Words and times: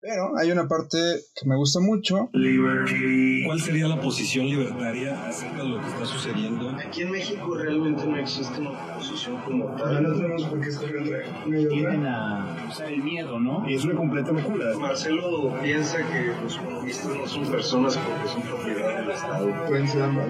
Pero 0.00 0.38
hay 0.38 0.52
una 0.52 0.68
parte 0.68 0.96
que 1.34 1.48
me 1.48 1.56
gusta 1.56 1.80
mucho. 1.80 2.30
¿Cuál 2.30 3.60
sería 3.60 3.88
la 3.88 4.00
posición 4.00 4.46
libertaria 4.46 5.26
acerca 5.26 5.64
de 5.64 5.68
lo 5.70 5.80
que 5.80 5.88
está 5.88 6.06
sucediendo? 6.06 6.70
Aquí 6.70 7.02
en 7.02 7.10
México 7.10 7.52
realmente 7.56 8.06
no 8.06 8.16
existe 8.16 8.60
una 8.60 8.94
posición 8.94 9.38
como 9.42 9.74
tal. 9.74 10.04
No 10.04 10.14
tenemos 10.14 10.44
por 10.44 10.60
qué 10.60 10.68
escoger 10.68 10.96
entre 10.96 11.66
tienden 11.66 12.06
a 12.06 12.68
usar 12.68 12.92
el 12.92 13.02
miedo, 13.02 13.40
¿no? 13.40 13.68
Y 13.68 13.74
es 13.74 13.84
una 13.84 13.96
completa 13.96 14.30
locura. 14.30 14.66
Marcelo 14.78 15.52
piensa 15.60 15.98
que 15.98 16.32
los 16.44 16.56
comunistas 16.58 17.16
no 17.16 17.26
son 17.26 17.50
personas 17.50 17.98
porque 17.98 18.28
son 18.28 18.42
propiedad 18.42 19.00
del 19.00 19.10
Estado. 19.10 19.66
Pueden 19.66 19.88
ser 19.88 20.02
ambas. 20.02 20.28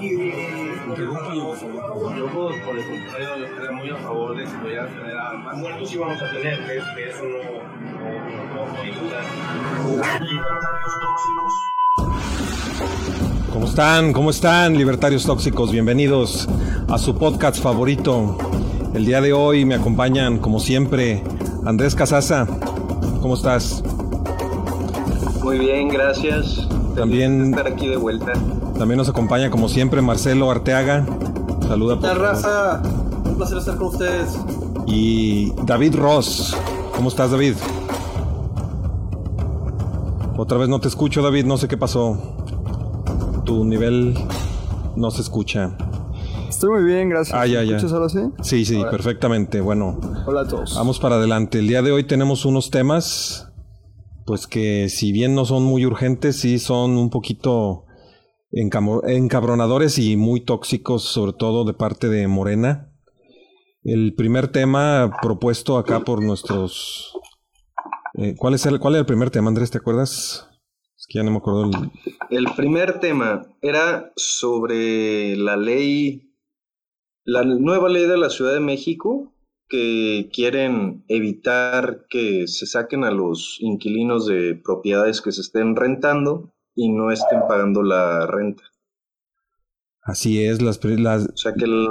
Interrúmpalo, 0.00 1.48
por 1.48 1.58
favor. 1.58 2.16
Yo, 2.16 2.32
por 2.32 2.78
el 2.78 2.86
contrario, 2.86 3.44
estaría 3.44 3.70
muy 3.72 3.90
a 3.90 3.96
favor 3.96 4.36
de 4.36 4.44
que 4.44 4.50
pudieran 4.50 4.88
tener 4.88 5.14
más 5.44 5.56
muertos 5.58 5.92
y 5.92 5.98
vamos 5.98 6.22
a 6.22 6.30
tener, 6.32 6.58
que, 6.60 6.80
que 6.96 7.10
eso 7.10 7.24
no, 7.24 8.53
¿Cómo 13.52 13.66
están? 13.66 14.12
¿Cómo 14.12 14.30
están, 14.30 14.76
libertarios 14.76 15.24
tóxicos? 15.24 15.72
Bienvenidos 15.72 16.48
a 16.88 16.98
su 16.98 17.16
podcast 17.16 17.60
favorito. 17.60 18.38
El 18.94 19.06
día 19.06 19.20
de 19.20 19.32
hoy 19.32 19.64
me 19.64 19.74
acompañan, 19.74 20.38
como 20.38 20.60
siempre, 20.60 21.22
Andrés 21.64 21.94
Casaza. 21.94 22.46
¿Cómo 23.20 23.34
estás? 23.34 23.82
Muy 25.42 25.58
bien, 25.58 25.88
gracias. 25.88 26.68
También- 26.94 27.50
estar 27.50 27.66
aquí 27.66 27.88
de 27.88 27.96
vuelta. 27.96 28.32
También 28.78 28.98
nos 28.98 29.08
acompaña, 29.08 29.50
como 29.50 29.68
siempre, 29.68 30.00
Marcelo 30.00 30.50
Arteaga. 30.50 31.04
Saluda 31.66 31.98
por 31.98 32.18
raza, 32.18 32.82
un 33.24 33.36
placer 33.36 33.58
estar 33.58 33.76
con 33.76 33.88
ustedes. 33.88 34.38
Y 34.86 35.52
David 35.64 35.96
Ross. 35.96 36.56
¿Cómo 36.94 37.08
estás, 37.08 37.32
David? 37.32 37.54
Otra 40.36 40.58
vez 40.58 40.68
no 40.68 40.80
te 40.80 40.88
escucho, 40.88 41.22
David. 41.22 41.44
No 41.44 41.56
sé 41.56 41.68
qué 41.68 41.76
pasó. 41.76 42.18
Tu 43.44 43.64
nivel 43.64 44.14
no 44.96 45.10
se 45.10 45.22
escucha. 45.22 45.76
Estoy 46.48 46.70
muy 46.70 46.84
bien, 46.84 47.08
gracias. 47.08 47.38
Ah, 47.38 47.46
ya, 47.46 47.60
¿Me 47.60 47.66
ya. 47.66 47.76
escuchas 47.76 47.92
ahora 47.92 48.08
sí? 48.08 48.20
Sí, 48.42 48.64
sí, 48.64 48.82
perfectamente. 48.90 49.60
Bueno, 49.60 50.00
Hola 50.26 50.42
a 50.42 50.48
todos. 50.48 50.74
Vamos 50.74 50.98
para 50.98 51.16
adelante. 51.16 51.58
El 51.58 51.68
día 51.68 51.82
de 51.82 51.92
hoy 51.92 52.04
tenemos 52.04 52.44
unos 52.44 52.70
temas, 52.70 53.52
pues 54.26 54.46
que 54.46 54.88
si 54.88 55.12
bien 55.12 55.34
no 55.34 55.44
son 55.44 55.62
muy 55.62 55.86
urgentes, 55.86 56.36
sí 56.36 56.58
son 56.58 56.96
un 56.96 57.10
poquito 57.10 57.84
encabronadores 58.50 59.98
y 59.98 60.16
muy 60.16 60.40
tóxicos, 60.40 61.02
sobre 61.04 61.32
todo 61.32 61.64
de 61.64 61.74
parte 61.74 62.08
de 62.08 62.26
Morena. 62.28 62.92
El 63.82 64.14
primer 64.14 64.48
tema 64.48 65.12
propuesto 65.22 65.76
acá 65.76 66.00
por 66.00 66.22
nuestros... 66.22 67.12
eh, 68.14 68.34
¿cuál, 68.38 68.54
es 68.54 68.66
el, 68.66 68.78
¿Cuál 68.78 68.94
era 68.94 69.00
el 69.00 69.06
primer 69.06 69.30
tema, 69.30 69.48
Andrés? 69.48 69.70
¿Te 69.70 69.78
acuerdas? 69.78 70.48
Es 70.96 71.06
que 71.08 71.18
ya 71.18 71.22
no 71.24 71.30
me 71.32 71.38
acuerdo. 71.38 71.64
el- 71.64 71.90
El 72.46 72.46
primer 72.54 73.00
tema 73.00 73.46
era 73.60 74.12
sobre 74.16 75.36
la 75.36 75.56
ley, 75.56 76.32
la 77.24 77.44
nueva 77.44 77.88
ley 77.88 78.06
de 78.06 78.16
la 78.16 78.30
Ciudad 78.30 78.54
de 78.54 78.60
México, 78.60 79.32
que 79.68 80.30
quieren 80.32 81.04
evitar 81.08 82.06
que 82.08 82.46
se 82.46 82.66
saquen 82.66 83.02
a 83.04 83.10
los 83.10 83.56
inquilinos 83.60 84.26
de 84.26 84.54
propiedades 84.62 85.20
que 85.22 85.32
se 85.32 85.40
estén 85.40 85.74
rentando 85.74 86.52
y 86.74 86.90
no 86.90 87.10
estén 87.10 87.40
pagando 87.48 87.82
la 87.82 88.26
renta. 88.26 88.62
Así 90.02 90.44
es, 90.44 90.60
las, 90.60 90.84
las, 90.84 91.28
O 91.28 91.36
sea, 91.36 91.54
que 91.54 91.64
el 91.64 91.88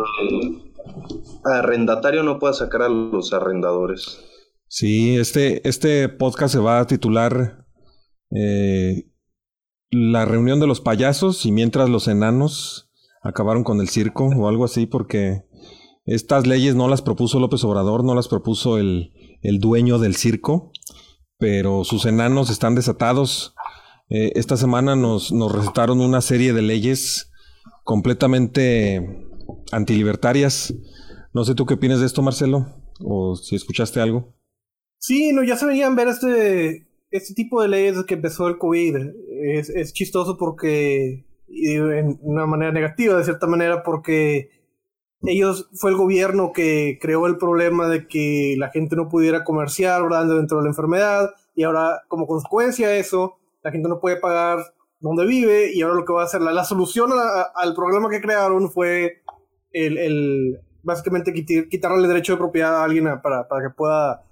arrendatario 1.45 2.23
no 2.23 2.37
pueda 2.39 2.53
sacar 2.53 2.83
a 2.83 2.89
los 2.89 3.33
arrendadores. 3.33 4.23
Sí, 4.75 5.17
este, 5.17 5.69
este 5.69 6.09
podcast 6.09 6.51
se 6.51 6.59
va 6.59 6.79
a 6.79 6.87
titular 6.87 7.67
eh, 8.31 9.07
La 9.91 10.25
reunión 10.25 10.59
de 10.59 10.65
los 10.65 10.81
payasos 10.81 11.45
y 11.45 11.51
mientras 11.51 11.89
los 11.89 12.07
enanos 12.07 12.89
acabaron 13.21 13.63
con 13.63 13.81
el 13.81 13.89
circo 13.89 14.29
o 14.35 14.47
algo 14.47 14.65
así, 14.65 14.87
porque 14.87 15.43
estas 16.05 16.47
leyes 16.47 16.73
no 16.73 16.87
las 16.87 17.03
propuso 17.03 17.39
López 17.39 17.63
Obrador, 17.63 18.03
no 18.03 18.15
las 18.15 18.27
propuso 18.27 18.79
el, 18.79 19.11
el 19.43 19.59
dueño 19.59 19.99
del 19.99 20.15
circo, 20.15 20.71
pero 21.37 21.83
sus 21.83 22.07
enanos 22.07 22.49
están 22.49 22.73
desatados. 22.73 23.53
Eh, 24.09 24.31
esta 24.33 24.57
semana 24.57 24.95
nos, 24.95 25.31
nos 25.31 25.51
recetaron 25.51 26.01
una 26.01 26.21
serie 26.21 26.51
de 26.51 26.63
leyes 26.63 27.29
completamente 27.83 29.27
antilibertarias. 29.71 30.73
No 31.31 31.45
sé 31.45 31.53
tú 31.53 31.67
qué 31.67 31.75
opinas 31.75 31.99
de 31.99 32.07
esto, 32.07 32.23
Marcelo, 32.23 32.65
o 33.05 33.35
si 33.35 33.55
escuchaste 33.55 34.01
algo. 34.01 34.33
Sí, 35.05 35.33
no, 35.33 35.43
ya 35.43 35.57
se 35.57 35.65
venían 35.65 35.97
ver 35.97 36.07
este, 36.07 36.87
este 37.11 37.33
tipo 37.33 37.61
de 37.61 37.67
leyes 37.67 37.95
desde 37.95 38.05
que 38.07 38.13
empezó 38.13 38.47
el 38.47 38.57
COVID. 38.57 38.95
Es, 39.53 39.67
es 39.69 39.91
chistoso 39.91 40.37
porque, 40.37 41.25
en 41.49 42.19
una 42.21 42.45
manera 42.45 42.71
negativa, 42.71 43.17
de 43.17 43.25
cierta 43.25 43.45
manera, 43.45 43.83
porque 43.83 44.49
ellos, 45.23 45.69
fue 45.73 45.91
el 45.91 45.97
gobierno 45.97 46.53
que 46.53 46.99
creó 47.01 47.27
el 47.27 47.37
problema 47.37 47.89
de 47.89 48.07
que 48.07 48.55
la 48.57 48.69
gente 48.69 48.95
no 48.95 49.09
pudiera 49.09 49.43
comerciar, 49.43 50.01
¿verdad? 50.03 50.25
Dentro 50.25 50.59
de 50.59 50.63
la 50.63 50.69
enfermedad, 50.69 51.31
y 51.53 51.63
ahora, 51.63 52.03
como 52.07 52.25
consecuencia 52.25 52.87
de 52.87 52.99
eso, 52.99 53.35
la 53.61 53.71
gente 53.71 53.89
no 53.89 53.99
puede 53.99 54.21
pagar 54.21 54.59
donde 55.01 55.25
vive, 55.25 55.73
y 55.73 55.81
ahora 55.81 55.95
lo 55.95 56.05
que 56.05 56.13
va 56.13 56.21
a 56.21 56.25
hacer, 56.27 56.39
la, 56.39 56.53
la 56.53 56.63
solución 56.63 57.11
a- 57.11 57.15
a- 57.41 57.51
al 57.55 57.75
problema 57.75 58.09
que 58.09 58.21
crearon 58.21 58.71
fue 58.71 59.21
el, 59.73 59.97
el 59.97 60.61
básicamente 60.81 61.33
quitar, 61.33 61.67
quitarle 61.67 61.97
el 62.03 62.07
derecho 62.07 62.31
de 62.33 62.37
propiedad 62.37 62.77
a 62.77 62.85
alguien 62.85 63.03
para, 63.21 63.49
para 63.49 63.67
que 63.67 63.73
pueda 63.75 64.23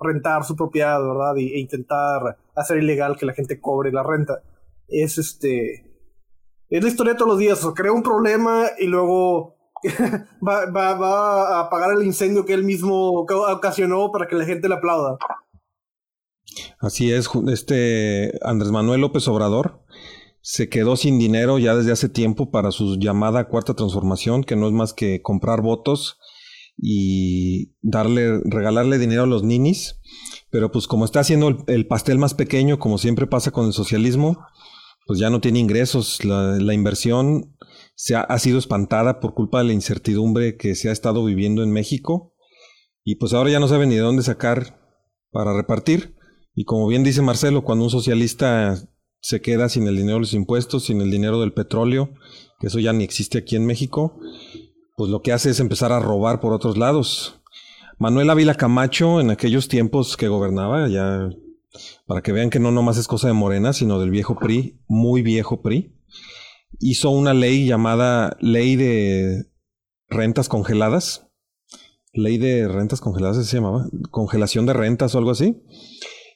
rentar 0.00 0.44
su 0.44 0.56
propiedad, 0.56 1.00
¿verdad? 1.00 1.36
E 1.36 1.58
intentar 1.58 2.38
hacer 2.54 2.78
ilegal 2.78 3.16
que 3.16 3.26
la 3.26 3.34
gente 3.34 3.60
cobre 3.60 3.92
la 3.92 4.02
renta. 4.02 4.42
Es 4.88 5.18
este. 5.18 5.84
Es 6.68 6.82
la 6.82 6.88
historia 6.88 7.12
de 7.14 7.18
todos 7.18 7.30
los 7.32 7.38
días. 7.38 7.64
O 7.64 7.74
crea 7.74 7.92
un 7.92 8.02
problema 8.02 8.66
y 8.78 8.86
luego 8.86 9.56
va, 10.46 10.66
va, 10.70 10.94
va 10.94 11.56
a 11.56 11.60
apagar 11.66 11.92
el 11.96 12.04
incendio 12.04 12.44
que 12.44 12.54
él 12.54 12.64
mismo 12.64 13.24
ca- 13.26 13.54
ocasionó 13.54 14.10
para 14.12 14.26
que 14.26 14.36
la 14.36 14.44
gente 14.44 14.68
le 14.68 14.74
aplauda. 14.74 15.16
Así 16.80 17.12
es, 17.12 17.28
este 17.52 18.38
Andrés 18.42 18.70
Manuel 18.70 19.00
López 19.00 19.26
Obrador 19.28 19.82
se 20.40 20.68
quedó 20.68 20.96
sin 20.96 21.18
dinero 21.18 21.58
ya 21.58 21.74
desde 21.74 21.92
hace 21.92 22.08
tiempo 22.08 22.50
para 22.50 22.70
su 22.70 22.96
llamada 22.96 23.48
cuarta 23.48 23.74
transformación, 23.74 24.44
que 24.44 24.56
no 24.56 24.66
es 24.66 24.72
más 24.72 24.94
que 24.94 25.20
comprar 25.20 25.60
votos 25.60 26.18
y 26.78 27.74
darle, 27.82 28.40
regalarle 28.44 28.98
dinero 28.98 29.24
a 29.24 29.26
los 29.26 29.42
ninis. 29.42 29.96
Pero 30.50 30.72
pues 30.72 30.86
como 30.86 31.04
está 31.04 31.20
haciendo 31.20 31.48
el, 31.48 31.58
el 31.66 31.86
pastel 31.86 32.18
más 32.18 32.34
pequeño, 32.34 32.78
como 32.78 32.98
siempre 32.98 33.26
pasa 33.26 33.50
con 33.50 33.66
el 33.66 33.72
socialismo, 33.72 34.38
pues 35.06 35.18
ya 35.18 35.30
no 35.30 35.40
tiene 35.40 35.58
ingresos. 35.58 36.24
La, 36.24 36.74
inversión 36.74 37.56
se 37.96 38.14
ha, 38.14 38.20
ha 38.20 38.38
sido 38.38 38.58
espantada 38.58 39.20
por 39.20 39.34
culpa 39.34 39.58
de 39.58 39.64
la 39.64 39.72
incertidumbre 39.72 40.56
que 40.56 40.74
se 40.74 40.90
ha 40.90 40.92
estado 40.92 41.24
viviendo 41.24 41.62
en 41.62 41.72
México. 41.72 42.34
Y 43.04 43.16
pues 43.16 43.32
ahora 43.32 43.50
ya 43.50 43.58
no 43.58 43.68
sabe 43.68 43.86
ni 43.86 43.94
de 43.94 44.02
dónde 44.02 44.22
sacar 44.22 44.78
para 45.30 45.56
repartir. 45.56 46.14
Y 46.54 46.64
como 46.64 46.86
bien 46.88 47.04
dice 47.04 47.22
Marcelo, 47.22 47.64
cuando 47.64 47.84
un 47.84 47.90
socialista 47.90 48.76
se 49.20 49.40
queda 49.40 49.68
sin 49.68 49.86
el 49.88 49.96
dinero 49.96 50.16
de 50.16 50.20
los 50.20 50.34
impuestos, 50.34 50.84
sin 50.84 51.00
el 51.00 51.10
dinero 51.10 51.40
del 51.40 51.54
petróleo, 51.54 52.10
que 52.60 52.66
eso 52.66 52.78
ya 52.78 52.92
ni 52.92 53.04
existe 53.04 53.38
aquí 53.38 53.56
en 53.56 53.64
México, 53.64 54.20
pues 54.98 55.12
lo 55.12 55.22
que 55.22 55.32
hace 55.32 55.50
es 55.50 55.60
empezar 55.60 55.92
a 55.92 56.00
robar 56.00 56.40
por 56.40 56.52
otros 56.52 56.76
lados. 56.76 57.40
Manuel 57.98 58.30
Ávila 58.30 58.56
Camacho, 58.56 59.20
en 59.20 59.30
aquellos 59.30 59.68
tiempos 59.68 60.16
que 60.16 60.26
gobernaba, 60.26 60.88
ya 60.88 61.30
para 62.08 62.20
que 62.20 62.32
vean 62.32 62.50
que 62.50 62.58
no 62.58 62.72
nomás 62.72 62.98
es 62.98 63.06
cosa 63.06 63.28
de 63.28 63.32
Morena, 63.32 63.72
sino 63.72 64.00
del 64.00 64.10
viejo 64.10 64.36
PRI, 64.36 64.80
muy 64.88 65.22
viejo 65.22 65.62
PRI, 65.62 65.96
hizo 66.80 67.10
una 67.10 67.32
ley 67.32 67.64
llamada 67.64 68.36
Ley 68.40 68.74
de 68.74 69.46
Rentas 70.08 70.48
Congeladas. 70.48 71.28
Ley 72.12 72.38
de 72.38 72.66
rentas 72.66 73.00
congeladas 73.00 73.36
¿así 73.36 73.50
se 73.50 73.58
llamaba, 73.58 73.86
congelación 74.10 74.66
de 74.66 74.72
rentas 74.72 75.14
o 75.14 75.18
algo 75.18 75.30
así. 75.30 75.62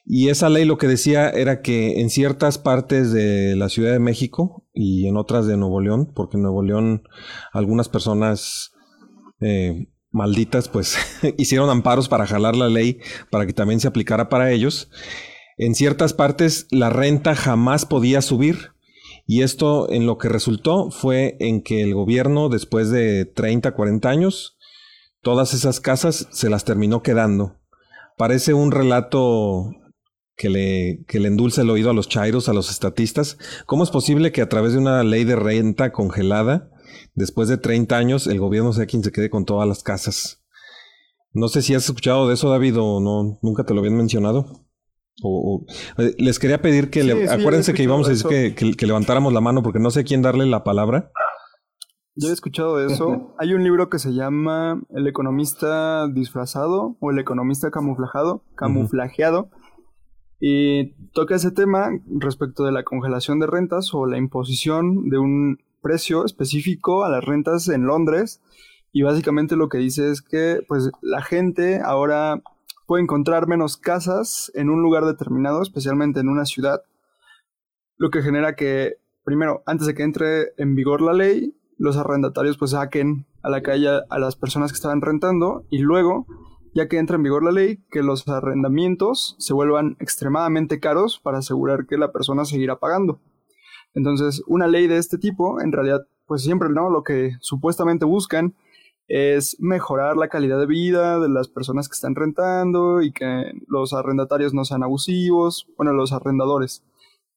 Y 0.05 0.29
esa 0.29 0.47
ley 0.47 0.63
lo 0.63 0.77
que 0.77 0.87
decía 0.87 1.29
era 1.29 1.61
que 1.61 1.99
en 1.99 2.09
ciertas 2.09 2.59
partes 2.59 3.11
de 3.11 3.57
la 3.57 3.67
Ciudad 3.67 3.91
de 3.91 3.99
México 3.99 4.62
y 4.73 5.07
en 5.07 5.17
otras 5.17 5.45
de 5.45 5.57
Nuevo 5.57 5.81
León, 5.81 6.11
porque 6.13 6.37
en 6.37 6.43
Nuevo 6.43 6.63
León 6.63 7.03
algunas 7.51 7.89
personas 7.89 8.73
eh, 9.39 9.87
malditas 10.11 10.69
pues 10.69 10.97
hicieron 11.37 11.69
amparos 11.69 12.09
para 12.09 12.25
jalar 12.25 12.55
la 12.55 12.69
ley 12.69 12.99
para 13.29 13.45
que 13.45 13.53
también 13.53 13.79
se 13.79 13.87
aplicara 13.87 14.29
para 14.29 14.51
ellos, 14.51 14.89
en 15.57 15.75
ciertas 15.75 16.13
partes 16.13 16.67
la 16.71 16.89
renta 16.89 17.35
jamás 17.35 17.85
podía 17.85 18.21
subir. 18.21 18.73
Y 19.25 19.41
esto 19.41 19.89
en 19.89 20.05
lo 20.05 20.17
que 20.17 20.27
resultó 20.27 20.91
fue 20.91 21.37
en 21.39 21.61
que 21.61 21.81
el 21.81 21.93
gobierno 21.93 22.49
después 22.49 22.89
de 22.89 23.23
30, 23.25 23.73
40 23.73 24.09
años, 24.09 24.57
todas 25.21 25.53
esas 25.53 25.79
casas 25.79 26.27
se 26.31 26.49
las 26.49 26.65
terminó 26.65 27.01
quedando. 27.03 27.55
Parece 28.17 28.53
un 28.53 28.71
relato 28.71 29.71
que 30.35 30.49
le, 30.49 31.03
que 31.07 31.19
le 31.19 31.27
endulce 31.27 31.61
el 31.61 31.69
oído 31.69 31.89
a 31.89 31.93
los 31.93 32.09
chairos, 32.09 32.49
a 32.49 32.53
los 32.53 32.69
estatistas. 32.69 33.37
¿Cómo 33.65 33.83
es 33.83 33.91
posible 33.91 34.31
que 34.31 34.41
a 34.41 34.49
través 34.49 34.73
de 34.73 34.79
una 34.79 35.03
ley 35.03 35.23
de 35.23 35.35
renta 35.35 35.91
congelada, 35.91 36.71
después 37.13 37.49
de 37.49 37.57
30 37.57 37.95
años, 37.97 38.27
el 38.27 38.39
gobierno 38.39 38.73
sea 38.73 38.85
quien 38.85 39.03
se 39.03 39.11
quede 39.11 39.29
con 39.29 39.45
todas 39.45 39.67
las 39.67 39.83
casas? 39.83 40.43
No 41.33 41.47
sé 41.47 41.61
si 41.61 41.73
has 41.73 41.85
escuchado 41.85 42.27
de 42.27 42.35
eso, 42.35 42.49
David, 42.49 42.79
o 42.79 42.99
no, 42.99 43.39
nunca 43.41 43.63
te 43.63 43.73
lo 43.73 43.79
habían 43.79 43.97
mencionado. 43.97 44.67
O, 45.21 45.65
eh, 45.97 46.15
les 46.17 46.39
quería 46.39 46.61
pedir 46.61 46.89
que, 46.89 47.03
le, 47.03 47.29
acuérdense 47.29 47.73
que 47.73 47.83
íbamos 47.83 48.07
a 48.07 48.11
decir 48.11 48.55
que, 48.55 48.75
que, 48.75 48.87
levantáramos 48.87 49.31
la 49.31 49.41
mano 49.41 49.61
porque 49.61 49.79
no 49.79 49.91
sé 49.91 50.03
quién 50.03 50.21
darle 50.21 50.45
la 50.45 50.63
palabra. 50.63 51.11
Yo 52.15 52.29
he 52.29 52.33
escuchado 52.33 52.83
eso. 52.83 53.33
Hay 53.39 53.53
un 53.53 53.63
libro 53.63 53.89
que 53.89 53.99
se 53.99 54.13
llama 54.13 54.81
El 54.89 55.07
economista 55.07 56.07
disfrazado 56.07 56.97
o 56.99 57.11
El 57.11 57.19
economista 57.19 57.71
camuflajado, 57.71 58.43
camuflajeado. 58.55 59.49
Y 60.45 60.91
toca 61.13 61.35
ese 61.35 61.51
tema 61.51 61.89
respecto 62.05 62.65
de 62.65 62.73
la 62.73 62.83
congelación 62.83 63.39
de 63.39 63.47
rentas 63.47 63.93
o 63.93 64.05
la 64.05 64.17
imposición 64.17 65.07
de 65.07 65.17
un 65.17 65.61
precio 65.81 66.25
específico 66.25 67.05
a 67.05 67.09
las 67.09 67.23
rentas 67.23 67.69
en 67.69 67.85
Londres. 67.85 68.41
Y 68.91 69.03
básicamente 69.03 69.55
lo 69.55 69.69
que 69.69 69.77
dice 69.77 70.11
es 70.11 70.21
que 70.21 70.59
pues 70.67 70.91
la 71.01 71.21
gente 71.21 71.79
ahora 71.79 72.43
puede 72.87 73.03
encontrar 73.03 73.47
menos 73.47 73.77
casas 73.77 74.51
en 74.53 74.69
un 74.69 74.81
lugar 74.81 75.05
determinado, 75.05 75.61
especialmente 75.61 76.19
en 76.19 76.27
una 76.27 76.43
ciudad, 76.43 76.81
lo 77.95 78.09
que 78.09 78.21
genera 78.21 78.57
que, 78.57 78.97
primero, 79.23 79.63
antes 79.65 79.87
de 79.87 79.93
que 79.93 80.03
entre 80.03 80.51
en 80.57 80.75
vigor 80.75 81.01
la 81.01 81.13
ley, 81.13 81.55
los 81.77 81.95
arrendatarios 81.95 82.57
pues 82.57 82.71
saquen 82.71 83.27
a 83.43 83.49
la 83.49 83.61
calle 83.61 83.87
a 84.09 84.19
las 84.19 84.35
personas 84.35 84.73
que 84.73 84.75
estaban 84.75 84.99
rentando 84.99 85.65
y 85.69 85.77
luego, 85.77 86.27
ya 86.73 86.87
que 86.87 86.97
entra 86.97 87.17
en 87.17 87.23
vigor 87.23 87.43
la 87.43 87.51
ley, 87.51 87.83
que 87.91 88.01
los 88.01 88.27
arrendamientos 88.27 89.35
se 89.39 89.53
vuelvan 89.53 89.95
extremadamente 89.99 90.79
caros 90.79 91.19
para 91.19 91.39
asegurar 91.39 91.85
que 91.85 91.97
la 91.97 92.11
persona 92.11 92.45
seguirá 92.45 92.79
pagando. 92.79 93.19
Entonces, 93.93 94.41
una 94.47 94.67
ley 94.67 94.87
de 94.87 94.97
este 94.97 95.17
tipo, 95.17 95.61
en 95.61 95.71
realidad, 95.71 96.07
pues 96.25 96.41
siempre, 96.41 96.69
¿no? 96.69 96.89
Lo 96.89 97.03
que 97.03 97.33
supuestamente 97.41 98.05
buscan 98.05 98.55
es 99.07 99.57
mejorar 99.59 100.17
la 100.17 100.29
calidad 100.29 100.59
de 100.59 100.65
vida 100.65 101.19
de 101.19 101.29
las 101.29 101.47
personas 101.47 101.87
que 101.87 101.93
están 101.93 102.15
rentando 102.15 103.01
y 103.01 103.11
que 103.11 103.51
los 103.67 103.93
arrendatarios 103.93 104.53
no 104.53 104.65
sean 104.65 104.83
abusivos, 104.83 105.67
bueno, 105.77 105.93
los 105.93 106.13
arrendadores. 106.13 106.83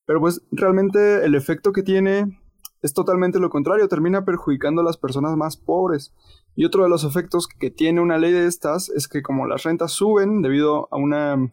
Pero 0.06 0.20
pues 0.20 0.42
realmente 0.52 1.24
el 1.24 1.34
efecto 1.34 1.72
que 1.72 1.82
tiene 1.82 2.40
es 2.82 2.94
totalmente 2.94 3.40
lo 3.40 3.50
contrario, 3.50 3.88
termina 3.88 4.24
perjudicando 4.24 4.80
a 4.80 4.84
las 4.84 4.96
personas 4.96 5.36
más 5.36 5.56
pobres. 5.56 6.14
Y 6.56 6.64
otro 6.64 6.82
de 6.82 6.88
los 6.88 7.04
efectos 7.04 7.46
que 7.46 7.70
tiene 7.70 8.00
una 8.00 8.18
ley 8.18 8.32
de 8.32 8.46
estas 8.46 8.88
es 8.88 9.06
que 9.06 9.22
como 9.22 9.46
las 9.46 9.62
rentas 9.62 9.92
suben 9.92 10.42
debido 10.42 10.88
a 10.90 10.96
una 10.96 11.52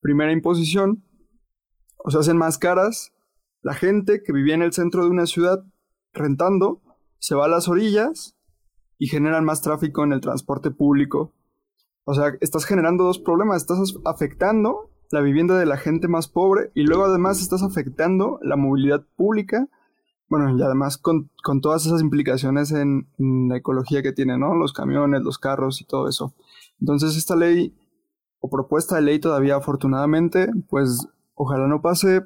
primera 0.00 0.32
imposición, 0.32 1.04
o 1.96 2.10
se 2.10 2.18
hacen 2.18 2.36
más 2.36 2.58
caras, 2.58 3.12
la 3.62 3.74
gente 3.74 4.22
que 4.22 4.32
vivía 4.32 4.54
en 4.54 4.62
el 4.62 4.72
centro 4.72 5.04
de 5.04 5.10
una 5.10 5.26
ciudad 5.26 5.64
rentando 6.12 6.82
se 7.18 7.34
va 7.34 7.44
a 7.44 7.48
las 7.48 7.68
orillas 7.68 8.36
y 8.98 9.06
generan 9.06 9.44
más 9.44 9.62
tráfico 9.62 10.02
en 10.04 10.12
el 10.12 10.20
transporte 10.20 10.70
público. 10.70 11.34
O 12.04 12.14
sea, 12.14 12.32
estás 12.40 12.64
generando 12.64 13.04
dos 13.04 13.18
problemas. 13.18 13.62
Estás 13.62 13.94
afectando 14.04 14.90
la 15.10 15.20
vivienda 15.20 15.58
de 15.58 15.66
la 15.66 15.76
gente 15.76 16.08
más 16.08 16.28
pobre 16.28 16.70
y 16.74 16.82
luego 16.82 17.04
además 17.04 17.40
estás 17.40 17.62
afectando 17.62 18.38
la 18.42 18.56
movilidad 18.56 19.06
pública. 19.16 19.68
Bueno, 20.30 20.56
y 20.56 20.62
además 20.62 20.96
con, 20.96 21.28
todas 21.60 21.84
esas 21.84 22.00
implicaciones 22.00 22.70
en, 22.70 23.08
en, 23.18 23.48
la 23.48 23.56
ecología 23.56 24.00
que 24.00 24.12
tiene, 24.12 24.38
¿no? 24.38 24.54
Los 24.54 24.72
camiones, 24.72 25.22
los 25.22 25.38
carros 25.38 25.82
y 25.82 25.84
todo 25.84 26.08
eso. 26.08 26.34
Entonces 26.80 27.16
esta 27.16 27.36
ley 27.36 27.76
o 28.38 28.48
propuesta 28.48 28.96
de 28.96 29.02
ley 29.02 29.18
todavía 29.18 29.56
afortunadamente, 29.56 30.48
pues 30.68 31.06
ojalá 31.34 31.66
no 31.66 31.82
pase, 31.82 32.22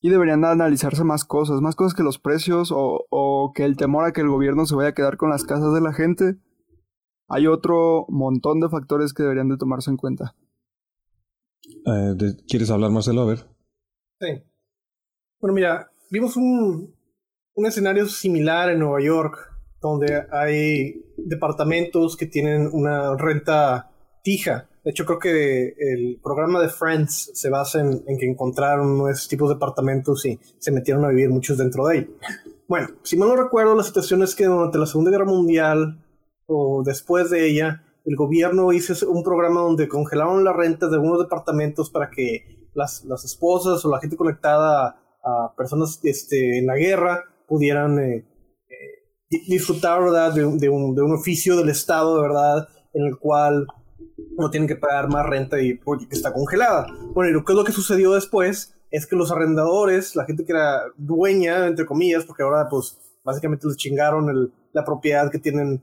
y 0.00 0.08
deberían 0.08 0.44
analizarse 0.44 1.04
más 1.04 1.24
cosas, 1.24 1.60
más 1.60 1.76
cosas 1.76 1.94
que 1.94 2.02
los 2.02 2.18
precios 2.18 2.70
o, 2.72 3.52
que 3.54 3.64
el 3.64 3.76
temor 3.76 4.04
a 4.04 4.12
que 4.12 4.22
el 4.22 4.28
gobierno 4.28 4.64
se 4.64 4.74
vaya 4.74 4.90
a 4.90 4.94
quedar 4.94 5.16
con 5.16 5.30
las 5.30 5.44
casas 5.44 5.74
de 5.74 5.80
la 5.80 5.92
gente. 5.92 6.36
Hay 7.28 7.46
otro 7.46 8.06
montón 8.08 8.60
de 8.60 8.68
factores 8.68 9.12
que 9.12 9.22
deberían 9.22 9.48
de 9.48 9.58
tomarse 9.58 9.90
en 9.90 9.96
cuenta. 9.96 10.34
Eh, 11.86 12.16
¿Quieres 12.48 12.70
hablar, 12.70 12.90
Marcelo? 12.90 13.22
A 13.22 13.26
ver. 13.26 13.46
Sí. 14.20 14.42
Bueno, 15.40 15.54
mira, 15.54 15.90
vimos 16.10 16.36
un, 16.36 16.94
un 17.54 17.66
escenario 17.66 18.06
similar 18.06 18.70
en 18.70 18.80
Nueva 18.80 19.00
York, 19.02 19.38
donde 19.80 20.26
hay 20.30 21.04
departamentos 21.16 22.16
que 22.16 22.26
tienen 22.26 22.68
una 22.72 23.16
renta 23.16 23.90
fija 24.22 24.70
de 24.84 24.92
hecho, 24.92 25.04
creo 25.04 25.18
que 25.18 25.74
el 25.78 26.20
programa 26.22 26.60
de 26.60 26.70
Friends 26.70 27.32
se 27.34 27.50
basa 27.50 27.80
en, 27.80 28.02
que 28.18 28.26
encontraron 28.26 29.08
esos 29.10 29.28
tipos 29.28 29.48
de 29.50 29.56
departamentos 29.56 30.24
y 30.24 30.40
se 30.58 30.72
metieron 30.72 31.04
a 31.04 31.08
vivir 31.08 31.28
muchos 31.28 31.58
dentro 31.58 31.86
de 31.86 31.98
él. 31.98 32.16
Bueno, 32.66 32.88
si 33.02 33.18
mal 33.18 33.28
no 33.28 33.36
recuerdo, 33.36 33.74
la 33.74 33.82
situación 33.82 34.22
es 34.22 34.34
que 34.34 34.46
durante 34.46 34.78
la 34.78 34.86
Segunda 34.86 35.10
Guerra 35.10 35.26
Mundial 35.26 36.02
o 36.46 36.82
después 36.82 37.28
de 37.28 37.46
ella, 37.46 37.84
el 38.06 38.16
gobierno 38.16 38.72
hizo 38.72 39.10
un 39.10 39.22
programa 39.22 39.60
donde 39.60 39.86
congelaron 39.86 40.44
la 40.44 40.54
renta 40.54 40.88
de 40.88 40.94
algunos 40.94 41.18
departamentos 41.18 41.90
para 41.90 42.10
que 42.10 42.70
las, 42.72 43.04
las 43.04 43.24
esposas 43.24 43.84
o 43.84 43.90
la 43.90 44.00
gente 44.00 44.16
conectada 44.16 44.96
a, 45.22 45.54
personas 45.56 46.00
este, 46.04 46.58
en 46.58 46.66
la 46.66 46.76
guerra 46.76 47.24
pudieran 47.50 47.98
eh, 47.98 48.24
eh, 48.68 49.40
disfrutar. 49.48 50.00
De, 50.00 50.42
de, 50.56 50.68
un, 50.68 50.94
de 50.94 51.02
un 51.02 51.12
oficio 51.12 51.56
del 51.56 51.68
Estado, 51.68 52.22
verdad, 52.22 52.68
en 52.94 53.06
el 53.06 53.18
cual 53.18 53.66
no 54.38 54.50
tienen 54.50 54.68
que 54.68 54.76
pagar 54.76 55.08
más 55.10 55.26
renta 55.26 55.60
y 55.60 55.74
porque 55.74 56.06
está 56.10 56.32
congelada. 56.32 56.86
Bueno, 57.12 57.30
y 57.30 57.32
lo 57.34 57.44
que 57.44 57.52
es 57.52 57.58
lo 57.58 57.64
que 57.64 57.72
sucedió 57.72 58.12
después 58.12 58.74
es 58.90 59.06
que 59.06 59.16
los 59.16 59.32
arrendadores, 59.32 60.14
la 60.14 60.24
gente 60.24 60.44
que 60.44 60.52
era 60.52 60.82
dueña, 60.96 61.66
entre 61.66 61.86
comillas, 61.86 62.24
porque 62.24 62.44
ahora 62.44 62.68
pues 62.70 62.98
básicamente 63.24 63.66
les 63.66 63.76
chingaron 63.76 64.52
la 64.72 64.84
propiedad 64.84 65.30
que 65.30 65.38
tienen 65.38 65.82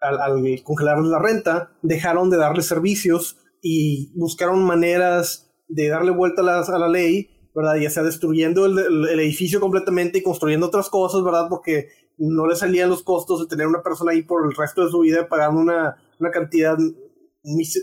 al, 0.00 0.20
al 0.20 0.42
la 0.42 1.18
renta, 1.18 1.72
dejaron 1.82 2.30
de 2.30 2.38
darle 2.38 2.62
servicios 2.62 3.38
y 3.60 4.12
buscaron 4.18 4.64
maneras 4.64 5.52
de 5.68 5.88
darle 5.88 6.10
vuelta 6.10 6.42
a 6.42 6.60
a 6.60 6.78
la 6.78 6.88
ley, 6.88 7.30
¿verdad? 7.54 7.76
Ya 7.76 7.90
sea 7.90 8.02
destruyendo 8.02 8.66
el, 8.66 8.78
el, 8.78 9.20
edificio 9.20 9.60
completamente 9.60 10.18
y 10.18 10.22
construyendo 10.22 10.66
otras 10.66 10.88
cosas, 10.88 11.22
¿verdad? 11.22 11.46
Porque 11.48 11.88
no 12.18 12.46
le 12.46 12.56
salían 12.56 12.90
los 12.90 13.02
costos 13.02 13.40
de 13.40 13.46
tener 13.46 13.66
una 13.66 13.82
persona 13.82 14.12
ahí 14.12 14.22
por 14.22 14.46
el 14.46 14.56
resto 14.56 14.84
de 14.84 14.90
su 14.90 15.00
vida 15.00 15.28
pagando 15.28 15.60
una, 15.60 15.96
una 16.18 16.30
cantidad 16.30 16.78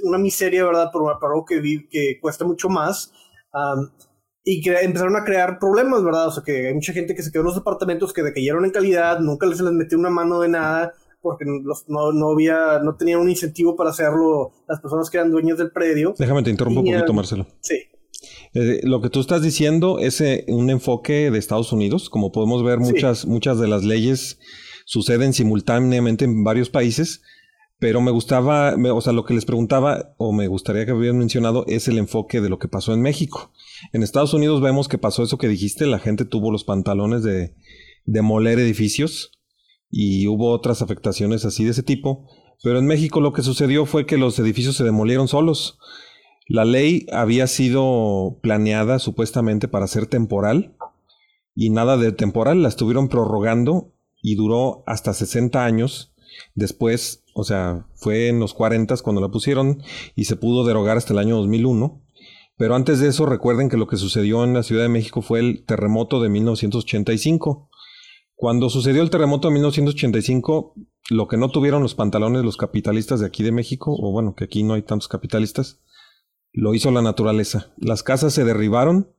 una 0.03 0.17
miseria, 0.17 0.65
¿verdad? 0.65 0.91
Por, 0.91 1.11
algo 1.21 1.45
que, 1.45 1.87
que 1.89 2.19
cuesta 2.21 2.45
mucho 2.45 2.69
más. 2.69 3.11
y 4.43 4.61
que 4.61 4.73
empezaron 4.79 5.15
a 5.15 5.23
crear 5.23 5.59
problemas, 5.59 6.03
¿verdad? 6.03 6.27
O 6.27 6.31
sea, 6.31 6.43
que 6.43 6.67
hay 6.67 6.73
mucha 6.73 6.93
gente 6.93 7.13
que 7.13 7.23
se 7.23 7.31
quedó 7.31 7.41
en 7.41 7.47
los 7.47 7.55
departamentos 7.55 8.13
que 8.13 8.23
decayeron 8.23 8.65
en 8.65 8.71
calidad, 8.71 9.19
nunca 9.19 9.45
les, 9.45 9.59
les 9.59 9.73
metió 9.73 9.97
una 9.97 10.09
mano 10.09 10.39
de 10.39 10.49
nada, 10.49 10.93
porque 11.21 11.45
los, 11.45 11.87
no, 11.89 12.11
no, 12.13 12.31
había, 12.31 12.79
no 12.79 12.95
tenían 12.95 13.19
un 13.19 13.29
incentivo 13.29 13.75
para 13.75 13.89
hacerlo 13.89 14.51
las 14.67 14.79
personas 14.79 15.09
que 15.09 15.17
eran 15.17 15.31
dueñas 15.31 15.57
del 15.57 15.71
predio. 15.71 16.13
Déjame 16.17 16.43
te 16.43 16.49
interrumpo 16.49 16.79
un 16.79 16.85
poquito, 16.85 17.13
Marcelo. 17.13 17.45
Sí. 17.61 17.83
Eh, 18.53 18.81
lo 18.83 19.01
que 19.01 19.09
tú 19.09 19.19
estás 19.19 19.41
diciendo 19.41 19.99
es 19.99 20.21
eh, 20.21 20.45
un 20.47 20.69
enfoque 20.69 21.31
de 21.31 21.37
Estados 21.37 21.71
Unidos. 21.71 22.09
Como 22.09 22.31
podemos 22.31 22.63
ver, 22.63 22.79
muchas, 22.79 23.25
muchas 23.25 23.59
de 23.59 23.67
las 23.67 23.83
leyes 23.83 24.39
suceden 24.85 25.33
simultáneamente 25.33 26.25
en 26.25 26.43
varios 26.43 26.69
países. 26.69 27.21
Pero 27.79 28.01
me 28.01 28.11
gustaba, 28.11 28.75
o 28.75 29.01
sea, 29.01 29.13
lo 29.13 29.23
que 29.23 29.33
les 29.33 29.45
preguntaba, 29.45 30.13
o 30.17 30.33
me 30.33 30.47
gustaría 30.47 30.85
que 30.85 30.91
hubieran 30.91 31.17
mencionado, 31.17 31.63
es 31.67 31.87
el 31.87 31.97
enfoque 31.97 32.41
de 32.41 32.49
lo 32.49 32.59
que 32.59 32.67
pasó 32.67 32.93
en 32.93 33.01
México. 33.01 33.53
En 33.93 34.03
Estados 34.03 34.33
Unidos 34.33 34.59
vemos 34.59 34.89
que 34.89 34.97
pasó 34.97 35.23
eso 35.23 35.37
que 35.37 35.47
dijiste, 35.47 35.85
la 35.85 35.99
gente 35.99 36.25
tuvo 36.25 36.51
los 36.51 36.65
pantalones 36.65 37.23
de 37.23 37.55
demoler 38.03 38.59
edificios 38.59 39.31
y 39.89 40.27
hubo 40.27 40.51
otras 40.51 40.81
afectaciones 40.81 41.45
así 41.45 41.63
de 41.63 41.71
ese 41.71 41.83
tipo. 41.83 42.27
Pero 42.61 42.79
en 42.79 42.85
México 42.85 43.21
lo 43.21 43.31
que 43.31 43.43
sucedió 43.43 43.85
fue 43.85 44.05
que 44.05 44.17
los 44.17 44.37
edificios 44.39 44.75
se 44.75 44.83
demolieron 44.83 45.29
solos. 45.29 45.79
La 46.49 46.65
ley 46.65 47.05
había 47.13 47.47
sido 47.47 48.39
planeada 48.41 48.99
supuestamente 48.99 49.69
para 49.69 49.87
ser 49.87 50.07
temporal 50.07 50.75
y 51.55 51.69
nada 51.69 51.95
de 51.95 52.11
temporal, 52.11 52.63
la 52.63 52.69
estuvieron 52.69 53.07
prorrogando 53.07 53.93
y 54.21 54.35
duró 54.35 54.83
hasta 54.85 55.13
60 55.13 55.63
años. 55.63 56.13
Después 56.55 57.23
o 57.39 57.45
sea, 57.45 57.87
fue 57.95 58.27
en 58.27 58.39
los 58.39 58.53
40 58.53 58.97
cuando 58.97 59.21
la 59.21 59.29
pusieron 59.29 59.81
y 60.13 60.25
se 60.25 60.35
pudo 60.35 60.65
derogar 60.65 60.97
hasta 60.97 61.13
el 61.13 61.19
año 61.19 61.37
2001. 61.37 62.03
Pero 62.57 62.75
antes 62.75 62.99
de 62.99 63.07
eso, 63.07 63.25
recuerden 63.25 63.69
que 63.69 63.77
lo 63.77 63.87
que 63.87 63.95
sucedió 63.95 64.43
en 64.43 64.53
la 64.53 64.63
Ciudad 64.63 64.83
de 64.83 64.89
México 64.89 65.21
fue 65.21 65.39
el 65.39 65.63
terremoto 65.65 66.21
de 66.21 66.27
1985. 66.27 67.69
Cuando 68.35 68.69
sucedió 68.69 69.01
el 69.01 69.09
terremoto 69.09 69.47
de 69.47 69.53
1985, 69.53 70.73
lo 71.11 71.27
que 71.29 71.37
no 71.37 71.49
tuvieron 71.49 71.81
los 71.81 71.95
pantalones 71.95 72.43
los 72.43 72.57
capitalistas 72.57 73.21
de 73.21 73.27
aquí 73.27 73.43
de 73.43 73.53
México, 73.53 73.95
o 73.97 74.11
bueno, 74.11 74.35
que 74.35 74.43
aquí 74.43 74.63
no 74.63 74.73
hay 74.73 74.81
tantos 74.81 75.07
capitalistas, 75.07 75.79
lo 76.51 76.73
hizo 76.73 76.91
la 76.91 77.01
naturaleza. 77.01 77.73
Las 77.77 78.03
casas 78.03 78.33
se 78.33 78.43
derribaron 78.43 79.13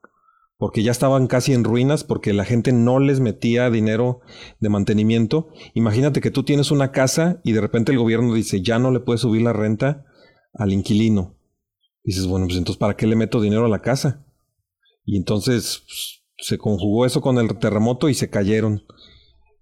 porque 0.61 0.83
ya 0.83 0.91
estaban 0.91 1.27
casi 1.27 1.55
en 1.55 1.65
ruinas, 1.65 2.05
porque 2.05 2.35
la 2.35 2.45
gente 2.45 2.73
no 2.73 2.99
les 2.99 3.19
metía 3.21 3.71
dinero 3.71 4.21
de 4.61 4.69
mantenimiento. 4.69 5.49
Imagínate 5.73 6.21
que 6.21 6.31
tú 6.31 6.43
tienes 6.43 6.71
una 6.71 6.93
casa 6.93 7.41
y 7.45 7.53
de 7.53 7.63
repente 7.63 7.93
el 7.93 7.99
gobierno 7.99 8.35
dice, 8.35 8.61
ya 8.61 8.79
no 8.79 8.91
le 8.91 9.01
puedes 9.01 9.23
subir 9.23 9.41
la 9.41 9.55
renta 9.55 10.05
al 10.53 10.75
inquilino. 10.75 11.39
dices, 12.05 12.27
bueno, 12.27 12.47
pues 12.47 12.59
entonces, 12.59 12.79
¿para 12.79 12.95
qué 12.95 13.07
le 13.07 13.17
meto 13.17 13.41
dinero 13.41 13.65
a 13.65 13.71
la 13.71 13.81
casa? 13.81 14.27
Y 15.07 15.17
entonces 15.17 15.83
pues, 15.87 16.23
se 16.37 16.59
conjugó 16.59 17.07
eso 17.07 17.23
con 17.23 17.39
el 17.39 17.59
terremoto 17.59 18.11
y 18.11 18.15
se 18.15 18.29
cayeron. 18.29 18.83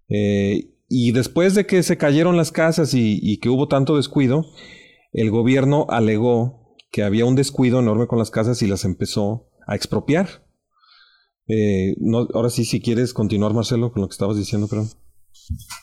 Eh, 0.08 0.74
y 0.88 1.12
después 1.12 1.54
de 1.54 1.64
que 1.64 1.84
se 1.84 1.96
cayeron 1.96 2.36
las 2.36 2.50
casas 2.50 2.92
y, 2.94 3.20
y 3.22 3.38
que 3.38 3.50
hubo 3.50 3.68
tanto 3.68 3.96
descuido, 3.96 4.46
el 5.12 5.30
gobierno 5.30 5.86
alegó 5.90 6.67
que 6.90 7.02
había 7.02 7.24
un 7.24 7.34
descuido 7.34 7.80
enorme 7.80 8.06
con 8.06 8.18
las 8.18 8.30
casas 8.30 8.62
y 8.62 8.66
las 8.66 8.84
empezó 8.84 9.48
a 9.66 9.76
expropiar. 9.76 10.46
Eh, 11.48 11.96
ahora 12.34 12.50
sí, 12.50 12.64
si 12.64 12.80
quieres 12.80 13.14
continuar, 13.14 13.54
Marcelo, 13.54 13.92
con 13.92 14.02
lo 14.02 14.08
que 14.08 14.12
estabas 14.12 14.36
diciendo, 14.36 14.68
perdón. 14.68 14.90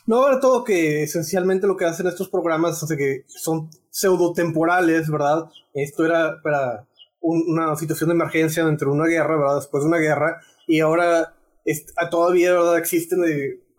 No, 0.05 0.21
sobre 0.21 0.37
todo 0.39 0.63
que 0.63 1.03
esencialmente 1.03 1.67
lo 1.67 1.75
que 1.75 1.85
hacen 1.85 2.07
estos 2.07 2.29
programas 2.29 2.81
es 2.83 2.97
que 2.97 3.23
son 3.27 3.69
pseudo 3.89 4.33
temporales, 4.33 5.09
¿verdad? 5.09 5.45
Esto 5.73 6.05
era 6.05 6.41
para 6.43 6.87
una 7.21 7.75
situación 7.75 8.09
de 8.09 8.15
emergencia 8.15 8.65
dentro 8.65 8.91
de 8.91 8.97
una 8.97 9.07
guerra, 9.07 9.37
¿verdad? 9.37 9.55
Después 9.55 9.83
de 9.83 9.89
una 9.89 9.97
guerra, 9.97 10.41
y 10.67 10.79
ahora 10.79 11.33
todavía, 12.11 12.53
¿verdad? 12.53 12.77
Existen 12.77 13.19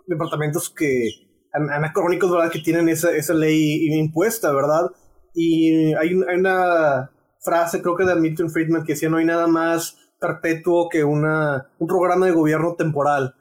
departamentos 0.07 0.71
que 0.71 1.09
anacrónicos, 1.53 2.31
¿verdad? 2.31 2.51
Que 2.51 2.61
tienen 2.61 2.89
esa, 2.89 3.15
esa 3.17 3.35
ley 3.35 3.87
impuesta, 3.97 4.53
¿verdad? 4.53 4.91
Y 5.35 5.95
hay, 5.95 6.15
una 6.15 7.11
frase, 7.47 7.81
creo 7.81 7.97
que 7.97 8.05
de 8.05 8.17
Milton 8.17 8.51
Friedman, 8.51 8.85
que 8.85 8.93
decía, 8.95 9.09
no 9.09 9.19
hay 9.19 9.25
nada 9.25 9.47
más 9.47 9.97
perpetuo 10.21 10.89
que 10.89 11.05
una, 11.05 11.69
un 11.79 11.87
programa 11.87 12.27
de 12.27 12.33
gobierno 12.33 12.75
temporal. 12.75 13.35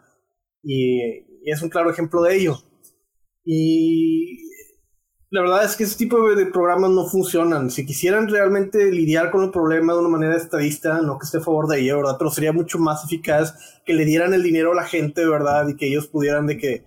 Y, 0.63 1.25
es 1.45 1.62
un 1.62 1.69
claro 1.69 1.91
ejemplo 1.91 2.24
de 2.24 2.38
ello. 2.38 2.57
Y 3.43 4.39
la 5.29 5.41
verdad 5.41 5.63
es 5.63 5.75
que 5.75 5.83
ese 5.83 5.97
tipo 5.97 6.27
de, 6.35 6.45
programas 6.47 6.89
no 6.89 7.05
funcionan. 7.05 7.69
Si 7.69 7.85
quisieran 7.85 8.27
realmente 8.27 8.91
lidiar 8.91 9.29
con 9.29 9.43
el 9.43 9.51
problema 9.51 9.93
de 9.93 10.00
una 10.00 10.09
manera 10.09 10.35
estadista, 10.35 11.01
no 11.01 11.19
que 11.19 11.25
esté 11.25 11.38
a 11.38 11.41
favor 11.41 11.67
de 11.67 11.81
ello, 11.81 11.97
¿verdad? 11.97 12.15
Pero 12.17 12.31
sería 12.31 12.51
mucho 12.51 12.79
más 12.79 13.03
eficaz 13.03 13.81
que 13.85 13.93
le 13.93 14.05
dieran 14.05 14.33
el 14.33 14.41
dinero 14.41 14.71
a 14.71 14.75
la 14.75 14.85
gente, 14.85 15.24
¿verdad? 15.27 15.67
Y 15.67 15.75
que 15.75 15.88
ellos 15.88 16.07
pudieran 16.07 16.47
de 16.47 16.57
que 16.57 16.85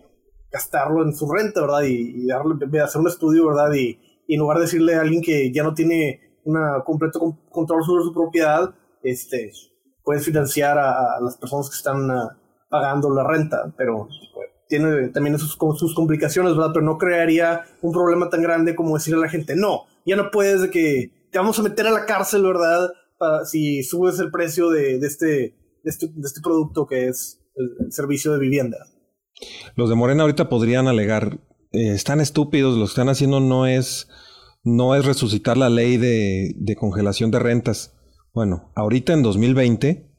gastarlo 0.50 1.04
en 1.04 1.14
su 1.14 1.30
renta, 1.30 1.60
¿verdad? 1.60 1.82
Y, 1.82 2.26
darle, 2.26 2.80
hacer 2.80 3.00
un 3.00 3.08
estudio, 3.08 3.46
¿verdad? 3.46 3.72
Y, 3.74 4.00
en 4.26 4.40
lugar 4.40 4.58
de 4.58 4.64
decirle 4.64 4.94
a 4.94 5.00
alguien 5.00 5.22
que 5.22 5.52
ya 5.52 5.62
no 5.62 5.72
tiene 5.72 6.27
un 6.44 6.56
completo 6.84 7.38
control 7.50 7.84
sobre 7.84 8.04
su 8.04 8.12
propiedad, 8.12 8.74
este, 9.02 9.52
puedes 10.02 10.24
financiar 10.24 10.78
a, 10.78 11.20
las 11.20 11.36
personas 11.36 11.68
que 11.68 11.76
están 11.76 12.10
ah, 12.10 12.38
pagando 12.70 13.10
la 13.10 13.24
renta, 13.24 13.72
pero 13.76 14.08
pues, 14.34 14.48
tiene 14.68 15.08
también 15.08 15.38
sus, 15.38 15.56
complicaciones, 15.94 16.54
¿verdad? 16.54 16.70
Pero 16.72 16.84
no 16.84 16.98
crearía 16.98 17.64
un 17.82 17.92
problema 17.92 18.28
tan 18.28 18.42
grande 18.42 18.74
como 18.74 18.96
decirle 18.96 19.20
a 19.20 19.26
la 19.26 19.30
gente, 19.30 19.56
no, 19.56 19.84
ya 20.06 20.16
no 20.16 20.30
puedes 20.30 20.62
de 20.62 20.70
que 20.70 21.28
te 21.30 21.38
vamos 21.38 21.58
a 21.58 21.62
meter 21.62 21.86
a 21.86 21.90
la 21.90 22.06
cárcel, 22.06 22.42
¿verdad? 22.42 22.88
si 23.44 23.82
subes 23.82 24.20
el 24.20 24.30
precio 24.30 24.70
de, 24.70 24.96
este, 24.98 25.56
este, 25.82 26.06
este, 26.06 26.40
producto 26.40 26.86
que 26.86 27.08
es 27.08 27.40
el 27.56 27.92
servicio 27.92 28.32
de 28.32 28.38
vivienda. 28.38 28.78
Los 29.74 29.88
de 29.88 29.96
Morena 29.96 30.22
ahorita 30.22 30.48
podrían 30.48 30.86
alegar, 30.86 31.40
eh, 31.72 31.90
están 31.90 32.20
estúpidos, 32.20 32.76
lo 32.76 32.84
que 32.84 32.90
están 32.90 33.08
haciendo 33.08 33.40
no 33.40 33.66
es, 33.66 34.08
no 34.62 34.94
es 34.94 35.04
resucitar 35.04 35.56
la 35.56 35.70
ley 35.70 35.96
de, 35.96 36.76
congelación 36.78 37.30
de 37.30 37.38
rentas. 37.38 37.94
Bueno, 38.34 38.70
ahorita 38.74 39.12
en 39.12 39.22
2020, 39.22 40.10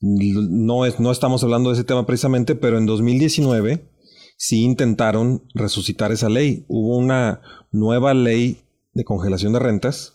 no, 0.00 0.86
es, 0.86 1.00
no 1.00 1.10
estamos 1.10 1.42
hablando 1.44 1.70
de 1.70 1.74
ese 1.74 1.84
tema 1.84 2.06
precisamente, 2.06 2.54
pero 2.54 2.78
en 2.78 2.86
2019 2.86 3.90
sí 4.36 4.62
intentaron 4.62 5.44
resucitar 5.54 6.12
esa 6.12 6.28
ley. 6.28 6.64
Hubo 6.68 6.96
una 6.96 7.40
nueva 7.72 8.14
ley 8.14 8.62
de 8.92 9.04
congelación 9.04 9.52
de 9.52 9.58
rentas 9.58 10.14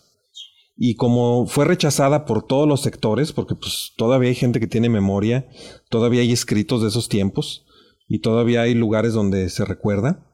y 0.76 0.94
como 0.94 1.46
fue 1.46 1.66
rechazada 1.66 2.24
por 2.24 2.46
todos 2.46 2.66
los 2.66 2.80
sectores, 2.80 3.32
porque 3.32 3.54
pues 3.54 3.92
todavía 3.96 4.30
hay 4.30 4.34
gente 4.34 4.60
que 4.60 4.66
tiene 4.66 4.88
memoria, 4.88 5.46
todavía 5.90 6.22
hay 6.22 6.32
escritos 6.32 6.80
de 6.80 6.88
esos 6.88 7.10
tiempos, 7.10 7.66
y 8.10 8.18
todavía 8.18 8.62
hay 8.62 8.74
lugares 8.74 9.12
donde 9.12 9.48
se 9.50 9.64
recuerda. 9.64 10.26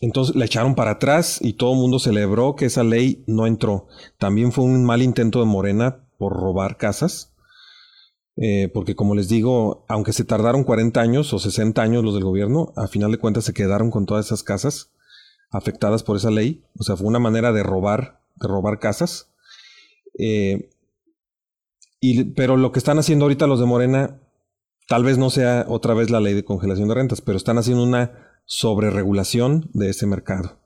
Entonces 0.00 0.34
la 0.36 0.44
echaron 0.44 0.74
para 0.74 0.92
atrás 0.92 1.38
y 1.40 1.54
todo 1.54 1.72
el 1.72 1.78
mundo 1.78 1.98
celebró 1.98 2.56
que 2.56 2.66
esa 2.66 2.84
ley 2.84 3.24
no 3.26 3.46
entró. 3.46 3.86
También 4.18 4.52
fue 4.52 4.64
un 4.64 4.84
mal 4.84 5.02
intento 5.02 5.40
de 5.40 5.46
Morena 5.46 6.06
por 6.18 6.32
robar 6.32 6.76
casas. 6.76 7.32
Eh, 8.36 8.68
porque 8.74 8.96
como 8.96 9.14
les 9.14 9.28
digo, 9.28 9.84
aunque 9.88 10.12
se 10.12 10.24
tardaron 10.24 10.64
40 10.64 11.00
años 11.00 11.32
o 11.32 11.38
60 11.38 11.80
años 11.80 12.04
los 12.04 12.14
del 12.14 12.24
gobierno, 12.24 12.72
a 12.76 12.88
final 12.88 13.12
de 13.12 13.18
cuentas 13.18 13.44
se 13.44 13.54
quedaron 13.54 13.92
con 13.92 14.06
todas 14.06 14.26
esas 14.26 14.42
casas 14.42 14.90
afectadas 15.50 16.02
por 16.02 16.16
esa 16.16 16.30
ley. 16.30 16.64
O 16.78 16.82
sea, 16.82 16.96
fue 16.96 17.06
una 17.06 17.20
manera 17.20 17.52
de 17.52 17.62
robar, 17.62 18.20
de 18.36 18.48
robar 18.48 18.80
casas. 18.80 19.30
Eh, 20.18 20.70
y, 22.00 22.24
pero 22.34 22.56
lo 22.56 22.72
que 22.72 22.80
están 22.80 22.98
haciendo 22.98 23.24
ahorita 23.24 23.46
los 23.46 23.60
de 23.60 23.66
Morena 23.66 24.20
Tal 24.86 25.02
vez 25.02 25.16
no 25.16 25.30
sea 25.30 25.64
otra 25.68 25.94
vez 25.94 26.10
la 26.10 26.20
ley 26.20 26.34
de 26.34 26.44
congelación 26.44 26.88
de 26.88 26.94
rentas, 26.94 27.22
pero 27.22 27.38
están 27.38 27.56
haciendo 27.56 27.82
una 27.82 28.33
sobreregulación 28.44 29.70
de 29.72 29.90
ese 29.90 30.06
mercado. 30.06 30.60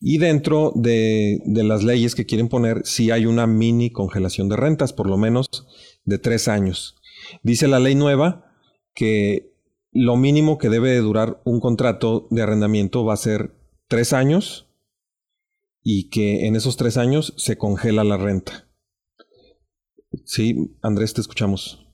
Y 0.00 0.18
dentro 0.18 0.72
de, 0.74 1.40
las 1.46 1.84
leyes 1.84 2.14
que 2.14 2.26
quieren 2.26 2.48
poner, 2.48 2.82
sí 2.84 3.10
hay 3.10 3.26
una 3.26 3.46
mini 3.46 3.90
congelación 3.90 4.48
de 4.48 4.56
rentas, 4.56 4.92
por 4.92 5.08
lo 5.08 5.16
menos 5.16 5.46
de 6.04 6.18
tres 6.18 6.48
años. 6.48 6.96
Dice 7.42 7.68
la 7.68 7.78
ley 7.78 7.94
nueva 7.94 8.52
que 8.94 9.54
lo 9.92 10.16
mínimo 10.16 10.58
que 10.58 10.70
debe 10.70 10.96
durar 10.96 11.40
un 11.44 11.60
contrato 11.60 12.26
de 12.30 12.42
arrendamiento 12.42 13.04
va 13.04 13.14
a 13.14 13.18
ser 13.18 13.54
tres 13.86 14.12
años 14.12 14.68
y 15.84 16.08
que 16.10 16.46
en 16.46 16.56
esos 16.56 16.76
tres 16.76 16.96
años 16.96 17.34
se 17.36 17.56
congela 17.56 18.02
la 18.02 18.16
renta. 18.16 18.68
Sí, 20.24 20.76
Andrés, 20.82 21.14
te 21.14 21.20
escuchamos. 21.20 21.91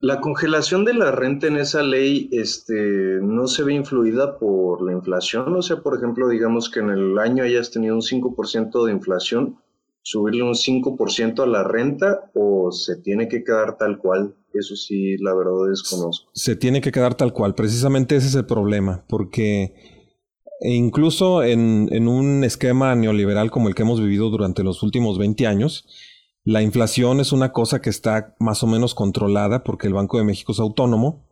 La 0.00 0.20
congelación 0.20 0.86
de 0.86 0.94
la 0.94 1.12
renta 1.12 1.46
en 1.46 1.58
esa 1.58 1.82
ley 1.82 2.30
este, 2.32 3.18
no 3.20 3.46
se 3.46 3.62
ve 3.62 3.74
influida 3.74 4.38
por 4.38 4.80
la 4.82 4.92
inflación. 4.92 5.54
O 5.54 5.60
sea, 5.60 5.82
por 5.82 5.94
ejemplo, 5.94 6.28
digamos 6.30 6.70
que 6.70 6.80
en 6.80 6.88
el 6.88 7.18
año 7.18 7.44
hayas 7.44 7.70
tenido 7.70 7.94
un 7.94 8.00
5% 8.00 8.86
de 8.86 8.92
inflación, 8.92 9.58
subirle 10.00 10.42
un 10.42 10.54
5% 10.54 11.42
a 11.42 11.46
la 11.46 11.64
renta 11.64 12.30
o 12.34 12.72
se 12.72 12.96
tiene 12.96 13.28
que 13.28 13.44
quedar 13.44 13.76
tal 13.76 13.98
cual. 13.98 14.34
Eso 14.54 14.74
sí, 14.74 15.18
la 15.18 15.34
verdad 15.34 15.68
desconozco. 15.68 16.30
Se 16.32 16.56
tiene 16.56 16.80
que 16.80 16.92
quedar 16.92 17.14
tal 17.14 17.34
cual. 17.34 17.54
Precisamente 17.54 18.16
ese 18.16 18.28
es 18.28 18.34
el 18.34 18.46
problema, 18.46 19.04
porque 19.06 19.74
incluso 20.62 21.42
en, 21.42 21.88
en 21.92 22.08
un 22.08 22.42
esquema 22.42 22.94
neoliberal 22.94 23.50
como 23.50 23.68
el 23.68 23.74
que 23.74 23.82
hemos 23.82 24.00
vivido 24.00 24.30
durante 24.30 24.64
los 24.64 24.82
últimos 24.82 25.18
20 25.18 25.46
años, 25.46 25.86
la 26.50 26.62
inflación 26.62 27.20
es 27.20 27.30
una 27.30 27.52
cosa 27.52 27.80
que 27.80 27.90
está 27.90 28.34
más 28.40 28.64
o 28.64 28.66
menos 28.66 28.96
controlada 28.96 29.62
porque 29.62 29.86
el 29.86 29.94
Banco 29.94 30.18
de 30.18 30.24
México 30.24 30.50
es 30.50 30.58
autónomo, 30.58 31.24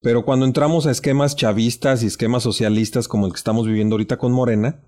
pero 0.00 0.24
cuando 0.24 0.46
entramos 0.46 0.86
a 0.86 0.90
esquemas 0.90 1.36
chavistas 1.36 2.02
y 2.02 2.06
esquemas 2.06 2.44
socialistas 2.44 3.06
como 3.06 3.26
el 3.26 3.32
que 3.32 3.36
estamos 3.36 3.66
viviendo 3.66 3.96
ahorita 3.96 4.16
con 4.16 4.32
Morena, 4.32 4.80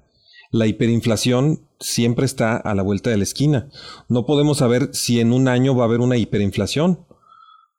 la 0.51 0.67
hiperinflación 0.67 1.69
siempre 1.81 2.25
está 2.25 2.57
a 2.57 2.75
la 2.75 2.83
vuelta 2.83 3.11
de 3.11 3.19
la 3.19 3.25
esquina. 3.25 3.69
No 4.09 4.25
podemos 4.25 4.57
saber 4.57 4.89
si 4.95 5.21
en 5.21 5.35
un 5.35 5.49
año 5.49 5.77
va 5.77 5.83
a 5.83 5.89
haber 5.89 6.01
una 6.01 6.17
hiperinflación. 6.17 7.05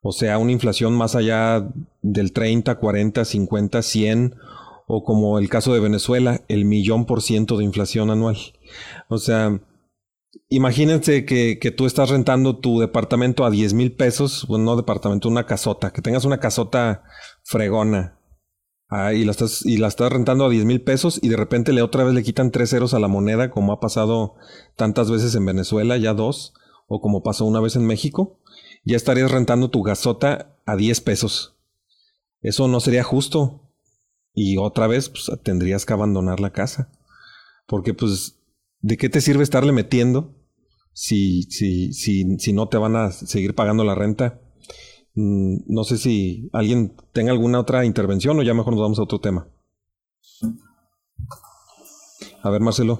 O 0.01 0.11
sea, 0.11 0.37
una 0.37 0.51
inflación 0.51 0.93
más 0.93 1.15
allá 1.15 1.71
del 2.03 2.33
30, 2.33 2.75
40, 2.75 3.25
50, 3.25 3.81
100, 3.81 4.35
o 4.85 5.03
como 5.03 5.39
el 5.39 5.49
caso 5.49 5.73
de 5.73 5.79
Venezuela, 5.79 6.41
el 6.49 6.65
millón 6.65 7.07
por 7.07 7.23
ciento 7.23 7.57
de 7.57 7.63
inflación 7.63 8.11
anual. 8.11 8.37
O 9.07 9.17
sea, 9.17 9.59
Imagínense 10.49 11.25
que, 11.25 11.73
tú 11.75 11.85
estás 11.85 12.09
rentando 12.09 12.59
tu 12.59 12.79
departamento 12.79 13.45
a 13.45 13.49
10 13.49 13.73
mil 13.73 13.95
pesos, 13.95 14.45
bueno, 14.47 14.65
no 14.65 14.75
departamento, 14.75 15.27
una 15.27 15.45
casota, 15.45 15.91
que 15.91 16.01
tengas 16.01 16.25
una 16.25 16.39
casota 16.39 17.03
fregona 17.43 18.19
ah, 18.89 19.13
y, 19.13 19.25
la 19.25 19.31
estás, 19.31 19.65
y 19.65 19.77
la 19.77 19.87
estás 19.87 20.11
rentando 20.11 20.45
a 20.45 20.49
10 20.49 20.65
mil 20.65 20.81
pesos 20.81 21.19
y 21.21 21.29
de 21.29 21.37
repente 21.37 21.73
le 21.73 21.81
otra 21.81 22.03
vez 22.03 22.13
le 22.13 22.23
quitan 22.23 22.51
tres 22.51 22.69
ceros 22.69 22.93
a 22.93 22.99
la 22.99 23.07
moneda, 23.07 23.49
como 23.49 23.73
ha 23.73 23.79
pasado 23.79 24.35
tantas 24.75 25.09
veces 25.09 25.33
en 25.35 25.45
Venezuela, 25.45 25.97
ya 25.97 26.13
dos, 26.13 26.53
o 26.87 27.01
como 27.01 27.23
pasó 27.23 27.45
una 27.45 27.59
vez 27.59 27.75
en 27.75 27.85
México, 27.85 28.39
ya 28.83 28.97
estarías 28.97 29.31
rentando 29.31 29.69
tu 29.69 29.83
gasota 29.83 30.57
a 30.65 30.75
10 30.75 31.01
pesos. 31.01 31.55
Eso 32.41 32.67
no 32.67 32.79
sería 32.79 33.03
justo. 33.03 33.61
Y 34.33 34.57
otra 34.57 34.87
vez 34.87 35.09
pues, 35.09 35.29
tendrías 35.43 35.85
que 35.85 35.93
abandonar 35.93 36.39
la 36.39 36.51
casa. 36.51 36.91
Porque 37.67 37.93
pues 37.93 38.38
¿de 38.81 38.97
qué 38.97 39.09
te 39.09 39.21
sirve 39.21 39.43
estarle 39.43 39.71
metiendo 39.71 40.35
si, 40.93 41.43
si, 41.43 41.93
si, 41.93 42.37
si 42.37 42.53
no 42.53 42.67
te 42.69 42.77
van 42.77 42.95
a 42.95 43.11
seguir 43.11 43.55
pagando 43.55 43.83
la 43.83 43.95
renta? 43.95 44.41
Mm, 45.15 45.63
no 45.67 45.83
sé 45.83 45.97
si 45.97 46.49
alguien 46.53 46.95
tenga 47.13 47.31
alguna 47.31 47.59
otra 47.59 47.85
intervención 47.85 48.39
o 48.39 48.43
ya 48.43 48.53
mejor 48.53 48.73
nos 48.73 48.81
vamos 48.81 48.99
a 48.99 49.03
otro 49.03 49.19
tema. 49.19 49.47
A 52.41 52.49
ver, 52.49 52.61
Marcelo. 52.61 52.97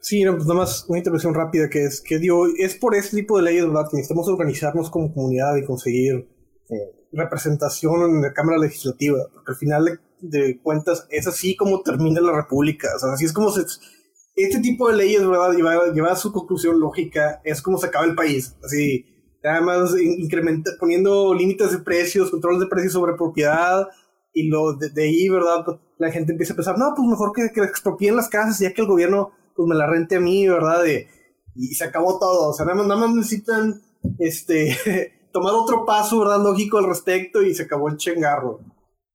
Sí, 0.00 0.24
pues 0.24 0.46
nada 0.46 0.60
más 0.60 0.86
una 0.88 0.98
intervención 0.98 1.34
rápida 1.34 1.68
que 1.68 1.84
es 1.84 2.00
que 2.00 2.18
digo, 2.18 2.46
es 2.58 2.74
por 2.74 2.94
este 2.94 3.18
tipo 3.18 3.36
de 3.36 3.44
leyes, 3.44 3.66
¿verdad? 3.66 3.84
Que 3.90 3.98
necesitamos 3.98 4.28
organizarnos 4.28 4.90
como 4.90 5.12
comunidad 5.12 5.56
y 5.56 5.64
conseguir 5.64 6.28
eh, 6.70 7.06
representación 7.12 8.02
en 8.10 8.22
la 8.22 8.32
Cámara 8.32 8.58
Legislativa, 8.58 9.18
porque 9.32 9.52
al 9.52 9.58
final 9.58 9.84
de, 9.84 9.98
de, 10.20 10.60
cuentas 10.60 11.06
es 11.10 11.26
así 11.26 11.54
como 11.54 11.82
termina 11.82 12.20
la 12.20 12.32
República, 12.32 12.88
o 12.96 12.98
sea, 12.98 13.12
así 13.12 13.26
es 13.26 13.32
como 13.32 13.50
se, 13.50 13.62
este 14.42 14.60
tipo 14.60 14.88
de 14.88 14.96
leyes, 14.96 15.26
¿verdad? 15.26 15.52
Lleva, 15.52 16.12
a 16.12 16.16
su 16.16 16.32
conclusión 16.32 16.78
lógica, 16.80 17.40
es 17.44 17.62
como 17.62 17.78
se 17.78 17.86
acaba 17.86 18.04
el 18.04 18.14
país. 18.14 18.56
Así, 18.64 19.06
además, 19.42 19.94
incrementa, 20.00 20.70
poniendo 20.78 21.34
límites 21.34 21.72
de 21.72 21.78
precios, 21.78 22.30
controles 22.30 22.60
de 22.60 22.66
precios 22.66 22.92
sobre 22.92 23.14
propiedad, 23.14 23.88
y 24.32 24.48
lo 24.48 24.74
de, 24.74 25.02
ahí, 25.02 25.28
¿verdad? 25.28 25.64
Pues, 25.64 25.78
la 25.98 26.10
gente 26.10 26.32
empieza 26.32 26.52
a 26.52 26.56
pensar, 26.56 26.78
no, 26.78 26.92
pues 26.96 27.08
mejor 27.08 27.32
que, 27.34 27.50
que 27.52 27.62
expropien 27.62 28.16
las 28.16 28.28
casas, 28.28 28.58
ya 28.58 28.72
que 28.72 28.82
el 28.82 28.88
gobierno, 28.88 29.32
pues 29.54 29.68
me 29.68 29.74
la 29.74 29.86
rente 29.86 30.16
a 30.16 30.20
mí, 30.20 30.48
¿verdad? 30.48 30.84
Y 31.54 31.74
se 31.74 31.84
acabó 31.84 32.18
todo. 32.18 32.50
O 32.50 32.52
sea, 32.52 32.64
nada 32.64 32.78
más, 32.78 32.86
nada 32.86 33.00
más 33.00 33.14
necesitan 33.14 33.82
este, 34.18 34.76
tomar 35.32 35.54
otro 35.54 35.84
paso, 35.84 36.20
¿verdad? 36.20 36.42
Lógico 36.42 36.78
al 36.78 36.86
respecto 36.86 37.42
y 37.42 37.54
se 37.54 37.64
acabó 37.64 37.88
el 37.88 37.96
chengarro. 37.96 38.60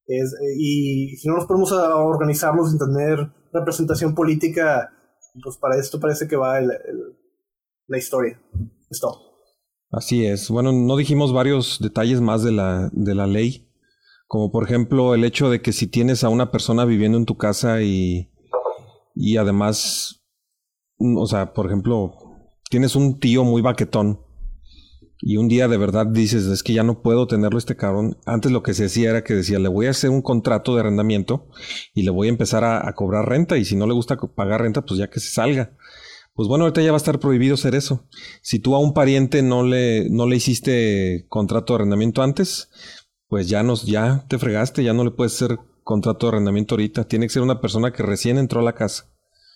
Es, 0.07 0.35
y 0.57 1.15
si 1.17 1.27
no 1.27 1.35
nos 1.35 1.45
ponemos 1.45 1.71
a 1.71 1.95
organizarnos 1.95 2.69
sin 2.69 2.79
tener 2.79 3.31
representación 3.51 4.13
política, 4.13 4.91
pues 5.41 5.57
para 5.57 5.77
esto 5.77 5.99
parece 5.99 6.27
que 6.27 6.35
va 6.35 6.59
el, 6.59 6.69
la 7.87 7.97
historia. 7.97 8.41
Es 8.89 8.99
todo. 8.99 9.21
Así 9.91 10.25
es. 10.25 10.49
Bueno, 10.49 10.71
no 10.71 10.97
dijimos 10.97 11.33
varios 11.33 11.79
detalles 11.79 12.21
más 12.21 12.43
de 12.43 12.51
la, 12.51 12.89
de 12.91 13.15
la 13.15 13.27
ley, 13.27 13.69
como 14.27 14.51
por 14.51 14.63
ejemplo 14.63 15.13
el 15.13 15.23
hecho 15.23 15.49
de 15.49 15.61
que 15.61 15.71
si 15.71 15.87
tienes 15.87 16.23
a 16.23 16.29
una 16.29 16.51
persona 16.51 16.85
viviendo 16.85 17.17
en 17.17 17.25
tu 17.25 17.37
casa 17.37 17.81
y, 17.81 18.31
y 19.13 19.37
además, 19.37 20.23
o 20.97 21.25
sea, 21.27 21.53
por 21.53 21.67
ejemplo, 21.67 22.13
tienes 22.69 22.95
un 22.95 23.19
tío 23.19 23.43
muy 23.43 23.61
baquetón 23.61 24.19
y 25.27 25.37
un 25.37 25.47
día 25.47 25.67
de 25.67 25.77
verdad 25.77 26.05
dices, 26.05 26.45
es 26.45 26.61
que 26.61 26.73
ya 26.73 26.83
no 26.83 27.01
puedo 27.01 27.25
tenerlo 27.25 27.57
este 27.57 27.75
cabrón. 27.75 28.15
Antes 28.27 28.51
lo 28.51 28.61
que 28.61 28.75
se 28.75 28.85
hacía 28.85 29.09
era 29.09 29.23
que 29.23 29.33
decía, 29.33 29.57
le 29.57 29.69
voy 29.69 29.87
a 29.87 29.89
hacer 29.89 30.11
un 30.11 30.21
contrato 30.21 30.75
de 30.75 30.81
arrendamiento 30.81 31.47
y 31.95 32.03
le 32.03 32.11
voy 32.11 32.27
a 32.27 32.29
empezar 32.29 32.63
a, 32.63 32.93
cobrar 32.93 33.27
renta 33.27 33.57
y 33.57 33.65
si 33.65 33.75
no 33.75 33.87
le 33.87 33.95
gusta 33.95 34.17
pagar 34.17 34.61
renta, 34.61 34.85
pues 34.85 34.99
ya 34.99 35.09
que 35.09 35.19
se 35.19 35.31
salga. 35.31 35.75
Pues 36.35 36.47
bueno, 36.47 36.65
ahorita 36.65 36.83
ya 36.83 36.91
va 36.91 36.97
a 36.97 37.01
estar 37.01 37.19
prohibido 37.19 37.55
hacer 37.55 37.73
eso. 37.73 38.07
Si 38.43 38.59
tú 38.59 38.75
a 38.75 38.79
un 38.79 38.93
pariente 38.93 39.41
no 39.41 39.63
le, 39.63 40.11
no 40.11 40.27
le 40.27 40.35
hiciste 40.35 41.25
contrato 41.27 41.73
de 41.73 41.77
arrendamiento 41.77 42.21
antes, 42.21 42.69
pues 43.27 43.49
ya 43.49 43.63
nos, 43.63 43.87
ya 43.87 44.27
te 44.27 44.37
fregaste, 44.37 44.83
ya 44.83 44.93
no 44.93 45.03
le 45.03 45.09
puedes 45.09 45.33
hacer 45.33 45.57
contrato 45.83 46.27
de 46.27 46.33
arrendamiento 46.33 46.75
ahorita. 46.75 47.07
Tiene 47.07 47.25
que 47.25 47.33
ser 47.33 47.41
una 47.41 47.61
persona 47.61 47.91
que 47.91 48.03
recién 48.03 48.37
entró 48.37 48.59
a 48.59 48.63
la 48.63 48.75
casa. 48.75 49.11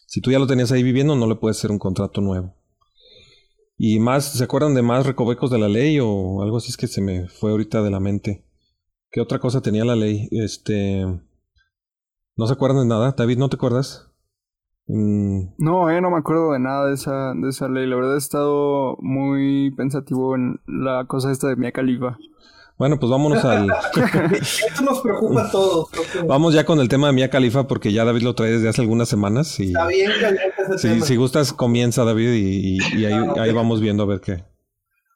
Si 0.08 0.20
tú 0.20 0.32
ya 0.32 0.40
lo 0.40 0.48
tenías 0.48 0.72
ahí 0.72 0.82
viviendo, 0.82 1.16
no 1.16 1.28
le 1.28 1.36
puedes 1.36 1.60
hacer 1.60 1.70
un 1.70 1.78
contrato 1.78 2.22
nuevo. 2.22 2.59
Y 3.82 4.02
más, 4.02 4.34
¿se 4.34 4.44
acuerdan 4.44 4.76
de 4.76 4.82
más 4.82 5.06
recovecos 5.06 5.50
de 5.50 5.58
la 5.58 5.70
ley 5.70 6.00
o 6.02 6.42
algo 6.44 6.58
así 6.58 6.68
es 6.68 6.76
que 6.76 6.88
se 6.88 7.02
me 7.02 7.30
fue 7.30 7.52
ahorita 7.52 7.82
de 7.82 7.90
la 7.90 8.02
mente? 8.02 8.44
¿Qué 9.10 9.22
otra 9.22 9.40
cosa 9.40 9.62
tenía 9.62 9.86
la 9.86 9.96
ley? 9.96 10.28
Este... 10.32 11.06
¿No 12.36 12.46
se 12.46 12.54
acuerdan 12.54 12.82
de 12.82 12.88
nada? 12.88 13.16
David, 13.18 13.38
¿no 13.38 13.48
te 13.48 13.56
acuerdas? 13.56 14.12
Mm. 14.88 15.54
No, 15.60 15.90
eh, 15.90 16.02
no 16.02 16.12
me 16.12 16.18
acuerdo 16.18 16.52
de 16.52 16.60
nada 16.60 16.88
de 16.88 16.96
esa, 16.96 17.34
de 17.34 17.48
esa 17.48 17.70
ley. 17.70 17.88
La 17.88 17.96
verdad 17.96 18.16
he 18.16 18.18
estado 18.18 18.98
muy 19.00 19.72
pensativo 19.78 20.36
en 20.36 20.60
la 20.68 21.06
cosa 21.06 21.32
esta 21.32 21.48
de 21.48 21.56
Mia 21.56 21.72
Califa. 21.72 22.18
Bueno, 22.80 22.98
pues 22.98 23.10
vámonos 23.12 23.44
al. 23.44 23.70
Esto 24.32 24.84
nos 24.84 25.02
preocupa 25.02 25.44
a 25.44 25.52
todos. 25.52 25.90
Vamos 26.26 26.54
ya 26.54 26.66
con 26.66 26.80
el 26.80 26.88
tema 26.88 27.08
de 27.08 27.14
Mia 27.14 27.30
Califa, 27.30 27.68
porque 27.68 27.92
ya 27.92 28.06
David 28.06 28.22
lo 28.22 28.36
trae 28.36 28.52
desde 28.52 28.70
hace 28.70 28.82
algunas 28.82 29.10
semanas. 29.10 29.60
Y... 29.60 29.68
Está 29.68 29.86
bien 29.88 30.10
ese 30.74 31.02
Si 31.02 31.16
gustas, 31.18 31.52
comienza 31.52 32.06
David 32.06 32.32
y, 32.32 33.06
ahí, 33.06 33.14
ahí, 33.38 33.52
vamos 33.52 33.82
viendo 33.82 34.04
a 34.04 34.06
ver 34.06 34.22
qué. 34.22 34.46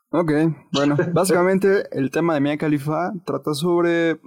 Ok, 0.10 0.32
bueno, 0.74 0.98
básicamente 1.14 1.88
el 1.94 2.12
tema 2.12 2.34
de 2.34 2.42
Mia 2.42 2.58
Khalifa 2.58 3.14
trata 3.26 3.54
sobre 3.54 4.20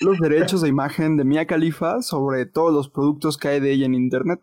los 0.00 0.18
derechos 0.20 0.60
de 0.60 0.68
imagen 0.68 1.16
de 1.16 1.24
Mia 1.24 1.46
Khalifa, 1.46 2.02
sobre 2.02 2.44
todos 2.44 2.74
los 2.74 2.90
productos 2.90 3.38
que 3.38 3.48
hay 3.48 3.60
de 3.60 3.72
ella 3.72 3.86
en 3.86 3.94
Internet. 3.94 4.40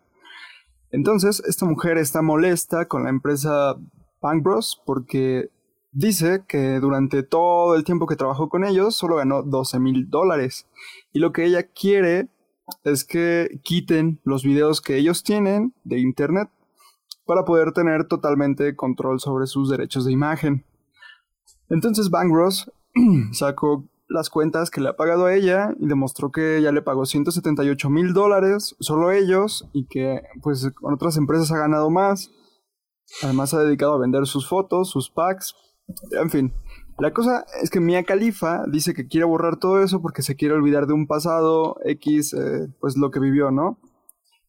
Entonces, 0.90 1.40
esta 1.46 1.66
mujer 1.66 1.98
está 1.98 2.20
molesta 2.20 2.86
con 2.86 3.04
la 3.04 3.10
empresa 3.10 3.76
Punk 4.18 4.42
Bros 4.42 4.82
porque 4.84 5.50
Dice 5.92 6.44
que 6.46 6.78
durante 6.78 7.22
todo 7.24 7.74
el 7.74 7.84
tiempo 7.84 8.06
que 8.06 8.16
trabajó 8.16 8.48
con 8.48 8.64
ellos 8.64 8.94
solo 8.94 9.16
ganó 9.16 9.42
12 9.42 9.80
mil 9.80 10.08
dólares. 10.08 10.66
Y 11.12 11.18
lo 11.18 11.32
que 11.32 11.44
ella 11.44 11.64
quiere 11.64 12.28
es 12.84 13.04
que 13.04 13.60
quiten 13.64 14.20
los 14.24 14.44
videos 14.44 14.80
que 14.80 14.96
ellos 14.96 15.24
tienen 15.24 15.74
de 15.82 15.98
internet 15.98 16.48
para 17.26 17.44
poder 17.44 17.72
tener 17.72 18.06
totalmente 18.06 18.76
control 18.76 19.20
sobre 19.20 19.46
sus 19.46 19.68
derechos 19.68 20.04
de 20.04 20.12
imagen. 20.12 20.64
Entonces 21.68 22.10
Bangros 22.10 22.70
sacó 23.32 23.88
las 24.08 24.28
cuentas 24.30 24.70
que 24.70 24.80
le 24.80 24.88
ha 24.88 24.96
pagado 24.96 25.26
a 25.26 25.34
ella 25.34 25.72
y 25.78 25.86
demostró 25.86 26.32
que 26.32 26.58
ella 26.58 26.72
le 26.72 26.82
pagó 26.82 27.06
178 27.06 27.88
mil 27.90 28.12
dólares, 28.12 28.74
solo 28.80 29.12
ellos, 29.12 29.68
y 29.72 29.86
que 29.86 30.22
pues 30.42 30.68
con 30.74 30.94
otras 30.94 31.16
empresas 31.16 31.52
ha 31.52 31.58
ganado 31.58 31.90
más. 31.90 32.30
Además 33.22 33.54
ha 33.54 33.62
dedicado 33.62 33.94
a 33.94 33.98
vender 33.98 34.26
sus 34.26 34.48
fotos, 34.48 34.90
sus 34.90 35.10
packs, 35.10 35.54
en 36.12 36.30
fin, 36.30 36.52
la 37.00 37.12
cosa 37.12 37.46
es 37.62 37.70
que 37.70 37.80
Mia 37.80 38.04
Khalifa 38.04 38.64
dice 38.66 38.92
que 38.92 39.08
quiere 39.08 39.24
borrar 39.24 39.56
todo 39.56 39.82
eso 39.82 40.02
porque 40.02 40.20
se 40.20 40.36
quiere 40.36 40.54
olvidar 40.54 40.86
de 40.86 40.92
un 40.92 41.06
pasado 41.06 41.76
X, 41.84 42.34
eh, 42.34 42.68
pues 42.78 42.98
lo 42.98 43.10
que 43.10 43.20
vivió, 43.20 43.50
¿no? 43.50 43.78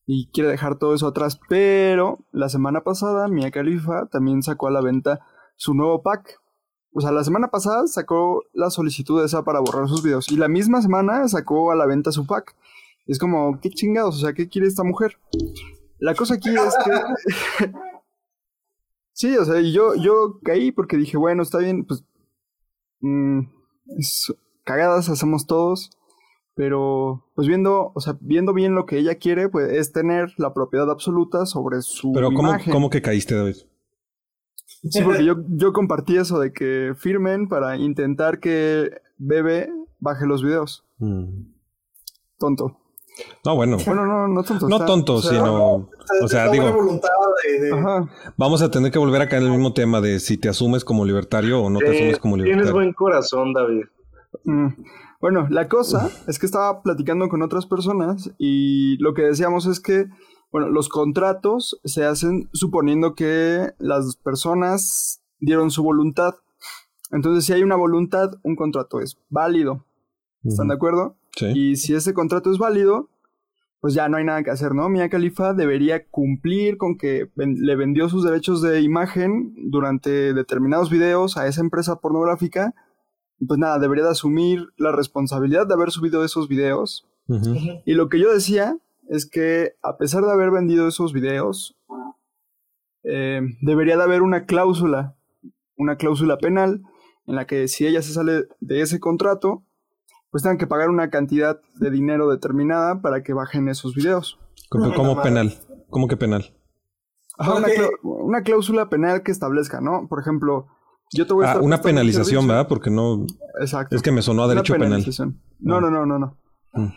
Y 0.06 0.30
quiere 0.34 0.50
dejar 0.50 0.78
todo 0.78 0.94
eso 0.94 1.08
atrás. 1.08 1.40
Pero 1.48 2.26
la 2.34 2.50
semana 2.50 2.82
pasada 2.82 3.30
Mia 3.30 3.52
Khalifa 3.52 4.08
también 4.08 4.44
sacó 4.44 4.68
a 4.68 4.72
la 4.72 4.82
venta 4.82 5.22
su 5.56 5.74
nuevo 5.74 6.02
pack. 6.04 6.42
O 6.94 7.00
sea, 7.00 7.14
la 7.14 7.24
semana 7.24 7.48
pasada 7.48 7.88
sacó 7.88 8.44
la 8.52 8.70
solicitud 8.70 9.24
esa 9.24 9.44
para 9.44 9.62
borrar 9.62 9.88
sus 9.88 10.04
videos. 10.04 10.30
Y 10.30 10.36
la 10.36 10.50
misma 10.50 10.82
semana 10.82 11.26
sacó 11.30 11.72
a 11.72 11.76
la 11.76 11.86
venta 11.86 12.12
su 12.12 12.28
pack. 12.28 12.54
Es 13.08 13.18
como, 13.18 13.62
qué 13.62 13.70
chingados, 13.70 14.18
o 14.18 14.20
sea, 14.20 14.34
¿qué 14.34 14.50
quiere 14.50 14.68
esta 14.68 14.84
mujer? 14.84 15.18
La 16.00 16.16
cosa 16.16 16.34
aquí 16.34 16.50
es 16.50 16.76
que 16.84 17.72
Sí, 19.22 19.38
o 19.38 19.46
sea, 19.46 19.62
y 19.62 19.72
yo, 19.72 19.94
yo 19.94 20.40
caí 20.44 20.72
porque 20.72 20.98
dije, 20.98 21.16
bueno, 21.16 21.44
está 21.44 21.60
bien, 21.60 21.86
pues. 21.86 22.04
Mmm, 23.02 23.42
cagadas 24.64 25.10
hacemos 25.10 25.46
todos. 25.46 25.92
Pero, 26.56 27.24
pues 27.36 27.48
viendo, 27.48 27.92
o 27.94 28.02
sea, 28.02 28.18
viendo 28.20 28.52
bien 28.52 28.74
lo 28.74 28.88
que 28.88 28.98
ella 28.98 29.20
quiere, 29.20 29.48
pues 29.48 29.72
es 29.74 29.92
tener 29.92 30.34
la 30.38 30.56
propiedad 30.56 30.90
absoluta 30.90 31.46
sobre 31.46 31.84
su 31.84 32.12
Pero 32.14 32.32
¿cómo, 32.32 32.52
¿cómo 32.72 32.90
que 32.90 33.04
caíste, 33.04 33.36
David? 33.36 33.58
Sí, 34.90 35.04
porque 35.04 35.24
yo, 35.24 35.36
yo 35.50 35.72
compartí 35.72 36.18
eso 36.18 36.40
de 36.40 36.52
que 36.52 36.94
firmen 36.98 37.48
para 37.48 37.78
intentar 37.78 38.40
que 38.40 38.90
Bebe 39.20 39.70
baje 40.00 40.26
los 40.26 40.42
videos. 40.42 40.84
Mm. 40.98 41.44
Tonto. 42.40 42.81
No, 43.46 43.56
bueno. 43.56 43.78
Bueno, 43.86 44.06
no, 44.06 44.28
no 44.28 44.44
tonto. 44.44 44.70
No 44.70 44.86
tonto, 44.86 45.22
sino. 45.22 45.90
O 46.22 46.28
sea, 46.28 46.50
digo. 46.50 47.00
Vamos 48.38 48.62
a 48.62 48.72
tener 48.72 48.92
que 48.92 49.00
volver 49.00 49.22
acá 49.22 49.38
en 49.38 49.44
el 49.44 49.52
mismo 49.52 49.74
tema 49.74 50.02
de 50.02 50.20
si 50.20 50.38
te 50.38 50.50
asumes 50.50 50.86
como 50.86 51.06
libertario 51.06 51.62
o 51.62 51.70
no 51.70 51.80
te 51.80 51.90
asumes 51.90 52.20
como 52.20 52.38
libertario. 52.38 52.64
Tienes 52.64 52.74
buen 52.74 52.94
corazón, 52.94 53.54
David. 53.54 53.86
Mm. 54.44 54.68
Bueno, 55.20 55.48
la 55.50 55.68
cosa 55.68 56.10
es 56.28 56.40
que 56.40 56.48
estaba 56.48 56.82
platicando 56.82 57.30
con 57.30 57.44
otras 57.44 57.68
personas 57.68 58.32
y 58.40 58.98
lo 58.98 59.14
que 59.14 59.22
decíamos 59.22 59.68
es 59.68 59.80
que, 59.80 60.08
bueno, 60.52 60.70
los 60.70 60.90
contratos 60.90 61.80
se 61.84 62.06
hacen 62.06 62.50
suponiendo 62.54 63.14
que 63.14 63.72
las 63.78 64.16
personas 64.16 65.22
dieron 65.40 65.70
su 65.70 65.84
voluntad. 65.84 66.36
Entonces, 67.12 67.46
si 67.46 67.54
hay 67.54 67.62
una 67.62 67.76
voluntad, 67.76 68.32
un 68.42 68.56
contrato 68.56 69.00
es 69.00 69.18
válido. 69.30 69.86
¿Están 70.44 70.70
de 70.70 70.74
acuerdo? 70.74 71.16
Y 71.54 71.76
si 71.78 71.94
ese 71.94 72.14
contrato 72.14 72.52
es 72.52 72.58
válido, 72.58 73.10
pues 73.80 73.96
ya 73.96 74.08
no 74.08 74.18
hay 74.18 74.24
nada 74.24 74.44
que 74.44 74.52
hacer, 74.52 74.76
¿no? 74.76 74.90
Mia 74.90 75.10
Khalifa 75.10 75.54
debería 75.54 76.06
cumplir 76.08 76.78
con 76.78 76.98
que 76.98 77.32
le 77.36 77.76
vendió 77.76 78.10
sus 78.10 78.24
derechos 78.24 78.62
de 78.62 78.82
imagen 78.82 79.54
durante 79.72 80.34
determinados 80.34 80.92
videos 80.92 81.36
a 81.36 81.48
esa 81.48 81.62
empresa 81.62 81.96
pornográfica. 81.96 82.76
Pues 83.46 83.60
nada, 83.60 83.80
debería 83.80 84.04
de 84.04 84.12
asumir 84.12 84.68
la 84.78 84.92
responsabilidad 84.92 85.66
de 85.66 85.74
haber 85.74 85.90
subido 85.90 86.24
esos 86.24 86.48
videos. 86.48 87.08
Y 87.86 87.94
lo 87.94 88.10
que 88.10 88.20
yo 88.20 88.32
decía 88.32 88.78
es 89.08 89.26
que 89.26 89.74
a 89.82 89.98
pesar 89.98 90.24
de 90.24 90.32
haber 90.32 90.52
vendido 90.52 90.88
esos 90.88 91.12
videos, 91.12 91.76
eh, 93.04 93.42
debería 93.62 93.98
de 93.98 94.04
haber 94.04 94.22
una 94.22 94.46
cláusula, 94.46 95.16
una 95.76 95.96
cláusula 95.96 96.38
penal, 96.38 96.84
en 97.26 97.36
la 97.36 97.48
que 97.48 97.68
si 97.68 97.88
ella 97.88 98.02
se 98.02 98.14
sale 98.14 98.46
de 98.60 98.82
ese 98.82 99.00
contrato, 99.00 99.64
pues 100.32 100.44
tengan 100.44 100.58
que 100.58 100.68
pagar 100.68 100.90
una 100.90 101.10
cantidad 101.10 101.62
de 101.76 101.92
dinero 101.92 102.30
determinada 102.30 103.02
para 103.02 103.22
que 103.22 103.34
bajen 103.34 103.68
esos 103.68 103.94
videos. 103.94 104.40
¿Cómo, 104.70 105.22
penal? 105.22 105.54
¿Cómo 105.90 106.08
que 106.08 106.18
penal? 106.18 106.56
una, 108.04 108.44
cláusula 108.44 108.90
penal 108.90 109.24
que 109.24 109.32
establezca, 109.32 109.82
¿no? 109.82 110.08
Por 110.08 110.20
ejemplo, 110.22 110.68
yo 111.12 111.28
te 111.28 111.34
voy 111.34 111.46
a... 111.46 111.54
Ah, 111.54 111.60
una 111.60 111.82
penalización, 111.82 112.48
¿verdad? 112.48 112.68
Porque 112.68 112.90
no... 112.90 113.26
Exacto. 113.60 113.96
Es 113.96 114.02
que 114.02 114.12
me 114.12 114.22
sonó 114.22 114.44
a 114.44 114.48
derecho 114.48 114.74
penal. 114.76 115.04
No, 115.60 115.78
ah. 115.78 115.82
no, 115.82 115.92
no, 115.92 116.06
no, 116.06 116.20
no. 116.20 116.38
Mm. 116.74 116.94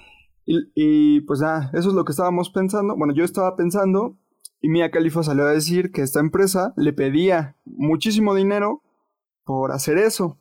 Y, 0.47 0.59
y, 0.75 1.21
pues 1.23 1.41
nada, 1.41 1.71
eso 1.73 1.89
es 1.89 1.95
lo 1.95 2.05
que 2.05 2.13
estábamos 2.13 2.51
pensando. 2.51 2.95
Bueno, 2.97 3.15
yo 3.15 3.25
estaba 3.25 3.57
pensando 3.57 4.19
y 4.61 4.69
Mia 4.69 4.91
Khalifa 4.91 5.23
salió 5.23 5.45
a 5.45 5.51
decir 5.51 5.91
que 5.91 6.03
esta 6.03 6.21
empresa 6.21 6.73
le 6.77 6.93
pedía 6.93 7.57
muchísimo 7.65 8.35
dinero 8.35 8.83
por 9.45 9.73
hacer 9.73 9.99
eso. 9.99 10.39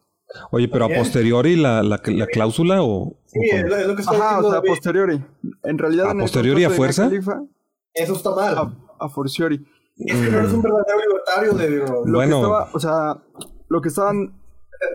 Oye, 0.52 0.68
pero 0.68 0.86
a 0.86 0.90
posteriori 0.90 1.56
la, 1.56 1.84
la, 1.84 2.02
la 2.06 2.28
cláusula 2.28 2.84
o... 2.84 3.16
Sí, 3.26 3.40
es 3.52 3.88
lo, 3.88 3.96
que 3.96 4.02
está 4.02 4.16
Ajá, 4.16 4.40
o 4.40 4.50
sea, 4.50 4.60
a 4.60 4.62
posteriori. 4.62 5.24
En 5.64 5.78
realidad... 5.78 6.12
¿A 6.12 6.14
posteriori 6.14 6.64
a 6.64 6.70
fuerza? 6.70 7.10
eso 7.94 8.14
está 8.14 8.32
mal. 8.32 8.58
A, 8.58 9.06
a 9.06 9.10
forciori. 9.10 9.66
Es 9.98 10.16
que 10.16 10.30
no 10.30 10.40
eres 10.40 10.54
un 10.54 10.60
mm. 10.60 10.64
verdadero 10.64 11.00
libertario 11.08 11.54
de... 11.54 11.70
Lo 12.06 12.18
bueno. 12.18 12.38
Que 12.38 12.42
estaba, 12.42 12.70
o 12.74 12.80
sea, 12.80 13.24
lo 13.70 13.82
que 13.82 13.90
estaban... 13.90 14.40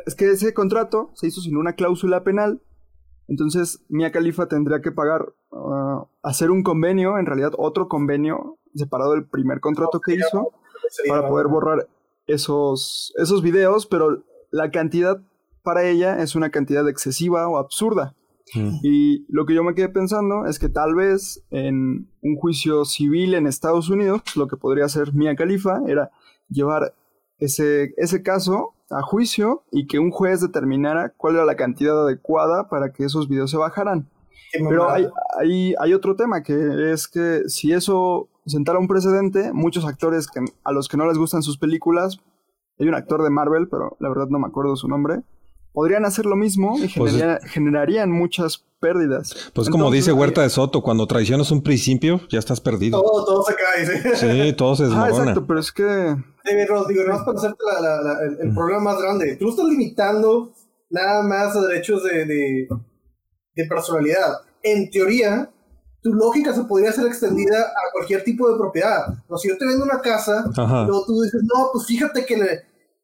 Es 0.06 0.14
que 0.14 0.30
ese 0.30 0.52
contrato 0.52 1.10
se 1.14 1.28
hizo 1.28 1.40
sin 1.40 1.56
una 1.56 1.74
cláusula 1.74 2.22
penal. 2.24 2.60
Entonces, 3.26 3.84
Mia 3.88 4.10
Khalifa 4.10 4.48
tendría 4.48 4.80
que 4.80 4.92
pagar, 4.92 5.32
uh, 5.50 6.06
hacer 6.22 6.50
un 6.50 6.62
convenio, 6.62 7.18
en 7.18 7.26
realidad 7.26 7.52
otro 7.56 7.88
convenio, 7.88 8.58
separado 8.74 9.12
del 9.12 9.26
primer 9.26 9.60
contrato 9.60 10.00
que 10.00 10.14
hizo, 10.14 10.52
para 11.08 11.28
poder 11.28 11.46
borrar 11.48 11.88
esos, 12.26 13.12
esos 13.16 13.42
videos, 13.42 13.86
pero 13.86 14.24
la 14.50 14.70
cantidad 14.70 15.20
para 15.62 15.84
ella 15.84 16.22
es 16.22 16.34
una 16.34 16.50
cantidad 16.50 16.88
excesiva 16.88 17.48
o 17.48 17.58
absurda. 17.58 18.14
Mm. 18.54 18.78
Y 18.82 19.26
lo 19.28 19.44
que 19.44 19.54
yo 19.54 19.62
me 19.62 19.74
quedé 19.74 19.88
pensando 19.88 20.46
es 20.46 20.58
que 20.58 20.68
tal 20.68 20.94
vez 20.94 21.44
en 21.50 22.08
un 22.22 22.36
juicio 22.36 22.84
civil 22.84 23.34
en 23.34 23.46
Estados 23.46 23.90
Unidos, 23.90 24.22
lo 24.36 24.48
que 24.48 24.56
podría 24.56 24.86
hacer 24.86 25.12
Mia 25.12 25.36
Khalifa 25.36 25.80
era 25.86 26.10
llevar 26.48 26.94
ese, 27.38 27.92
ese 27.96 28.22
caso 28.22 28.74
a 28.90 29.02
juicio 29.02 29.64
y 29.70 29.86
que 29.86 29.98
un 29.98 30.10
juez 30.10 30.40
determinara 30.40 31.12
cuál 31.16 31.34
era 31.34 31.44
la 31.44 31.56
cantidad 31.56 32.02
adecuada 32.02 32.68
para 32.68 32.92
que 32.92 33.04
esos 33.04 33.28
videos 33.28 33.50
se 33.50 33.58
bajaran. 33.58 34.08
Pero 34.52 34.90
hay, 34.90 35.06
hay, 35.38 35.74
hay, 35.78 35.92
otro 35.92 36.16
tema, 36.16 36.42
que 36.42 36.90
es 36.90 37.06
que 37.06 37.42
si 37.48 37.72
eso 37.72 38.30
sentara 38.46 38.78
un 38.78 38.88
precedente, 38.88 39.52
muchos 39.52 39.84
actores 39.84 40.26
que, 40.26 40.40
a 40.64 40.72
los 40.72 40.88
que 40.88 40.96
no 40.96 41.06
les 41.06 41.18
gustan 41.18 41.42
sus 41.42 41.58
películas, 41.58 42.18
hay 42.78 42.88
un 42.88 42.94
actor 42.94 43.22
de 43.22 43.30
Marvel, 43.30 43.68
pero 43.68 43.96
la 44.00 44.08
verdad 44.08 44.28
no 44.28 44.38
me 44.38 44.46
acuerdo 44.46 44.76
su 44.76 44.88
nombre, 44.88 45.22
podrían 45.72 46.04
hacer 46.04 46.26
lo 46.26 46.36
mismo 46.36 46.76
y 46.78 46.88
pues 46.88 47.14
generarían 47.46 48.10
muchas 48.10 48.64
pérdidas. 48.80 49.50
Pues 49.54 49.68
como 49.68 49.90
dice 49.90 50.12
Huerta 50.12 50.42
de 50.42 50.50
Soto, 50.50 50.82
cuando 50.82 51.06
traicionas 51.06 51.50
un 51.50 51.62
principio, 51.62 52.20
ya 52.28 52.38
estás 52.38 52.60
perdido. 52.60 53.00
Todo, 53.02 53.24
todo 53.24 53.42
se 53.44 53.54
cae, 53.54 53.86
sí. 53.86 54.16
Sí, 54.16 54.52
todo 54.54 54.76
se 54.76 54.82
desmorona. 54.86 55.06
Ah, 55.06 55.18
exacto, 55.18 55.46
pero 55.46 55.60
es 55.60 55.72
que... 55.72 55.82
David 55.84 56.68
Ross, 56.68 56.88
digo, 56.88 57.04
no 57.04 57.24
para 57.24 57.38
hacerte 57.38 57.58
el, 58.40 58.54
problema 58.54 58.80
más 58.80 59.00
grande. 59.00 59.36
Tú 59.36 59.50
estás 59.50 59.66
limitando 59.66 60.52
nada 60.90 61.22
más 61.22 61.54
a 61.54 61.66
derechos 61.66 62.02
de, 62.04 62.24
de, 62.24 62.68
de 63.54 63.64
personalidad. 63.66 64.40
En 64.62 64.90
teoría, 64.90 65.50
tu 66.02 66.14
lógica 66.14 66.54
se 66.54 66.64
podría 66.64 66.92
ser 66.92 67.06
extendida 67.06 67.60
a 67.60 67.92
cualquier 67.92 68.24
tipo 68.24 68.50
de 68.50 68.56
propiedad. 68.56 69.14
O 69.28 69.36
si 69.36 69.48
yo 69.48 69.58
te 69.58 69.66
vendo 69.66 69.84
una 69.84 70.00
casa, 70.00 70.44
luego 70.56 71.04
tú 71.06 71.22
dices, 71.22 71.42
no, 71.42 71.68
pues 71.72 71.86
fíjate 71.86 72.24
que 72.24 72.36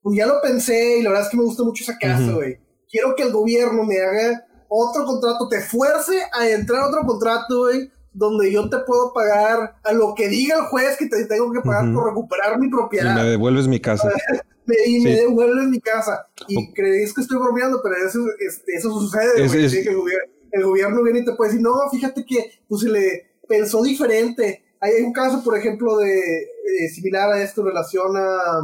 pues 0.04 0.16
ya 0.16 0.26
lo 0.26 0.40
pensé 0.40 0.98
y 0.98 1.02
la 1.02 1.08
verdad 1.10 1.24
es 1.24 1.30
que 1.30 1.36
me 1.36 1.42
gusta 1.42 1.64
mucho 1.64 1.82
esa 1.82 1.98
casa, 1.98 2.30
güey. 2.32 2.58
Quiero 2.88 3.16
que 3.16 3.24
el 3.24 3.32
gobierno 3.32 3.82
me 3.82 3.98
haga 3.98 4.46
otro 4.68 5.04
contrato, 5.04 5.48
te 5.48 5.60
fuerce 5.60 6.22
a 6.32 6.48
entrar 6.48 6.82
a 6.82 6.88
otro 6.88 7.00
contrato, 7.04 7.62
güey, 7.62 7.90
donde 8.12 8.52
yo 8.52 8.68
te 8.68 8.76
puedo 8.86 9.12
pagar 9.12 9.76
a 9.82 9.92
lo 9.92 10.14
que 10.14 10.28
diga 10.28 10.58
el 10.58 10.66
juez 10.66 10.96
que 10.96 11.06
te 11.06 11.24
tengo 11.24 11.50
que 11.50 11.60
pagar 11.60 11.92
por 11.92 12.06
recuperar 12.06 12.60
mi 12.60 12.68
propiedad. 12.68 13.12
Y 13.12 13.22
me 13.22 13.30
devuelves 13.30 13.66
mi 13.66 13.80
casa. 13.80 14.12
y 14.86 15.00
me 15.00 15.16
devuelves 15.16 15.68
mi 15.68 15.80
casa. 15.80 16.28
Y 16.46 16.72
creéis 16.72 17.12
que 17.12 17.22
estoy 17.22 17.38
bromeando, 17.38 17.80
pero 17.82 17.96
eso, 17.96 18.20
este, 18.38 18.76
eso 18.76 18.92
sucede, 19.00 19.48
güey. 19.48 19.70
que 19.70 19.88
el 19.88 19.96
gobierno 19.96 20.34
el 20.54 20.64
gobierno 20.64 21.02
viene 21.02 21.20
y 21.20 21.24
te 21.24 21.32
puede 21.32 21.50
decir, 21.50 21.62
no, 21.62 21.74
fíjate 21.90 22.24
que 22.24 22.52
pues 22.68 22.82
se 22.82 22.88
le 22.88 23.38
pensó 23.48 23.82
diferente. 23.82 24.64
Hay 24.80 25.02
un 25.02 25.12
caso, 25.12 25.42
por 25.42 25.56
ejemplo, 25.58 25.96
de 25.98 26.18
eh, 26.18 26.88
similar 26.94 27.32
a 27.32 27.42
esto 27.42 27.62
en 27.62 27.68
relación 27.68 28.16
a, 28.16 28.60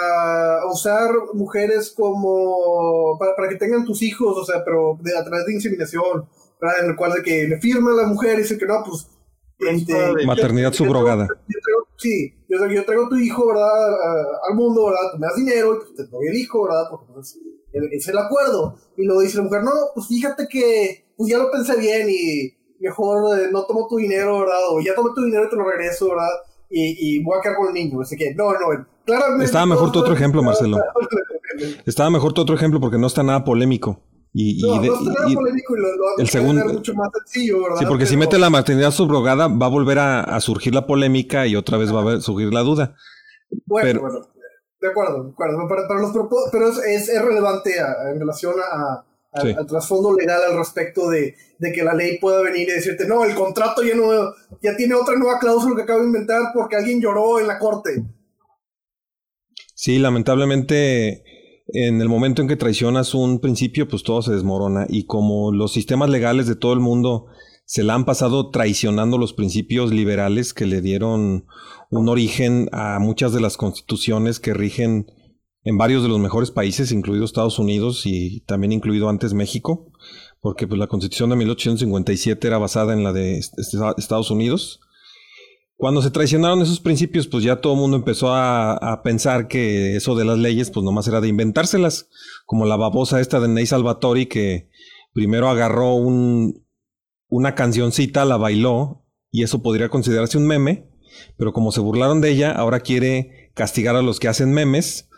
a 0.00 0.66
usar 0.70 1.10
mujeres 1.34 1.92
como 1.96 3.16
para, 3.18 3.34
para, 3.36 3.48
que 3.48 3.56
tengan 3.56 3.84
tus 3.84 4.02
hijos, 4.02 4.36
o 4.36 4.44
sea, 4.44 4.64
pero 4.64 4.98
de, 5.00 5.16
a 5.16 5.24
través 5.24 5.46
de 5.46 5.54
inseminación, 5.54 6.28
en 6.80 6.90
el 6.90 6.96
cual 6.96 7.12
de 7.12 7.22
que 7.22 7.46
le 7.46 7.60
firma 7.60 7.92
la 7.92 8.06
mujer 8.06 8.38
y 8.38 8.42
dice 8.42 8.58
que 8.58 8.66
no, 8.66 8.82
pues... 8.84 9.08
Este, 9.58 10.26
Maternidad 10.26 10.72
subrogada. 10.72 11.28
sí, 11.96 12.34
yo, 12.48 12.66
yo, 12.66 12.84
traigo 12.84 13.08
tu 13.08 13.16
hijo, 13.16 13.46
¿verdad? 13.46 13.94
al 14.48 14.54
mundo, 14.56 14.86
¿verdad? 14.86 15.18
me 15.18 15.26
das 15.26 15.36
dinero 15.36 15.74
y 15.74 15.78
pues, 15.78 15.94
te 15.94 16.04
doy 16.04 16.26
el 16.26 16.36
hijo, 16.36 16.64
¿verdad? 16.64 16.88
Porque 16.90 17.12
pues, 17.12 17.38
es 17.72 18.08
el 18.08 18.18
acuerdo. 18.18 18.76
Y 18.96 19.04
luego 19.04 19.22
dice 19.22 19.38
la 19.38 19.44
mujer, 19.44 19.62
no, 19.62 19.70
pues 19.94 20.08
fíjate 20.08 20.48
que 20.48 21.04
pues 21.16 21.30
ya 21.30 21.38
lo 21.38 21.50
pensé 21.50 21.76
bien 21.76 22.08
y 22.10 22.52
mejor 22.80 23.38
eh, 23.38 23.48
no 23.52 23.64
tomo 23.64 23.86
tu 23.88 23.96
dinero, 23.96 24.40
¿verdad? 24.40 24.58
O 24.70 24.80
ya 24.80 24.94
tomé 24.94 25.10
tu 25.14 25.24
dinero 25.24 25.46
y 25.46 25.50
te 25.50 25.56
lo 25.56 25.70
regreso, 25.70 26.10
¿verdad? 26.10 26.30
Y, 26.68 27.16
y 27.16 27.22
voy 27.22 27.38
a 27.38 27.40
quedar 27.40 27.56
con 27.56 27.68
el 27.68 27.74
niño. 27.74 28.00
Así 28.00 28.16
que, 28.16 28.34
no, 28.34 28.52
no, 28.52 28.86
claramente. 29.04 29.44
Estaba 29.44 29.66
mejor 29.66 29.92
tu 29.92 30.00
otro 30.00 30.14
ejemplo, 30.14 30.42
Marcelo. 30.42 30.78
Estaba 31.86 32.10
mejor 32.10 32.32
tu 32.32 32.42
otro 32.42 32.54
ejemplo 32.54 32.80
porque 32.80 32.98
no 32.98 33.06
está 33.06 33.22
nada 33.22 33.44
polémico. 33.44 34.00
Y, 34.32 34.60
no, 34.62 34.76
no 34.76 34.82
está 34.82 35.12
nada 35.12 35.34
polémico 35.34 35.76
y 35.76 35.80
lo, 35.80 35.96
lo 35.96 36.18
el 36.18 36.28
segundo 36.28 36.64
mucho 36.64 36.92
más 36.94 37.08
sencillo, 37.12 37.62
¿verdad? 37.62 37.78
Sí, 37.78 37.86
porque 37.86 38.06
si 38.06 38.16
mete 38.16 38.38
la 38.38 38.50
maternidad 38.50 38.90
subrogada, 38.90 39.46
va 39.46 39.66
a 39.66 39.70
volver 39.70 40.00
a, 40.00 40.40
surgir 40.40 40.74
la 40.74 40.86
polémica 40.86 41.46
y 41.46 41.54
otra 41.54 41.78
vez 41.78 41.94
va 41.94 42.14
a 42.14 42.20
surgir 42.20 42.52
la 42.52 42.60
duda. 42.60 42.96
Bueno, 43.66 44.00
bueno. 44.00 44.34
De 44.80 44.90
acuerdo, 44.90 45.24
de 45.24 45.30
acuerdo. 45.30 45.68
Para, 45.68 46.00
los 46.00 46.12
pero 46.50 46.68
es, 46.68 47.08
es, 47.08 47.22
relevante 47.22 47.76
en 47.78 48.18
relación 48.18 48.54
a, 48.60 49.04
al 49.34 49.66
trasfondo 49.66 50.14
legal 50.14 50.42
al 50.44 50.58
respecto 50.58 51.08
de, 51.08 51.34
de, 51.58 51.72
que 51.72 51.82
la 51.82 51.94
ley 51.94 52.18
pueda 52.18 52.42
venir 52.42 52.68
y 52.68 52.72
decirte, 52.72 53.06
no, 53.06 53.24
el 53.24 53.34
contrato 53.34 53.82
ya, 53.82 53.94
no, 53.94 54.34
ya 54.60 54.76
tiene 54.76 54.94
otra 54.94 55.16
nueva 55.16 55.38
cláusula 55.38 55.76
que 55.76 55.82
acabo 55.82 56.00
de 56.00 56.06
inventar 56.06 56.42
porque 56.52 56.76
alguien 56.76 57.00
lloró 57.00 57.40
en 57.40 57.46
la 57.46 57.58
corte. 57.58 58.04
Sí, 59.84 59.98
lamentablemente 59.98 61.24
en 61.66 62.00
el 62.00 62.08
momento 62.08 62.40
en 62.40 62.48
que 62.48 62.56
traicionas 62.56 63.12
un 63.12 63.38
principio, 63.38 63.86
pues 63.86 64.02
todo 64.02 64.22
se 64.22 64.32
desmorona. 64.32 64.86
Y 64.88 65.04
como 65.04 65.52
los 65.52 65.74
sistemas 65.74 66.08
legales 66.08 66.46
de 66.46 66.56
todo 66.56 66.72
el 66.72 66.80
mundo 66.80 67.26
se 67.66 67.84
la 67.84 67.92
han 67.92 68.06
pasado 68.06 68.48
traicionando 68.48 69.18
los 69.18 69.34
principios 69.34 69.92
liberales 69.92 70.54
que 70.54 70.64
le 70.64 70.80
dieron 70.80 71.44
un 71.90 72.08
origen 72.08 72.70
a 72.72 72.98
muchas 72.98 73.34
de 73.34 73.42
las 73.42 73.58
constituciones 73.58 74.40
que 74.40 74.54
rigen 74.54 75.12
en 75.64 75.76
varios 75.76 76.02
de 76.02 76.08
los 76.08 76.18
mejores 76.18 76.50
países, 76.50 76.90
incluido 76.90 77.26
Estados 77.26 77.58
Unidos 77.58 78.06
y 78.06 78.40
también 78.46 78.72
incluido 78.72 79.10
antes 79.10 79.34
México, 79.34 79.92
porque 80.40 80.66
pues, 80.66 80.78
la 80.78 80.86
constitución 80.86 81.28
de 81.28 81.36
1857 81.36 82.46
era 82.46 82.56
basada 82.56 82.94
en 82.94 83.04
la 83.04 83.12
de 83.12 83.38
Estados 83.98 84.30
Unidos. 84.30 84.80
Cuando 85.76 86.02
se 86.02 86.10
traicionaron 86.10 86.62
esos 86.62 86.80
principios, 86.80 87.26
pues 87.26 87.42
ya 87.42 87.56
todo 87.56 87.74
el 87.74 87.80
mundo 87.80 87.96
empezó 87.96 88.34
a, 88.34 89.00
pensar 89.02 89.48
que 89.48 89.96
eso 89.96 90.14
de 90.14 90.24
las 90.24 90.38
leyes, 90.38 90.70
pues 90.70 90.84
nomás 90.84 91.08
era 91.08 91.20
de 91.20 91.28
inventárselas, 91.28 92.08
como 92.46 92.64
la 92.64 92.76
babosa 92.76 93.20
esta 93.20 93.40
de 93.40 93.48
Ney 93.48 93.66
Salvatori, 93.66 94.26
que 94.26 94.70
primero 95.12 95.48
agarró 95.48 95.94
un, 95.94 96.64
una 97.28 97.54
cancioncita, 97.54 98.24
la 98.24 98.36
bailó 98.36 99.04
y 99.30 99.42
eso 99.42 99.62
podría 99.62 99.88
considerarse 99.88 100.38
un 100.38 100.46
meme, 100.46 100.90
pero 101.36 101.52
como 101.52 101.72
se 101.72 101.80
burlaron 101.80 102.20
de 102.20 102.30
ella, 102.30 102.52
ahora 102.52 102.80
quiere 102.80 103.50
castigar 103.54 103.96
a 103.96 104.02
los 104.02 104.20
que 104.20 104.28
hacen 104.28 104.52
memes 104.52 105.08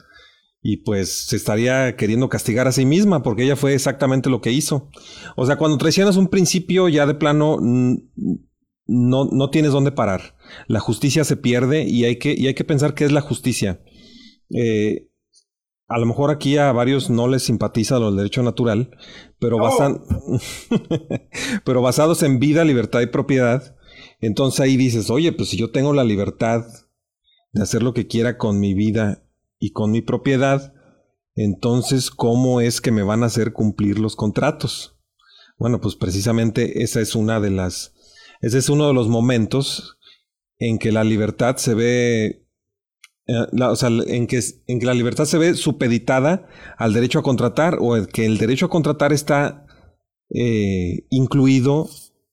y 0.63 0.79
pues 0.79 1.27
se 1.27 1.37
estaría 1.37 1.97
queriendo 1.97 2.29
castigar 2.29 2.67
a 2.67 2.73
sí 2.73 2.87
misma 2.87 3.23
porque 3.23 3.45
ella 3.45 3.57
fue 3.57 3.75
exactamente 3.75 4.31
lo 4.31 4.41
que 4.41 4.53
hizo. 4.53 4.91
O 5.37 5.47
sea, 5.47 5.57
cuando 5.57 5.79
traicionas 5.79 6.17
un 6.17 6.29
principio 6.29 6.89
ya 6.89 7.07
de 7.07 7.15
plano 7.15 7.59
no, 7.61 9.25
no 9.27 9.51
tienes 9.51 9.73
dónde 9.73 9.93
parar. 9.93 10.36
La 10.67 10.81
justicia 10.81 11.25
se 11.25 11.37
pierde 11.37 11.85
y 11.85 12.05
hay 12.05 12.17
que, 12.17 12.35
y 12.37 12.47
hay 12.47 12.55
que 12.55 12.65
pensar 12.65 12.95
qué 12.95 13.05
es 13.05 13.13
la 13.13 13.21
justicia. 13.21 13.81
Eh, 14.51 15.09
a 15.89 15.99
lo 15.99 16.07
mejor 16.07 16.31
aquí 16.31 16.57
a 16.57 16.73
varios 16.73 17.11
no 17.11 17.29
les 17.29 17.45
simpatiza 17.45 17.99
lo 17.99 18.07
del 18.07 18.17
derecho 18.17 18.43
natural, 18.43 18.91
pero, 19.39 19.59
pero 21.65 21.83
basados 21.83 22.23
en 22.23 22.41
vida, 22.41 22.65
libertad 22.65 23.03
y 23.03 23.07
propiedad, 23.07 23.77
entonces 24.21 24.61
ahí 24.61 24.77
dices, 24.77 25.11
oye, 25.11 25.33
pues 25.33 25.51
si 25.51 25.57
yo 25.57 25.71
tengo 25.71 25.93
la 25.93 26.05
libertad 26.05 26.65
de 27.53 27.63
hacer 27.63 27.83
lo 27.83 27.95
que 27.95 28.07
quiera 28.07 28.37
con 28.37 28.59
mi 28.59 28.75
vida 28.75 29.25
y 29.59 29.71
con 29.71 29.93
mi 29.93 30.03
propiedad, 30.03 30.75
entonces 31.35 32.11
¿cómo 32.11 32.61
es 32.61 32.81
que 32.81 32.91
me 32.91 33.03
van 33.03 33.23
a 33.23 33.27
hacer 33.27 33.53
cumplir 33.53 33.99
los 33.99 34.17
contratos? 34.17 34.99
Bueno, 35.59 35.81
pues 35.81 35.95
precisamente 35.95 36.83
esa 36.83 37.01
es 37.01 37.15
una 37.15 37.41
de 37.41 37.51
las, 37.51 37.95
ese 38.41 38.59
es 38.59 38.69
uno 38.69 38.89
de 38.89 38.95
los 38.95 39.09
momentos 39.09 39.96
en 40.59 40.79
que 40.79 40.93
la 40.93 41.05
libertad 41.05 41.57
se 41.57 41.75
ve 41.75 42.47
eh, 43.27 43.47
o 43.61 43.77
sea, 43.77 43.89
en 43.89 44.27
que, 44.27 44.41
en 44.67 44.79
que 44.79 44.87
la 44.87 44.95
libertad 44.95 45.25
se 45.25 45.39
ve 45.39 45.55
supeditada 45.55 46.47
al 46.79 46.93
derecho 46.93 47.19
a 47.19 47.23
contratar 47.23 47.79
o 47.81 47.97
que 48.07 48.25
el 48.25 48.39
derecho 48.39 48.67
a 48.67 48.71
contratar 48.71 49.13
está 49.13 49.67
eh, 50.31 51.07
incluido 51.11 51.89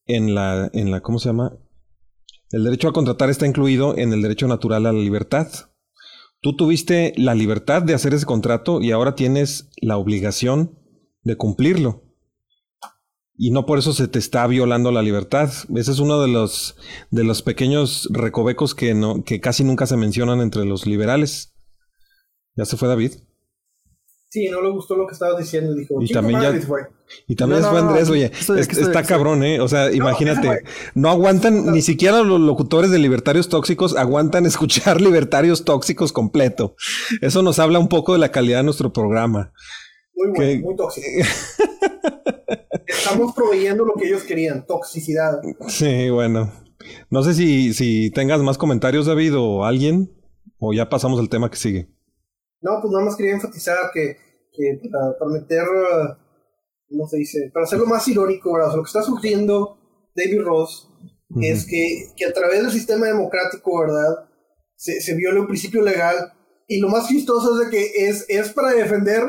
en 0.06 0.36
la, 0.36 0.70
en 0.74 0.92
la, 0.92 1.02
¿cómo 1.02 1.18
se 1.20 1.30
llama? 1.30 1.58
El 2.52 2.64
derecho 2.64 2.88
a 2.88 2.94
contratar 2.94 3.32
está 3.32 3.48
incluido 3.48 3.98
en 3.98 4.14
el 4.14 4.22
derecho 4.22 4.48
natural 4.48 4.86
a 4.86 4.94
la 4.94 5.00
libertad. 5.00 5.48
Tú 6.42 6.56
tuviste 6.56 7.14
la 7.18 7.34
libertad 7.34 7.82
de 7.82 7.96
hacer 7.96 8.14
ese 8.14 8.28
contrato 8.28 8.82
y 8.82 8.92
ahora 8.92 9.16
tienes 9.16 9.70
la 9.82 9.98
obligación 9.98 10.78
de 11.24 11.38
cumplirlo 11.38 12.04
y 13.36 13.52
no 13.52 13.66
por 13.66 13.80
eso 13.80 13.94
se 13.94 14.08
te 14.08 14.20
está 14.20 14.46
violando 14.48 14.92
la 14.92 15.02
libertad. 15.02 15.52
Ese 15.76 15.92
es 15.92 16.00
uno 16.00 16.22
de 16.22 16.28
los, 16.28 16.76
de 17.12 17.24
los 17.24 17.42
pequeños 17.42 18.08
recovecos 18.12 18.76
que, 18.76 18.94
no, 18.94 19.24
que 19.24 19.42
casi 19.42 19.64
nunca 19.64 19.86
se 19.88 19.98
mencionan 19.98 20.42
entre 20.42 20.66
los 20.66 20.86
liberales. 20.86 21.54
¿Ya 22.56 22.66
se 22.66 22.78
fue 22.78 22.88
David? 22.88 23.14
Sí, 24.30 24.50
no 24.50 24.62
le 24.62 24.72
gustó 24.72 24.96
lo 24.96 25.06
que 25.06 25.14
estabas 25.14 25.38
diciendo. 25.38 25.76
Dijo, 25.76 26.02
y 26.02 26.12
también 26.12 26.42
ya, 26.42 26.52
y 27.28 27.36
también 27.36 27.62
fue 27.64 27.80
Andrés, 27.80 28.10
oye, 28.10 28.32
está 28.34 29.04
cabrón, 29.04 29.44
¿eh? 29.44 29.60
O 29.60 29.68
sea, 29.68 29.92
imagínate, 29.92 30.64
no 30.96 31.10
aguantan, 31.10 31.72
ni 31.72 31.84
siquiera 31.84 32.24
los 32.24 32.40
locutores 32.40 32.90
de 32.90 32.98
libertarios 32.98 33.50
tóxicos 33.50 33.96
aguantan 33.96 34.46
escuchar 34.48 35.02
libertarios 35.02 35.66
tóxicos 35.66 36.12
completo. 36.12 36.76
Eso 37.22 37.44
nos 37.44 37.60
habla 37.60 37.78
un 37.78 37.90
poco 37.90 38.14
de 38.14 38.20
la 38.20 38.32
calidad 38.32 38.60
de 38.60 38.64
nuestro 38.64 38.92
programa. 38.92 39.54
Muy 40.16 40.30
bueno, 40.36 40.62
muy 40.66 40.76
tóxico. 40.76 41.08
Estamos 42.98 43.34
proveyendo 43.34 43.86
lo 43.86 43.94
que 43.94 44.08
ellos 44.08 44.24
querían, 44.24 44.66
toxicidad. 44.66 45.42
Sí, 45.68 46.10
bueno. 46.10 46.52
No 47.10 47.24
sé 47.24 47.34
si, 47.34 47.74
si 47.74 48.12
tengas 48.12 48.42
más 48.42 48.58
comentarios, 48.58 49.06
David, 49.06 49.38
o 49.38 49.66
alguien. 49.66 50.12
¿O 50.60 50.74
ya 50.74 50.90
pasamos 50.90 51.20
al 51.20 51.30
tema 51.30 51.50
que 51.50 51.58
sigue? 51.58 51.90
No, 52.62 52.80
pues 52.82 52.92
nada 52.92 53.04
más 53.04 53.18
quería 53.18 53.34
enfatizar 53.34 53.92
que, 53.94 54.16
que 54.52 54.80
para, 54.90 55.18
para 55.18 55.32
meter, 55.32 55.64
uh, 55.64 56.16
¿cómo 56.90 57.08
se 57.08 57.18
dice? 57.18 57.52
Para 57.54 57.66
hacerlo 57.66 57.86
más 57.86 58.08
irónico, 58.08 58.54
¿verdad? 58.54 58.70
O 58.70 58.72
sea, 58.72 58.78
lo 58.78 58.84
que 58.84 58.88
está 58.88 59.04
surgiendo 59.04 59.78
David 60.16 60.42
Ross 60.42 60.90
es 61.42 61.66
que, 61.66 62.14
que 62.16 62.26
a 62.26 62.34
través 62.34 62.62
del 62.62 62.72
sistema 62.72 63.08
democrático, 63.08 63.80
¿verdad? 63.82 64.30
Se, 64.76 65.02
se 65.02 65.16
viola 65.16 65.42
un 65.42 65.48
principio 65.48 65.82
legal 65.82 66.16
y 66.68 66.80
lo 66.80 66.88
más 66.88 67.08
chistoso 67.08 67.60
es 67.60 67.66
de 67.66 67.78
que 67.78 68.08
es, 68.08 68.26
es 68.30 68.54
para 68.54 68.72
defender 68.72 69.24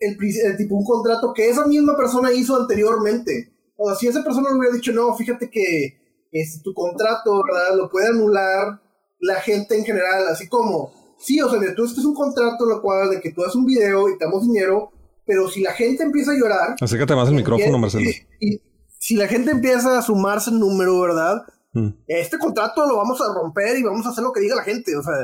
el, 0.00 0.16
el 0.44 0.56
tipo 0.56 0.74
un 0.74 0.84
contrato 0.84 1.32
que 1.34 1.48
esa 1.48 1.66
misma 1.66 1.96
persona 1.96 2.32
hizo 2.32 2.56
anteriormente. 2.56 3.52
O 3.76 3.86
sea, 3.86 3.94
si 3.96 4.08
esa 4.08 4.24
persona 4.24 4.50
le 4.50 4.58
hubiera 4.58 4.74
dicho, 4.74 4.92
no, 4.92 5.14
fíjate 5.14 5.48
que 5.48 6.00
este, 6.32 6.62
tu 6.62 6.74
contrato, 6.74 7.42
¿verdad? 7.42 7.76
Lo 7.76 7.88
puede 7.88 8.08
anular 8.08 8.80
la 9.20 9.40
gente 9.40 9.76
en 9.76 9.84
general, 9.84 10.28
así 10.28 10.48
como, 10.48 10.92
sí, 11.18 11.40
o 11.40 11.50
sea, 11.50 11.60
tú 11.74 11.84
este 11.84 12.00
es 12.00 12.06
un 12.06 12.14
contrato 12.14 12.64
en 12.66 12.76
el 12.76 12.80
cual 12.80 13.10
de 13.10 13.20
que 13.20 13.32
tú 13.32 13.42
haces 13.42 13.56
un 13.56 13.66
video 13.66 14.08
y 14.08 14.16
te 14.16 14.24
damos 14.24 14.42
dinero, 14.42 14.92
pero 15.26 15.48
si 15.48 15.60
la 15.60 15.72
gente 15.72 16.02
empieza 16.02 16.32
a 16.32 16.38
llorar, 16.38 16.76
Acércate 16.80 17.14
más 17.14 17.28
al 17.28 17.34
micrófono, 17.34 17.78
Marcelo. 17.78 18.10
y 18.40 18.60
si 18.98 19.16
la 19.16 19.28
gente 19.28 19.50
empieza 19.50 19.98
a 19.98 20.02
sumarse 20.02 20.50
en 20.50 20.60
número, 20.60 21.00
¿verdad? 21.00 21.42
Mm. 21.72 21.88
Este 22.06 22.38
contrato 22.38 22.86
lo 22.86 22.96
vamos 22.96 23.20
a 23.20 23.32
romper 23.32 23.78
y 23.78 23.82
vamos 23.82 24.06
a 24.06 24.10
hacer 24.10 24.24
lo 24.24 24.32
que 24.32 24.40
diga 24.40 24.56
la 24.56 24.62
gente, 24.62 24.96
o 24.96 25.02
sea, 25.02 25.14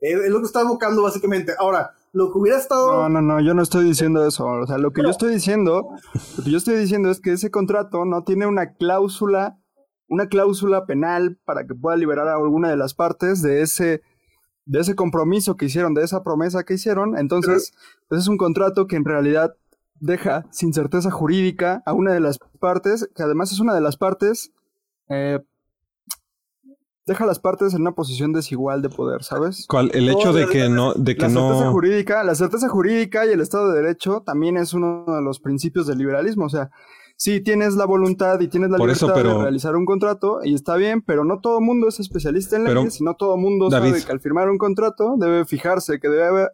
es, 0.00 0.18
es 0.18 0.30
lo 0.30 0.40
que 0.40 0.46
está 0.46 0.64
buscando 0.64 1.02
básicamente. 1.02 1.52
Ahora, 1.58 1.92
lo 2.14 2.32
que 2.32 2.38
hubiera 2.38 2.58
estado... 2.58 2.92
No, 2.92 3.08
no, 3.08 3.20
no, 3.20 3.40
yo 3.40 3.54
no 3.54 3.62
estoy 3.62 3.84
diciendo 3.84 4.24
eso. 4.24 4.46
O 4.46 4.66
sea, 4.68 4.78
lo 4.78 4.92
que 4.92 5.02
yo 5.02 5.10
estoy 5.10 5.34
diciendo, 5.34 5.88
lo 6.38 6.44
que 6.44 6.50
yo 6.50 6.58
estoy 6.58 6.76
diciendo 6.76 7.10
es 7.10 7.20
que 7.20 7.32
ese 7.32 7.50
contrato 7.50 8.04
no 8.04 8.22
tiene 8.22 8.46
una 8.46 8.74
cláusula, 8.74 9.58
una 10.08 10.28
cláusula 10.28 10.86
penal 10.86 11.40
para 11.44 11.66
que 11.66 11.74
pueda 11.74 11.96
liberar 11.96 12.28
a 12.28 12.36
alguna 12.36 12.70
de 12.70 12.76
las 12.76 12.94
partes 12.94 13.42
de 13.42 13.62
ese, 13.62 14.02
de 14.64 14.80
ese 14.80 14.94
compromiso 14.94 15.56
que 15.56 15.66
hicieron, 15.66 15.92
de 15.92 16.04
esa 16.04 16.22
promesa 16.22 16.62
que 16.62 16.74
hicieron. 16.74 17.18
Entonces, 17.18 17.72
pues 18.08 18.20
es 18.20 18.28
un 18.28 18.36
contrato 18.36 18.86
que 18.86 18.94
en 18.94 19.04
realidad 19.04 19.56
deja 19.98 20.46
sin 20.52 20.72
certeza 20.72 21.10
jurídica 21.10 21.82
a 21.84 21.94
una 21.94 22.12
de 22.12 22.20
las 22.20 22.38
partes, 22.60 23.10
que 23.16 23.24
además 23.24 23.50
es 23.50 23.58
una 23.58 23.74
de 23.74 23.80
las 23.80 23.96
partes, 23.96 24.52
eh, 25.08 25.40
deja 27.06 27.24
a 27.24 27.26
las 27.26 27.38
partes 27.38 27.74
en 27.74 27.82
una 27.82 27.92
posición 27.92 28.32
desigual 28.32 28.80
de 28.82 28.88
poder, 28.88 29.22
¿sabes? 29.24 29.66
¿Cuál? 29.68 29.90
El 29.94 30.08
hecho 30.08 30.32
de 30.32 30.46
que 30.46 30.68
no, 30.68 30.94
de 30.94 31.14
que 31.16 31.22
La 31.22 31.28
certeza 31.30 31.64
no. 31.66 31.72
jurídica, 31.72 32.24
la 32.24 32.34
certeza 32.34 32.68
jurídica 32.68 33.26
y 33.26 33.30
el 33.30 33.40
Estado 33.40 33.70
de 33.72 33.82
Derecho 33.82 34.22
también 34.24 34.56
es 34.56 34.72
uno 34.72 35.04
de 35.06 35.22
los 35.22 35.40
principios 35.40 35.86
del 35.86 35.98
liberalismo. 35.98 36.46
O 36.46 36.48
sea, 36.48 36.70
sí 37.16 37.40
tienes 37.42 37.74
la 37.76 37.84
voluntad 37.84 38.40
y 38.40 38.48
tienes 38.48 38.70
la 38.70 38.78
Por 38.78 38.86
libertad 38.88 39.08
eso, 39.10 39.14
pero- 39.14 39.36
de 39.38 39.42
realizar 39.44 39.76
un 39.76 39.84
contrato 39.84 40.38
y 40.42 40.54
está 40.54 40.76
bien, 40.76 41.02
pero 41.02 41.24
no 41.24 41.40
todo 41.40 41.60
mundo 41.60 41.88
es 41.88 42.00
especialista 42.00 42.56
en 42.56 42.64
leyes 42.64 43.00
y 43.00 43.04
no 43.04 43.14
todo 43.16 43.36
mundo 43.36 43.68
David. 43.68 43.90
sabe 43.90 44.04
que 44.04 44.12
al 44.12 44.20
firmar 44.20 44.48
un 44.48 44.58
contrato 44.58 45.14
debe 45.18 45.44
fijarse 45.44 46.00
que 46.00 46.08
debe 46.08 46.26
haber, 46.26 46.50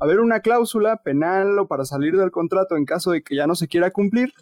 haber 0.00 0.18
una 0.20 0.40
cláusula 0.40 0.96
penal 1.04 1.58
o 1.60 1.68
para 1.68 1.84
salir 1.84 2.16
del 2.16 2.32
contrato 2.32 2.76
en 2.76 2.84
caso 2.86 3.12
de 3.12 3.22
que 3.22 3.36
ya 3.36 3.46
no 3.46 3.54
se 3.54 3.68
quiera 3.68 3.90
cumplir. 3.92 4.32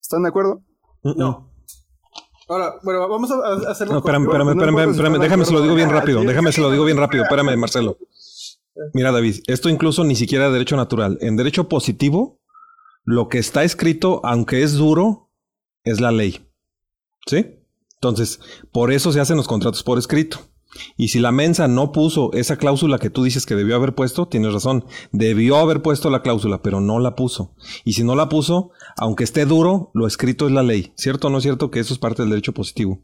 ¿Están 0.00 0.22
de 0.22 0.28
acuerdo? 0.28 0.62
No. 1.02 1.47
Ahora, 2.48 2.76
bueno, 2.82 3.06
vamos 3.08 3.30
a, 3.30 3.70
hacerlo... 3.70 3.92
No, 3.94 3.98
espérame, 3.98 4.24
espérame, 4.24 4.90
espérame, 4.90 5.18
déjame 5.18 5.44
se 5.44 5.52
lo 5.52 5.60
digo 5.60 5.74
bien 5.74 5.90
rápido, 5.90 6.22
déjame 6.22 6.50
se 6.50 6.60
lo 6.62 6.70
digo 6.70 6.84
bien 6.84 6.96
rápido, 6.96 7.24
espérame, 7.24 7.56
Marcelo. 7.56 7.98
Mira, 8.94 9.12
David, 9.12 9.40
esto 9.46 9.68
incluso 9.68 10.04
ni 10.04 10.16
siquiera 10.16 10.46
es 10.46 10.52
derecho 10.52 10.76
natural. 10.76 11.18
En 11.20 11.36
derecho 11.36 11.68
positivo, 11.68 12.40
lo 13.04 13.28
que 13.28 13.38
está 13.38 13.64
escrito, 13.64 14.20
aunque 14.24 14.62
es 14.62 14.74
duro, 14.74 15.30
es 15.84 16.00
la 16.00 16.10
ley. 16.10 16.48
¿Sí? 17.26 17.58
Entonces, 17.94 18.40
por 18.72 18.92
eso 18.92 19.12
se 19.12 19.20
hacen 19.20 19.36
los 19.36 19.48
contratos 19.48 19.82
por 19.82 19.98
escrito. 19.98 20.38
Y 20.96 21.08
si 21.08 21.18
la 21.18 21.32
mensa 21.32 21.66
no 21.68 21.92
puso 21.92 22.32
esa 22.32 22.56
cláusula 22.56 22.98
que 22.98 23.10
tú 23.10 23.24
dices 23.24 23.46
que 23.46 23.54
debió 23.54 23.76
haber 23.76 23.94
puesto, 23.94 24.28
tienes 24.28 24.52
razón. 24.52 24.84
Debió 25.12 25.56
haber 25.56 25.82
puesto 25.82 26.10
la 26.10 26.22
cláusula, 26.22 26.62
pero 26.62 26.80
no 26.80 26.98
la 26.98 27.14
puso. 27.14 27.54
Y 27.84 27.94
si 27.94 28.04
no 28.04 28.14
la 28.14 28.28
puso, 28.28 28.70
aunque 28.96 29.24
esté 29.24 29.46
duro, 29.46 29.90
lo 29.94 30.06
escrito 30.06 30.46
es 30.46 30.52
la 30.52 30.62
ley. 30.62 30.92
¿Cierto 30.96 31.28
o 31.28 31.30
no 31.30 31.38
es 31.38 31.44
cierto 31.44 31.70
que 31.70 31.80
eso 31.80 31.94
es 31.94 31.98
parte 31.98 32.22
del 32.22 32.30
derecho 32.30 32.52
positivo? 32.52 33.02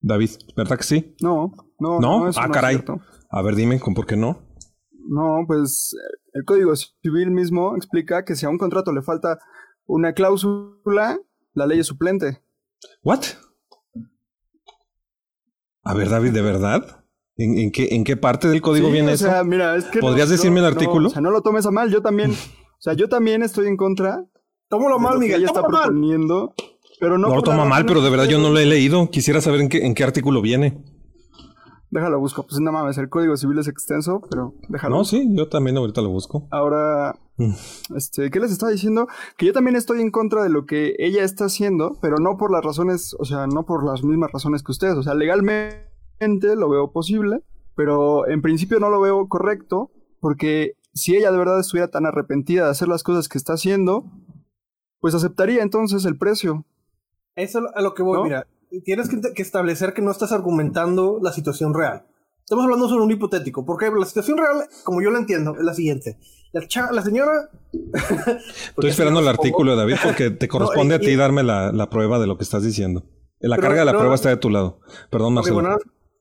David, 0.00 0.30
¿verdad 0.56 0.76
que 0.76 0.84
sí? 0.84 1.14
No, 1.22 1.52
no, 1.78 2.00
¿No? 2.00 2.28
eso 2.28 2.40
ah, 2.40 2.50
caray. 2.50 2.74
cierto. 2.74 3.00
A 3.30 3.40
ver, 3.42 3.54
dime, 3.54 3.78
¿con 3.80 3.94
por 3.94 4.04
qué 4.04 4.16
no? 4.16 4.42
No, 5.08 5.44
pues 5.46 5.96
el 6.32 6.44
Código 6.44 6.74
Civil 6.76 7.30
mismo 7.30 7.76
explica 7.76 8.24
que 8.24 8.34
si 8.34 8.44
a 8.44 8.48
un 8.48 8.58
contrato 8.58 8.92
le 8.92 9.02
falta 9.02 9.38
una 9.86 10.12
cláusula, 10.12 11.20
la 11.54 11.66
ley 11.66 11.80
es 11.80 11.86
suplente. 11.86 12.42
¿What? 13.02 13.22
A 15.84 15.94
ver, 15.94 16.08
David, 16.10 16.30
¿de 16.32 16.42
verdad? 16.42 17.04
¿En, 17.36 17.58
en 17.58 17.70
qué, 17.72 17.88
en 17.92 18.04
qué 18.04 18.16
parte 18.16 18.48
del 18.48 18.60
código 18.60 18.88
Sí, 18.88 18.92
viene 18.92 19.10
o 19.12 19.14
eso? 19.14 19.24
sea, 19.26 19.42
mira, 19.42 19.74
es 19.76 19.84
que 19.86 20.00
¿Podrías 20.00 20.28
no- 20.28 20.32
decirme 20.32 20.58
el 20.60 20.64
no- 20.64 20.68
artículo? 20.68 21.08
o 21.08 21.10
sea, 21.10 21.22
no 21.22 21.30
lo 21.30 21.40
tomes 21.42 21.64
a 21.66 21.70
mal, 21.70 21.90
yo 21.90 22.02
también, 22.02 22.30
o 22.78 22.80
sea, 22.80 22.92
yo 22.94 23.08
también 23.08 23.42
estoy 23.42 23.66
en 23.66 23.76
contra 23.76 24.24
Tómalo 24.68 24.98
mal, 24.98 25.18
Miguel, 25.18 25.40
ella 25.42 25.48
está 25.48 25.62
proponiendo, 25.66 26.54
pero 26.98 27.18
no 27.18 27.28
no 27.28 27.34
lo 27.36 27.42
toma 27.42 27.66
mal, 27.66 27.84
pero 27.84 28.00
de 28.00 28.08
verdad 28.08 28.24
yo 28.24 28.38
no 28.38 28.48
lo 28.48 28.58
he 28.58 28.64
leído. 28.64 29.10
Quisiera 29.10 29.42
saber 29.42 29.60
en 29.60 29.68
qué, 29.68 29.84
en 29.84 29.92
qué 29.94 30.02
artículo 30.02 30.40
viene. 30.40 30.82
Déjalo 31.92 32.18
busco, 32.18 32.42
pues 32.44 32.58
no 32.58 32.72
mames, 32.72 32.96
el 32.96 33.10
Código 33.10 33.36
Civil 33.36 33.58
es 33.58 33.68
extenso, 33.68 34.22
pero 34.30 34.54
déjalo. 34.68 34.96
No, 34.96 35.04
sí, 35.04 35.28
yo 35.36 35.48
también 35.50 35.76
ahorita 35.76 36.00
lo 36.00 36.08
busco. 36.08 36.48
Ahora, 36.50 37.14
Mm. 37.36 37.52
este, 37.96 38.30
¿qué 38.30 38.40
les 38.40 38.50
estaba 38.50 38.72
diciendo? 38.72 39.06
Que 39.36 39.44
yo 39.46 39.52
también 39.52 39.76
estoy 39.76 40.00
en 40.00 40.10
contra 40.10 40.42
de 40.42 40.48
lo 40.48 40.64
que 40.66 40.94
ella 40.98 41.22
está 41.22 41.44
haciendo, 41.46 41.98
pero 42.00 42.16
no 42.16 42.36
por 42.38 42.50
las 42.50 42.64
razones, 42.64 43.14
o 43.18 43.24
sea, 43.26 43.46
no 43.46 43.64
por 43.66 43.84
las 43.84 44.02
mismas 44.04 44.30
razones 44.32 44.62
que 44.62 44.72
ustedes. 44.72 44.96
O 44.96 45.02
sea, 45.02 45.14
legalmente 45.14 46.56
lo 46.56 46.68
veo 46.70 46.92
posible, 46.92 47.42
pero 47.76 48.26
en 48.26 48.40
principio 48.42 48.80
no 48.80 48.88
lo 48.90 49.00
veo 49.00 49.28
correcto, 49.28 49.90
porque 50.20 50.72
si 50.94 51.14
ella 51.16 51.30
de 51.30 51.38
verdad 51.38 51.60
estuviera 51.60 51.88
tan 51.90 52.06
arrepentida 52.06 52.64
de 52.64 52.70
hacer 52.70 52.88
las 52.88 53.02
cosas 53.02 53.28
que 53.28 53.36
está 53.38 53.52
haciendo, 53.54 54.04
pues 55.00 55.14
aceptaría 55.14 55.62
entonces 55.62 56.04
el 56.06 56.16
precio. 56.16 56.64
Eso 57.34 57.58
es 57.60 57.64
a 57.74 57.80
lo 57.82 57.92
que 57.94 58.02
voy, 58.02 58.18
¿No? 58.18 58.24
mira. 58.24 58.46
Tienes 58.84 59.08
que, 59.08 59.20
que 59.34 59.42
establecer 59.42 59.92
que 59.92 60.02
no 60.02 60.10
estás 60.10 60.32
argumentando 60.32 61.18
la 61.22 61.32
situación 61.32 61.74
real. 61.74 62.06
Estamos 62.44 62.64
hablando 62.64 62.88
sobre 62.88 63.04
un 63.04 63.10
hipotético. 63.10 63.64
Porque 63.64 63.90
la 63.90 64.06
situación 64.06 64.38
real, 64.38 64.66
como 64.84 65.00
yo 65.02 65.10
la 65.10 65.18
entiendo, 65.18 65.54
es 65.56 65.62
la 65.64 65.74
siguiente. 65.74 66.18
La, 66.52 66.66
cha- 66.66 66.90
la 66.92 67.02
señora... 67.02 67.50
Estoy 68.70 68.90
esperando 68.90 69.20
el 69.20 69.28
artículo, 69.28 69.76
David, 69.76 69.96
porque 70.02 70.30
te 70.30 70.48
corresponde 70.48 70.94
a 70.94 70.98
ti 71.00 71.14
darme 71.16 71.42
la, 71.42 71.72
la 71.72 71.88
prueba 71.90 72.18
de 72.18 72.26
lo 72.26 72.36
que 72.36 72.44
estás 72.44 72.62
diciendo. 72.62 73.04
La 73.40 73.56
carga 73.58 73.80
de 73.80 73.84
la 73.86 73.92
pero- 73.92 74.00
prueba 74.00 74.14
está 74.14 74.28
de 74.28 74.36
tu 74.36 74.50
lado. 74.50 74.80
Perdón, 75.10 75.34
Marcelo. 75.34 75.54
bueno, 75.56 75.76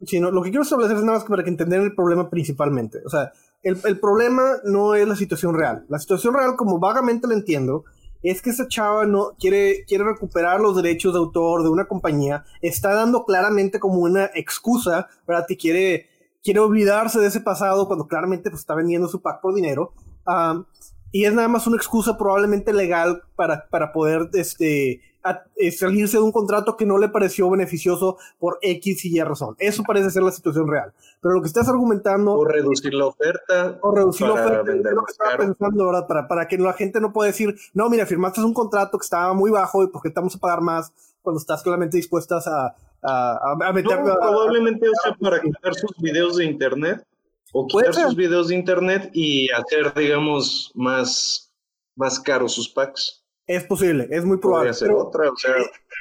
sí, 0.05 0.19
no, 0.19 0.31
lo 0.31 0.41
que 0.41 0.49
quiero 0.49 0.63
establecer 0.63 0.97
es 0.97 1.03
nada 1.03 1.19
más 1.19 1.27
para 1.27 1.43
que 1.43 1.49
entender 1.49 1.81
el 1.81 1.93
problema 1.95 2.29
principalmente. 2.29 2.99
O 3.05 3.09
sea, 3.09 3.31
el, 3.63 3.77
el 3.85 3.99
problema 3.99 4.43
no 4.63 4.95
es 4.95 5.07
la 5.07 5.15
situación 5.15 5.53
real. 5.57 5.85
La 5.89 5.99
situación 5.99 6.33
real, 6.33 6.55
como 6.57 6.79
vagamente 6.79 7.27
la 7.27 7.35
entiendo, 7.35 7.83
es 8.23 8.41
que 8.41 8.51
esa 8.51 8.67
chava 8.67 9.05
no 9.05 9.31
quiere, 9.39 9.83
quiere 9.87 10.03
recuperar 10.03 10.59
los 10.59 10.75
derechos 10.75 11.13
de 11.13 11.19
autor 11.19 11.63
de 11.63 11.69
una 11.69 11.85
compañía. 11.85 12.45
Está 12.61 12.93
dando 12.93 13.25
claramente 13.25 13.79
como 13.79 13.99
una 13.99 14.25
excusa, 14.35 15.07
¿verdad? 15.27 15.45
Que 15.47 15.57
quiere, 15.57 16.07
quiere 16.43 16.59
olvidarse 16.59 17.19
de 17.19 17.27
ese 17.27 17.41
pasado 17.41 17.87
cuando 17.87 18.07
claramente 18.07 18.49
pues, 18.49 18.61
está 18.61 18.75
vendiendo 18.75 19.07
su 19.07 19.21
pack 19.21 19.41
por 19.41 19.53
dinero. 19.53 19.93
Am, 20.25 20.65
y 21.11 21.25
es 21.25 21.33
nada 21.33 21.47
más 21.47 21.67
una 21.67 21.77
excusa 21.77 22.17
probablemente 22.17 22.71
legal 22.71 23.23
para, 23.35 23.67
para 23.69 23.91
poder 23.91 24.29
este, 24.33 25.01
a- 25.23 25.43
salirse 25.77 26.17
de 26.17 26.23
un 26.23 26.31
contrato 26.31 26.75
que 26.77 26.85
no 26.85 26.97
le 26.97 27.09
pareció 27.09 27.49
beneficioso 27.49 28.17
por 28.39 28.57
X 28.61 29.05
y 29.05 29.17
Y 29.17 29.21
razón. 29.23 29.55
Eso 29.59 29.83
parece 29.83 30.09
ser 30.11 30.23
la 30.23 30.31
situación 30.31 30.67
real. 30.67 30.93
Pero 31.21 31.35
lo 31.35 31.41
que 31.41 31.47
estás 31.47 31.67
argumentando 31.69 32.33
O 32.33 32.45
reducir 32.45 32.93
la 32.93 33.05
oferta. 33.07 33.77
o 33.81 33.91
reducir 33.93 34.27
la 34.27 34.33
oferta, 34.33 34.71
es 34.71 34.83
lo 34.83 35.03
que 35.05 35.11
estaba 35.11 35.37
pensando, 35.37 35.85
¿verdad? 35.85 36.07
Para, 36.07 36.27
para 36.27 36.47
que 36.47 36.57
la 36.57 36.73
gente 36.73 36.99
no 36.99 37.13
pueda 37.13 37.27
decir, 37.27 37.55
no, 37.73 37.89
mira, 37.89 38.05
firmaste 38.05 38.41
un 38.41 38.53
contrato 38.53 38.97
que 38.97 39.03
estaba 39.03 39.33
muy 39.33 39.51
bajo 39.51 39.83
y 39.83 39.87
porque 39.87 40.07
estamos 40.07 40.35
a 40.35 40.39
pagar 40.39 40.61
más 40.61 40.91
cuando 41.21 41.39
estás 41.39 41.61
claramente 41.61 41.97
dispuestas 41.97 42.47
a, 42.47 42.75
a, 43.03 43.55
a- 43.67 43.73
meter... 43.73 43.99
No, 44.03 44.15
probablemente 44.15 44.87
sea 45.03 45.13
para 45.15 45.39
quitar 45.39 45.75
sus 45.75 45.95
videos 45.97 46.37
de 46.37 46.45
internet 46.45 47.05
o 47.53 47.67
quitar 47.67 47.93
sus 47.93 48.15
videos 48.15 48.47
de 48.47 48.55
internet 48.55 49.09
y 49.13 49.47
hacer, 49.51 49.93
digamos, 49.93 50.71
más, 50.73 51.51
más 51.95 52.19
caros 52.19 52.53
sus 52.53 52.67
packs. 52.69 53.20
Es 53.55 53.65
posible, 53.65 54.07
es 54.09 54.23
muy 54.23 54.37
probable. 54.37 54.69
Podría 54.69 54.73
ser 54.73 54.91
otra, 54.91 55.29
o 55.29 55.35
sea, 55.35 55.55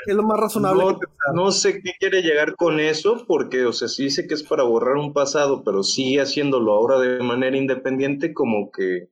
es 0.06 0.14
lo 0.14 0.22
más 0.22 0.38
razonable 0.38 0.84
no, 0.84 0.98
que 1.00 1.06
pensar. 1.06 1.34
no 1.34 1.50
sé 1.50 1.82
qué 1.82 1.92
quiere 1.98 2.22
llegar 2.22 2.54
con 2.54 2.78
eso, 2.78 3.24
porque, 3.26 3.66
o 3.66 3.72
sea, 3.72 3.88
sí 3.88 4.04
dice 4.04 4.28
que 4.28 4.34
es 4.34 4.44
para 4.44 4.62
borrar 4.62 4.94
un 4.94 5.12
pasado, 5.12 5.64
pero 5.64 5.82
sigue 5.82 6.20
haciéndolo 6.20 6.72
ahora 6.72 7.00
de 7.00 7.20
manera 7.24 7.56
independiente, 7.56 8.32
como 8.32 8.70
que... 8.70 9.08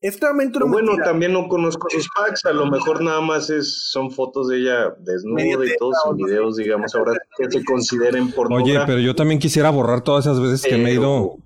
Es 0.00 0.16
claramente 0.16 0.56
una 0.58 0.72
Bueno, 0.72 0.92
mentira. 0.92 1.10
también 1.10 1.34
no 1.34 1.46
conozco 1.46 1.88
sus 1.90 2.08
packs, 2.16 2.46
a 2.46 2.52
lo 2.52 2.66
mejor 2.66 3.02
nada 3.02 3.20
más 3.20 3.50
es, 3.50 3.90
son 3.90 4.10
fotos 4.10 4.48
de 4.48 4.60
ella 4.60 4.94
desnuda 4.98 5.66
y 5.66 5.76
todos 5.78 5.96
sus 6.04 6.16
videos, 6.16 6.56
digamos, 6.56 6.94
ahora 6.94 7.12
que 7.36 7.50
se 7.50 7.62
consideren 7.64 8.30
pornográficos. 8.32 8.76
Oye, 8.76 8.86
pero 8.86 8.98
yo 8.98 9.14
también 9.14 9.38
quisiera 9.38 9.68
borrar 9.68 10.02
todas 10.02 10.24
esas 10.24 10.40
veces 10.40 10.62
que 10.62 10.78
me 10.78 10.90
he 10.90 10.94
ido. 10.94 11.36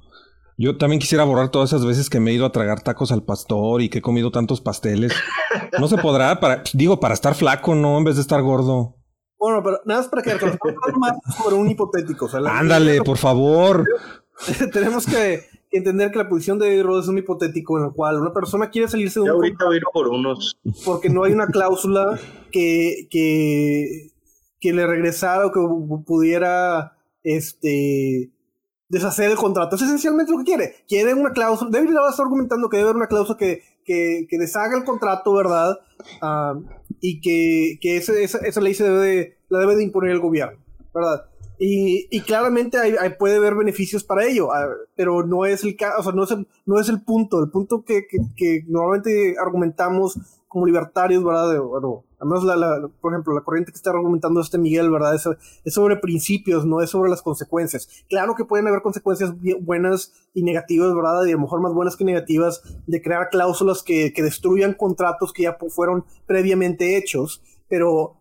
Yo 0.61 0.77
también 0.77 0.99
quisiera 0.99 1.23
borrar 1.25 1.51
todas 1.51 1.71
esas 1.73 1.87
veces 1.87 2.11
que 2.11 2.19
me 2.19 2.33
he 2.33 2.35
ido 2.35 2.45
a 2.45 2.51
tragar 2.53 2.83
tacos 2.83 3.13
al 3.13 3.23
pastor 3.23 3.81
y 3.81 3.89
que 3.89 3.99
he 3.99 4.03
comido 4.03 4.33
tantos 4.33 4.61
pasteles. 4.61 5.13
No 5.79 5.87
se 5.87 5.97
podrá, 5.99 6.41
para, 6.41 6.65
digo, 6.75 6.99
para 6.99 7.15
estar 7.15 7.35
flaco, 7.37 7.77
¿no? 7.77 7.97
En 7.97 8.03
vez 8.05 8.17
de 8.17 8.23
estar 8.23 8.43
gordo. 8.43 8.97
Bueno, 9.39 9.63
pero 9.63 9.79
nada 9.87 10.01
más 10.01 10.09
para 10.09 10.23
que 10.23 10.35
más 10.99 11.13
sobre 11.41 11.55
un 11.55 11.71
hipotético. 11.71 12.25
O 12.25 12.29
sea, 12.29 12.41
la- 12.41 12.59
Ándale, 12.59 13.01
por 13.03 13.19
favor. 13.19 13.87
tenemos 14.73 15.07
que 15.07 15.45
entender 15.71 16.11
que 16.11 16.19
la 16.19 16.29
posición 16.29 16.59
de 16.59 16.83
Rhodes 16.83 17.05
es 17.05 17.09
un 17.11 17.19
hipotético 17.19 17.79
en 17.79 17.85
el 17.85 17.93
cual 17.93 18.19
una 18.21 18.33
persona 18.33 18.69
quiere 18.71 18.89
salirse 18.89 19.21
de 19.21 19.27
Ya 19.27 19.33
un 19.35 19.37
ahorita 19.45 19.65
voy 19.65 19.75
a 19.75 19.77
ir 19.77 19.83
por 19.93 20.09
unos. 20.09 20.59
porque 20.85 21.09
no 21.09 21.23
hay 21.23 21.33
una 21.33 21.47
cláusula 21.47 22.19
que, 22.51 23.07
que, 23.11 24.11
que 24.61 24.73
le 24.73 24.87
regresara 24.89 25.47
o 25.47 25.53
que 25.53 25.61
pu- 25.61 26.05
pudiera 26.05 26.97
este 27.23 28.33
deshacer 28.89 29.31
el 29.31 29.37
contrato. 29.37 29.77
Es 29.77 29.83
esencialmente 29.83 30.33
lo 30.33 30.39
que 30.39 30.45
quiere. 30.45 30.75
Quiere 30.89 31.15
una 31.15 31.33
cláusula. 31.33 31.71
David 31.71 31.91
Rhodes 31.95 32.11
está 32.11 32.23
argumentando 32.23 32.69
que 32.69 32.77
debe 32.79 32.89
haber 32.91 32.97
una 32.97 33.07
cláusula 33.09 33.39
que, 33.39 33.63
que, 33.85 34.27
deshaga 34.39 34.77
el 34.77 34.85
contrato, 34.85 35.33
¿verdad? 35.35 35.79
Ah, 36.23 36.55
y 37.01 37.21
que, 37.21 37.79
que 37.81 37.97
ese- 37.99 38.23
esa, 38.23 38.39
esa 38.39 38.61
ley 38.61 38.75
se 38.75 38.85
debe 38.85 38.99
de- 39.01 39.37
la 39.49 39.59
debe 39.61 39.77
de 39.77 39.85
imponer 39.85 40.11
el 40.11 40.21
gobierno, 40.21 40.59
¿verdad? 40.95 41.25
Y, 41.61 42.07
y 42.17 42.21
claramente 42.21 42.79
hay, 42.79 42.95
puede 43.19 43.37
haber 43.37 43.57
beneficios 43.57 44.05
para 44.05 44.25
ello, 44.25 44.53
ah, 44.53 44.69
pero 44.95 45.27
no 45.27 45.45
es 45.45 45.65
el 45.65 45.77
o 45.99 46.03
sea, 46.03 46.13
no 46.13 46.23
es 46.25 46.31
el, 46.31 46.47
no 46.67 46.79
es 46.81 46.89
el 46.89 47.03
punto. 47.03 47.43
El 47.43 47.51
punto 47.51 47.85
que, 47.85 48.07
que, 48.37 48.65
normalmente 48.69 49.35
argumentamos 49.41 50.19
como 50.47 50.67
libertarios, 50.67 51.25
¿verdad? 51.25 51.59
Además, 52.21 52.45
la, 52.45 52.57
la- 52.57 52.89
por 53.01 53.13
ejemplo, 53.13 53.35
la 53.35 53.43
corriente 53.43 53.73
que 53.73 53.77
está 53.77 53.91
argumentando 53.91 54.41
este 54.41 54.59
Miguel, 54.59 54.91
¿verdad? 54.91 55.15
Es, 55.15 55.73
sobre 55.73 55.97
principios, 55.97 56.65
no 56.65 56.81
es 56.83 56.91
sobre 56.91 57.11
las 57.11 57.23
consecuencias. 57.23 57.89
Claro 58.09 58.35
que 58.35 58.45
pueden 58.45 58.67
haber 58.67 58.83
consecuencias 58.83 59.33
buenas 59.61 60.13
y 60.35 60.43
negativas, 60.43 60.95
¿verdad? 60.95 61.25
Y 61.25 61.31
a 61.31 61.35
lo 61.35 61.41
mejor 61.41 61.61
más 61.61 61.73
buenas 61.73 61.97
que 61.97 62.05
negativas 62.05 62.63
de 62.87 63.03
crear 63.03 63.29
cláusulas 63.31 63.83
que, 63.83 64.13
que 64.13 64.23
destruyan 64.23 64.75
contratos 64.75 65.33
que 65.33 65.45
ya 65.45 65.57
fueron 65.71 66.05
previamente 66.27 66.97
hechos, 66.97 67.43
pero 67.69 68.15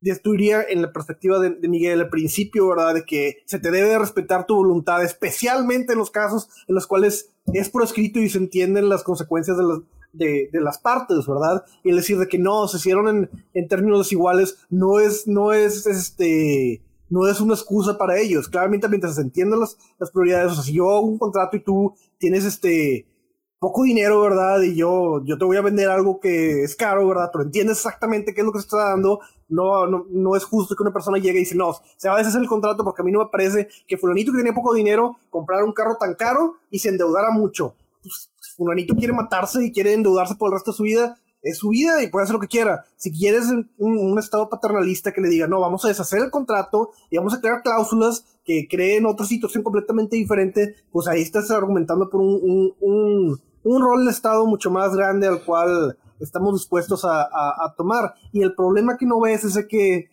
destruiría 0.00 0.62
en 0.68 0.82
la 0.82 0.92
perspectiva 0.92 1.38
de, 1.38 1.50
Miguel 1.68 2.00
el 2.00 2.08
principio, 2.08 2.68
¿verdad? 2.68 2.94
De 2.94 3.04
que 3.04 3.36
se 3.46 3.60
te 3.60 3.70
debe 3.70 3.88
de 3.88 3.98
respetar 4.00 4.46
tu 4.46 4.56
voluntad, 4.56 5.02
especialmente 5.04 5.92
en 5.92 6.00
los 6.00 6.10
casos 6.10 6.48
en 6.66 6.74
los 6.74 6.86
cuales 6.86 7.30
es 7.54 7.68
por 7.68 7.84
escrito 7.84 8.18
y 8.18 8.28
se 8.28 8.38
entienden 8.38 8.88
las 8.88 9.04
consecuencias 9.04 9.56
de 9.56 9.62
las, 9.62 9.78
de, 10.12 10.48
de 10.52 10.60
las 10.60 10.78
partes, 10.78 11.26
¿verdad? 11.26 11.64
Y 11.82 11.90
el 11.90 11.96
decir 11.96 12.18
de 12.18 12.28
que 12.28 12.38
no, 12.38 12.68
se 12.68 12.76
hicieron 12.76 13.08
en, 13.08 13.30
en 13.54 13.68
términos 13.68 14.00
desiguales, 14.00 14.58
no 14.70 15.00
es, 15.00 15.26
no 15.26 15.52
es, 15.52 15.86
este, 15.86 16.82
no 17.08 17.28
es 17.28 17.40
una 17.40 17.54
excusa 17.54 17.98
para 17.98 18.18
ellos. 18.18 18.48
Claramente 18.48 18.88
mientras 18.88 19.16
se 19.16 19.22
entiendan 19.22 19.60
las, 19.60 19.76
las 19.98 20.10
prioridades, 20.10 20.52
o 20.52 20.54
sea, 20.56 20.64
si 20.64 20.74
yo 20.74 20.90
hago 20.90 21.06
un 21.06 21.18
contrato 21.18 21.56
y 21.56 21.64
tú 21.64 21.94
tienes 22.18 22.44
este, 22.44 23.06
poco 23.62 23.84
dinero, 23.84 24.20
¿verdad? 24.20 24.60
Y 24.62 24.74
yo, 24.74 25.22
yo 25.24 25.38
te 25.38 25.44
voy 25.44 25.56
a 25.56 25.62
vender 25.62 25.88
algo 25.88 26.18
que 26.18 26.64
es 26.64 26.74
caro, 26.74 27.06
¿verdad? 27.06 27.30
Pero 27.32 27.44
entiendes 27.44 27.76
exactamente 27.78 28.34
qué 28.34 28.40
es 28.40 28.44
lo 28.44 28.52
que 28.52 28.58
se 28.58 28.64
está 28.64 28.88
dando. 28.88 29.20
No, 29.48 29.86
no, 29.86 30.04
no 30.10 30.34
es 30.34 30.42
justo 30.44 30.74
que 30.74 30.82
una 30.82 30.92
persona 30.92 31.18
llegue 31.18 31.36
y 31.36 31.44
dice, 31.44 31.54
no, 31.54 31.76
se 31.96 32.08
va 32.08 32.16
a 32.16 32.18
deshacer 32.18 32.40
el 32.40 32.48
contrato 32.48 32.82
porque 32.82 33.02
a 33.02 33.04
mí 33.04 33.12
no 33.12 33.20
me 33.20 33.30
parece 33.30 33.68
que 33.86 33.96
fulanito 33.96 34.32
que 34.32 34.38
tenía 34.38 34.52
poco 34.52 34.74
dinero 34.74 35.16
comprara 35.30 35.64
un 35.64 35.72
carro 35.72 35.96
tan 35.96 36.14
caro 36.14 36.56
y 36.70 36.80
se 36.80 36.88
endeudara 36.88 37.30
mucho. 37.30 37.76
Pues, 38.02 38.31
fulanito 38.56 38.94
quiere 38.94 39.12
matarse 39.12 39.64
y 39.64 39.72
quiere 39.72 39.94
endeudarse 39.94 40.34
por 40.36 40.48
el 40.48 40.54
resto 40.54 40.72
de 40.72 40.76
su 40.76 40.82
vida. 40.84 41.16
Es 41.42 41.58
su 41.58 41.70
vida 41.70 42.02
y 42.02 42.08
puede 42.08 42.24
hacer 42.24 42.34
lo 42.34 42.40
que 42.40 42.46
quiera. 42.46 42.84
Si 42.96 43.10
quieres 43.10 43.46
un, 43.76 44.18
estado 44.18 44.48
paternalista 44.48 45.12
que 45.12 45.20
le 45.20 45.28
diga, 45.28 45.48
no, 45.48 45.60
vamos 45.60 45.84
a 45.84 45.88
deshacer 45.88 46.22
el 46.22 46.30
contrato 46.30 46.90
y 47.10 47.16
vamos 47.16 47.34
a 47.34 47.40
crear 47.40 47.62
cláusulas 47.62 48.24
que 48.44 48.68
creen 48.70 49.06
otra 49.06 49.26
situación 49.26 49.64
completamente 49.64 50.16
diferente, 50.16 50.76
pues 50.92 51.08
ahí 51.08 51.20
estás 51.20 51.50
argumentando 51.50 52.08
por 52.08 52.20
un, 52.20 52.38
un, 52.42 52.74
un, 52.80 53.40
un 53.64 53.82
rol 53.82 54.04
de 54.04 54.12
Estado 54.12 54.46
mucho 54.46 54.70
más 54.70 54.94
grande 54.94 55.26
al 55.26 55.44
cual 55.44 55.98
estamos 56.20 56.54
dispuestos 56.54 57.04
a, 57.04 57.22
a, 57.22 57.66
a 57.66 57.74
tomar. 57.76 58.14
Y 58.32 58.42
el 58.42 58.54
problema 58.54 58.96
que 58.96 59.06
no 59.06 59.20
ves 59.20 59.44
es 59.44 59.54
de 59.54 59.66
que 59.66 60.11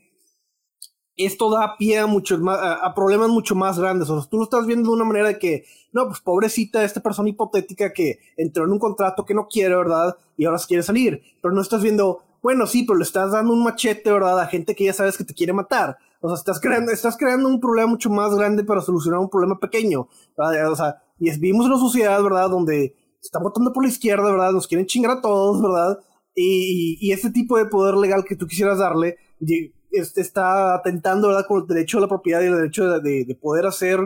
esto 1.26 1.52
da 1.52 1.76
pie 1.78 2.00
a, 2.00 2.08
muchos 2.08 2.40
más, 2.40 2.58
a, 2.62 2.94
problemas 2.96 3.30
mucho 3.30 3.54
más 3.54 3.78
grandes. 3.78 4.10
O 4.10 4.20
sea, 4.20 4.30
tú 4.30 4.38
lo 4.38 4.44
estás 4.44 4.66
viendo 4.66 4.90
de 4.90 4.96
una 4.96 5.04
manera 5.04 5.28
de 5.28 5.38
que, 5.38 5.66
no, 5.92 6.08
pues 6.08 6.22
pobrecita 6.22 6.84
esta 6.84 7.02
persona 7.02 7.30
hipotética 7.30 7.92
que 7.92 8.20
entró 8.38 8.64
en 8.64 8.72
un 8.72 8.80
contrato 8.80 9.26
que 9.26 9.34
no 9.34 9.48
quiere, 9.48 9.76
¿verdad? 9.76 10.18
Y 10.38 10.46
ahora 10.46 10.58
se 10.58 10.68
quiere 10.68 10.84
salir. 10.84 11.22
Pero 11.42 11.54
no 11.54 11.62
estás 11.62 11.84
viendo, 11.84 12.20
bueno, 12.42 12.66
sí, 12.68 12.84
pero 12.84 12.98
le 12.98 13.04
estás 13.04 13.32
dando 13.32 13.52
un 13.52 13.64
machete, 13.64 14.12
¿verdad? 14.12 14.40
A 14.40 14.48
gente 14.48 14.76
que 14.76 14.86
ya 14.86 14.94
sabes 14.94 15.18
que 15.18 15.26
te 15.26 15.34
quiere 15.34 15.52
matar. 15.52 15.98
O 16.22 16.30
sea, 16.30 16.38
estás 16.38 16.60
creando, 16.60 16.92
estás 16.92 17.18
creando 17.18 17.50
un 17.50 17.60
problema 17.60 17.90
mucho 17.90 18.10
más 18.10 18.34
grande 18.34 18.64
para 18.64 18.82
solucionar 18.82 19.20
un 19.20 19.30
problema 19.30 19.60
pequeño. 19.60 20.08
¿verdad? 20.38 20.72
O 20.72 20.76
sea, 20.76 21.02
y 21.20 21.30
vivimos 21.38 21.66
en 21.66 21.74
una 21.74 21.82
sociedad, 21.82 22.24
¿verdad? 22.24 22.50
Donde 22.50 22.96
se 23.20 23.28
está 23.28 23.40
votando 23.40 23.74
por 23.74 23.84
la 23.84 23.90
izquierda, 23.90 24.32
¿verdad? 24.32 24.54
Nos 24.54 24.68
quieren 24.68 24.88
chingar 24.88 25.18
a 25.18 25.22
todos, 25.22 25.62
¿verdad? 25.62 26.00
Y, 26.34 26.98
y 27.02 27.12
ese 27.12 27.30
tipo 27.30 27.58
de 27.58 27.66
poder 27.66 27.96
legal 27.96 28.24
que 28.24 28.38
tú 28.38 28.48
quisieras 28.48 28.78
darle 28.78 29.18
y- 29.42 29.74
este, 29.92 30.22
está 30.22 30.76
atentando, 30.76 31.28
¿verdad? 31.30 31.46
Con 31.48 31.62
el 31.62 31.68
derecho 31.68 31.98
a 31.98 32.02
la 32.02 32.08
propiedad 32.08 32.42
y 32.42 32.46
el 32.46 32.56
derecho 32.56 32.90
de, 32.90 33.02
de- 33.02 33.26
de 33.26 33.36
poder 33.36 33.66
hacer 33.66 34.00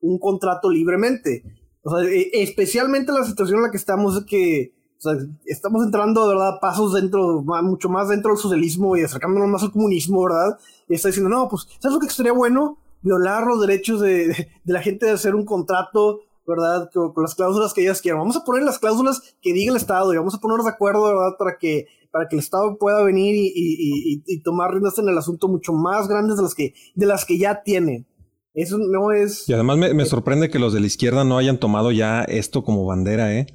un 0.00 0.18
contrato 0.18 0.70
libremente. 0.70 1.44
O 1.82 1.90
sea, 1.98 2.08
e- 2.08 2.30
especialmente 2.42 3.10
en 3.12 3.18
la 3.18 3.24
situación 3.24 3.58
en 3.58 3.64
la 3.64 3.70
que 3.70 3.76
estamos, 3.78 4.24
que 4.26 4.72
estamos 5.46 5.84
entrando, 5.84 6.28
de 6.28 6.34
verdad, 6.34 6.58
pasos 6.60 6.92
dentro, 6.92 7.42
mucho 7.42 7.88
más 7.88 8.08
dentro 8.08 8.30
del 8.32 8.38
socialismo 8.40 8.96
y 8.96 9.02
acercándonos 9.02 9.48
más 9.48 9.62
al 9.62 9.72
comunismo, 9.72 10.22
¿verdad? 10.24 10.58
Y 10.88 10.94
está 10.94 11.08
diciendo, 11.08 11.30
no, 11.30 11.48
pues, 11.48 11.66
¿sabes 11.78 11.94
lo 11.94 12.00
que 12.00 12.10
sería 12.12 12.32
bueno? 12.32 12.78
Violar 13.02 13.46
los 13.46 13.60
derechos 13.60 14.00
de, 14.00 14.28
de- 14.28 14.48
de 14.64 14.72
la 14.72 14.82
gente 14.82 15.06
de 15.06 15.12
hacer 15.12 15.34
un 15.34 15.44
contrato, 15.46 16.20
¿verdad? 16.46 16.90
Con, 16.92 17.12
con 17.14 17.22
las 17.22 17.34
cláusulas 17.34 17.72
que 17.72 17.82
ellas 17.82 18.02
quieran. 18.02 18.20
Vamos 18.20 18.36
a 18.36 18.44
poner 18.44 18.62
las 18.62 18.78
cláusulas 18.78 19.34
que 19.40 19.52
diga 19.54 19.70
el 19.70 19.76
Estado 19.78 20.12
y 20.12 20.16
vamos 20.18 20.34
a 20.34 20.38
ponernos 20.38 20.66
de 20.66 20.72
acuerdo, 20.72 21.04
¿verdad? 21.04 21.36
Para 21.38 21.56
que, 21.56 21.86
para 22.12 22.28
que 22.28 22.36
el 22.36 22.40
Estado 22.40 22.76
pueda 22.78 23.02
venir 23.04 23.34
y, 23.36 23.46
y- 23.46 23.52
y- 23.54 24.14
y- 24.14 24.22
y 24.26 24.42
tomar 24.42 24.70
riendas 24.72 24.98
en 24.98 25.08
el 25.08 25.16
asunto 25.18 25.48
mucho 25.48 25.72
más 25.72 26.08
grandes 26.08 26.36
de 26.36 26.42
las 26.42 26.54
que, 26.54 26.74
de 26.94 27.06
las 27.06 27.24
que 27.24 27.38
ya 27.38 27.62
tiene. 27.62 28.06
Eso 28.52 28.78
no 28.78 29.12
es... 29.12 29.48
Y 29.48 29.52
además 29.52 29.78
me, 29.78 29.94
me 29.94 30.04
sorprende 30.04 30.50
que 30.50 30.58
los 30.58 30.72
de 30.72 30.80
la 30.80 30.86
izquierda 30.88 31.22
no 31.24 31.38
hayan 31.38 31.58
tomado 31.58 31.92
ya 31.92 32.22
esto 32.24 32.64
como 32.64 32.84
bandera, 32.84 33.32
¿eh? 33.36 33.46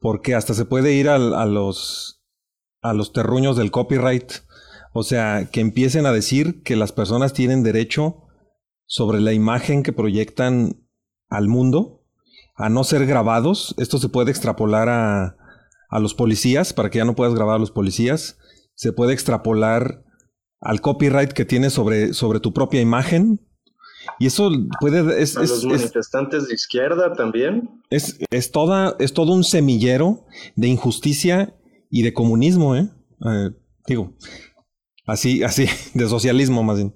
Porque 0.00 0.34
hasta 0.34 0.52
se 0.54 0.64
puede 0.64 0.94
ir 0.94 1.08
al- 1.08 1.34
a, 1.34 1.46
los, 1.46 2.24
a 2.80 2.92
los 2.92 3.12
terruños 3.12 3.56
del 3.56 3.70
copyright. 3.70 4.32
O 4.92 5.04
sea, 5.04 5.48
que 5.50 5.60
empiecen 5.60 6.06
a 6.06 6.12
decir 6.12 6.62
que 6.64 6.74
las 6.76 6.90
personas 6.92 7.32
tienen 7.32 7.62
derecho 7.62 8.24
sobre 8.84 9.20
la 9.20 9.32
imagen 9.32 9.82
que 9.84 9.92
proyectan 9.92 10.86
al 11.28 11.46
mundo 11.48 12.04
a 12.56 12.68
no 12.68 12.82
ser 12.84 13.06
grabados. 13.06 13.74
Esto 13.78 13.98
se 13.98 14.08
puede 14.08 14.32
extrapolar 14.32 14.88
a, 14.88 15.36
a 15.92 16.00
los 16.00 16.14
policías 16.14 16.72
para 16.72 16.90
que 16.90 16.98
ya 16.98 17.04
no 17.04 17.14
puedas 17.14 17.34
grabar 17.34 17.56
a 17.56 17.58
los 17.60 17.70
policías. 17.70 18.38
Se 18.74 18.92
puede 18.92 19.12
extrapolar 19.12 20.02
al 20.60 20.80
copyright 20.80 21.32
que 21.32 21.44
tienes 21.44 21.72
sobre, 21.74 22.14
sobre 22.14 22.40
tu 22.40 22.52
propia 22.52 22.80
imagen. 22.80 23.40
Y 24.18 24.26
eso 24.26 24.50
puede... 24.80 25.22
Es, 25.22 25.36
A 25.36 25.44
es- 25.44 25.50
los 25.50 25.58
es- 25.64 25.64
manifestantes 25.66 26.48
de 26.48 26.54
izquierda 26.54 27.12
también. 27.14 27.82
es, 27.90 28.18
es, 28.30 28.50
toda, 28.50 28.96
es 28.98 29.12
todo 29.12 29.32
un 29.32 29.44
semillero 29.44 30.24
de 30.56 30.66
injusticia 30.68 31.54
y 31.90 32.02
de 32.02 32.12
comunismo, 32.12 32.74
¿eh? 32.74 32.88
Eh, 33.24 33.50
digo, 33.86 34.16
así, 35.06 35.42
así, 35.44 35.66
de 35.94 36.08
socialismo 36.08 36.62
más 36.64 36.78
bien. 36.78 36.94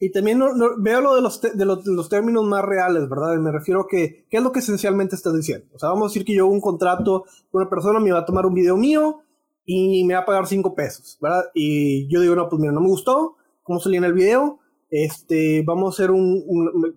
Y 0.00 0.10
también 0.10 0.38
no, 0.38 0.50
veo 0.78 1.00
lo 1.00 1.14
de 1.14 1.22
los, 1.22 1.40
de, 1.40 1.64
los, 1.64 2.08
términos 2.08 2.44
más 2.44 2.64
reales, 2.64 3.08
¿verdad? 3.08 3.36
Me 3.36 3.52
refiero 3.52 3.82
a 3.82 3.86
que, 3.88 4.26
¿qué 4.28 4.38
es 4.38 4.42
lo 4.42 4.52
que 4.52 4.58
esencialmente 4.58 5.14
estás 5.14 5.34
diciendo? 5.34 5.66
O 5.72 5.78
sea, 5.78 5.90
vamos 5.90 6.06
a 6.06 6.10
decir 6.10 6.24
que 6.24 6.34
yo 6.34 6.44
hago 6.44 6.52
un 6.52 6.60
contrato 6.60 7.24
con 7.50 7.62
una 7.62 7.70
persona, 7.70 8.00
me 8.00 8.12
va 8.12 8.20
a 8.20 8.24
tomar 8.26 8.44
un 8.44 8.54
video 8.54 8.76
mío 8.76 9.22
y 9.64 10.04
me 10.04 10.14
va 10.14 10.20
a 10.20 10.26
pagar 10.26 10.46
cinco 10.46 10.74
pesos, 10.74 11.16
¿verdad? 11.20 11.44
Y 11.54 12.08
yo 12.12 12.20
digo, 12.20 12.34
no, 12.34 12.48
pues 12.48 12.60
mira, 12.60 12.72
no 12.72 12.80
me 12.80 12.88
gustó, 12.88 13.36
cómo 13.62 13.80
salí 13.80 13.96
en 13.96 14.04
el 14.04 14.12
video, 14.12 14.58
este, 14.90 15.62
vamos 15.64 15.86
a 15.86 15.94
hacer 15.94 16.10
un, 16.10 16.44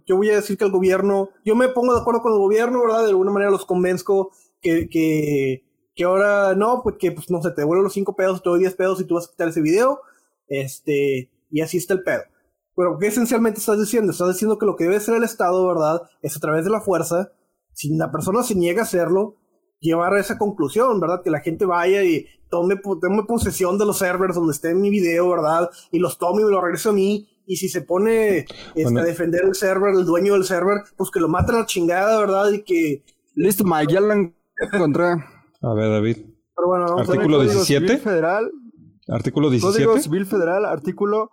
yo 0.06 0.18
voy 0.18 0.30
a 0.30 0.36
decir 0.36 0.58
que 0.58 0.66
el 0.66 0.72
gobierno, 0.72 1.30
yo 1.46 1.56
me 1.56 1.70
pongo 1.70 1.94
de 1.94 2.02
acuerdo 2.02 2.22
con 2.22 2.34
el 2.34 2.40
gobierno, 2.40 2.82
¿verdad? 2.82 3.04
De 3.04 3.10
alguna 3.10 3.32
manera 3.32 3.52
los 3.52 3.66
convenzco 3.66 4.32
que, 4.62 4.90
que, 4.90 5.64
que 5.96 6.04
ahora 6.04 6.56
no, 6.56 6.82
pues 6.84 6.98
que, 7.00 7.12
pues 7.12 7.30
no 7.32 7.42
sé, 7.42 7.52
te 7.52 7.62
devuelvo 7.62 7.84
los 7.84 7.94
cinco 7.94 8.16
pesos, 8.16 8.44
te 8.44 8.50
doy 8.50 8.60
10 8.60 8.76
pesos 8.76 9.02
y 9.02 9.06
tú 9.06 9.16
vas 9.16 9.28
a 9.28 9.32
quitar 9.32 9.48
ese 9.48 9.62
video, 9.62 10.02
este, 10.48 11.32
y 11.50 11.62
así 11.62 11.78
está 11.78 11.94
el 11.94 12.04
pedo. 12.04 12.24
Pero, 12.78 13.00
¿qué 13.00 13.08
esencialmente 13.08 13.60
estás 13.60 13.80
diciendo? 13.80 14.12
Estás 14.12 14.30
diciendo 14.30 14.60
que 14.60 14.68
lo 14.68 14.76
que 14.76 14.84
debe 14.84 14.98
hacer 14.98 15.16
el 15.16 15.24
Estado, 15.24 15.68
¿verdad? 15.68 16.04
Es 16.22 16.38
a 16.38 16.40
través 16.40 16.64
de 16.64 16.70
la 16.70 16.80
fuerza, 16.80 17.32
si 17.74 17.96
la 17.96 18.12
persona 18.12 18.44
se 18.44 18.54
niega 18.54 18.82
a 18.82 18.86
hacerlo, 18.86 19.36
llevar 19.80 20.14
a 20.14 20.20
esa 20.20 20.38
conclusión, 20.38 21.00
¿verdad? 21.00 21.24
Que 21.24 21.32
la 21.32 21.40
gente 21.40 21.66
vaya 21.66 22.04
y 22.04 22.28
tome, 22.52 22.76
tome 23.02 23.24
posesión 23.24 23.80
de 23.80 23.86
los 23.88 23.98
servers 23.98 24.36
donde 24.36 24.54
esté 24.54 24.76
mi 24.76 24.92
video, 24.92 25.28
¿verdad? 25.28 25.72
Y 25.92 25.98
los 25.98 26.20
tome 26.20 26.44
y 26.44 26.46
me 26.46 26.52
lo 26.52 26.62
regrese 26.62 26.90
a 26.90 26.92
mí. 26.92 27.28
Y 27.48 27.56
si 27.56 27.68
se 27.68 27.82
pone 27.82 28.40
este, 28.40 28.84
Bueno. 28.84 29.00
a 29.00 29.04
defender 29.04 29.44
el 29.44 29.56
server, 29.56 29.96
el 29.96 30.06
dueño 30.06 30.34
del 30.34 30.44
server, 30.44 30.84
pues 30.98 31.10
que 31.10 31.20
lo 31.20 31.30
maten 31.30 31.56
a 31.56 31.60
la 31.60 31.66
chingada, 31.66 32.20
¿verdad? 32.20 32.52
Y 32.52 32.64
que... 32.64 33.04
Listo, 33.34 33.64
Mike, 33.64 33.94
ya 33.94 34.02
lo 34.02 34.14
encontré. 34.14 35.06
A 35.62 35.74
ver, 35.74 35.90
David. 35.90 36.18
Pero 36.56 36.68
bueno, 36.68 36.86
vamos 36.86 37.10
a 37.10 37.12
ver. 37.12 37.20
Artículo 37.22 37.38
Código 37.38 37.54
17. 37.54 37.88
Civil 37.88 38.02
Federal, 38.02 38.52
Artículo 39.08 39.48
Código 39.48 39.72
17. 39.72 40.02
Civil 40.02 40.26
Federal, 40.28 40.66
artículo 40.66 41.32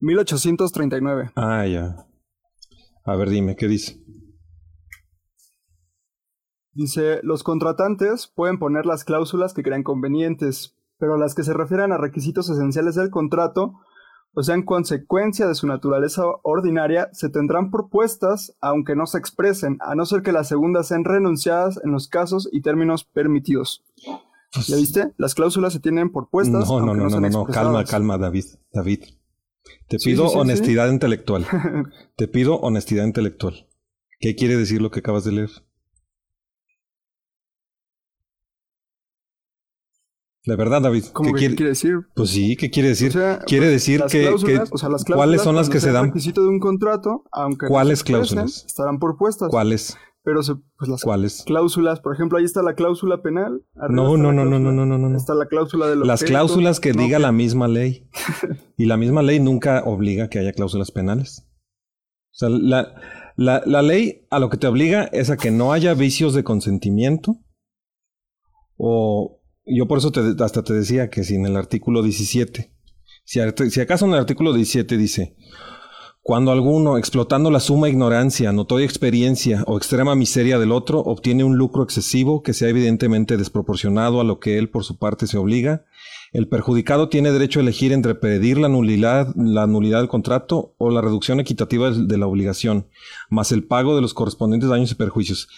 1839. 0.00 1.32
Ah, 1.36 1.66
ya. 1.66 2.06
A 3.04 3.16
ver, 3.16 3.30
dime, 3.30 3.56
¿qué 3.56 3.68
dice? 3.68 4.02
Dice, 6.72 7.20
los 7.22 7.42
contratantes 7.42 8.26
pueden 8.26 8.58
poner 8.58 8.86
las 8.86 9.04
cláusulas 9.04 9.54
que 9.54 9.62
crean 9.62 9.82
convenientes, 9.82 10.76
pero 10.98 11.16
las 11.16 11.34
que 11.34 11.42
se 11.42 11.52
refieran 11.52 11.92
a 11.92 11.98
requisitos 11.98 12.48
esenciales 12.48 12.94
del 12.94 13.10
contrato 13.10 13.74
o 14.32 14.42
sea, 14.44 14.54
en 14.54 14.62
consecuencia 14.62 15.48
de 15.48 15.54
su 15.56 15.66
naturaleza 15.66 16.22
ordinaria, 16.42 17.08
se 17.12 17.30
tendrán 17.30 17.70
propuestas 17.70 18.56
aunque 18.60 18.94
no 18.94 19.06
se 19.06 19.18
expresen, 19.18 19.78
a 19.80 19.94
no 19.96 20.06
ser 20.06 20.22
que 20.22 20.32
las 20.32 20.48
segundas 20.48 20.86
sean 20.86 21.04
renunciadas 21.04 21.80
en 21.82 21.90
los 21.90 22.08
casos 22.08 22.48
y 22.52 22.62
términos 22.62 23.04
permitidos. 23.04 23.84
Pues 24.52 24.68
¿Ya 24.68 24.76
viste? 24.76 25.12
Las 25.16 25.34
cláusulas 25.34 25.72
se 25.72 25.80
tienen 25.80 26.10
por 26.10 26.28
puestas. 26.28 26.68
No, 26.68 26.80
no, 26.80 26.92
aunque 26.92 27.02
no, 27.02 27.08
no, 27.08 27.20
no, 27.20 27.28
no, 27.28 27.44
calma, 27.46 27.84
calma, 27.84 28.18
David, 28.18 28.44
David. 28.72 29.00
Te 29.88 29.96
pido 29.98 30.26
sí, 30.28 30.32
sí, 30.34 30.38
honestidad 30.38 30.90
intelectual. 30.90 31.46
Te 32.16 32.28
pido 32.28 32.56
honestidad 32.60 33.04
intelectual. 33.04 33.66
¿Qué 34.18 34.34
quiere 34.36 34.56
decir 34.56 34.80
lo 34.82 34.90
que 34.90 35.00
acabas 35.00 35.24
de 35.24 35.32
leer? 35.32 35.50
De 40.46 40.56
verdad, 40.56 40.80
David. 40.80 41.04
¿Cómo 41.12 41.32
¿qué 41.34 41.38
quiere? 41.54 41.68
decir? 41.70 41.98
Pues 42.14 42.30
sí, 42.30 42.56
¿qué 42.56 42.70
quiere 42.70 42.88
decir? 42.90 43.10
O 43.10 43.12
sea, 43.12 43.38
quiere 43.46 43.66
pues, 43.66 43.72
decir 43.72 44.00
las 44.00 44.10
que, 44.10 44.22
cláusulas, 44.22 44.68
que- 44.70 44.74
o 44.74 44.78
sea, 44.78 44.88
las 44.88 45.04
¿cuáles 45.04 45.42
son 45.42 45.54
las 45.54 45.68
que 45.68 45.80
se 45.80 45.92
dan? 45.92 46.06
requisito 46.06 46.42
de 46.42 46.48
un 46.48 46.60
contrato, 46.60 47.24
aunque 47.30 47.66
¿Cuáles 47.66 48.02
cláusulas? 48.02 48.64
estarán 48.66 48.98
por 48.98 49.18
puestas. 49.18 49.50
¿Cuáles? 49.50 49.96
Pero 50.22 50.42
se- 50.42 50.54
pues 50.76 50.90
las 50.90 51.02
¿Cuáles? 51.02 51.42
cláusulas, 51.46 52.00
por 52.00 52.14
ejemplo, 52.14 52.36
ahí 52.38 52.44
está 52.44 52.62
la 52.62 52.74
cláusula 52.74 53.22
penal. 53.22 53.64
No, 53.88 54.16
no, 54.18 54.32
no, 54.32 54.44
no, 54.44 54.58
no, 54.58 54.70
no, 54.72 54.84
no, 54.84 54.98
no. 54.98 55.16
Está 55.16 55.34
la 55.34 55.46
cláusula 55.46 55.86
de 55.88 55.96
los 55.96 56.06
Las 56.06 56.22
cláusulas 56.24 56.78
que 56.80 56.92
diga 56.92 57.18
la 57.18 57.32
misma 57.32 57.68
ley. 57.68 58.08
Y 58.76 58.86
la 58.86 58.96
misma 58.96 59.22
ley 59.22 59.40
nunca 59.40 59.82
obliga 59.84 60.28
que 60.28 60.38
haya 60.38 60.52
cláusulas 60.52 60.90
penales. 60.90 61.46
O 62.32 62.34
sea, 62.34 62.48
la, 62.48 62.94
la, 63.36 63.62
la 63.66 63.82
ley 63.82 64.26
a 64.30 64.38
lo 64.38 64.48
que 64.50 64.56
te 64.56 64.66
obliga 64.66 65.04
es 65.12 65.28
a 65.30 65.36
que 65.36 65.50
no 65.50 65.72
haya 65.74 65.92
vicios 65.94 66.32
de 66.34 66.44
consentimiento. 66.44 67.36
O 68.76 69.40
yo 69.66 69.86
por 69.86 69.98
eso 69.98 70.10
te- 70.12 70.42
hasta 70.42 70.62
te 70.62 70.72
decía 70.74 71.10
que 71.10 71.24
si 71.24 71.34
en 71.34 71.46
el 71.46 71.56
artículo 71.56 72.02
17, 72.02 72.72
si, 73.24 73.40
art- 73.40 73.68
si 73.68 73.80
acaso 73.80 74.06
en 74.06 74.12
el 74.12 74.18
artículo 74.20 74.52
17 74.54 74.96
dice, 74.96 75.36
cuando 76.30 76.52
alguno, 76.52 76.96
explotando 76.96 77.50
la 77.50 77.58
suma 77.58 77.88
ignorancia, 77.88 78.52
notoria 78.52 78.86
experiencia 78.86 79.64
o 79.66 79.76
extrema 79.76 80.14
miseria 80.14 80.60
del 80.60 80.70
otro, 80.70 81.00
obtiene 81.00 81.42
un 81.42 81.56
lucro 81.56 81.82
excesivo 81.82 82.44
que 82.44 82.54
sea 82.54 82.68
evidentemente 82.68 83.36
desproporcionado 83.36 84.20
a 84.20 84.24
lo 84.24 84.38
que 84.38 84.56
él 84.56 84.70
por 84.70 84.84
su 84.84 84.96
parte 84.96 85.26
se 85.26 85.38
obliga, 85.38 85.86
el 86.30 86.46
perjudicado 86.46 87.08
tiene 87.08 87.32
derecho 87.32 87.58
a 87.58 87.62
elegir 87.62 87.92
entre 87.92 88.14
pedir 88.14 88.58
la 88.58 88.68
nulidad, 88.68 89.34
del 89.34 90.06
contrato 90.06 90.76
o 90.78 90.90
la 90.90 91.00
reducción 91.00 91.40
equitativa 91.40 91.90
de 91.90 92.16
la 92.16 92.28
obligación, 92.28 92.86
más 93.28 93.50
el 93.50 93.64
pago 93.64 93.96
de 93.96 94.02
los 94.02 94.14
correspondientes 94.14 94.70
daños 94.70 94.92
y 94.92 94.94
perjuicios. 94.94 95.48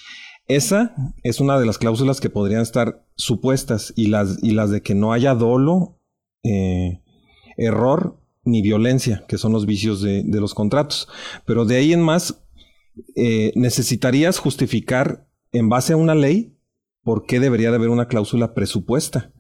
Esa 0.47 0.95
es 1.23 1.41
una 1.41 1.61
de 1.61 1.67
las 1.67 1.77
cláusulas 1.77 2.19
que 2.19 2.31
podrían 2.31 2.63
estar 2.63 3.05
supuestas 3.15 3.93
y 3.95 4.07
las, 4.07 4.43
y 4.43 4.53
las 4.53 4.71
de 4.71 4.81
que 4.81 4.95
no 4.95 5.13
haya 5.13 5.35
dolo, 5.35 6.01
eh, 6.43 7.03
error 7.59 8.22
ni 8.45 8.63
violencia, 8.63 9.25
que 9.29 9.39
son 9.39 9.53
los 9.53 9.67
vicios 9.67 10.03
de, 10.03 10.25
los 10.25 10.55
contratos. 10.55 11.09
Pero 11.45 11.65
de 11.65 11.77
ahí 11.77 11.93
en 11.93 12.03
más, 12.03 12.43
eh, 13.17 13.53
necesitarías 13.55 14.39
justificar 14.39 15.27
en 15.53 15.69
base 15.69 15.93
a 15.93 15.97
una 15.97 16.15
ley 16.15 16.57
por 17.03 17.27
qué 17.27 17.41
debería 17.41 17.71
de 17.71 17.77
haber 17.77 17.89
una 17.89 18.09
cláusula 18.09 18.55
presupuesta. 18.55 19.33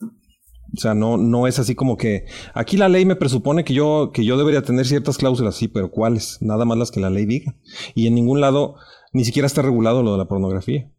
O 0.00 0.80
sea, 0.80 0.94
no, 0.94 1.16
no 1.16 1.46
es 1.46 1.58
así 1.58 1.74
como 1.74 1.96
que 1.96 2.26
aquí 2.52 2.76
la 2.76 2.88
ley 2.88 3.06
me 3.06 3.16
presupone 3.16 3.64
que 3.64 3.72
yo, 3.72 4.10
que 4.12 4.24
yo 4.24 4.36
debería 4.36 4.62
tener 4.62 4.86
ciertas 4.86 5.16
cláusulas, 5.16 5.56
sí, 5.56 5.66
pero 5.66 5.90
¿cuáles? 5.90 6.38
Nada 6.42 6.64
más 6.66 6.76
las 6.76 6.90
que 6.90 7.00
la 7.00 7.10
ley 7.10 7.24
diga. 7.24 7.56
Y 7.94 8.06
en 8.06 8.14
ningún 8.14 8.40
lado 8.40 8.76
ni 9.12 9.24
siquiera 9.24 9.46
está 9.46 9.62
regulado 9.62 10.02
lo 10.02 10.12
de 10.12 10.18
la 10.18 10.28
pornografía. 10.28 10.90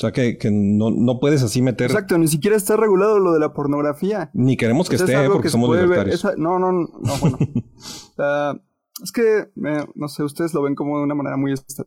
O 0.00 0.02
sea 0.02 0.12
que, 0.12 0.38
que 0.38 0.50
no, 0.50 0.88
no 0.90 1.20
puedes 1.20 1.42
así 1.42 1.60
meter, 1.60 1.90
Exacto, 1.90 2.16
ni 2.16 2.26
siquiera 2.26 2.56
está 2.56 2.74
regulado 2.74 3.18
lo 3.18 3.32
de 3.32 3.38
la 3.38 3.52
pornografía. 3.52 4.30
ni 4.32 4.56
queremos 4.56 4.88
que 4.88 4.94
es 4.96 5.02
esté, 5.02 5.14
algo 5.14 5.34
porque 5.34 5.48
que 5.48 5.50
somos 5.52 5.76
libertarios. 5.76 6.14
esa- 6.14 6.34
no, 6.38 6.58
no, 6.58 6.72
no, 6.72 6.88
no, 7.02 7.12
bueno. 7.20 7.38
Ah, 8.18 8.54
es 9.02 9.12
que, 9.12 9.38
eh, 9.40 9.86
no 9.94 10.08
sé, 10.08 10.22
ustedes 10.22 10.54
lo 10.54 10.62
ven 10.62 10.74
como 10.74 10.96
de 10.98 11.04
una 11.04 11.14
manera 11.14 11.36
muy 11.36 11.52
estatista. 11.52 11.84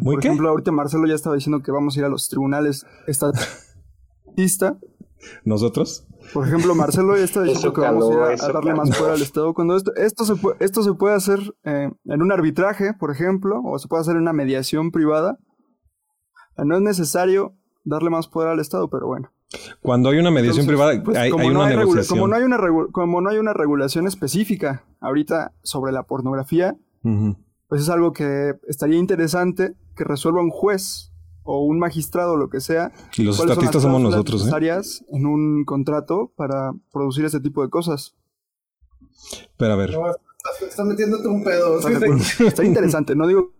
¿Muy 0.00 0.14
Por 0.14 0.22
qué? 0.22 0.28
ejemplo, 0.28 0.48
ahorita 0.48 0.72
Marcelo 0.72 1.06
ya 1.06 1.14
estaba 1.14 1.34
diciendo 1.34 1.62
que 1.62 1.70
vamos 1.72 1.94
a 1.94 2.00
ir 2.00 2.06
a 2.06 2.08
los 2.08 2.26
tribunales 2.28 2.86
estatista. 3.06 4.78
¿Nosotros? 5.44 6.06
Por 6.32 6.46
ejemplo, 6.46 6.74
Marcelo 6.74 7.16
ya 7.16 7.24
está 7.24 7.42
diciendo 7.42 7.72
que 7.74 7.80
vamos 7.82 8.10
a, 8.10 8.32
ir 8.32 8.40
a- 8.42 8.52
darle 8.52 8.74
más 8.74 8.96
poder 8.96 9.12
al 9.12 9.22
Estado. 9.22 9.52
Cuando 9.54 9.76
esto, 9.76 9.94
esto, 9.96 10.24
se, 10.24 10.36
puede, 10.36 10.56
esto 10.60 10.82
se 10.82 10.92
puede 10.94 11.14
hacer 11.14 11.38
eh, 11.64 11.90
en 12.04 12.22
un 12.22 12.32
arbitraje, 12.32 12.94
por 12.94 13.10
ejemplo, 13.10 13.60
o 13.62 13.78
se 13.78 13.88
puede 13.88 14.00
hacer 14.02 14.16
en 14.16 14.22
una 14.22 14.32
mediación 14.32 14.90
privada. 14.90 15.38
No 16.56 16.76
es 16.76 16.82
necesario 16.82 17.54
darle 17.84 18.10
más 18.10 18.28
poder 18.28 18.50
al 18.50 18.60
Estado, 18.60 18.88
pero 18.88 19.06
bueno. 19.06 19.30
Cuando 19.82 20.08
hay 20.08 20.18
una 20.18 20.30
mediación 20.30 20.68
Entonces, 20.68 20.88
privada, 20.88 21.04
pues, 21.04 21.16
hay, 21.16 21.30
hay 21.30 21.48
no 21.48 21.60
una 21.60 21.68
negociación. 21.68 22.18
como, 22.18 22.28
no 22.28 22.36
hay 22.36 22.42
una 22.42 22.58
como 22.90 23.20
no 23.20 23.30
hay 23.30 23.38
una 23.38 23.52
regulación 23.52 24.06
específica 24.06 24.84
ahorita 25.00 25.52
sobre 25.62 25.92
la 25.92 26.04
pornografía, 26.04 26.76
pues 27.68 27.82
es 27.82 27.88
algo 27.88 28.12
que 28.12 28.54
estaría 28.66 28.98
interesante 28.98 29.74
que 29.94 30.04
resuelva 30.04 30.40
un 30.40 30.50
juez 30.50 31.12
o 31.42 31.62
un 31.62 31.78
magistrado 31.78 32.32
o 32.32 32.36
lo 32.36 32.48
que 32.48 32.60
sea. 32.60 32.90
Y 33.16 33.22
los 33.22 33.38
estatistas 33.38 33.82
somos 33.82 34.00
nosotros, 34.00 34.40
¿eh? 34.40 34.44
necesarias 34.44 35.04
en 35.12 35.26
un 35.26 35.64
contrato 35.64 36.32
para 36.36 36.72
producir 36.92 37.24
este 37.24 37.40
tipo 37.40 37.62
de 37.62 37.68
cosas. 37.68 38.14
Pero 39.56 39.74
a 39.74 39.76
ver. 39.76 39.92
No, 39.92 40.06
estás, 40.08 40.68
estás 40.68 40.86
metiéndote 40.86 41.28
un 41.28 41.44
pedo. 41.44 41.78
¿Estás 41.78 42.00
de 42.00 42.06
acuerdo? 42.06 42.24
Estaría 42.48 42.68
interesante, 42.68 43.14
no 43.14 43.26
digo... 43.26 43.52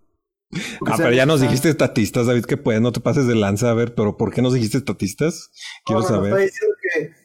Ah, 0.86 0.97
sea 0.97 1.07
pero 1.07 1.16
ya 1.16 1.26
nos 1.26 1.40
dijiste 1.40 1.68
estatistas, 1.68 2.26
David, 2.26 2.45
que 2.45 2.57
puedes, 2.57 2.80
no 2.80 2.92
te 2.92 3.01
pases 3.01 3.26
de 3.26 3.34
lanza. 3.34 3.70
A 3.70 3.74
ver, 3.74 3.95
pero 3.95 4.16
¿por 4.16 4.32
qué 4.32 4.40
nos 4.42 4.55
dijiste 4.55 4.78
estatistas? 4.78 5.51
Quiero 5.84 6.03
No, 6.03 6.07
saber. 6.09 6.32
Está 6.32 6.38
diciendo 6.45 6.76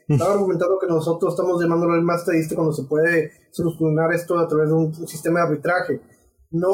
que 0.07 0.13
estaba 0.13 0.33
argumentando 0.33 0.79
que 0.79 0.87
nosotros 0.87 1.33
estamos 1.33 1.61
llamándolo 1.61 1.95
el 1.95 2.01
más 2.01 2.21
estadista 2.21 2.55
cuando 2.55 2.73
se 2.73 2.83
puede 2.83 3.31
solucionar 3.51 4.11
esto 4.13 4.39
a 4.39 4.47
través 4.47 4.69
de 4.69 4.73
un 4.75 5.07
sistema 5.07 5.41
de 5.41 5.45
arbitraje. 5.47 6.01
No, 6.49 6.69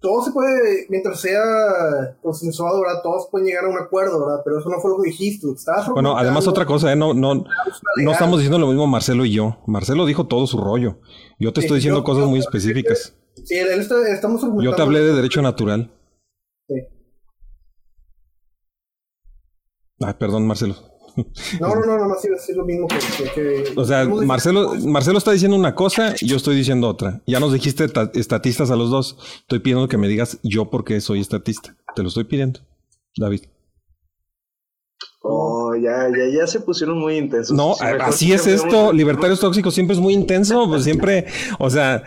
todo 0.00 0.24
se 0.24 0.30
puede, 0.32 0.86
mientras 0.88 1.20
sea 1.20 1.40
consensuado, 2.22 2.80
¿verdad? 2.80 3.00
Todos 3.02 3.28
pueden 3.30 3.46
llegar 3.48 3.64
a 3.64 3.68
un 3.68 3.78
acuerdo, 3.78 4.20
¿verdad? 4.24 4.42
Pero 4.44 4.58
eso 4.60 4.68
no 4.68 4.80
fue 4.80 4.90
lo 4.92 5.02
que 5.02 5.10
dijiste. 5.10 5.46
Bueno, 5.92 6.16
además 6.16 6.46
otra 6.48 6.66
cosa, 6.66 6.92
¿eh? 6.92 6.96
No, 6.96 7.14
no, 7.14 7.44
no 7.96 8.12
estamos 8.12 8.38
diciendo 8.38 8.58
lo 8.58 8.68
mismo 8.68 8.86
Marcelo 8.86 9.24
y 9.24 9.32
yo. 9.32 9.58
Marcelo 9.66 10.06
dijo 10.06 10.26
todo 10.26 10.46
su 10.46 10.58
rollo. 10.58 11.00
Yo 11.38 11.52
te 11.52 11.60
estoy 11.60 11.76
diciendo 11.76 12.00
yo- 12.00 12.04
cosas 12.04 12.24
yo- 12.24 12.30
muy 12.30 12.38
específicas. 12.40 13.14
Sí, 13.48 13.54
él 13.56 13.80
está- 13.80 14.06
estamos. 14.12 14.42
Yo 14.62 14.74
te 14.74 14.82
hablé 14.82 15.00
de 15.00 15.14
derecho 15.14 15.40
natural. 15.42 15.90
Sí. 16.68 16.74
Ay, 20.00 20.14
perdón, 20.18 20.46
Marcelo. 20.46 20.76
No, 21.60 21.74
no, 21.74 21.84
no, 21.84 22.06
no, 22.06 22.14
sí, 22.20 22.28
es 22.32 22.56
lo 22.56 22.64
mismo 22.64 22.86
que. 22.86 22.96
que- 23.24 23.32
que- 23.32 23.72
O 23.76 23.84
sea, 23.84 24.04
Marcelo, 24.04 24.74
Marcelo 24.86 25.18
está 25.18 25.32
diciendo 25.32 25.56
una 25.56 25.74
cosa 25.74 26.14
y 26.20 26.26
yo 26.26 26.36
estoy 26.36 26.54
diciendo 26.54 26.88
otra. 26.88 27.22
Ya 27.26 27.40
nos 27.40 27.52
dijiste 27.52 27.88
ta- 27.88 28.10
estatistas 28.14 28.70
a 28.70 28.76
los 28.76 28.90
dos. 28.90 29.16
Estoy 29.40 29.58
pidiendo 29.58 29.88
que 29.88 29.96
me 29.96 30.06
digas 30.06 30.38
yo 30.44 30.70
por 30.70 30.84
qué 30.84 31.00
soy 31.00 31.20
estatista. 31.20 31.76
Te 31.96 32.02
lo 32.02 32.08
estoy 32.08 32.24
pidiendo, 32.24 32.60
David. 33.16 33.40
Oh, 35.22 35.74
ya, 35.74 36.08
ya, 36.16 36.38
ya 36.38 36.46
se 36.46 36.60
pusieron 36.60 37.00
muy 37.00 37.16
intensos. 37.16 37.56
No, 37.56 37.74
mejor 37.80 38.02
así 38.02 38.32
es 38.32 38.46
esto. 38.46 38.92
Libertarios 38.92 39.40
tóxicos 39.40 39.74
siempre 39.74 39.94
es 39.94 40.00
muy 40.00 40.14
intenso. 40.14 40.68
Pues 40.68 40.84
siempre, 40.84 41.26
o 41.58 41.68
sea. 41.68 42.04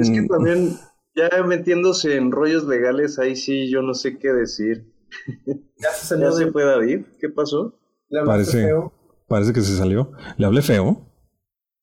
Es 0.00 0.10
que 0.10 0.22
mm, 0.22 0.28
también, 0.28 0.76
ya 1.14 1.42
metiéndose 1.44 2.16
en 2.16 2.32
rollos 2.32 2.64
legales, 2.64 3.18
ahí 3.18 3.36
sí 3.36 3.70
yo 3.70 3.82
no 3.82 3.94
sé 3.94 4.18
qué 4.18 4.32
decir. 4.32 4.92
Ya 5.80 5.90
se 5.90 6.06
salió 6.08 6.30
¿Ya 6.30 6.36
se 6.36 6.52
fue 6.52 6.64
David? 6.64 7.06
¿Qué 7.20 7.28
pasó? 7.28 7.78
le 8.10 8.24
Parece. 8.24 8.64
feo. 8.64 8.92
Parece 9.26 9.52
que 9.52 9.60
se 9.60 9.76
salió. 9.76 10.12
Le 10.36 10.46
hablé 10.46 10.62
feo. 10.62 11.04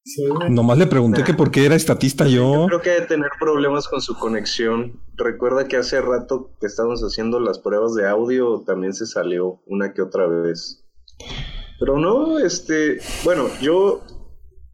Sí. 0.04 0.24
Nomás 0.50 0.78
le 0.78 0.86
pregunté 0.86 1.24
que 1.24 1.34
por 1.34 1.50
qué 1.50 1.66
era 1.66 1.76
estatista 1.76 2.28
yo. 2.28 2.66
Creo 2.68 2.82
que 2.82 2.92
debe 2.92 3.08
tener 3.08 3.30
problemas 3.40 3.88
con 3.88 4.02
su 4.02 4.16
conexión. 4.16 5.00
Recuerda 5.16 5.68
que 5.68 5.78
hace 5.78 6.00
rato 6.02 6.52
que 6.60 6.68
estábamos 6.68 7.02
haciendo 7.02 7.40
las 7.40 7.58
pruebas 7.58 7.96
de 7.96 8.08
audio, 8.08 8.64
también 8.66 8.94
se 8.94 9.08
salió 9.08 9.62
una 9.66 9.94
que 9.94 10.04
otra 10.04 10.28
vez. 10.28 10.84
Pero 11.80 11.98
no, 11.98 12.38
este, 12.40 13.00
bueno, 13.24 13.48
yo, 13.62 14.02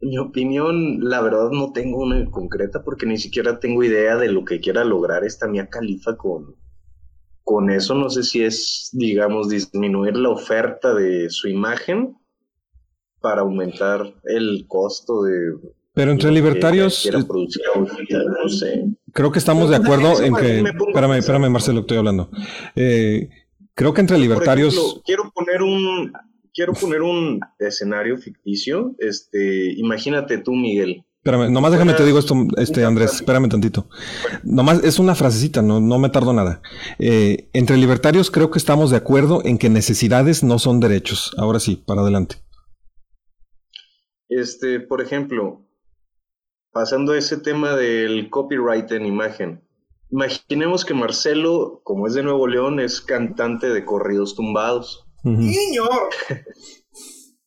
mi 0.02 0.18
opinión, 0.18 0.98
la 1.00 1.20
verdad 1.20 1.50
no 1.52 1.72
tengo 1.72 1.98
una 1.98 2.24
concreta 2.30 2.82
porque 2.82 3.06
ni 3.06 3.18
siquiera 3.18 3.60
tengo 3.60 3.84
idea 3.84 4.16
de 4.16 4.28
lo 4.28 4.44
que 4.44 4.60
quiera 4.60 4.84
lograr 4.84 5.24
esta 5.24 5.46
Mia 5.46 5.68
Califa 5.68 6.16
con, 6.16 6.56
con 7.44 7.70
eso. 7.70 7.94
No 7.94 8.10
sé 8.10 8.24
si 8.24 8.42
es, 8.42 8.90
digamos, 8.92 9.48
disminuir 9.48 10.16
la 10.16 10.30
oferta 10.30 10.92
de 10.92 11.30
su 11.30 11.48
imagen 11.48 12.16
para 13.20 13.42
aumentar 13.42 14.12
el 14.24 14.64
costo 14.66 15.22
de 15.22 15.52
Pero 15.94 16.10
entre 16.10 16.32
libertarios, 16.32 17.08
producir 17.28 17.62
no 17.76 18.48
sé. 18.48 18.84
creo 19.12 19.30
que 19.30 19.38
estamos 19.38 19.70
de 19.70 19.76
acuerdo 19.76 20.20
en 20.20 20.34
que. 20.34 20.58
Espérame, 20.58 21.18
espérame, 21.18 21.48
Marcelo, 21.48 21.80
estoy 21.80 21.98
hablando. 21.98 22.28
Eh, 22.74 23.30
creo 23.74 23.94
que 23.94 24.00
entre 24.00 24.18
libertarios. 24.18 24.74
ejemplo, 24.74 25.02
quiero 25.04 25.32
poner 25.32 25.62
un 25.62 26.12
quiero 26.54 26.72
poner 26.72 27.02
un 27.02 27.40
escenario 27.58 28.18
ficticio. 28.18 28.94
Este, 28.98 29.72
imagínate 29.76 30.38
tú, 30.38 30.52
Miguel. 30.52 31.04
Espérame, 31.24 31.52
nomás 31.52 31.70
déjame 31.70 31.94
te 31.94 32.04
digo 32.04 32.18
esto, 32.18 32.34
este 32.56 32.84
Andrés, 32.84 33.14
espérame 33.14 33.48
tantito. 33.48 33.88
Nomás 34.42 34.82
es 34.82 34.98
una 34.98 35.14
frasecita, 35.14 35.62
no, 35.62 35.80
no 35.80 36.00
me 36.00 36.08
tardo 36.08 36.32
nada. 36.32 36.62
Eh, 36.98 37.48
entre 37.52 37.76
libertarios 37.76 38.32
creo 38.32 38.50
que 38.50 38.58
estamos 38.58 38.90
de 38.90 38.96
acuerdo 38.96 39.40
en 39.44 39.56
que 39.56 39.70
necesidades 39.70 40.42
no 40.42 40.58
son 40.58 40.80
derechos. 40.80 41.32
Ahora 41.38 41.60
sí, 41.60 41.76
para 41.76 42.00
adelante. 42.00 42.36
Este, 44.28 44.80
por 44.80 45.00
ejemplo, 45.00 45.64
pasando 46.72 47.12
a 47.12 47.18
ese 47.18 47.36
tema 47.36 47.76
del 47.76 48.28
copyright 48.28 48.90
en 48.90 49.06
imagen. 49.06 49.62
Imaginemos 50.10 50.84
que 50.84 50.94
Marcelo, 50.94 51.82
como 51.84 52.08
es 52.08 52.14
de 52.14 52.24
Nuevo 52.24 52.48
León, 52.48 52.80
es 52.80 53.00
cantante 53.00 53.68
de 53.68 53.84
corridos 53.84 54.34
tumbados. 54.34 55.01
¡Señor! 55.22 56.10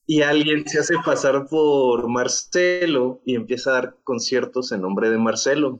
y 0.07 0.21
alguien 0.21 0.67
se 0.67 0.79
hace 0.79 0.95
pasar 1.03 1.47
por 1.47 2.07
Marcelo 2.07 3.21
y 3.25 3.35
empieza 3.35 3.71
a 3.71 3.73
dar 3.73 3.97
conciertos 4.03 4.71
en 4.71 4.81
nombre 4.81 5.09
de 5.09 5.17
Marcelo. 5.17 5.79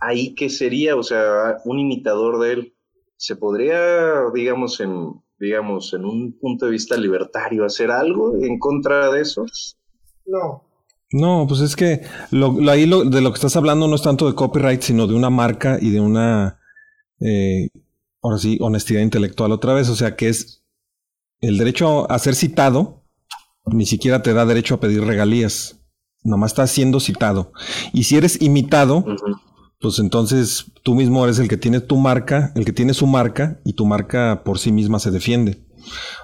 Ahí 0.00 0.34
qué 0.34 0.48
sería, 0.48 0.96
o 0.96 1.02
sea, 1.02 1.58
un 1.64 1.78
imitador 1.78 2.40
de 2.40 2.52
él. 2.52 2.74
¿Se 3.16 3.36
podría, 3.36 4.30
digamos, 4.32 4.80
en, 4.80 5.20
digamos, 5.38 5.92
en 5.92 6.06
un 6.06 6.38
punto 6.38 6.64
de 6.64 6.72
vista 6.72 6.96
libertario, 6.96 7.66
hacer 7.66 7.90
algo 7.90 8.34
en 8.40 8.58
contra 8.58 9.12
de 9.12 9.20
eso? 9.20 9.44
No. 10.24 10.64
No, 11.12 11.44
pues 11.46 11.60
es 11.60 11.76
que 11.76 12.02
lo, 12.30 12.56
ahí 12.70 12.88
de 12.88 13.20
lo 13.20 13.30
que 13.30 13.36
estás 13.36 13.56
hablando 13.56 13.88
no 13.88 13.96
es 13.96 14.02
tanto 14.02 14.26
de 14.26 14.34
copyright, 14.34 14.80
sino 14.80 15.06
de 15.06 15.14
una 15.14 15.28
marca 15.28 15.76
y 15.80 15.90
de 15.90 16.00
una, 16.00 16.60
eh, 17.20 17.68
ahora 18.22 18.38
sí, 18.38 18.56
honestidad 18.60 19.02
intelectual 19.02 19.52
otra 19.52 19.74
vez. 19.74 19.88
O 19.90 19.96
sea, 19.96 20.16
que 20.16 20.28
es 20.28 20.59
el 21.40 21.58
derecho 21.58 22.10
a 22.10 22.18
ser 22.18 22.34
citado, 22.34 23.04
ni 23.66 23.86
siquiera 23.86 24.22
te 24.22 24.32
da 24.32 24.46
derecho 24.46 24.74
a 24.74 24.80
pedir 24.80 25.02
regalías. 25.02 25.80
Nomás 26.22 26.52
estás 26.52 26.70
siendo 26.70 27.00
citado. 27.00 27.52
Y 27.92 28.04
si 28.04 28.16
eres 28.16 28.42
imitado, 28.42 29.04
pues 29.80 29.98
entonces 29.98 30.66
tú 30.82 30.94
mismo 30.94 31.24
eres 31.24 31.38
el 31.38 31.48
que 31.48 31.56
tiene 31.56 31.80
tu 31.80 31.96
marca, 31.96 32.52
el 32.54 32.64
que 32.64 32.72
tiene 32.72 32.92
su 32.92 33.06
marca, 33.06 33.60
y 33.64 33.72
tu 33.72 33.86
marca 33.86 34.42
por 34.44 34.58
sí 34.58 34.70
misma 34.70 34.98
se 34.98 35.10
defiende. 35.10 35.64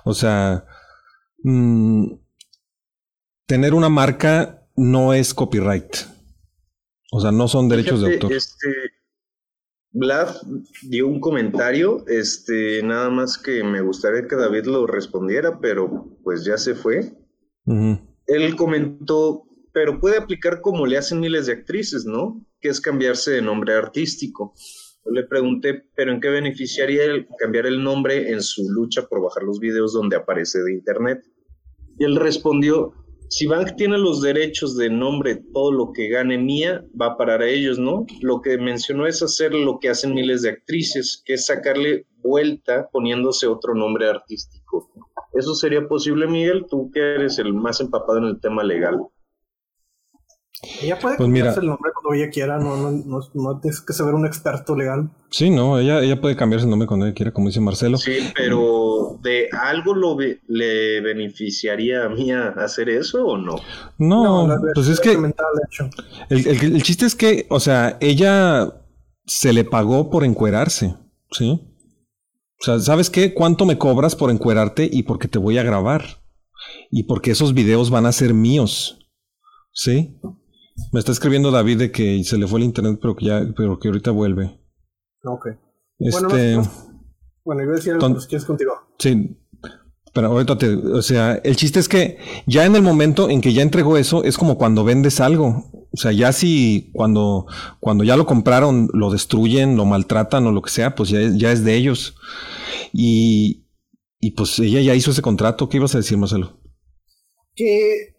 O 0.05 0.13
sea, 0.13 0.67
mm, 1.43 2.13
tener 3.47 3.73
una 3.73 3.89
marca 3.89 4.69
no 4.77 5.15
es 5.15 5.33
copyright. 5.33 5.97
O 7.11 7.21
sea, 7.21 7.33
no 7.33 7.49
son 7.49 7.69
derechos 7.69 8.03
de 8.03 8.15
autor. 8.15 8.33
Este, 8.33 8.69
Vlad 9.99 10.29
dio 10.83 11.09
un 11.09 11.21
comentario, 11.21 12.05
este, 12.07 12.83
nada 12.83 13.09
más 13.09 13.39
que 13.39 13.65
me 13.65 13.81
gustaría 13.81 14.29
que 14.29 14.37
David 14.37 14.67
lo 14.67 14.87
respondiera, 14.87 15.59
pero 15.59 16.19
pues 16.23 16.45
ya 16.45 16.59
se 16.59 16.75
fue. 16.75 17.15
Él 18.27 18.57
comentó, 18.57 19.45
pero 19.73 19.99
puede 19.99 20.19
aplicar 20.19 20.61
como 20.61 20.85
le 20.87 20.99
hacen 20.99 21.21
miles 21.21 21.47
de 21.47 21.55
actrices, 21.55 22.05
¿no? 22.05 22.45
Que 22.61 22.69
es 22.69 22.81
cambiarse 22.83 23.31
de 23.31 23.41
nombre 23.41 23.73
artístico. 23.73 24.53
Yo 25.03 25.13
le 25.13 25.25
pregunté, 25.25 25.85
pero 25.95 26.13
¿en 26.13 26.21
qué 26.21 26.29
beneficiaría 26.29 27.05
el 27.05 27.27
cambiar 27.39 27.65
el 27.65 27.83
nombre 27.83 28.31
en 28.31 28.43
su 28.43 28.69
lucha 28.71 29.07
por 29.07 29.23
bajar 29.23 29.45
los 29.45 29.61
videos 29.61 29.95
donde 29.95 30.17
aparece 30.17 30.63
de 30.63 30.75
internet? 30.75 31.25
Y 31.99 32.05
él 32.05 32.17
respondió, 32.17 32.93
si 33.29 33.47
Bank 33.47 33.75
tiene 33.77 33.99
los 33.99 34.23
derechos 34.23 34.77
de 34.77 34.91
nombre, 34.91 35.43
todo 35.53 35.73
lo 35.73 35.93
que 35.93 36.09
gane 36.09 36.39
Mía 36.39 36.85
va 37.01 37.07
a 37.07 37.17
parar 37.17 37.43
a 37.43 37.49
ellos, 37.49 37.79
¿no? 37.79 38.07
Lo 38.21 38.41
que 38.41 38.59
mencionó 38.59 39.07
es 39.07 39.23
hacer 39.23 39.53
lo 39.55 39.79
que 39.81 39.89
hacen 39.89 40.15
miles 40.15 40.43
de 40.43 40.51
actrices, 40.51 41.23
que 41.25 41.35
es 41.35 41.47
sacarle 41.47 42.07
vuelta 42.23 42.89
poniéndose 42.93 43.47
otro 43.47 43.75
nombre 43.75 44.09
artístico. 44.09 44.91
¿Eso 45.33 45.55
sería 45.55 45.87
posible, 45.87 46.27
Miguel? 46.27 46.67
Tú 46.69 46.91
que 46.93 47.01
eres 47.01 47.39
el 47.39 47.53
más 47.53 47.81
empapado 47.81 48.19
en 48.19 48.25
el 48.25 48.41
tema 48.41 48.63
legal. 48.63 49.01
Ella 50.83 50.99
puede 50.99 51.17
pues 51.17 51.27
cambiarse 51.27 51.61
el 51.61 51.67
nombre 51.67 51.93
cuando 51.93 52.21
ella 52.21 52.31
quiera, 52.31 52.59
no, 52.59 52.77
no, 52.77 52.91
no, 52.91 53.21
no, 53.35 53.61
tienes 53.61 53.81
que 53.81 53.93
saber 53.93 54.15
un 54.15 54.27
experto 54.27 54.75
legal. 54.75 55.11
Sí, 55.31 55.51
no, 55.51 55.79
ella, 55.79 56.01
ella 56.01 56.21
puede 56.21 56.35
cambiarse 56.35 56.65
el 56.65 56.71
nombre 56.71 56.87
cuando 56.87 57.07
ella 57.07 57.15
quiera, 57.15 57.33
como 57.33 57.49
dice 57.49 57.61
Marcelo. 57.61 57.99
Sí, 57.99 58.33
pero 58.35 58.96
¿de 59.27 59.49
algo 59.53 59.95
lo 59.95 60.17
le 60.19 61.01
beneficiaría 61.01 62.05
a 62.05 62.09
mí 62.09 62.31
hacer 62.31 62.89
eso 62.89 63.27
o 63.27 63.37
no? 63.37 63.57
No, 63.99 64.49
pues 64.75 64.89
es 64.89 65.01
que 65.01 65.13
el, 65.13 66.47
el, 66.47 66.75
el 66.77 66.83
chiste 66.83 67.05
es 67.07 67.15
que, 67.15 67.47
o 67.51 67.61
sea, 67.61 67.99
ella 68.01 68.73
se 69.27 69.53
le 69.53 69.65
pagó 69.65 70.09
por 70.09 70.25
encuerarse, 70.25 70.95
¿sí? 71.33 71.61
O 72.61 72.65
sea, 72.65 72.79
¿sabes 72.79 73.11
qué? 73.11 73.35
¿Cuánto 73.35 73.67
me 73.67 73.77
cobras 73.77 74.15
por 74.17 74.31
encuerarte 74.31 74.89
y 74.91 75.03
porque 75.03 75.29
te 75.29 75.39
voy 75.39 75.59
a 75.59 75.63
grabar? 75.63 76.23
Y 76.91 77.03
porque 77.03 77.33
esos 77.33 77.53
videos 77.53 77.91
van 77.91 78.07
a 78.07 78.13
ser 78.13 78.33
míos. 78.33 79.11
¿Sí? 79.73 80.19
Me 80.93 81.01
está 81.01 81.13
escribiendo 81.13 81.51
David 81.51 81.79
de 81.79 81.91
que 81.91 82.23
se 82.25 82.39
le 82.39 82.47
fue 82.47 82.61
el 82.61 82.65
internet, 82.65 82.99
pero 83.01 83.15
que 83.15 83.27
ya, 83.27 83.47
pero 83.57 83.79
que 83.79 83.89
ahorita 83.89 84.11
vuelve. 84.11 84.59
Ok. 85.25 85.49
Este, 85.99 86.57
bueno, 86.57 86.71
iba 87.47 87.73
a 87.73 87.77
decir 87.77 87.93
algo, 87.93 88.19
quieres 88.29 88.45
contigo. 88.45 88.73
Sí. 88.99 89.37
Pero 90.13 90.29
ahorita 90.29 90.57
te, 90.57 90.75
o 90.75 91.03
sea, 91.03 91.35
el 91.45 91.57
chiste 91.57 91.79
es 91.79 91.89
que 91.89 92.19
ya 92.47 92.65
en 92.65 92.75
el 92.75 92.83
momento 92.83 93.29
en 93.29 93.43
que 93.43 93.53
ya 93.53 93.63
entregó 93.63 93.99
eso, 93.99 94.25
es 94.25 94.39
como 94.39 94.57
cuando 94.57 94.83
vendes 94.83 95.21
algo. 95.21 95.71
O 95.93 95.97
sea, 95.99 96.11
ya 96.13 96.33
si 96.33 96.91
cuando, 96.95 97.47
cuando 97.81 98.03
ya 98.03 98.17
lo 98.17 98.25
compraron, 98.25 98.89
lo 98.93 99.11
destruyen, 99.11 99.77
lo 99.77 99.85
maltratan 99.85 100.47
o 100.47 100.53
lo 100.53 100.63
que 100.63 100.71
sea, 100.71 100.95
pues 100.95 101.11
ya, 101.11 101.21
ya 101.35 101.53
es 101.53 101.65
de 101.65 101.75
ellos. 101.75 102.17
Y, 102.93 103.67
y 104.19 104.31
pues 104.31 104.59
ella 104.59 104.81
ya 104.81 104.95
hizo 104.95 105.11
ese 105.11 105.23
contrato. 105.23 105.69
¿Qué 105.69 105.77
ibas 105.77 105.95
a 105.95 105.99
decir, 105.99 106.17
Marcelo? 106.17 106.61
Que 107.55 108.17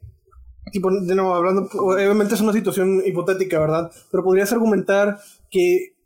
tipo, 0.71 0.91
de 0.91 1.15
nuevo, 1.15 1.33
hablando, 1.33 1.69
obviamente 1.79 2.35
es 2.35 2.41
una 2.41 2.53
situación 2.53 3.01
hipotética, 3.05 3.59
¿verdad? 3.59 3.91
Pero 4.11 4.23
podrías 4.23 4.51
argumentar 4.51 5.19
que, 5.49 5.96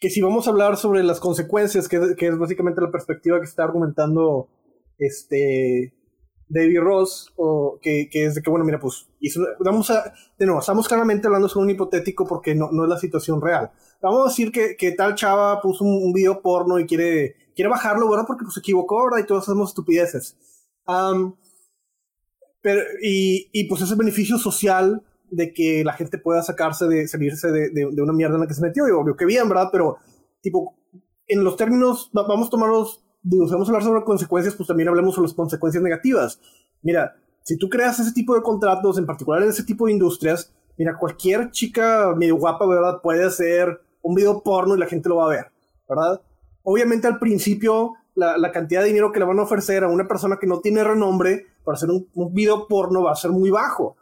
que 0.00 0.10
si 0.10 0.20
vamos 0.20 0.46
a 0.46 0.50
hablar 0.50 0.76
sobre 0.76 1.02
las 1.02 1.20
consecuencias, 1.20 1.88
que, 1.88 2.14
que 2.16 2.28
es 2.28 2.38
básicamente 2.38 2.80
la 2.80 2.90
perspectiva 2.90 3.38
que 3.38 3.46
está 3.46 3.64
argumentando 3.64 4.48
este 4.98 5.94
David 6.48 6.80
Ross, 6.80 7.32
o 7.36 7.78
que, 7.82 8.08
que 8.10 8.24
es 8.24 8.34
de 8.34 8.42
que, 8.42 8.50
bueno, 8.50 8.64
mira, 8.64 8.78
pues, 8.78 9.08
vamos 9.60 9.90
a, 9.90 10.14
de 10.38 10.46
nuevo, 10.46 10.60
estamos 10.60 10.88
claramente 10.88 11.26
hablando 11.26 11.48
sobre 11.48 11.64
un 11.64 11.70
hipotético 11.70 12.26
porque 12.26 12.54
no, 12.54 12.70
no 12.72 12.84
es 12.84 12.88
la 12.88 12.98
situación 12.98 13.40
real. 13.42 13.70
Vamos 14.00 14.26
a 14.26 14.28
decir 14.30 14.50
que, 14.50 14.76
que 14.76 14.92
tal 14.92 15.14
chava 15.14 15.60
puso 15.60 15.84
un, 15.84 16.12
video 16.12 16.40
porno 16.40 16.78
y 16.78 16.86
quiere, 16.86 17.34
quiere 17.54 17.68
bajarlo, 17.68 18.08
¿verdad? 18.08 18.24
Porque 18.26 18.44
pues, 18.44 18.54
se 18.54 18.60
equivocó, 18.60 19.04
¿verdad? 19.04 19.24
Y 19.24 19.26
todos 19.26 19.42
hacemos 19.42 19.70
estupideces. 19.70 20.38
Um, 20.86 21.34
pero, 22.62 22.82
y, 23.02 23.50
y 23.52 23.68
pues 23.68 23.82
ese 23.82 23.94
beneficio 23.94 24.38
social 24.38 25.02
de 25.30 25.52
que 25.52 25.82
la 25.84 25.92
gente 25.92 26.18
pueda 26.18 26.42
sacarse 26.42 26.86
de, 26.86 27.08
salirse 27.08 27.50
de, 27.50 27.70
de, 27.70 28.02
una 28.02 28.12
mierda 28.12 28.34
en 28.34 28.40
la 28.40 28.46
que 28.46 28.54
se 28.54 28.62
metió, 28.62 28.88
y 28.88 28.90
obvio 28.90 29.16
que 29.16 29.26
bien, 29.26 29.48
¿verdad? 29.48 29.68
Pero, 29.72 29.98
tipo, 30.40 30.76
en 31.26 31.44
los 31.44 31.56
términos, 31.56 32.10
vamos 32.12 32.48
a 32.48 32.50
tomarlos, 32.50 33.04
digo, 33.22 33.46
si 33.46 33.52
vamos 33.52 33.68
a 33.68 33.70
hablar 33.70 33.82
sobre 33.82 34.04
consecuencias, 34.04 34.54
pues 34.54 34.66
también 34.66 34.88
hablemos 34.88 35.14
sobre 35.14 35.28
las 35.28 35.34
consecuencias 35.34 35.82
negativas. 35.82 36.40
Mira, 36.82 37.16
si 37.42 37.56
tú 37.56 37.68
creas 37.68 37.98
ese 37.98 38.12
tipo 38.12 38.34
de 38.34 38.42
contratos, 38.42 38.98
en 38.98 39.06
particular 39.06 39.42
en 39.42 39.50
ese 39.50 39.64
tipo 39.64 39.86
de 39.86 39.92
industrias, 39.92 40.52
mira, 40.76 40.96
cualquier 40.96 41.50
chica 41.50 42.14
medio 42.16 42.36
guapa, 42.36 42.66
¿verdad? 42.66 43.00
Puede 43.02 43.24
hacer 43.24 43.80
un 44.02 44.14
video 44.14 44.42
porno 44.42 44.76
y 44.76 44.78
la 44.78 44.86
gente 44.86 45.08
lo 45.08 45.16
va 45.16 45.26
a 45.26 45.36
ver, 45.36 45.46
¿verdad? 45.88 46.20
Obviamente 46.62 47.06
al 47.06 47.18
principio 47.18 47.94
la, 48.14 48.36
la 48.36 48.52
cantidad 48.52 48.82
de 48.82 48.88
dinero 48.88 49.12
que 49.12 49.18
le 49.18 49.24
van 49.24 49.38
a 49.38 49.42
ofrecer 49.42 49.84
a 49.84 49.88
una 49.88 50.06
persona 50.06 50.38
que 50.40 50.46
no 50.46 50.60
tiene 50.60 50.84
renombre, 50.84 51.46
para 51.68 51.76
hacer 51.76 51.90
un, 51.90 52.08
video 52.32 52.66
porno 52.66 53.02
va 53.02 53.12
a 53.12 53.14
ser 53.14 53.30
muy 53.30 53.50
bajo. 53.50 53.98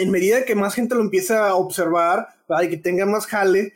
En 0.00 0.10
medida 0.10 0.44
que 0.44 0.54
más 0.54 0.74
gente 0.74 0.94
lo 0.94 1.00
empiece 1.00 1.34
a 1.34 1.54
observar 1.54 2.28
y 2.62 2.68
que 2.68 2.76
tenga 2.76 3.06
más 3.06 3.26
jale, 3.26 3.72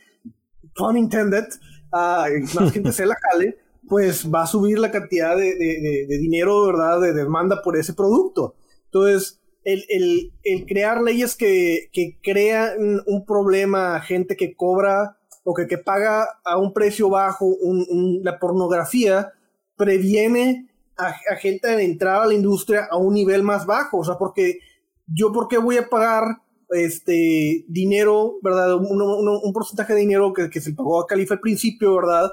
pun 0.75 0.97
intended, 0.97 1.47
uh, 1.93 2.27
más 2.55 2.72
gente 2.72 2.93
se 2.93 3.07
la 3.07 3.16
jale, 3.16 3.59
pues 3.89 4.33
va 4.33 4.43
a 4.43 4.47
subir 4.47 4.79
la 4.79 4.91
cantidad 4.91 5.37
de, 5.37 5.55
de, 5.55 6.07
de, 6.09 6.18
dinero, 6.18 6.66
¿verdad?, 6.66 7.01
de 7.01 7.12
demanda 7.12 7.62
por 7.62 7.77
ese 7.77 7.93
producto. 7.93 8.57
Entonces, 8.87 9.41
el, 9.64 9.85
el, 9.89 10.33
el 10.43 10.66
crear 10.66 11.03
leyes 11.03 11.37
que, 11.37 11.89
que, 11.93 12.18
crean 12.22 13.03
un 13.07 13.25
problema 13.25 13.97
a 13.97 14.01
gente 14.01 14.37
que 14.37 14.55
cobra 14.55 15.18
o 15.43 15.55
que, 15.55 15.66
que 15.66 15.79
paga 15.79 16.27
a 16.45 16.59
un 16.59 16.72
precio 16.72 17.09
bajo 17.11 17.47
un, 17.47 18.20
la 18.22 18.39
pornografía 18.39 19.33
previene 19.77 20.68
a, 20.97 21.12
gente 21.37 21.68
de 21.77 21.85
entrar 21.85 22.22
a 22.22 22.27
la 22.27 22.35
industria 22.35 22.87
a 22.91 22.97
un 22.97 23.14
nivel 23.14 23.43
más 23.43 23.66
bajo. 23.66 23.99
O 23.99 24.05
sea, 24.05 24.16
porque 24.16 24.61
yo, 25.07 25.32
¿por 25.32 25.48
qué 25.48 25.59
voy 25.59 25.76
a 25.76 25.88
pagar 25.88 26.24
este 26.70 27.64
dinero, 27.68 28.38
verdad? 28.42 28.74
Un, 28.74 29.52
porcentaje 29.52 29.94
de 29.94 30.00
dinero 30.00 30.32
que, 30.32 30.50
que, 30.50 30.61
se 30.61 30.72
pagó 30.72 31.00
a 31.00 31.07
Califa 31.07 31.34
al 31.34 31.40
principio, 31.40 31.96
¿verdad? 31.96 32.30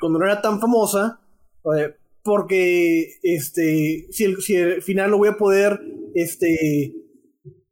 cuando 0.00 0.18
no 0.18 0.24
era 0.24 0.40
tan 0.42 0.60
famosa. 0.60 1.20
Eh, 1.76 1.94
porque 2.22 3.18
este, 3.22 4.06
si, 4.10 4.24
el, 4.24 4.42
si 4.42 4.56
al 4.56 4.82
final 4.82 5.10
no 5.10 5.18
voy 5.18 5.28
a 5.28 5.36
poder 5.36 5.80
este, 6.14 6.94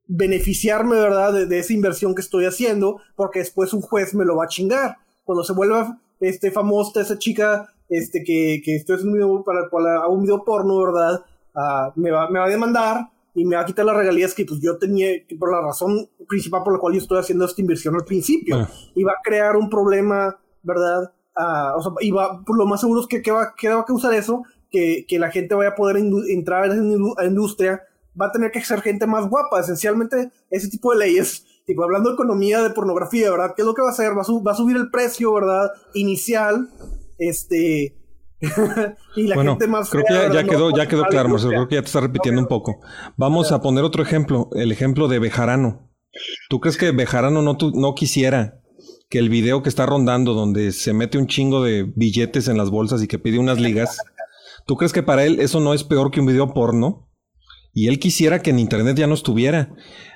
beneficiarme, 0.07 0.97
¿verdad? 0.97 1.32
De, 1.32 1.47
de, 1.47 1.59
esa 1.59 1.72
inversión 1.72 2.14
que 2.14 2.22
estoy 2.22 2.47
haciendo, 2.47 3.01
porque 3.16 3.40
después 3.40 3.72
un 3.74 3.82
juez 3.82 4.14
me 4.14 4.24
lo 4.24 4.36
va 4.36 4.44
a 4.44 4.49
chingar. 4.49 4.97
Cuando 5.24 5.44
se 5.44 5.53
vuelva 5.53 6.01
este, 6.20 6.51
famosa 6.51 7.01
esa 7.01 7.18
chica 7.18 7.74
este, 7.88 8.22
que, 8.24 8.62
que 8.64 8.76
estoy 8.76 8.97
haciendo 8.97 9.42
para, 9.44 9.68
para, 9.68 10.09
un 10.09 10.22
video 10.22 10.44
porno, 10.44 10.78
¿verdad? 10.80 11.24
Uh, 11.55 12.01
me, 12.01 12.11
va, 12.11 12.30
me 12.30 12.38
va 12.38 12.47
a 12.47 12.51
demandar 12.51 13.11
y 13.37 13.45
me 13.45 13.55
va 13.55 13.62
a 13.62 13.66
quitar 13.66 13.84
las 13.84 13.97
regalías 13.97 14.34
que 14.34 14.45
pues 14.45 14.61
yo 14.61 14.78
tenía, 14.78 15.11
por 15.39 15.53
la 15.53 15.61
razón 15.61 16.09
principal 16.26 16.64
por 16.64 16.72
la 16.72 16.80
cual 16.80 16.95
yo 16.95 17.01
estoy 17.01 17.18
haciendo 17.18 17.45
esta 17.45 17.61
inversión 17.61 17.95
al 17.95 18.05
principio. 18.05 18.57
Ah. 18.57 18.70
Y 18.95 19.05
va 19.05 19.12
a 19.12 19.22
crear 19.22 19.57
un 19.57 19.70
problema, 19.70 20.37
¿verdad? 20.62 21.12
Uh, 21.37 21.78
o 21.78 21.82
sea, 21.82 21.93
y 22.01 22.11
va, 22.11 22.43
por 22.45 22.57
lo 22.57 22.66
más 22.66 22.80
seguro 22.80 23.03
es 23.03 23.07
que, 23.07 23.22
que, 23.22 23.30
va, 23.30 23.55
que 23.55 23.68
va 23.68 23.82
a 23.82 23.84
causar 23.84 24.14
eso, 24.14 24.43
que, 24.70 25.05
que 25.07 25.18
la 25.18 25.30
gente 25.30 25.55
vaya 25.55 25.70
a 25.70 25.74
poder 25.74 25.99
entrar 25.99 26.64
a 26.64 26.66
esa 26.66 27.24
industria 27.26 27.82
va 28.20 28.26
a 28.26 28.32
tener 28.32 28.51
que 28.51 28.64
ser 28.64 28.80
gente 28.80 29.07
más 29.07 29.28
guapa. 29.28 29.61
Esencialmente, 29.61 30.30
ese 30.51 30.68
tipo 30.68 30.93
de 30.93 30.99
leyes, 30.99 31.45
tipo 31.66 31.84
hablando 31.84 32.11
de 32.11 32.14
economía 32.14 32.62
de 32.62 32.70
pornografía, 32.70 33.30
¿verdad? 33.30 33.53
¿Qué 33.55 33.62
es 33.62 33.66
lo 33.66 33.74
que 33.74 33.82
va 33.82 33.89
a 33.89 33.93
hacer? 33.93 34.16
Va 34.16 34.22
a, 34.22 34.43
va 34.43 34.53
a 34.53 34.57
subir 34.57 34.76
el 34.76 34.91
precio, 34.91 35.32
¿verdad? 35.34 35.70
Inicial, 35.95 36.70
este. 37.18 37.95
y 39.16 39.26
la 39.28 39.34
bueno, 39.34 39.53
gente 39.53 39.66
más 39.68 39.90
creo 39.90 40.05
que 40.07 40.34
ya, 40.34 40.44
quedó, 40.44 40.70
No, 40.70 40.76
ya 40.76 40.86
quedó 40.88 41.05
claro, 41.05 41.28
Marcelo. 41.28 41.51
Creo 41.53 41.68
que 41.68 41.74
ya 41.76 41.82
te 41.82 41.86
estás 41.86 42.03
repitiendo 42.03 42.40
un 42.40 42.49
poco. 42.49 42.80
Vamos 43.16 43.53
a 43.53 43.61
poner 43.61 43.84
otro 43.84 44.03
ejemplo, 44.03 44.51
el 44.55 44.72
ejemplo 44.72 45.09
de 45.09 45.18
Bejarano. 45.18 45.90
¿Tú 46.49 46.61
crees 46.61 46.76
que 46.76 46.90
Bejarano 46.92 47.42
no, 47.42 47.57
tu- 47.57 47.72
no 47.72 47.94
quisiera 47.94 48.61
que 49.09 49.18
el 49.18 49.28
video 49.28 49.62
que 49.62 49.68
está 49.68 49.86
rondando, 49.86 50.34
donde 50.34 50.72
se 50.72 50.92
mete 50.92 51.18
un 51.18 51.26
chingo 51.26 51.62
de 51.62 51.84
billetes 51.94 52.49
en 52.49 52.57
las 52.57 52.70
bolsas 52.70 53.03
y 53.03 53.07
que 53.09 53.18
pide 53.18 53.38
unas 53.38 53.61
ligas, 53.61 53.99
¿tú 54.66 54.76
crees 54.76 54.92
que 54.92 55.03
para 55.03 55.24
él 55.24 55.38
eso 55.40 55.61
no 55.61 55.74
es 55.74 55.84
peor 55.84 56.11
que 56.11 56.20
un 56.20 56.26
video 56.26 56.53
porno? 56.53 57.06
Y 57.77 57.89
él 57.89 57.99
quisiera 57.99 58.41
que 58.41 58.49
en 58.49 58.59
Internet 58.59 58.97
ya 58.97 59.07
no 59.07 59.12
estuviera. 59.12 59.74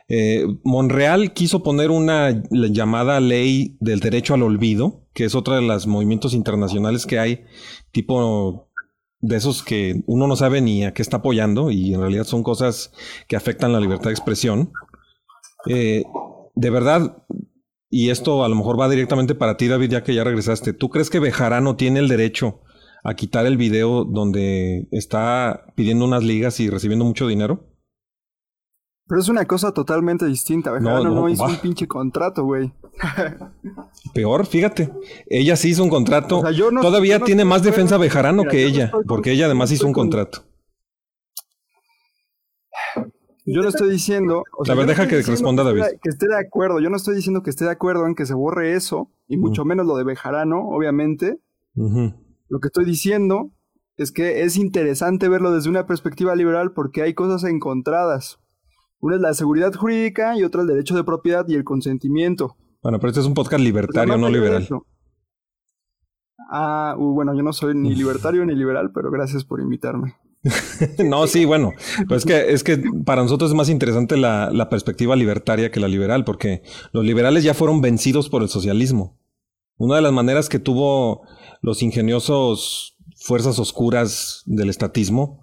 Eh, 0.09 0.47
Monreal 0.65 1.35
quiso 1.35 1.63
poner 1.63 1.91
una 1.91 2.43
la 2.51 2.69
llamada 2.69 3.21
ley 3.21 3.77
del 3.81 4.01
derecho 4.01 4.33
al 4.33 4.43
olvido, 4.43 5.07
que 5.13 5.27
es 5.27 5.35
otra 5.35 5.57
de 5.57 5.63
los 5.63 5.87
movimientos 5.87 6.33
internacionales 6.33 7.05
que 7.05 7.19
hay, 7.19 7.45
tipo 7.93 8.67
de 9.19 9.37
esos 9.37 9.63
que 9.63 10.03
uno 10.07 10.27
no 10.27 10.37
sabe 10.37 10.63
ni 10.63 10.87
a 10.87 10.95
qué 10.95 11.03
está 11.03 11.19
apoyando 11.19 11.71
y 11.71 11.93
en 11.93 12.01
realidad 12.01 12.25
son 12.25 12.43
cosas 12.43 12.95
que 13.29 13.37
afectan 13.37 13.75
la 13.75 13.81
libertad 13.81 14.07
de 14.07 14.13
expresión. 14.13 14.73
Eh, 15.67 16.05
de 16.55 16.71
verdad, 16.71 17.19
y 17.91 18.09
esto 18.09 18.43
a 18.43 18.49
lo 18.49 18.55
mejor 18.55 18.81
va 18.81 18.89
directamente 18.89 19.35
para 19.35 19.59
ti, 19.59 19.69
David, 19.69 19.91
ya 19.91 20.03
que 20.03 20.15
ya 20.15 20.25
regresaste, 20.25 20.73
¿tú 20.73 20.89
crees 20.89 21.11
que 21.11 21.21
Bejarano 21.21 21.77
tiene 21.77 22.01
el 22.01 22.09
derecho 22.09 22.63
a 23.03 23.15
quitar 23.15 23.47
el 23.47 23.57
video 23.57 24.05
donde 24.05 24.89
está 24.91 25.67
pidiendo 25.75 26.05
unas 26.05 26.23
ligas 26.23 26.61
y 26.61 26.71
recibiendo 26.71 27.05
mucho 27.05 27.27
dinero? 27.27 27.67
Pero 29.07 29.21
es 29.21 29.29
una 29.29 29.45
cosa 29.45 29.73
totalmente 29.73 30.25
distinta. 30.27 30.71
Bejarano 30.71 31.03
no, 31.03 31.15
no, 31.23 31.29
hizo 31.29 31.43
bah. 31.43 31.51
un 31.51 31.57
pinche 31.57 31.89
contrato, 31.89 32.45
güey. 32.45 32.73
Peor, 34.15 34.47
fíjate. 34.47 34.93
Ella 35.27 35.57
sí 35.57 35.71
hizo 35.71 35.83
un 35.83 35.91
contrato. 35.91 36.39
O 36.39 36.43
sea, 36.43 36.53
yo 36.53 36.71
no- 36.71 36.81
Todavía 36.81 37.17
yo 37.17 37.19
no 37.21 37.25
tiene 37.25 37.45
más 37.45 37.65
defensa 37.65 37.97
Bejarano 37.97 38.43
Mira, 38.43 38.51
que 38.53 38.65
ella, 38.65 38.85
estoy 38.85 39.05
porque 39.07 39.33
ella 39.33 39.47
además 39.47 39.73
hizo 39.73 39.87
un 39.87 39.93
contrato. 39.93 40.45
Yo 43.47 43.63
no 43.63 43.69
estoy 43.69 43.91
diciendo. 43.91 44.45
O 44.57 44.65
deja 44.65 45.03
estoy 45.03 45.09
que 45.09 45.31
responda 45.31 45.65
David. 45.65 45.83
Que 46.03 46.11
esté 46.11 46.29
de 46.29 46.39
acuerdo. 46.39 46.79
Yo 46.79 46.89
no 46.89 46.97
estoy 46.97 47.17
diciendo 47.17 47.43
que 47.43 47.51
esté 47.51 47.65
de 47.65 47.73
acuerdo 47.73 48.07
en 48.07 48.15
que 48.15 48.27
se 48.27 48.35
borre 48.35 48.75
eso, 48.75 49.11
y 49.27 49.37
mucho 49.37 49.65
menos 49.65 49.87
lo 49.87 49.97
de 49.97 50.05
Bejarano, 50.05 50.69
obviamente. 50.69 51.41
Ujú. 51.75 52.15
Lo 52.51 52.59
que 52.59 52.67
estoy 52.67 52.85
diciendo 52.85 53.53
es 53.97 54.11
que 54.11 54.43
es 54.43 54.57
interesante 54.57 55.29
verlo 55.29 55.53
desde 55.53 55.71
una 55.71 55.87
perspectiva 55.87 56.35
liberal 56.35 56.73
porque 56.73 57.03
hay 57.03 57.15
cosas 57.15 57.45
encontradas. 57.45 58.41
Una 58.99 59.15
es 59.15 59.23
la 59.23 59.35
seguridad 59.35 59.73
jurídica 59.73 60.37
y 60.37 60.43
otra 60.43 60.63
el 60.63 60.67
derecho 60.67 60.97
de 60.97 61.05
propiedad 61.05 61.47
y 61.47 61.55
el 61.55 61.63
consentimiento. 61.63 62.57
Bueno, 62.83 62.99
pero 62.99 63.11
este 63.11 63.21
es 63.21 63.27
un 63.27 63.35
podcast 63.35 63.61
sea, 63.61 63.65
libertario, 63.65 64.19
no 64.19 64.29
liberal. 64.29 64.69
Ah, 66.51 66.97
uh, 66.99 67.15
bueno, 67.15 67.37
yo 67.37 67.43
no 67.43 67.53
soy 67.53 67.77
ni 67.77 67.95
libertario 67.95 68.45
ni 68.45 68.57
liberal, 68.57 68.91
pero 68.93 69.13
gracias 69.13 69.45
por 69.45 69.61
invitarme. 69.61 70.17
No, 71.05 71.27
sí, 71.27 71.45
bueno, 71.45 71.73
pues 72.09 72.25
es 72.25 72.27
que, 72.27 72.53
es 72.53 72.65
que 72.65 72.83
para 73.05 73.23
nosotros 73.23 73.51
es 73.51 73.57
más 73.57 73.69
interesante 73.69 74.17
la, 74.17 74.51
la 74.51 74.71
perspectiva 74.71 75.15
libertaria 75.15 75.71
que 75.71 75.79
la 75.79 75.89
liberal, 75.89 76.25
porque 76.25 76.63
los 76.93 77.05
liberales 77.05 77.45
ya 77.45 77.53
fueron 77.53 77.83
vencidos 77.83 78.31
por 78.31 78.43
el 78.43 78.49
socialismo. 78.49 79.20
Una 79.81 79.97
de 79.97 80.03
las 80.03 80.13
maneras 80.13 80.51
que 80.51 80.59
tuvo 80.59 81.23
los 81.63 81.83
ingeniosos 81.83 82.99
fuerzas 83.17 83.59
oscuras 83.59 84.43
del 84.45 84.69
estatismo 84.69 85.43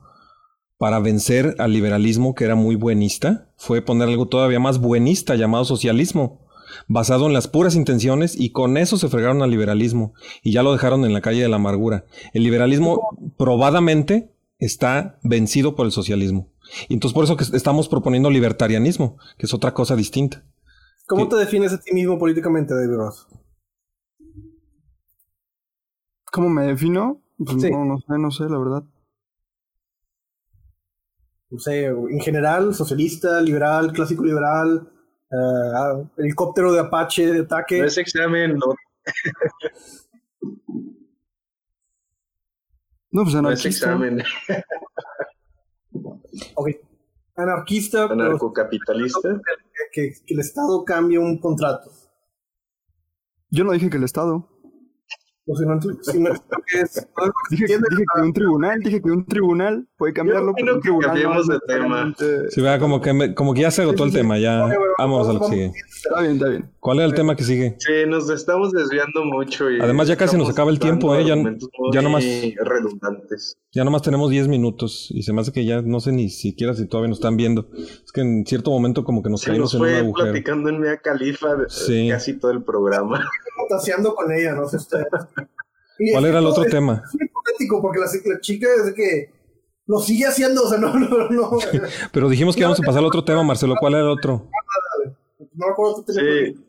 para 0.78 1.00
vencer 1.00 1.56
al 1.58 1.74
liberalismo, 1.74 2.36
que 2.36 2.44
era 2.44 2.54
muy 2.54 2.76
buenista, 2.76 3.50
fue 3.58 3.82
poner 3.82 4.10
algo 4.10 4.28
todavía 4.28 4.60
más 4.60 4.78
buenista 4.78 5.34
llamado 5.34 5.66
socialismo, 5.66 6.46
basado 6.88 7.26
en 7.26 7.34
las 7.34 7.48
puras 7.48 7.74
intenciones, 7.74 8.40
y 8.40 8.52
con 8.52 8.78
eso 8.78 9.00
se 9.00 9.08
fregaron 9.08 9.42
al 9.42 9.50
liberalismo, 9.50 10.14
y 10.44 10.52
ya 10.52 10.62
lo 10.62 10.72
dejaron 10.72 11.04
en 11.04 11.14
la 11.14 11.22
calle 11.22 11.42
de 11.42 11.50
la 11.50 11.56
amargura. 11.56 12.06
El 12.32 12.44
liberalismo 12.44 13.18
probadamente 13.38 14.32
está 14.60 15.18
vencido 15.24 15.76
por 15.76 15.88
el 15.88 15.92
socialismo. 15.92 16.52
Y 16.90 16.94
entonces 16.94 17.16
por 17.16 17.24
eso 17.24 17.38
que 17.38 17.58
estamos 17.58 17.90
proponiendo 17.90 18.30
libertarianismo, 18.30 19.18
que 19.40 19.48
es 19.48 19.54
otra 19.56 19.74
cosa 19.74 19.96
distinta. 19.96 20.44
¿Cómo 21.08 21.28
te 21.28 21.38
defines 21.38 21.74
a 21.74 21.80
ti 21.80 21.92
mismo 21.92 22.20
políticamente, 22.20 22.76
David 22.76 22.98
Ross? 22.98 23.26
¿Cómo 26.38 26.50
me 26.50 26.68
defino? 26.68 27.20
Pues 27.36 27.60
Sí. 27.60 27.72
no, 27.72 27.84
no 27.84 27.98
sé, 27.98 28.06
no 28.20 28.30
sé, 28.30 28.44
la 28.44 28.60
verdad. 28.60 28.84
No 31.50 31.58
sé, 31.58 31.86
en 31.86 32.20
general, 32.20 32.76
socialista, 32.76 33.42
liberal, 33.42 33.92
clásico 33.92 34.24
liberal, 34.24 34.88
eh, 35.32 36.08
helicóptero 36.18 36.72
de 36.74 36.82
Apache 36.82 37.34
de 37.34 37.40
ataque. 37.40 37.80
No 37.80 37.86
es 37.86 37.98
examen, 37.98 38.56
no, 38.56 38.68
No, 43.10 43.24
pues 43.24 43.34
no 43.34 43.50
es 43.50 43.66
anarquista. 43.66 43.68
examen. 43.88 44.24
Ok. 46.54 46.68
Anarquista, 47.36 48.04
Anarcocapitalista. 48.04 49.42
que, 49.92 50.14
que 50.24 50.34
el 50.36 50.40
Estado 50.40 50.86
cambie 50.86 51.18
un 51.18 51.40
contrato. 51.40 51.90
Yo 53.50 53.64
no 53.64 53.72
dije 53.72 53.90
que 53.90 53.98
el 53.98 54.04
Estado. 54.04 54.48
O 55.50 55.56
si 55.56 55.66
no, 55.66 55.80
si 55.82 56.20
no- 56.20 56.30
que 56.68 56.82
es- 56.82 57.08
Dije, 57.50 57.66
dije 57.68 58.04
que 58.16 58.22
un 58.22 58.34
tribunal, 58.34 58.80
dije 58.82 59.02
que 59.02 59.12
un 59.12 59.26
tribunal 59.26 59.88
puede 59.98 60.14
cambiarlo, 60.14 60.54
que 60.54 60.64
tribunal 60.64 60.82
no 60.86 61.00
cambiemos 61.00 61.42
es 61.42 61.48
de 61.48 61.60
tema. 61.68 62.16
Si 62.50 62.62
vea 62.62 62.80
como 62.80 63.02
que, 63.02 63.14
me- 63.14 63.34
como 63.34 63.54
que 63.54 63.62
ya 63.62 63.72
se 63.72 63.82
agotó 63.82 64.04
el 64.04 64.14
tema, 64.14 64.38
ya 64.38 64.66
bueno, 64.68 64.76
vamos 64.98 65.28
a 65.28 65.34
lo 65.34 65.40
que 65.42 65.46
sigue. 65.48 65.72
Está 66.06 66.22
bien, 66.22 66.34
está 66.34 66.50
bien. 66.50 66.70
¿Cuál 66.80 66.98
era 67.00 67.08
el 67.08 67.14
tema 67.16 67.36
que 67.36 67.44
sigue? 67.44 67.76
Sí, 67.80 67.92
nos 68.08 68.30
estamos 68.30 68.72
desviando 68.72 69.26
mucho. 69.26 69.70
Y 69.72 69.80
Además, 69.82 70.08
ya 70.08 70.16
casi 70.16 70.38
nos 70.38 70.50
acaba 70.50 70.70
el 70.72 70.80
tiempo, 70.80 71.16
¿eh? 71.16 71.26
Ya- 71.26 71.36
ya 71.94 72.02
nomás- 72.02 72.24
redundantes. 72.64 73.58
Ya 73.74 73.84
nomás 73.84 74.02
tenemos 74.02 74.30
10 74.30 74.48
minutos 74.48 75.08
y 75.12 75.24
se 75.24 75.34
me 75.34 75.42
hace 75.42 75.52
que 75.52 75.66
ya 75.66 75.82
no 75.82 76.00
sé 76.00 76.12
ni 76.12 76.30
siquiera 76.30 76.74
si 76.74 76.86
todavía 76.88 77.10
nos 77.10 77.18
están 77.18 77.36
viendo. 77.38 77.68
Es 77.76 78.12
que 78.14 78.22
en 78.22 78.46
cierto 78.46 78.72
momento 78.72 79.04
como 79.04 79.22
que 79.24 79.30
nos 79.30 79.42
Se 79.42 79.48
caímos 79.52 79.74
nos 79.74 79.82
en 79.82 79.82
un 79.82 79.88
fue 79.88 79.98
agujero. 80.00 80.32
platicando 80.32 80.70
en 80.70 80.80
Mea 80.80 80.98
Califa 80.98 81.50
Sí. 81.68 82.08
casi 82.10 82.34
todo 82.34 82.52
el 82.52 82.64
programa. 82.64 83.24
taseando 83.70 84.16
con 84.16 84.32
ella, 84.32 84.54
no 84.56 84.66
sé 84.68 84.78
ustedes. 84.78 85.08
Y 86.00 86.12
¿Cuál 86.12 86.24
es 86.26 86.30
era 86.30 86.40
el 86.40 86.46
que 86.46 86.52
otro 86.52 86.64
tema? 86.66 87.02
Es 87.06 87.14
muy 87.16 87.26
hipotético 87.26 87.82
porque 87.82 88.00
la, 88.00 88.06
la 88.34 88.40
chica 88.40 88.68
es 88.80 88.86
de 88.86 88.94
que 88.94 89.30
lo 89.88 90.00
sigue 90.00 90.26
haciendo, 90.26 90.64
o 90.64 90.70
sea, 90.70 90.78
no, 90.78 90.94
no, 90.94 91.30
no. 91.30 91.50
Pero 92.12 92.30
dijimos 92.30 92.56
que 92.56 92.62
íbamos 92.62 92.80
a 92.80 92.84
pasar 92.84 93.00
al 93.00 93.06
otro 93.06 93.24
tema, 93.24 93.44
Marcelo. 93.44 93.76
¿Cuál 93.80 93.94
era 93.94 94.04
el 94.04 94.10
otro? 94.10 94.50
No 95.54 95.94
tu 95.96 96.04
teléfono. 96.04 96.62
Sí. 96.62 96.64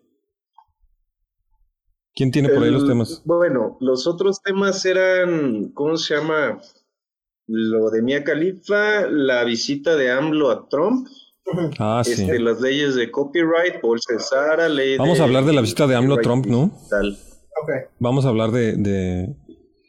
¿Quién 2.14 2.30
tiene 2.32 2.48
por 2.48 2.62
ahí 2.64 2.70
los 2.70 2.86
temas? 2.86 3.22
Bueno, 3.24 3.76
los 3.80 4.06
otros 4.06 4.42
temas 4.42 4.84
eran, 4.84 5.70
¿cómo 5.74 5.96
se 5.96 6.16
llama? 6.16 6.60
Lo 7.46 7.90
de 7.90 8.02
Mia 8.02 8.24
Khalifa, 8.24 9.06
la 9.08 9.44
visita 9.44 9.94
de 9.94 10.10
AMLO 10.10 10.50
a 10.50 10.68
Trump, 10.68 11.06
Ah, 11.78 12.02
sí. 12.04 12.12
este, 12.12 12.38
las 12.40 12.60
leyes 12.60 12.94
de 12.94 13.10
copyright, 13.10 13.80
Bolsa 13.80 14.18
Sara, 14.18 14.68
ley 14.68 14.98
Vamos 14.98 15.20
a 15.20 15.24
hablar 15.24 15.44
de 15.44 15.52
la 15.52 15.60
visita 15.60 15.86
de 15.86 15.94
AMLO 15.96 16.16
a 16.16 16.20
Trump, 16.20 16.46
¿no? 16.46 16.70
Tal. 16.90 17.12
Ok. 17.62 17.90
Vamos 18.00 18.24
a 18.26 18.28
hablar 18.28 18.50
de... 18.50 18.76
de... 18.76 19.34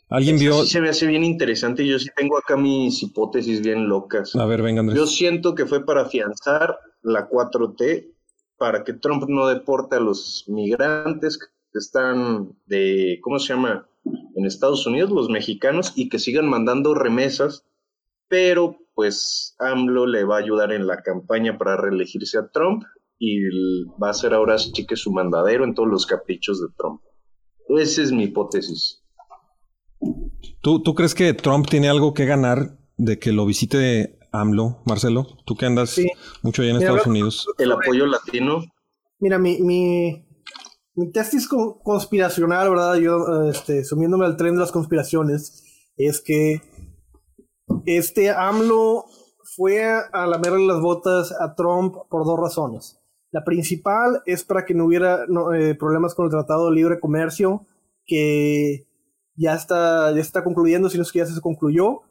¿Alguien 0.09 0.35
Eso 0.35 0.43
vio...? 0.43 0.63
sí 0.63 0.71
se 0.71 0.81
me 0.81 0.89
hace 0.89 1.07
bien 1.07 1.23
interesante. 1.23 1.85
Yo 1.85 1.99
sí 1.99 2.09
tengo 2.15 2.37
acá 2.37 2.57
mis 2.57 3.01
hipótesis 3.03 3.61
bien 3.61 3.87
locas. 3.87 4.35
A 4.35 4.45
ver, 4.45 4.61
venga, 4.61 4.81
Andrés. 4.81 4.97
Yo 4.97 5.07
siento 5.07 5.55
que 5.55 5.65
fue 5.65 5.85
para 5.85 6.01
afianzar 6.01 6.79
la 7.01 7.29
4T, 7.29 8.11
para 8.57 8.83
que 8.83 8.93
Trump 8.93 9.25
no 9.27 9.47
deporte 9.47 9.95
a 9.95 9.99
los 9.99 10.45
migrantes 10.47 11.37
que 11.37 11.47
están 11.79 12.55
de, 12.65 13.19
¿cómo 13.21 13.39
se 13.39 13.53
llama? 13.53 13.87
En 14.35 14.45
Estados 14.45 14.85
Unidos, 14.87 15.11
los 15.11 15.29
mexicanos, 15.29 15.93
y 15.95 16.09
que 16.09 16.19
sigan 16.19 16.49
mandando 16.49 16.95
remesas, 16.95 17.65
pero 18.27 18.77
pues 18.95 19.55
AMLO 19.59 20.07
le 20.07 20.23
va 20.23 20.35
a 20.35 20.39
ayudar 20.39 20.73
en 20.73 20.87
la 20.87 21.01
campaña 21.01 21.57
para 21.57 21.77
reelegirse 21.77 22.37
a 22.37 22.49
Trump 22.49 22.83
y 23.17 23.43
va 24.01 24.09
a 24.09 24.13
ser 24.13 24.33
ahora 24.33 24.57
sí 24.57 24.85
que 24.85 24.95
su 24.95 25.11
mandadero 25.11 25.63
en 25.63 25.73
todos 25.73 25.89
los 25.89 26.05
caprichos 26.05 26.61
de 26.61 26.67
Trump. 26.77 27.01
Esa 27.69 28.01
es 28.01 28.11
mi 28.11 28.23
hipótesis. 28.23 28.98
¿Tú, 30.61 30.81
¿Tú 30.83 30.93
crees 30.95 31.15
que 31.15 31.33
Trump 31.33 31.67
tiene 31.69 31.89
algo 31.89 32.13
que 32.13 32.25
ganar 32.25 32.77
de 32.97 33.17
que 33.19 33.31
lo 33.31 33.45
visite 33.45 34.17
AMLO, 34.31 34.81
Marcelo? 34.85 35.25
Tú 35.45 35.55
que 35.55 35.65
andas 35.65 35.91
Sí. 35.91 36.07
mucho 36.43 36.61
allá 36.61 36.71
en 36.71 36.77
Mira, 36.77 36.89
Estados 36.89 37.07
Unidos. 37.07 37.47
El 37.57 37.71
apoyo 37.71 38.05
latino. 38.05 38.61
Mira, 39.19 39.37
mi, 39.39 39.59
mi, 39.61 40.25
mi 40.95 41.11
tesis 41.11 41.47
con- 41.47 41.79
conspiracional, 41.83 42.69
¿verdad? 42.69 42.95
Yo, 42.95 43.49
este, 43.49 43.83
sumiéndome 43.83 44.25
al 44.25 44.37
tren 44.37 44.55
de 44.55 44.61
las 44.61 44.71
conspiraciones, 44.71 45.63
es 45.97 46.21
que 46.21 46.61
este 47.85 48.31
AMLO 48.31 49.05
fue 49.55 49.83
a 50.13 50.27
lamerle 50.27 50.65
las 50.67 50.81
botas 50.81 51.31
a 51.39 51.55
Trump 51.55 51.95
por 52.09 52.25
dos 52.25 52.39
razones. 52.39 52.99
La 53.31 53.43
principal 53.43 54.21
es 54.25 54.43
para 54.43 54.65
que 54.65 54.73
no 54.73 54.85
hubiera 54.85 55.25
no, 55.27 55.53
eh, 55.53 55.75
problemas 55.75 56.15
con 56.15 56.25
el 56.25 56.31
Tratado 56.31 56.69
de 56.69 56.75
Libre 56.75 56.99
Comercio, 56.99 57.65
que 58.05 58.87
ya 59.39 59.55
está, 59.55 60.11
ya 60.11 60.21
está 60.21 60.43
concluyendo, 60.43 60.89
si 60.89 60.97
no 60.97 61.03
es 61.03 61.11
que 61.11 61.19
ya 61.19 61.25
se 61.25 61.41
concluyó. 61.41 62.01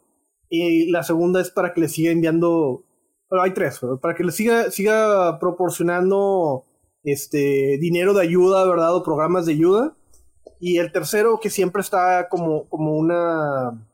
Y 0.48 0.90
la 0.90 1.02
segunda 1.02 1.40
es 1.40 1.50
para 1.50 1.74
que 1.74 1.82
le 1.82 1.88
siga 1.88 2.10
enviando 2.10 2.84
hay 3.30 3.52
tres, 3.52 3.80
para 4.00 4.14
que 4.14 4.24
le 4.24 4.32
siga, 4.32 4.70
siga 4.70 5.38
proporcionando 5.38 6.64
este 7.04 7.76
dinero 7.78 8.14
de 8.14 8.22
ayuda, 8.22 8.66
¿verdad? 8.66 8.94
O 8.96 9.02
programas 9.02 9.44
de 9.44 9.52
ayuda. 9.52 9.94
Y 10.60 10.78
el 10.78 10.90
tercero, 10.90 11.38
que 11.40 11.50
siempre 11.50 11.82
está 11.82 12.28
como, 12.28 12.68
como 12.68 12.96
una 12.96 13.86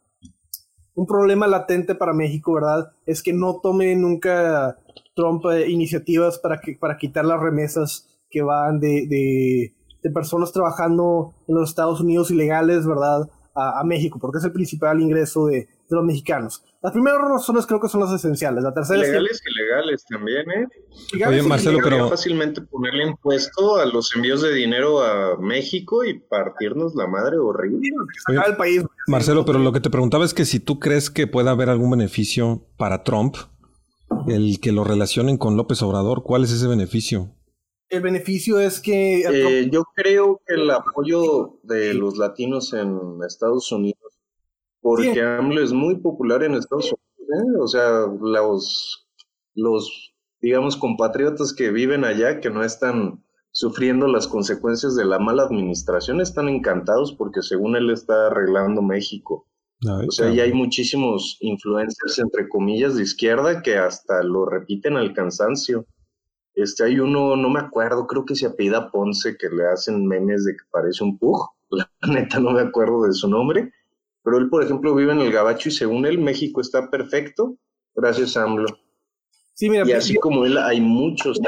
un 0.94 1.06
problema 1.06 1.48
latente 1.48 1.96
para 1.96 2.12
México, 2.12 2.54
¿verdad? 2.54 2.92
Es 3.04 3.22
que 3.22 3.32
no 3.32 3.60
tome 3.60 3.96
nunca 3.96 4.78
Trump 5.16 5.44
eh, 5.46 5.68
iniciativas 5.68 6.38
para, 6.38 6.60
que, 6.60 6.76
para 6.76 6.96
quitar 6.96 7.24
las 7.24 7.40
remesas 7.40 8.08
que 8.30 8.42
van 8.42 8.78
de, 8.78 9.06
de, 9.08 9.74
de, 10.04 10.10
personas 10.10 10.52
trabajando 10.52 11.32
en 11.48 11.56
los 11.56 11.70
Estados 11.70 12.00
Unidos 12.00 12.30
ilegales, 12.30 12.86
¿verdad? 12.86 13.28
A, 13.54 13.80
a 13.80 13.84
México, 13.84 14.18
porque 14.20 14.38
es 14.38 14.44
el 14.44 14.52
principal 14.52 15.00
ingreso 15.00 15.46
de, 15.46 15.60
de, 15.60 15.68
los 15.90 16.04
mexicanos. 16.04 16.62
Las 16.82 16.92
primeras 16.92 17.20
razones 17.20 17.64
creo 17.66 17.80
que 17.80 17.88
son 17.88 18.02
las 18.02 18.12
esenciales. 18.12 18.62
La 18.62 18.74
tercera 18.74 19.00
Legales 19.00 19.30
es 19.30 19.40
que, 19.40 19.50
y 19.50 19.54
legales 19.54 20.04
también, 20.06 20.50
¿eh? 20.50 21.26
Oye, 21.26 21.42
Marcelo, 21.42 21.78
pero... 21.82 22.08
fácilmente 22.08 22.60
ponerle 22.60 23.06
impuesto 23.06 23.76
a 23.76 23.86
los 23.86 24.14
envíos 24.14 24.42
de 24.42 24.52
dinero 24.52 25.02
a 25.02 25.38
México 25.38 26.04
y 26.04 26.18
partirnos 26.18 26.94
la 26.94 27.06
madre 27.06 27.38
horrible. 27.38 27.88
Oye, 28.28 28.38
el 28.46 28.56
país. 28.56 28.84
Marcelo, 29.06 29.44
pero 29.44 29.60
lo 29.60 29.72
que 29.72 29.80
te 29.80 29.88
preguntaba 29.88 30.24
es 30.24 30.34
que 30.34 30.44
si 30.44 30.60
tú 30.60 30.78
crees 30.78 31.08
que 31.08 31.26
pueda 31.26 31.52
haber 31.52 31.70
algún 31.70 31.92
beneficio 31.92 32.60
para 32.76 33.04
Trump, 33.04 33.36
el 34.26 34.60
que 34.60 34.72
lo 34.72 34.84
relacionen 34.84 35.38
con 35.38 35.56
López 35.56 35.82
Obrador, 35.82 36.22
¿cuál 36.22 36.44
es 36.44 36.52
ese 36.52 36.66
beneficio? 36.66 37.30
El 37.88 38.02
beneficio 38.02 38.58
es 38.58 38.80
que... 38.80 39.20
Eh, 39.20 39.70
yo 39.70 39.84
creo 39.94 40.40
que 40.46 40.54
el 40.54 40.70
apoyo 40.70 41.58
de 41.62 41.94
los 41.94 42.16
latinos 42.16 42.72
en 42.72 42.98
Estados 43.26 43.70
Unidos, 43.70 44.18
porque 44.80 45.14
sí. 45.14 45.20
AMLO 45.20 45.62
es 45.62 45.72
muy 45.72 45.96
popular 45.96 46.42
en 46.42 46.54
Estados 46.54 46.86
Unidos, 46.86 47.46
¿eh? 47.46 47.58
o 47.60 47.68
sea, 47.68 48.06
los, 48.20 49.06
los, 49.54 50.14
digamos, 50.40 50.76
compatriotas 50.76 51.52
que 51.52 51.70
viven 51.70 52.04
allá, 52.04 52.40
que 52.40 52.50
no 52.50 52.64
están 52.64 53.24
sufriendo 53.54 54.08
las 54.08 54.26
consecuencias 54.26 54.96
de 54.96 55.04
la 55.04 55.20
mala 55.20 55.44
administración, 55.44 56.20
están 56.20 56.48
encantados 56.48 57.12
porque 57.12 57.40
según 57.40 57.76
él 57.76 57.90
está 57.90 58.26
arreglando 58.26 58.82
México. 58.82 59.46
Ay, 59.82 60.08
o 60.08 60.10
sea, 60.10 60.32
ya 60.32 60.42
hay 60.42 60.52
muchísimos 60.52 61.36
influencers, 61.40 62.18
entre 62.18 62.48
comillas, 62.48 62.96
de 62.96 63.04
izquierda 63.04 63.62
que 63.62 63.76
hasta 63.76 64.22
lo 64.22 64.44
repiten 64.44 64.96
al 64.96 65.14
cansancio. 65.14 65.86
Este, 66.54 66.84
hay 66.84 67.00
uno, 67.00 67.36
no 67.36 67.50
me 67.50 67.60
acuerdo, 67.60 68.06
creo 68.06 68.24
que 68.24 68.36
se 68.36 68.46
apellida 68.46 68.90
Ponce, 68.90 69.36
que 69.36 69.48
le 69.48 69.66
hacen 69.66 70.06
memes 70.06 70.44
de 70.44 70.52
que 70.52 70.64
parece 70.70 71.02
un 71.02 71.18
pug. 71.18 71.48
La 71.70 71.88
neta 72.06 72.38
no 72.38 72.52
me 72.52 72.60
acuerdo 72.60 73.02
de 73.02 73.12
su 73.12 73.28
nombre. 73.28 73.72
Pero 74.22 74.38
él, 74.38 74.48
por 74.48 74.64
ejemplo, 74.64 74.94
vive 74.94 75.12
en 75.12 75.20
el 75.20 75.32
Gabacho 75.32 75.68
y 75.68 75.72
según 75.72 76.06
él, 76.06 76.18
México 76.18 76.60
está 76.60 76.88
perfecto 76.88 77.58
gracias 77.94 78.36
a 78.36 78.44
AMLO. 78.44 78.66
Sí, 79.52 79.70
mira, 79.70 79.86
y 79.86 79.92
así 79.92 80.16
como 80.16 80.44
él, 80.44 80.58
hay 80.58 80.80
muchos. 80.80 81.40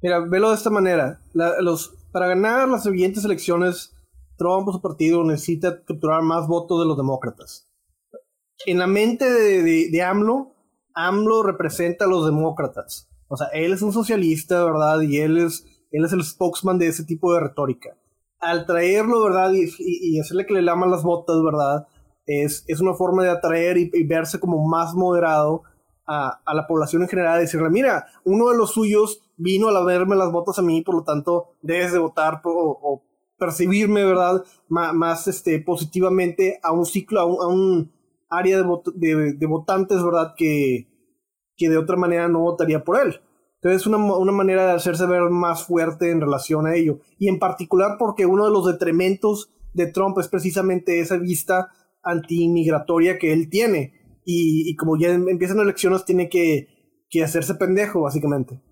Mira, 0.00 0.20
velo 0.20 0.50
de 0.50 0.54
esta 0.54 0.70
manera. 0.70 1.20
La, 1.34 1.60
los, 1.60 1.94
para 2.12 2.28
ganar 2.28 2.68
las 2.68 2.84
siguientes 2.84 3.24
elecciones, 3.24 3.94
Trump 4.36 4.68
o 4.68 4.72
su 4.72 4.80
partido 4.80 5.24
necesita 5.24 5.82
capturar 5.84 6.22
más 6.22 6.46
votos 6.46 6.80
de 6.80 6.86
los 6.86 6.96
demócratas. 6.96 7.68
En 8.64 8.78
la 8.78 8.86
mente 8.86 9.28
de, 9.28 9.62
de, 9.62 9.90
de 9.90 10.02
AMLO, 10.02 10.54
AMLO 10.94 11.42
representa 11.42 12.04
a 12.04 12.08
los 12.08 12.24
demócratas. 12.24 13.07
O 13.28 13.36
sea, 13.36 13.48
él 13.48 13.72
es 13.72 13.82
un 13.82 13.92
socialista, 13.92 14.64
¿verdad? 14.64 15.00
Y 15.02 15.18
él 15.18 15.38
es, 15.38 15.64
él 15.92 16.04
es 16.04 16.12
el 16.12 16.24
spokesman 16.24 16.78
de 16.78 16.88
ese 16.88 17.04
tipo 17.04 17.32
de 17.32 17.40
retórica. 17.40 17.96
Al 18.40 18.66
traerlo, 18.66 19.22
¿verdad? 19.22 19.52
Y, 19.52 20.18
hacerle 20.18 20.46
que 20.46 20.54
le 20.54 20.62
laman 20.62 20.90
las 20.90 21.02
botas, 21.02 21.36
¿verdad? 21.42 21.86
Es, 22.26 22.64
es 22.66 22.80
una 22.80 22.94
forma 22.94 23.24
de 23.24 23.30
atraer 23.30 23.76
y, 23.78 24.04
verse 24.04 24.40
como 24.40 24.66
más 24.66 24.94
moderado 24.94 25.62
a, 26.06 26.40
a, 26.44 26.54
la 26.54 26.66
población 26.66 27.02
en 27.02 27.08
general. 27.08 27.40
Decirle, 27.40 27.70
mira, 27.70 28.06
uno 28.24 28.48
de 28.50 28.56
los 28.56 28.72
suyos 28.72 29.20
vino 29.36 29.68
a 29.68 29.84
verme 29.84 30.16
las 30.16 30.32
botas 30.32 30.58
a 30.58 30.62
mí, 30.62 30.82
por 30.82 30.94
lo 30.94 31.04
tanto, 31.04 31.56
debes 31.62 31.92
de 31.92 31.98
votar 31.98 32.40
o, 32.44 33.02
percibirme, 33.38 34.04
¿verdad? 34.04 34.44
Más, 34.68 35.28
este, 35.28 35.60
positivamente 35.60 36.58
a 36.62 36.72
un 36.72 36.86
ciclo, 36.86 37.20
a 37.20 37.46
un, 37.46 37.92
área 38.30 38.58
de 38.58 39.46
votantes, 39.46 40.02
¿verdad? 40.02 40.34
Que, 40.36 40.86
que 41.58 41.68
de 41.68 41.76
otra 41.76 41.96
manera 41.96 42.28
no 42.28 42.40
votaría 42.40 42.82
por 42.82 42.98
él. 42.98 43.20
Entonces 43.56 43.82
es 43.82 43.86
una, 43.86 43.98
una, 43.98 44.32
manera 44.32 44.66
de 44.66 44.72
hacerse 44.72 45.04
ver 45.06 45.22
más 45.30 45.64
fuerte 45.64 46.10
en 46.10 46.20
relación 46.20 46.66
a 46.66 46.76
ello. 46.76 47.00
Y 47.18 47.28
en 47.28 47.40
particular 47.40 47.96
porque 47.98 48.24
uno 48.24 48.46
de 48.46 48.52
los 48.52 48.64
detrementos 48.64 49.50
de 49.74 49.88
Trump 49.88 50.16
es 50.18 50.28
precisamente 50.28 51.00
esa 51.00 51.16
vista 51.16 51.68
anti-inmigratoria 52.02 53.18
que 53.18 53.32
él 53.32 53.50
tiene. 53.50 53.94
Y, 54.24 54.70
y, 54.70 54.76
como 54.76 54.96
ya 54.98 55.08
empiezan 55.08 55.58
elecciones, 55.58 56.04
tiene 56.04 56.28
que, 56.28 56.68
que 57.08 57.24
hacerse 57.24 57.54
pendejo, 57.54 58.02
básicamente. 58.02 58.62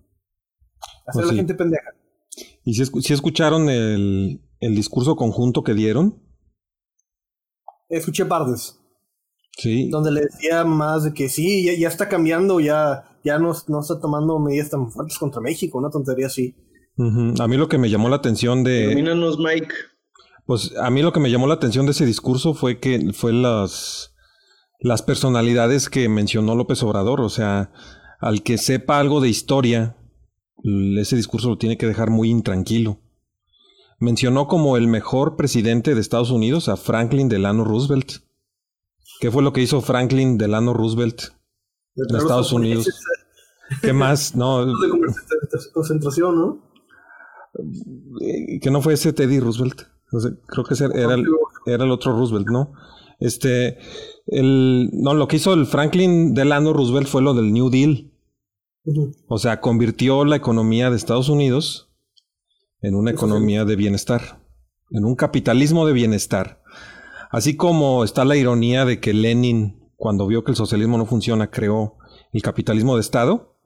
Hacer 1.07 1.13
pues 1.13 1.23
a 1.23 1.27
la 1.27 1.31
sí. 1.31 1.37
gente 1.37 1.55
pendeja. 1.55 1.89
¿Y 2.63 2.73
si, 2.75 2.85
si 2.85 3.13
escucharon 3.13 3.69
el, 3.69 4.41
el, 4.59 4.75
discurso 4.75 5.15
conjunto 5.15 5.63
que 5.63 5.73
dieron? 5.73 6.21
Escuché 7.89 8.25
partes. 8.25 8.79
Sí. 9.57 9.89
Donde 9.89 10.11
le 10.11 10.21
decía 10.21 10.63
más 10.65 11.03
de 11.03 11.13
que 11.13 11.29
sí, 11.29 11.65
ya, 11.65 11.73
ya 11.73 11.87
está 11.87 12.07
cambiando, 12.07 12.59
ya, 12.59 13.17
ya 13.23 13.39
no, 13.39 13.53
no, 13.67 13.79
está 13.79 13.99
tomando 13.99 14.39
medidas 14.39 14.69
tan 14.69 14.91
fuertes 14.91 15.17
contra 15.17 15.41
México, 15.41 15.77
una 15.77 15.89
tontería 15.89 16.27
así. 16.27 16.55
Uh 16.97 17.05
-huh. 17.05 17.41
A 17.41 17.47
mí 17.47 17.57
lo 17.57 17.67
que 17.67 17.77
me 17.77 17.89
llamó 17.89 18.09
la 18.09 18.17
atención 18.17 18.63
de. 18.63 18.85
Ilumínanos, 18.85 19.39
Mike. 19.39 19.73
Pues 20.45 20.73
a 20.81 20.89
mí 20.89 21.01
lo 21.01 21.11
que 21.11 21.19
me 21.19 21.29
llamó 21.29 21.45
la 21.47 21.55
atención 21.55 21.85
de 21.85 21.91
ese 21.91 22.05
discurso 22.05 22.53
fue 22.53 22.79
que 22.79 23.11
fue 23.13 23.33
las, 23.33 24.13
las 24.79 25.01
personalidades 25.01 25.89
que 25.89 26.07
mencionó 26.07 26.55
López 26.55 26.81
Obrador. 26.83 27.19
O 27.21 27.29
sea, 27.29 27.71
al 28.19 28.43
que 28.43 28.57
sepa 28.57 28.99
algo 28.99 29.19
de 29.19 29.29
historia, 29.29 29.97
ese 30.97 31.15
discurso 31.15 31.49
lo 31.49 31.57
tiene 31.57 31.77
que 31.77 31.85
dejar 31.85 32.09
muy 32.11 32.29
intranquilo. 32.29 32.99
Mencionó 33.99 34.47
como 34.47 34.77
el 34.77 34.87
mejor 34.87 35.35
presidente 35.35 35.95
de 35.95 36.01
Estados 36.01 36.31
Unidos 36.31 36.69
a 36.69 36.77
Franklin 36.77 37.27
Delano 37.27 37.63
Roosevelt. 37.63 38.26
¿Qué 39.19 39.31
fue 39.31 39.43
lo 39.43 39.53
que 39.53 39.61
hizo 39.61 39.81
Franklin 39.81 40.37
Delano 40.37 40.73
Roosevelt 40.73 41.21
en 41.95 42.15
Estados 42.15 42.53
Unidos? 42.53 42.87
¿Qué 43.81 43.93
más? 43.93 44.35
No. 44.35 44.65
Concentración, 45.73 46.35
¿no? 46.35 46.71
Que 48.61 48.69
no 48.71 48.81
fue 48.81 48.93
ese 48.93 49.13
Teddy 49.13 49.39
Roosevelt. 49.39 49.81
creo 50.47 50.63
que 50.63 50.73
ese 50.73 50.85
era, 50.85 51.15
el, 51.15 51.25
era 51.65 51.83
el 51.83 51.91
otro 51.91 52.13
Roosevelt, 52.13 52.47
¿no? 52.47 52.73
Este, 53.19 53.79
el, 54.27 54.89
no, 54.93 55.13
lo 55.13 55.27
que 55.27 55.37
hizo 55.37 55.53
el 55.53 55.65
Franklin 55.65 56.33
Delano 56.33 56.73
Roosevelt 56.73 57.07
fue 57.07 57.21
lo 57.21 57.33
del 57.33 57.51
New 57.51 57.69
Deal. 57.69 58.11
Uh 58.83 58.93
-huh. 58.93 59.15
O 59.27 59.37
sea, 59.37 59.59
convirtió 59.59 60.23
la 60.23 60.35
economía 60.35 60.89
de 60.89 60.95
Estados 60.97 61.29
Unidos 61.29 61.87
en 62.81 62.95
una 62.95 63.11
economía 63.11 63.65
de 63.65 63.75
bienestar, 63.75 64.45
en 64.91 65.03
un 65.03 65.15
capitalismo 65.15 65.85
de 65.87 65.93
bienestar. 65.93 66.61
Así 67.29 67.55
como 67.55 68.03
está 68.03 68.25
la 68.25 68.35
ironía 68.35 68.85
de 68.85 68.99
que 68.99 69.13
Lenin, 69.13 69.91
cuando 69.95 70.27
vio 70.27 70.43
que 70.43 70.51
el 70.51 70.57
socialismo 70.57 70.97
no 70.97 71.05
funciona, 71.05 71.49
creó 71.49 71.97
el 72.31 72.41
capitalismo 72.41 72.95
de 72.95 73.01
Estado, 73.01 73.57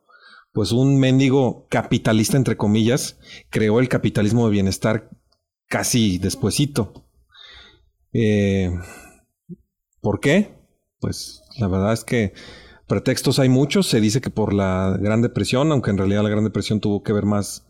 pues 0.53 0.71
un 0.71 0.99
mendigo 0.99 1.67
capitalista, 1.69 2.37
entre 2.37 2.57
comillas, 2.57 3.17
creó 3.49 3.79
el 3.79 3.89
capitalismo 3.89 4.45
de 4.45 4.51
bienestar 4.51 5.09
casi 5.67 6.17
despuesito. 6.17 7.05
Eh, 8.13 8.71
¿Por 10.01 10.19
qué? 10.19 10.57
Pues 10.99 11.41
la 11.57 11.67
verdad 11.67 11.93
es 11.93 12.03
que 12.03 12.33
pretextos 12.87 13.39
hay 13.39 13.49
muchos. 13.49 13.87
Se 13.87 14.01
dice 14.01 14.19
que 14.19 14.29
por 14.29 14.53
la 14.53 14.97
Gran 14.99 15.21
Depresión, 15.21 15.71
aunque 15.71 15.91
en 15.91 15.97
realidad 15.97 16.23
la 16.23 16.29
Gran 16.29 16.43
Depresión 16.43 16.79
tuvo 16.79 17.03
que 17.03 17.13
ver 17.13 17.25
más 17.25 17.65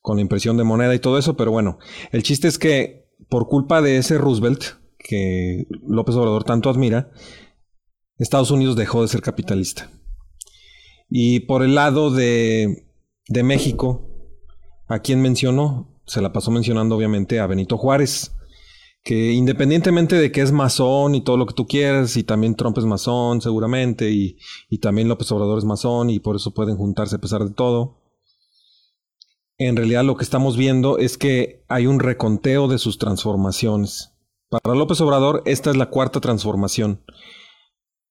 con 0.00 0.16
la 0.16 0.22
impresión 0.22 0.56
de 0.56 0.64
moneda 0.64 0.94
y 0.94 0.98
todo 0.98 1.18
eso, 1.18 1.36
pero 1.36 1.52
bueno, 1.52 1.78
el 2.10 2.22
chiste 2.22 2.48
es 2.48 2.58
que 2.58 3.08
por 3.28 3.48
culpa 3.48 3.82
de 3.82 3.98
ese 3.98 4.18
Roosevelt, 4.18 4.81
que 5.02 5.66
López 5.86 6.14
Obrador 6.16 6.44
tanto 6.44 6.70
admira, 6.70 7.10
Estados 8.18 8.50
Unidos 8.50 8.76
dejó 8.76 9.02
de 9.02 9.08
ser 9.08 9.20
capitalista. 9.20 9.90
Y 11.08 11.40
por 11.40 11.62
el 11.62 11.74
lado 11.74 12.10
de, 12.10 12.86
de 13.28 13.42
México, 13.42 14.08
¿a 14.88 15.00
quién 15.00 15.20
mencionó? 15.20 16.00
Se 16.06 16.22
la 16.22 16.32
pasó 16.32 16.50
mencionando 16.50 16.96
obviamente 16.96 17.40
a 17.40 17.46
Benito 17.46 17.76
Juárez, 17.76 18.32
que 19.04 19.32
independientemente 19.32 20.16
de 20.16 20.30
que 20.30 20.40
es 20.40 20.52
masón 20.52 21.14
y 21.14 21.22
todo 21.22 21.36
lo 21.36 21.46
que 21.46 21.54
tú 21.54 21.66
quieras, 21.66 22.16
y 22.16 22.22
también 22.22 22.54
Trump 22.54 22.78
es 22.78 22.84
masón 22.84 23.40
seguramente, 23.40 24.10
y, 24.10 24.38
y 24.70 24.78
también 24.78 25.08
López 25.08 25.30
Obrador 25.32 25.58
es 25.58 25.64
masón, 25.64 26.10
y 26.10 26.20
por 26.20 26.36
eso 26.36 26.54
pueden 26.54 26.76
juntarse 26.76 27.16
a 27.16 27.20
pesar 27.20 27.44
de 27.44 27.52
todo, 27.52 28.02
en 29.58 29.76
realidad 29.76 30.04
lo 30.04 30.16
que 30.16 30.24
estamos 30.24 30.56
viendo 30.56 30.98
es 30.98 31.18
que 31.18 31.64
hay 31.68 31.86
un 31.86 32.00
reconteo 32.00 32.68
de 32.68 32.78
sus 32.78 32.98
transformaciones. 32.98 34.11
Para 34.60 34.74
López 34.74 35.00
Obrador, 35.00 35.42
esta 35.46 35.70
es 35.70 35.76
la 35.76 35.88
cuarta 35.88 36.20
transformación. 36.20 37.02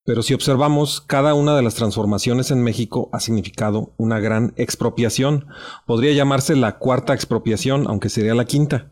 Pero 0.03 0.23
si 0.23 0.33
observamos, 0.33 0.99
cada 0.99 1.35
una 1.35 1.55
de 1.55 1.61
las 1.61 1.75
transformaciones 1.75 2.49
en 2.49 2.63
México 2.63 3.11
ha 3.13 3.19
significado 3.19 3.93
una 3.97 4.19
gran 4.19 4.51
expropiación. 4.57 5.45
Podría 5.85 6.13
llamarse 6.13 6.55
la 6.55 6.79
cuarta 6.79 7.13
expropiación, 7.13 7.85
aunque 7.85 8.09
sería 8.09 8.33
la 8.33 8.45
quinta. 8.45 8.91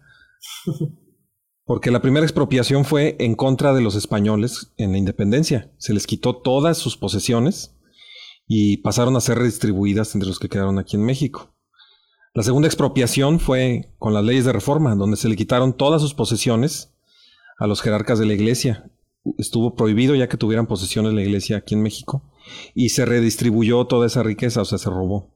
Porque 1.66 1.90
la 1.90 2.04
primera 2.04 2.24
expropiación 2.24 2.86
fue 2.86 3.16
en 3.20 3.34
contra 3.34 3.74
de 3.74 3.82
los 3.82 3.96
españoles 3.96 4.72
en 4.78 4.92
la 4.92 5.00
independencia. 5.00 5.74
Se 5.80 5.96
les 5.96 6.06
quitó 6.06 6.44
todas 6.44 6.78
sus 6.78 6.98
posesiones 6.98 7.76
y 8.46 8.78
pasaron 8.78 9.16
a 9.16 9.22
ser 9.22 9.40
redistribuidas 9.40 10.14
entre 10.14 10.30
los 10.30 10.38
que 10.38 10.50
quedaron 10.50 10.78
aquí 10.78 10.98
en 10.98 11.04
México. 11.04 11.56
La 12.36 12.44
segunda 12.44 12.68
expropiación 12.68 13.40
fue 13.40 13.96
con 13.98 14.14
las 14.14 14.24
leyes 14.24 14.46
de 14.46 14.54
reforma, 14.54 14.94
donde 14.94 15.18
se 15.18 15.30
le 15.30 15.36
quitaron 15.36 15.74
todas 15.74 16.00
sus 16.00 16.14
posesiones 16.14 16.94
a 17.60 17.68
los 17.68 17.82
jerarcas 17.82 18.18
de 18.18 18.26
la 18.26 18.34
iglesia. 18.34 18.90
Estuvo 19.38 19.76
prohibido 19.76 20.16
ya 20.16 20.28
que 20.28 20.38
tuvieran 20.38 20.66
posesiones 20.66 21.14
la 21.14 21.22
iglesia 21.22 21.58
aquí 21.58 21.76
en 21.76 21.84
México 21.84 22.24
y 22.74 22.90
se 22.90 23.06
redistribuyó 23.06 23.86
toda 23.86 24.08
esa 24.08 24.24
riqueza, 24.24 24.62
o 24.62 24.66
sea, 24.66 24.78
se 24.78 24.90
robó. 24.90 25.36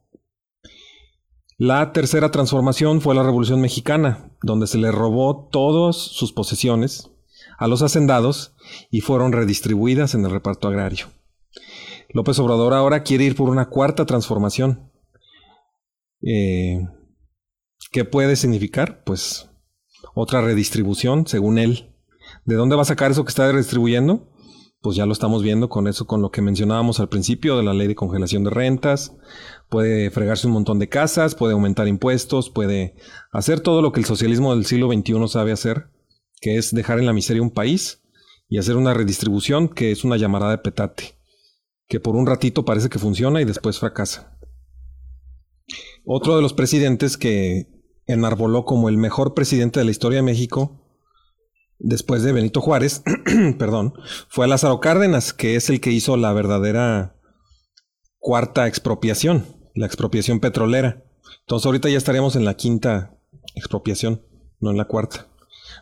La 1.58 1.92
tercera 1.94 2.32
transformación 2.32 3.02
fue 3.02 3.14
la 3.14 3.24
Revolución 3.24 3.62
Mexicana, 3.62 4.32
donde 4.42 4.68
se 4.68 4.80
le 4.80 4.92
robó 4.92 5.50
todas 5.52 5.96
sus 5.96 6.32
posesiones 6.32 7.12
a 7.60 7.68
los 7.68 7.82
hacendados 7.84 8.56
y 8.90 9.02
fueron 9.02 9.32
redistribuidas 9.32 10.16
en 10.16 10.26
el 10.26 10.32
reparto 10.32 10.68
agrario. 10.68 11.08
López 12.10 12.40
Obrador 12.40 12.74
ahora 12.74 13.04
quiere 13.04 13.26
ir 13.26 13.36
por 13.36 13.50
una 13.50 13.70
cuarta 13.70 14.06
transformación. 14.06 14.92
Eh, 16.22 16.82
¿Qué 17.92 18.06
puede 18.06 18.36
significar? 18.36 19.04
Pues 19.04 19.50
otra 20.16 20.42
redistribución, 20.42 21.28
según 21.28 21.60
él. 21.60 21.93
¿De 22.46 22.56
dónde 22.56 22.76
va 22.76 22.82
a 22.82 22.86
sacar 22.86 23.12
eso 23.12 23.24
que 23.24 23.30
está 23.30 23.52
redistribuyendo? 23.52 24.30
Pues 24.82 24.98
ya 24.98 25.06
lo 25.06 25.14
estamos 25.14 25.44
viendo 25.44 25.70
con 25.70 25.88
eso, 25.88 26.06
con 26.06 26.22
lo 26.22 26.30
que 26.30 26.41
mencionábamos 26.41 27.00
al 27.00 27.08
principio 27.08 27.56
de 27.56 27.64
la 27.64 27.74
ley 27.74 27.88
de 27.88 27.96
congelación 27.96 28.44
de 28.44 28.50
rentas. 28.50 29.16
Puede 29.70 30.12
fregarse 30.12 30.48
un 30.48 30.54
montón 30.54 30.78
de 30.78 30.89
casas, 30.89 31.36
puede 31.36 31.54
aumentar 31.54 31.88
impuestos, 31.88 32.50
puede 32.50 32.96
hacer 33.32 33.62
todo 33.62 33.82
lo 33.82 33.91
que 33.91 34.02
el 34.02 34.06
socialismo 34.06 34.54
del 34.54 34.66
siglo 34.66 34.91
XXI 34.91 35.28
sabe 35.28 35.54
hacer, 35.54 35.89
que 36.41 36.58
es 36.58 36.74
dejar 36.76 37.00
en 37.00 37.06
la 37.06 37.14
miseria 37.14 37.41
un 37.41 37.52
país 37.52 38.02
y 38.50 38.58
hacer 38.58 38.76
una 38.76 38.94
redistribución 38.94 39.70
que 39.70 39.91
es 39.91 40.04
una 40.04 40.18
llamada 40.18 40.52
de 40.52 40.58
petate 40.58 41.16
que 41.88 42.00
por 42.00 42.16
un 42.16 42.26
ratito 42.26 42.66
parece 42.66 42.89
que 42.89 43.00
funciona 43.00 43.41
y 43.41 43.46
después 43.46 43.80
fracasa. 43.80 44.38
Otro 46.06 46.36
de 46.36 46.41
los 46.41 46.54
presidentes 46.54 47.18
que 47.18 47.68
enarboló 48.06 48.66
como 48.66 48.89
el 48.89 48.98
mejor 48.98 49.34
presidente 49.34 49.80
de 49.80 49.86
la 49.86 49.91
historia 49.91 50.18
de 50.18 50.24
México, 50.24 50.83
después 51.84 52.24
de 52.24 52.32
Benito 52.32 52.62
Juárez, 52.62 53.04
perdón, 53.60 53.94
fue 54.30 54.48
Lázaro 54.48 54.80
Cárdenas, 54.80 55.34
que 55.34 55.56
es 55.56 55.70
el 55.70 55.82
que 55.82 55.92
hizo 55.92 56.18
la 56.18 56.34
verdadera 56.34 57.16
cuarta 58.18 58.68
expropiación, 58.68 59.46
la 59.76 59.86
expropiación 59.86 60.40
petrolera. 60.40 61.04
Entonces 61.42 61.66
ahorita 61.66 61.90
ya 61.90 61.98
estaríamos 61.98 62.36
en 62.36 62.46
la 62.46 62.56
quinta 62.56 63.20
expropiación, 63.56 64.24
no 64.60 64.72
en 64.72 64.78
la 64.78 64.86
cuarta. 64.86 65.28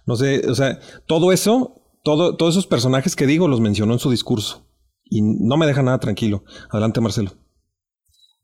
No 0.06 0.16
sé, 0.16 0.49
o 0.49 0.56
sea, 0.56 0.80
todo 1.06 1.32
eso, 1.32 1.76
todo, 2.04 2.36
todos 2.36 2.56
esos 2.56 2.68
personajes 2.68 3.16
que 3.16 3.28
digo 3.28 3.47
los 3.47 3.62
mencionó 3.62 3.93
en 3.93 3.99
su 3.99 4.10
discurso 4.10 4.68
y 5.06 5.22
no 5.22 5.56
me 5.58 5.68
deja 5.68 5.84
nada 5.84 5.99
tranquilo. 5.99 6.43
Adelante, 6.70 6.99
Marcelo. 6.99 7.32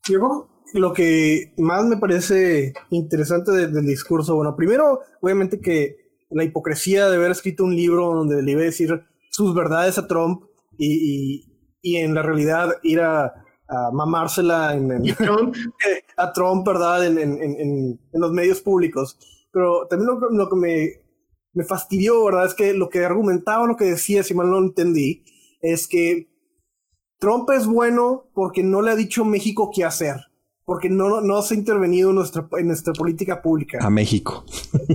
Yo 0.07 0.47
lo 0.73 0.93
que 0.93 1.53
más 1.57 1.85
me 1.85 1.97
parece 1.97 2.73
interesante 2.91 3.51
del 3.51 3.85
discurso, 3.85 4.35
bueno, 4.35 4.55
primero, 4.55 4.99
obviamente 5.21 5.59
que 5.59 6.06
la 6.29 6.43
hipocresía 6.43 7.09
de 7.09 7.15
haber 7.15 7.31
escrito 7.31 7.63
un 7.63 7.75
libro 7.75 8.13
donde 8.13 8.41
le 8.41 8.51
iba 8.51 8.61
a 8.61 8.65
decir 8.65 9.03
sus 9.31 9.53
verdades 9.53 9.97
a 9.97 10.07
Trump 10.07 10.43
y, 10.77 11.45
en 11.83 12.13
la 12.13 12.21
realidad 12.21 12.75
ir 12.83 12.99
a, 13.01 13.33
mamársela 13.93 14.75
en, 14.75 14.91
a 16.17 16.33
Trump, 16.33 16.65
¿verdad? 16.65 17.05
En, 17.05 17.99
los 18.13 18.31
medios 18.31 18.61
públicos. 18.61 19.17
Pero 19.51 19.87
también 19.87 20.09
lo, 20.31 20.49
que 20.49 20.55
me, 20.55 20.89
me 21.53 21.63
fastidió, 21.63 22.25
¿verdad? 22.25 22.45
Es 22.45 22.53
que 22.53 22.73
lo 22.73 22.89
que 22.89 23.05
argumentaba, 23.05 23.67
lo 23.67 23.75
que 23.75 23.85
decía, 23.85 24.23
si 24.23 24.33
mal 24.33 24.49
no 24.49 24.59
entendí, 24.59 25.23
es 25.61 25.87
que 25.87 26.29
Trump 27.19 27.49
es 27.51 27.65
bueno 27.65 28.29
porque 28.33 28.63
no 28.63 28.81
le 28.81 28.91
ha 28.91 28.95
dicho 28.95 29.25
México 29.25 29.71
qué 29.73 29.83
hacer, 29.83 30.17
porque 30.67 30.89
no, 30.89 31.21
no 31.21 31.41
se 31.43 31.53
ha 31.53 31.57
intervenido 31.57 32.09
en 32.09 32.17
nuestra, 32.17 32.45
en 32.57 32.67
nuestra 32.67 32.91
política 32.91 33.41
pública. 33.41 33.77
A 33.79 33.89
México. 33.89 34.43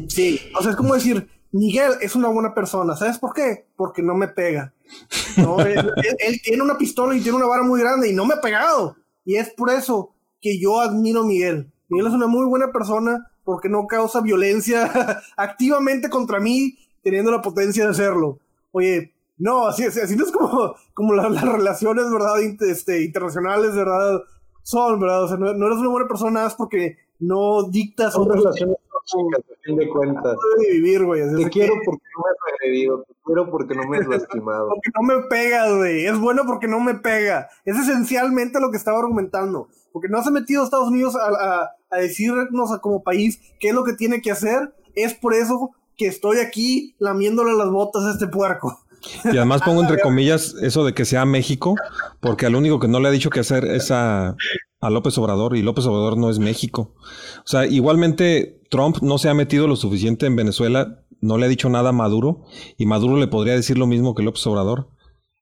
Sí, 0.06 0.38
o 0.54 0.60
sea, 0.60 0.72
es 0.72 0.76
como 0.76 0.92
decir, 0.92 1.26
Miguel 1.50 1.92
es 2.02 2.14
una 2.14 2.28
buena 2.28 2.52
persona, 2.52 2.94
¿sabes 2.94 3.18
por 3.18 3.32
qué? 3.32 3.68
Porque 3.74 4.02
no 4.02 4.14
me 4.14 4.28
pega. 4.28 4.74
él, 5.38 6.40
tiene 6.44 6.62
una 6.62 6.76
pistola 6.76 7.16
y 7.16 7.22
tiene 7.22 7.38
una 7.38 7.46
vara 7.46 7.62
muy 7.62 7.80
grande 7.80 8.10
y 8.10 8.12
no 8.12 8.26
me 8.26 8.34
ha 8.34 8.40
pegado. 8.42 8.96
Y 9.24 9.36
es 9.36 9.48
por 9.48 9.70
eso 9.70 10.14
que 10.42 10.60
yo 10.60 10.78
admiro 10.78 11.22
a 11.22 11.26
Miguel. 11.26 11.72
Miguel 11.88 12.08
es 12.08 12.12
una 12.12 12.26
muy 12.26 12.44
buena 12.44 12.70
persona 12.70 13.30
porque 13.42 13.70
no 13.70 13.86
causa 13.86 14.20
violencia 14.20 15.22
activamente 15.38 16.10
contra 16.10 16.38
mí 16.38 16.76
teniendo 17.02 17.30
la 17.30 17.40
potencia 17.40 17.84
de 17.84 17.92
hacerlo. 17.92 18.40
Oye, 18.72 19.14
no, 19.38 19.68
así, 19.68 19.84
así 19.84 20.16
no 20.16 20.26
es 20.26 20.32
como, 20.32 20.74
como 20.92 21.14
las, 21.14 21.40
relaciones, 21.40 22.10
¿verdad? 22.10 22.42
Este, 22.60 23.04
internacionales, 23.04 23.74
¿verdad? 23.74 24.20
Son, 24.62 25.00
¿verdad? 25.00 25.24
O 25.24 25.28
sea, 25.28 25.36
no, 25.36 25.48
eres 25.48 25.78
una 25.78 25.88
buena 25.88 26.08
persona 26.08 26.42
más 26.42 26.54
porque 26.54 26.96
no 27.18 27.64
dictas... 27.64 28.12
Son 28.12 28.28
relaciones 28.28 28.76
tóxicas, 28.90 29.40
a 29.40 29.62
fin 29.62 29.76
de 29.76 29.88
cuentas. 29.88 30.34
No 30.34 30.62
vivir, 30.70 31.04
güey. 31.04 31.22
Te 31.36 31.50
quiero 31.50 31.74
porque 31.84 32.04
no 32.16 32.22
me 32.22 32.30
has 32.30 32.54
agredido, 32.54 33.02
te 33.02 33.14
quiero 33.24 33.50
porque 33.50 33.74
no 33.74 33.88
me 33.88 33.98
has 33.98 34.06
lastimado. 34.06 34.68
porque 34.74 34.90
no 34.94 35.02
me 35.02 35.22
pegas, 35.28 35.76
güey. 35.76 36.06
Es 36.06 36.18
bueno 36.18 36.42
porque 36.46 36.68
no 36.68 36.80
me 36.80 36.94
pega. 36.94 37.48
Es 37.64 37.76
esencialmente 37.76 38.60
lo 38.60 38.70
que 38.70 38.76
estaba 38.76 38.98
argumentando. 38.98 39.68
Porque 39.92 40.08
no 40.08 40.22
se 40.22 40.28
ha 40.28 40.32
metido 40.32 40.62
a 40.62 40.64
Estados 40.64 40.88
Unidos 40.88 41.16
a, 41.16 41.28
a, 41.28 41.70
a 41.90 41.96
decirnos 41.98 42.72
a 42.72 42.78
como 42.78 43.02
país 43.02 43.40
qué 43.60 43.68
es 43.68 43.74
lo 43.74 43.84
que 43.84 43.92
tiene 43.94 44.22
que 44.22 44.30
hacer. 44.30 44.74
Es 44.94 45.14
por 45.14 45.34
eso 45.34 45.72
que 45.96 46.06
estoy 46.06 46.38
aquí 46.38 46.94
lamiéndole 46.98 47.52
las 47.54 47.70
botas 47.70 48.04
a 48.04 48.12
este 48.12 48.26
puerco. 48.26 48.81
Y 49.24 49.36
además 49.36 49.62
pongo 49.62 49.82
entre 49.82 49.98
comillas 50.00 50.54
eso 50.62 50.84
de 50.84 50.94
que 50.94 51.04
sea 51.04 51.24
México, 51.24 51.74
porque 52.20 52.46
al 52.46 52.54
único 52.54 52.78
que 52.78 52.88
no 52.88 53.00
le 53.00 53.08
ha 53.08 53.12
dicho 53.12 53.30
que 53.30 53.40
hacer 53.40 53.64
es 53.64 53.90
a, 53.90 54.36
López 54.80 55.16
Obrador, 55.18 55.56
y 55.56 55.62
López 55.62 55.86
Obrador 55.86 56.16
no 56.16 56.30
es 56.30 56.38
México. 56.38 56.94
O 57.38 57.46
sea, 57.46 57.66
igualmente 57.66 58.60
Trump 58.70 58.98
no 59.02 59.18
se 59.18 59.28
ha 59.28 59.34
metido 59.34 59.68
lo 59.68 59.76
suficiente 59.76 60.26
en 60.26 60.36
Venezuela, 60.36 61.04
no 61.20 61.38
le 61.38 61.46
ha 61.46 61.48
dicho 61.48 61.68
nada 61.68 61.90
a 61.90 61.92
Maduro, 61.92 62.42
y 62.76 62.86
Maduro 62.86 63.16
le 63.16 63.28
podría 63.28 63.54
decir 63.54 63.78
lo 63.78 63.86
mismo 63.86 64.14
que 64.14 64.22
López 64.22 64.46
Obrador. 64.46 64.88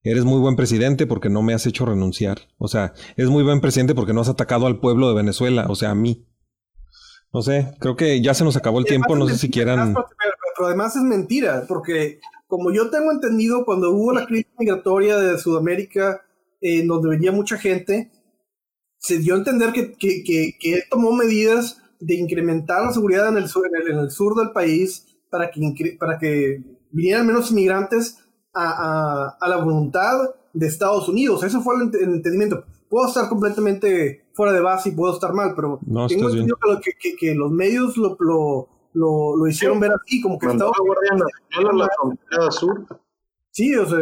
Eres 0.03 0.25
muy 0.25 0.41
buen 0.41 0.57
presidente 0.57 1.07
porque 1.07 1.29
no 1.29 1.43
me 1.43 1.53
has 1.53 1.67
hecho 1.67 1.85
renunciar. 1.85 2.39
O 2.57 2.69
sea, 2.69 2.95
eres 3.19 3.31
muy 3.31 3.43
buen 3.43 3.61
presidente 3.61 3.95
porque 3.95 4.15
no 4.15 4.23
has 4.23 4.31
atacado 4.31 4.67
al 4.67 4.81
pueblo 4.81 5.09
de 5.11 5.15
Venezuela, 5.15 5.67
o 5.69 5.75
sea, 5.75 5.91
a 5.91 5.95
mí. 5.95 6.27
No 7.33 7.43
sé, 7.43 7.75
creo 7.81 7.97
que 7.97 8.23
ya 8.23 8.33
se 8.33 8.45
nos 8.45 8.57
acabó 8.57 8.79
el 8.79 8.87
tiempo, 8.87 9.15
no 9.15 9.29
sé 9.29 9.37
si 9.37 9.51
quieran... 9.51 9.95
Pero 9.95 10.67
además 10.67 10.97
es 10.97 11.03
mentira, 11.03 11.65
porque 11.69 12.19
como 12.51 12.73
yo 12.73 12.91
tengo 12.91 13.13
entendido, 13.13 13.65
cuando 13.65 13.93
hubo 13.93 14.13
la 14.13 14.27
crisis 14.27 14.53
migratoria 14.59 15.17
de 15.17 15.39
Sudamérica, 15.39 16.21
en 16.61 16.89
donde 16.89 17.09
venía 17.09 17.31
mucha 17.31 17.57
gente, 17.57 18.11
se 18.99 19.19
dio 19.19 19.35
a 19.35 19.39
entender 19.39 19.73
que, 19.73 19.93
que, 19.93 20.25
que, 20.25 20.75
él 20.75 20.83
tomó 20.91 21.13
medidas 21.13 21.81
de 22.01 22.17
incrementar 22.17 22.83
la 22.83 22.93
seguridad 22.93 23.29
en 23.29 23.37
el 23.37 23.49
sur, 23.49 23.67
en 23.67 23.99
el, 23.99 24.11
sur 24.11 24.35
del 24.35 24.51
país 24.51 25.07
para 25.31 25.51
que, 25.53 25.97
para 25.99 26.19
que 26.19 26.61
vinieran 26.91 27.29
menos 27.29 27.53
inmigrantes 27.53 28.19
a, 28.53 29.37
a, 29.41 29.49
la 29.49 29.57
voluntad 29.59 30.19
de 30.53 30.67
Estados 30.67 31.09
Unidos. 31.09 31.45
Eso 31.45 31.63
fue 31.63 31.77
el, 31.77 32.15
entendimiento. 32.15 32.65
Puedo 32.89 33.07
estar 33.07 33.29
completamente 33.29 34.25
fuera 34.35 34.53
de 34.53 34.61
base 34.61 34.89
y 34.89 34.93
puedo 34.93 35.15
estar 35.15 35.33
mal, 35.33 35.53
pero 35.55 35.79
tengo 36.09 36.29
entendido 36.29 36.59
que, 36.83 37.17
que, 37.17 37.35
los 37.37 37.53
medios 37.53 37.97
lo, 37.97 38.17
lo 38.19 38.69
lo, 38.93 39.37
lo 39.37 39.47
hicieron 39.47 39.81
ver 39.81 39.93
así, 39.93 40.21
como 40.21 40.39
que 40.39 40.47
estaba... 40.47 40.73
Guardia 40.79 41.13
Nacional 41.13 41.75
a 41.75 41.85
la 41.85 41.91
frontera 41.97 42.51
sur. 42.51 42.87
Sí, 43.51 43.75
o 43.75 43.87
sea, 43.87 43.99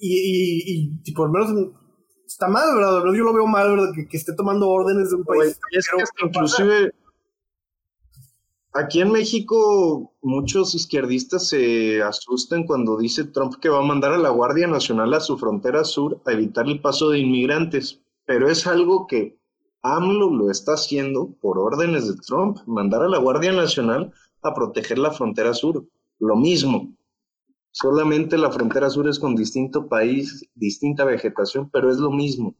y, 0.00 0.90
y, 1.04 1.12
por 1.12 1.28
lo 1.28 1.32
menos 1.32 1.72
está 2.26 2.48
mal, 2.48 2.74
¿verdad? 2.74 3.02
Yo 3.04 3.24
lo 3.24 3.32
veo 3.32 3.46
mal, 3.46 3.70
¿verdad? 3.70 3.92
Que, 3.94 4.06
que 4.06 4.16
esté 4.16 4.34
tomando 4.34 4.68
órdenes 4.68 5.10
de 5.10 5.16
un 5.16 5.24
país. 5.24 5.58
es 5.70 5.88
que 5.88 6.26
inclusive 6.26 6.92
aquí 8.74 9.00
en 9.00 9.12
México 9.12 10.14
muchos 10.22 10.74
izquierdistas 10.74 11.48
se 11.48 12.02
asustan 12.02 12.64
cuando 12.64 12.96
dice 12.96 13.24
Trump 13.24 13.54
que 13.60 13.68
va 13.68 13.78
a 13.78 13.86
mandar 13.86 14.12
a 14.12 14.18
la 14.18 14.30
Guardia 14.30 14.66
Nacional 14.66 15.12
a 15.14 15.20
su 15.20 15.38
frontera 15.38 15.84
sur 15.84 16.22
a 16.26 16.32
evitar 16.32 16.66
el 16.66 16.80
paso 16.80 17.10
de 17.10 17.18
inmigrantes, 17.18 18.00
pero 18.24 18.48
es 18.48 18.66
algo 18.66 19.06
que 19.06 19.38
AMLO 19.82 20.30
lo 20.30 20.50
está 20.50 20.74
haciendo 20.74 21.34
por 21.40 21.58
órdenes 21.58 22.06
de 22.06 22.14
Trump, 22.22 22.58
mandar 22.66 23.02
a 23.02 23.08
la 23.08 23.18
Guardia 23.18 23.52
Nacional 23.52 24.12
a 24.42 24.54
proteger 24.54 24.98
la 24.98 25.10
frontera 25.10 25.54
sur. 25.54 25.84
Lo 26.18 26.36
mismo. 26.36 26.94
Solamente 27.70 28.36
la 28.36 28.50
frontera 28.50 28.90
sur 28.90 29.08
es 29.08 29.18
con 29.18 29.34
distinto 29.34 29.88
país, 29.88 30.46
distinta 30.54 31.04
vegetación, 31.04 31.70
pero 31.70 31.90
es 31.90 31.96
lo 31.96 32.10
mismo. 32.10 32.54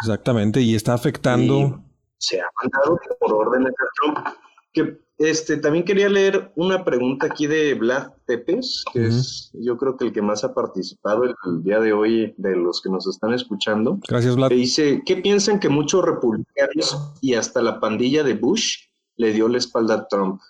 Exactamente, 0.00 0.60
y 0.60 0.74
está 0.74 0.94
afectando. 0.94 1.80
se 2.18 2.40
ha 2.40 2.46
mandado 2.62 2.98
por 3.20 3.32
órdenes 3.32 3.72
de 3.72 3.86
Trump. 4.00 4.18
Que 4.72 4.98
este, 5.18 5.56
también 5.58 5.84
quería 5.84 6.08
leer 6.08 6.50
una 6.56 6.84
pregunta 6.84 7.26
aquí 7.26 7.46
de 7.46 7.74
Vlad 7.74 8.10
Tepes, 8.26 8.84
que 8.92 9.06
es 9.06 9.52
yo 9.54 9.76
creo 9.78 9.96
que 9.96 10.06
el 10.06 10.12
que 10.12 10.22
más 10.22 10.42
ha 10.42 10.52
participado 10.52 11.22
el, 11.22 11.62
día 11.62 11.78
de 11.78 11.92
hoy 11.92 12.34
de 12.36 12.56
los 12.56 12.82
que 12.82 12.90
nos 12.90 13.06
están 13.06 13.32
escuchando. 13.32 14.00
Gracias, 14.08 14.34
Vlad. 14.34 14.48
Que 14.48 14.56
dice, 14.56 15.02
¿qué 15.06 15.16
piensan 15.18 15.60
que 15.60 15.68
muchos 15.68 16.04
republicanos 16.04 17.12
y 17.20 17.34
hasta 17.34 17.62
la 17.62 17.78
pandilla 17.78 18.24
de 18.24 18.34
Bush 18.34 18.78
le 19.16 19.32
dio 19.32 19.46
la 19.46 19.58
espalda 19.58 19.94
a 19.94 20.08
Trump? 20.08 20.40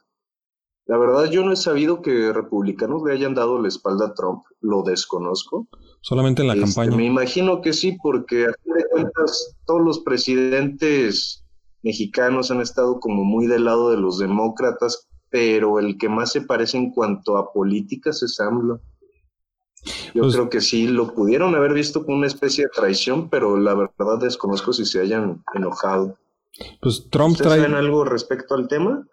La 0.86 0.98
verdad 0.98 1.30
yo 1.30 1.42
no 1.44 1.52
he 1.52 1.56
sabido 1.56 2.02
que 2.02 2.32
republicanos 2.32 3.02
le 3.04 3.12
hayan 3.14 3.34
dado 3.34 3.58
la 3.60 3.68
espalda 3.68 4.06
a 4.08 4.14
Trump, 4.14 4.44
lo 4.60 4.82
desconozco. 4.82 5.66
Solamente 6.02 6.42
en 6.42 6.48
la 6.48 6.54
Este, 6.54 6.66
campaña. 6.66 6.96
Me 6.96 7.06
imagino 7.06 7.62
que 7.62 7.72
sí, 7.72 7.96
porque 8.02 8.44
a 8.46 8.52
fin 8.62 8.74
de 8.74 8.84
cuentas 8.90 9.56
todos 9.66 9.80
los 9.80 10.00
presidentes 10.00 11.42
mexicanos 11.82 12.50
han 12.50 12.60
estado 12.60 13.00
como 13.00 13.24
muy 13.24 13.46
del 13.46 13.64
lado 13.64 13.90
de 13.90 13.96
los 13.96 14.18
demócratas, 14.18 15.08
pero 15.30 15.78
el 15.78 15.96
que 15.96 16.08
más 16.10 16.32
se 16.32 16.42
parece 16.42 16.76
en 16.76 16.90
cuanto 16.90 17.38
a 17.38 17.50
políticas 17.52 18.22
es 18.22 18.38
AMLO. 18.40 18.80
Yo 20.14 20.22
Pues- 20.22 20.34
creo 20.34 20.48
que 20.50 20.60
sí 20.60 20.86
lo 20.86 21.14
pudieron 21.14 21.54
haber 21.54 21.72
visto 21.72 22.04
como 22.04 22.18
una 22.18 22.26
especie 22.26 22.64
de 22.64 22.70
traición, 22.70 23.28
pero 23.30 23.56
la 23.58 23.74
verdad 23.74 24.18
desconozco 24.20 24.72
si 24.72 24.84
se 24.84 25.00
hayan 25.00 25.42
enojado. 25.54 26.16
Pues 26.80 27.08
Trump 27.10 27.32
¿Ustedes 27.32 27.48
trae. 27.52 27.60
saben 27.62 27.76
algo 27.76 28.04
respecto 28.04 28.54
al 28.54 28.68
tema? 28.68 29.06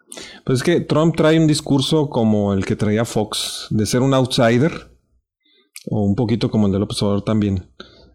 Pues 0.44 0.58
es 0.58 0.62
que 0.62 0.80
Trump 0.80 1.16
trae 1.16 1.38
un 1.40 1.46
discurso 1.46 2.08
como 2.08 2.52
el 2.54 2.64
que 2.64 2.76
traía 2.76 3.04
Fox, 3.04 3.66
de 3.70 3.84
ser 3.86 4.00
un 4.02 4.14
outsider, 4.14 4.72
o 5.90 6.04
un 6.04 6.14
poquito 6.14 6.50
como 6.50 6.66
el 6.66 6.72
de 6.72 6.78
López 6.78 7.02
Obrador 7.02 7.24
también. 7.24 7.68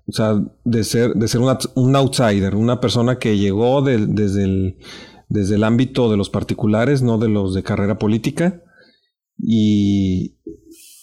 O 0.08 0.14
sea, 0.14 0.42
de 0.64 0.84
ser, 0.86 1.14
de 1.16 1.28
ser 1.28 1.42
una- 1.42 1.58
un 1.76 1.94
outsider, 1.98 2.56
una 2.56 2.80
persona 2.80 3.20
que 3.20 3.38
llegó 3.38 3.82
desde, 3.82 4.44
el, 4.46 4.78
desde 5.28 5.56
el 5.56 5.64
ámbito 5.66 6.10
de 6.10 6.16
los 6.16 6.30
particulares, 6.30 7.02
no 7.02 7.18
de 7.18 7.28
los 7.28 7.54
de 7.54 7.64
carrera 7.64 7.98
política, 8.00 8.62
y 9.38 10.38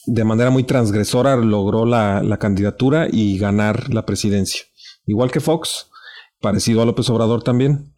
de 0.07 0.25
manera 0.25 0.49
muy 0.51 0.65
transgresora 0.65 1.37
logró 1.37 1.85
la, 1.85 2.23
la 2.23 2.39
candidatura 2.39 3.09
y 3.11 3.39
ganar 3.39 3.93
la 3.93 4.07
presidencia. 4.07 4.63
Igual 5.07 5.31
que 5.31 5.41
Fox, 5.41 5.91
parecido 6.45 6.83
a 6.83 6.85
López 6.85 7.09
Obrador 7.09 7.43
también. 7.43 7.95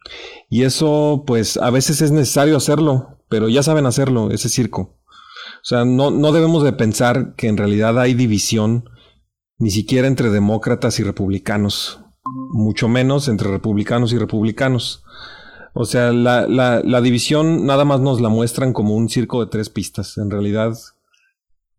Y 0.49 0.63
eso, 0.63 1.25
pues, 1.27 1.57
a 1.57 1.69
veces 1.69 2.01
es 2.01 2.11
necesario 2.11 2.55
hacerlo, 2.55 3.19
pero 3.27 3.49
ya 3.49 3.61
saben 3.61 3.85
hacerlo, 3.85 4.31
ese 4.31 4.47
circo. 4.47 4.97
O 5.55 5.65
sea, 5.65 5.83
no, 5.83 6.11
no 6.11 6.31
debemos 6.31 6.63
de 6.63 6.71
pensar 6.71 7.35
que 7.35 7.49
en 7.49 7.57
realidad 7.57 7.99
hay 7.99 8.13
división 8.13 8.89
ni 9.57 9.69
siquiera 9.69 10.07
entre 10.07 10.29
demócratas 10.29 10.97
y 11.01 11.03
republicanos, 11.03 11.99
mucho 12.53 12.87
menos 12.87 13.27
entre 13.27 13.51
republicanos 13.51 14.13
y 14.13 14.17
republicanos. 14.17 15.03
O 15.73 15.83
sea, 15.83 16.13
la, 16.13 16.47
la, 16.47 16.81
la 16.85 17.01
división 17.01 17.65
nada 17.65 17.83
más 17.83 17.99
nos 17.99 18.21
la 18.21 18.29
muestran 18.29 18.71
como 18.71 18.95
un 18.95 19.09
circo 19.09 19.43
de 19.43 19.51
tres 19.51 19.69
pistas. 19.69 20.17
En 20.17 20.31
realidad, 20.31 20.73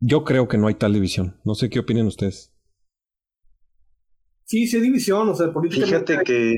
yo 0.00 0.22
creo 0.22 0.48
que 0.48 0.58
no 0.58 0.66
hay 0.66 0.74
tal 0.74 0.92
división. 0.92 1.40
No 1.44 1.54
sé 1.54 1.70
qué 1.70 1.78
opinan 1.78 2.08
ustedes. 2.08 2.52
Sí, 4.48 4.66
sí 4.66 4.76
hay 4.76 4.82
división, 4.82 5.28
o 5.28 5.34
sea, 5.34 5.52
políticamente. 5.52 6.14
Fíjate 6.14 6.24
que 6.24 6.56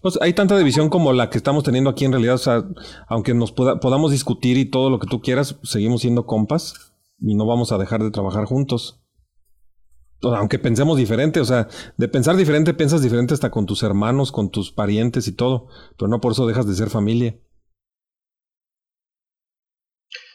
Pues 0.00 0.16
hay 0.22 0.32
tanta 0.32 0.56
división 0.56 0.88
como 0.88 1.12
la 1.12 1.28
que 1.28 1.38
estamos 1.38 1.64
teniendo 1.64 1.90
aquí 1.90 2.04
en 2.04 2.12
realidad. 2.12 2.36
O 2.36 2.38
sea, 2.38 2.64
aunque 3.08 3.34
nos 3.34 3.50
podamos 3.50 4.12
discutir 4.12 4.56
y 4.58 4.70
todo 4.70 4.90
lo 4.90 5.00
que 5.00 5.08
tú 5.08 5.20
quieras, 5.20 5.58
seguimos 5.64 6.02
siendo 6.02 6.24
compas 6.24 6.94
y 7.18 7.34
no 7.34 7.44
vamos 7.44 7.72
a 7.72 7.78
dejar 7.78 8.04
de 8.04 8.12
trabajar 8.12 8.44
juntos. 8.44 9.02
O 10.22 10.30
sea, 10.30 10.38
aunque 10.38 10.60
pensemos 10.60 10.96
diferente, 10.96 11.40
o 11.40 11.44
sea, 11.44 11.66
de 11.96 12.08
pensar 12.08 12.36
diferente, 12.36 12.74
piensas 12.74 13.02
diferente 13.02 13.34
hasta 13.34 13.50
con 13.50 13.66
tus 13.66 13.82
hermanos, 13.82 14.30
con 14.30 14.50
tus 14.50 14.70
parientes 14.70 15.26
y 15.26 15.32
todo, 15.34 15.66
pero 15.98 16.08
no 16.08 16.20
por 16.20 16.30
eso 16.30 16.46
dejas 16.46 16.68
de 16.68 16.74
ser 16.74 16.90
familia. 16.90 17.38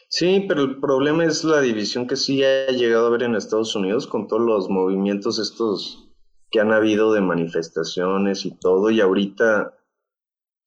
Sí, 0.08 0.44
pero 0.46 0.60
el 0.64 0.78
problema 0.78 1.24
es 1.24 1.42
la 1.42 1.62
división 1.62 2.06
que 2.06 2.16
sí 2.16 2.44
ha 2.44 2.70
llegado 2.70 3.06
a 3.06 3.08
haber 3.08 3.22
en 3.22 3.34
Estados 3.34 3.74
Unidos 3.74 4.06
con 4.06 4.28
todos 4.28 4.42
los 4.42 4.68
movimientos 4.68 5.38
estos 5.38 6.11
que 6.52 6.60
han 6.60 6.72
habido 6.72 7.12
de 7.14 7.22
manifestaciones 7.22 8.44
y 8.44 8.52
todo, 8.52 8.90
y 8.90 9.00
ahorita 9.00 9.74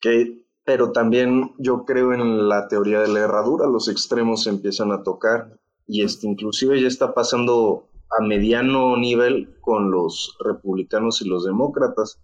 que, 0.02 0.46
pero 0.66 0.92
también 0.92 1.54
yo 1.60 1.86
creo 1.86 2.14
en 2.14 2.50
la 2.50 2.68
teoría 2.68 3.00
de 3.00 3.08
la 3.08 3.20
herradura, 3.20 3.68
los 3.68 3.88
extremos 3.88 4.44
se 4.44 4.50
empiezan 4.50 4.92
a 4.92 5.04
tocar, 5.04 5.60
y 5.88 6.02
este 6.02 6.28
inclusive 6.28 6.82
ya 6.82 6.88
está 6.88 7.14
pasando 7.14 7.88
a 8.18 8.24
mediano 8.24 8.98
nivel 8.98 9.56
con 9.62 9.92
los 9.92 10.36
republicanos 10.44 11.22
y 11.22 11.30
los 11.30 11.46
demócratas. 11.46 12.20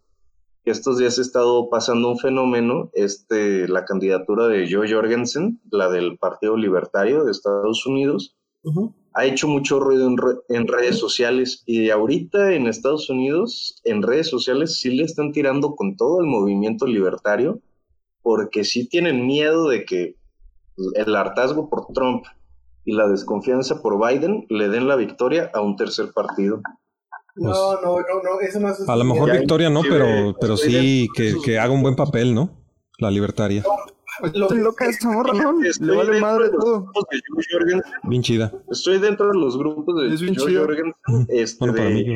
Estos 0.64 0.97
días 0.97 1.18
ha 1.18 1.22
estado 1.22 1.70
pasando 1.70 2.09
un 2.09 2.18
fenómeno, 2.18 2.89
este, 2.93 3.68
la 3.68 3.86
candidatura 3.86 4.47
de 4.47 4.72
Joe 4.72 4.91
Jorgensen, 4.91 5.59
la 5.72 5.89
del 5.89 6.18
Partido 6.18 6.57
Libertario 6.57 7.24
de 7.24 7.32
Estados 7.32 7.86
Unidos. 7.86 8.38
Ha 9.14 9.26
hecho 9.26 9.47
mucho 9.47 9.80
ruido 9.80 10.07
en, 10.07 10.18
re- 10.18 10.38
en 10.49 10.68
redes 10.68 10.97
sociales 10.97 11.64
y 11.66 11.89
ahorita 11.89 12.53
en 12.53 12.68
Estados 12.68 13.09
Unidos, 13.09 13.82
en 13.84 14.01
redes 14.01 14.30
sociales 14.30 14.80
sí 14.80 14.91
le 14.91 15.03
están 15.03 15.32
tirando 15.32 15.76
con 15.76 15.97
todo 15.97 16.22
el 16.22 16.28
movimiento 16.28 16.86
libertario, 16.86 17.59
porque 18.22 18.64
sí 18.64 18.88
tienen 18.88 19.26
miedo 19.26 19.68
de 19.70 19.84
que 19.86 20.16
el 20.95 21.16
hartazgo 21.16 21.70
por 21.70 21.88
Trump 21.93 22.24
y 22.86 22.93
la 22.93 23.07
desconfianza 23.07 23.82
por 23.82 23.99
Biden 23.99 24.45
le 24.49 24.70
den 24.70 24.88
la 24.88 24.95
victoria 24.95 25.51
a 25.53 25.62
un 25.62 25.76
tercer 25.76 26.12
partido. 26.14 26.62
No, 27.36 27.49
no, 27.82 27.82
no, 27.82 28.24
no, 28.24 28.41
eso 28.41 28.59
no 28.59 28.70
es. 28.70 28.78
Pues, 28.78 28.89
A 28.89 28.95
lo 28.95 29.03
mejor 29.05 29.32
victoria 29.32 29.70
no, 29.70 29.82
pero, 29.84 30.36
pero 30.39 30.57
sí 30.57 31.07
que, 31.16 31.36
que 31.43 31.59
haga 31.59 31.74
un 31.74 31.82
buen 31.82 31.95
papel, 31.95 32.34
¿no? 32.34 32.62
La 32.97 33.09
libertaria. 33.09 33.64
Lo- 34.34 34.45
Estoy 34.47 34.59
loca 34.59 34.86
esa 34.86 35.09
morra, 35.11 35.34
¿no? 35.34 35.53
Le 35.59 35.69
vale 35.95 36.11
dentro 36.11 36.19
madre 36.22 36.45
de 36.45 36.51
los 36.53 36.63
todo. 36.63 36.82
grupos 36.84 37.05
de. 37.11 37.82
Bien 38.03 38.22
chida. 38.22 38.51
Estoy 38.69 38.99
dentro 38.99 39.28
de 39.32 39.38
los 39.39 39.57
grupos 39.57 39.95
de 40.01 40.13
Es. 40.13 40.22
Jorgensen, 40.22 40.93
este, 41.30 41.57
Bueno, 41.59 41.74
para 41.76 41.89
de, 41.89 41.93
mí, 41.95 42.05
yo. 42.05 42.13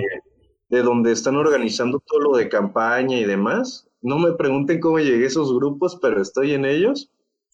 de 0.70 0.82
donde 0.84 1.12
están 1.12 1.36
organizando 1.36 2.00
todo 2.06 2.20
lo 2.20 2.38
de 2.38 2.50
campaña 2.50 3.18
y 3.20 3.26
demás. 3.26 3.88
No 4.02 4.20
me 4.20 4.34
pregunten 4.34 4.80
cómo 4.80 5.00
llegué 5.00 5.24
a 5.24 5.28
esos 5.28 5.54
grupos, 5.56 5.98
pero 6.02 6.22
estoy 6.22 6.54
en 6.54 6.66
ellos. 6.66 7.12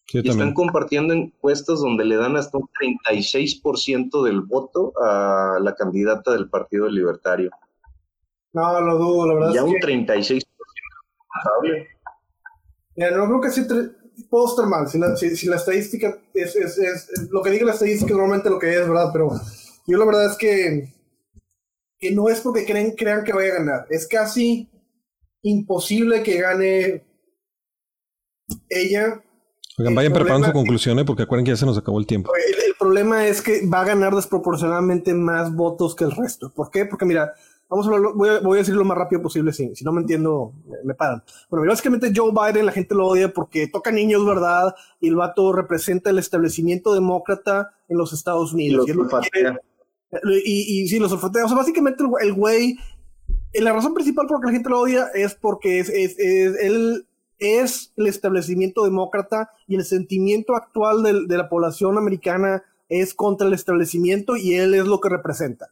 Yo 0.07 0.19
y 0.23 0.27
están 0.29 0.53
compartiendo 0.53 1.13
encuestas 1.13 1.79
donde 1.79 2.03
le 2.03 2.17
dan 2.17 2.35
hasta 2.35 2.57
un 2.57 2.67
36% 2.81 4.23
del 4.23 4.41
voto 4.41 4.91
a 5.01 5.57
la 5.61 5.73
candidata 5.75 6.31
del 6.33 6.49
Partido 6.49 6.89
Libertario. 6.89 7.49
No, 8.51 8.81
lo 8.81 8.97
dudo, 8.97 9.27
la 9.27 9.33
verdad 9.35 9.53
Ya 9.53 9.61
es 9.61 9.67
un 9.67 9.73
que. 9.75 9.79
36% 9.87 10.41
favorable. 11.43 11.87
Mira, 12.97 13.11
no 13.15 13.25
creo 13.27 13.41
que 13.41 13.49
sí 13.51 13.65
puedo 14.29 14.47
estar 14.47 14.65
mal. 14.67 14.87
Si 14.87 14.97
la, 14.97 15.15
si, 15.15 15.35
si 15.35 15.47
la 15.47 15.55
estadística 15.57 16.17
es, 16.33 16.55
es, 16.55 16.77
es, 16.77 17.09
es- 17.09 17.29
Lo 17.31 17.41
que 17.41 17.51
diga 17.51 17.65
la 17.65 17.73
estadística 17.73 18.07
es 18.11 18.17
normalmente 18.17 18.49
lo 18.49 18.59
que 18.59 18.73
es, 18.73 18.87
¿verdad? 18.87 19.09
Pero 19.13 19.29
yo 19.87 19.97
la 19.97 20.05
verdad 20.05 20.31
es 20.31 20.37
que. 20.37 20.93
Que 21.99 22.11
no 22.11 22.29
es 22.29 22.41
porque 22.41 22.65
creen, 22.65 22.95
crean 22.95 23.23
que 23.23 23.33
vaya 23.33 23.53
a 23.53 23.57
ganar. 23.59 23.85
Es 23.89 24.07
casi 24.07 24.69
imposible 25.43 26.23
que 26.23 26.39
gane 26.41 27.03
ella. 28.69 29.21
Oigan, 29.77 29.95
vayan 29.95 30.13
preparando 30.13 30.47
su 30.47 30.53
conclusión, 30.53 30.99
¿eh? 30.99 31.05
porque 31.05 31.23
acuerden 31.23 31.45
que 31.45 31.51
ya 31.51 31.57
se 31.57 31.65
nos 31.65 31.77
acabó 31.77 31.99
el 31.99 32.05
tiempo. 32.07 32.31
El, 32.35 32.53
el 32.65 32.73
problema 32.77 33.27
es 33.27 33.41
que 33.41 33.65
va 33.67 33.81
a 33.81 33.85
ganar 33.85 34.15
desproporcionalmente 34.15 35.13
más 35.13 35.53
votos 35.55 35.95
que 35.95 36.03
el 36.03 36.11
resto. 36.11 36.51
¿Por 36.53 36.69
qué? 36.71 36.85
Porque 36.85 37.05
mira, 37.05 37.33
vamos 37.71 37.87
a 37.87 37.89
hablarlo- 37.89 38.13
voy 38.13 38.29
a, 38.29 38.39
voy 38.41 38.57
a 38.57 38.59
decir 38.59 38.75
lo 38.75 38.85
más 38.85 38.97
rápido 38.97 39.21
posible, 39.23 39.51
si, 39.53 39.73
si 39.75 39.83
no 39.83 39.91
me 39.91 40.01
entiendo, 40.01 40.53
me, 40.67 40.77
me 40.83 40.93
paran. 40.93 41.23
Bueno, 41.49 41.65
básicamente 41.67 42.11
Joe 42.15 42.31
Biden 42.31 42.67
la 42.67 42.71
gente 42.73 42.93
lo 42.93 43.07
odia 43.07 43.33
porque 43.33 43.67
toca 43.67 43.91
niños, 43.91 44.23
¿verdad? 44.25 44.75
Y 44.99 45.07
el 45.07 45.15
vato 45.15 45.51
representa 45.53 46.11
el 46.11 46.19
establecimiento 46.19 46.93
demócrata 46.93 47.71
en 47.89 47.97
los 47.97 48.13
Estados 48.13 48.53
Unidos. 48.53 48.85
los 48.85 48.87
Y 48.87 48.91
es 48.91 48.95
lo 48.97 49.07
que 49.07 49.29
quiere- 49.31 49.47
olfatea. 49.49 49.61
y, 50.45 50.81
y 50.83 50.87
sí, 50.87 50.99
los 50.99 51.11
olfatea. 51.13 51.45
O 51.45 51.47
sea, 51.47 51.57
básicamente 51.57 52.03
el 52.21 52.35
güey- 52.35 52.77
eh, 53.53 53.61
la 53.61 53.73
razón 53.73 53.93
principal 53.93 54.27
por 54.27 54.37
la 54.37 54.41
que 54.41 54.47
la 54.47 54.53
gente 54.53 54.69
lo 54.69 54.79
odia 54.81 55.07
es 55.13 55.33
porque 55.35 55.79
es, 55.79 55.89
es, 55.89 56.19
es- 56.19 56.55
él 56.61 57.07
es 57.39 57.91
el 57.95 58.05
establecimiento 58.07 58.83
demócrata 58.83 59.49
y 59.67 59.75
el 59.75 59.83
sentimiento 59.85 60.55
actual 60.55 61.01
de, 61.01 61.37
la 61.37 61.49
población 61.49 61.97
americana 61.97 62.63
es 62.87 63.13
contra 63.15 63.47
el 63.47 63.53
establecimiento 63.53 64.35
y 64.37 64.55
él 64.55 64.75
es 64.75 64.85
lo 64.85 64.99
que 65.01 65.09
representa. 65.09 65.69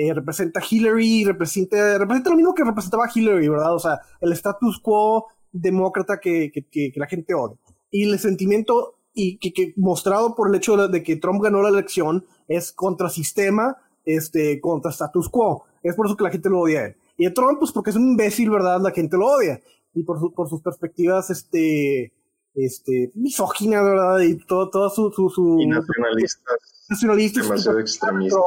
Eh, 0.00 0.14
representa 0.14 0.60
Hillary, 0.68 1.24
representa, 1.24 1.98
representa 1.98 2.30
lo 2.30 2.36
mismo 2.36 2.54
que 2.54 2.62
representaba 2.62 3.08
Hillary, 3.12 3.48
¿verdad? 3.48 3.74
O 3.74 3.78
sea, 3.80 3.98
el 4.20 4.32
status 4.32 4.78
quo 4.80 5.26
demócrata 5.50 6.20
que, 6.20 6.50
que, 6.52 6.62
que- 6.68 6.92
que 6.92 7.00
la 7.00 7.06
gente 7.06 7.34
odia. 7.34 7.56
Y 7.90 8.04
el 8.08 8.18
sentimiento 8.18 8.94
y 9.14 9.38
que, 9.38 9.52
que 9.52 9.72
mostrado 9.76 10.36
por 10.36 10.48
el 10.50 10.54
hecho 10.54 10.76
de, 10.88 11.02
que 11.02 11.16
Trump 11.16 11.42
ganó 11.42 11.62
la 11.62 11.70
elección 11.70 12.24
es 12.46 12.70
contra 12.70 13.08
sistema, 13.08 13.76
este, 14.04 14.60
contra 14.60 14.92
status 14.92 15.28
quo. 15.28 15.64
Es 15.82 15.96
por 15.96 16.06
eso 16.06 16.16
que 16.16 16.24
la 16.24 16.30
gente 16.30 16.48
lo 16.48 16.60
odia 16.60 16.80
a 16.80 16.84
él. 16.86 16.96
Y 17.16 17.26
a 17.26 17.34
Trump, 17.34 17.58
pues 17.58 17.72
porque 17.72 17.90
es 17.90 17.96
un 17.96 18.10
imbécil, 18.10 18.50
¿verdad? 18.50 18.80
La 18.80 18.92
gente 18.92 19.16
lo 19.16 19.26
odia. 19.26 19.60
Y 19.94 20.04
por, 20.04 20.20
su- 20.20 20.32
por 20.32 20.48
sus 20.48 20.60
perspectivas, 20.62 21.30
este, 21.30 22.12
este, 22.54 23.10
misóginas, 23.14 23.82
¿verdad? 23.82 24.20
Y 24.20 24.36
todo, 24.46 24.70
todo 24.70 24.88
su, 24.90 25.10
su, 25.10 25.28
su 25.28 25.58
Y 25.60 25.66
nacionalistas 25.66 26.44
nacionalista, 26.88 27.40
su- 27.42 27.48
demasiado 27.48 27.78
extremistas. 27.80 28.40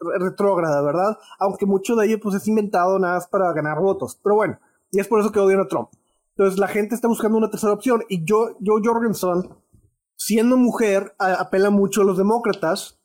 Re- 0.00 0.18
retrógrada, 0.18 0.82
¿verdad? 0.82 1.18
Aunque 1.38 1.66
mucho 1.66 1.96
de 1.96 2.06
ello 2.06 2.18
pues 2.22 2.34
es 2.36 2.48
inventado 2.48 2.98
nada 2.98 3.20
para 3.30 3.52
ganar 3.52 3.80
votos. 3.80 4.18
Pero 4.22 4.36
bueno, 4.36 4.58
y 4.90 5.00
es 5.00 5.08
por 5.08 5.20
eso 5.20 5.32
que 5.32 5.40
odian 5.40 5.60
a 5.60 5.68
Trump. 5.68 5.88
Entonces 6.36 6.58
la 6.58 6.68
gente 6.68 6.94
está 6.94 7.08
buscando 7.08 7.36
una 7.38 7.50
tercera 7.50 7.72
opción 7.72 8.02
y 8.08 8.24
yo, 8.24 8.56
yo 8.60 8.74
Jorgensen, 8.82 9.48
siendo 10.16 10.56
mujer, 10.56 11.14
apela 11.18 11.70
mucho 11.70 12.02
a 12.02 12.04
los 12.04 12.16
demócratas, 12.16 13.00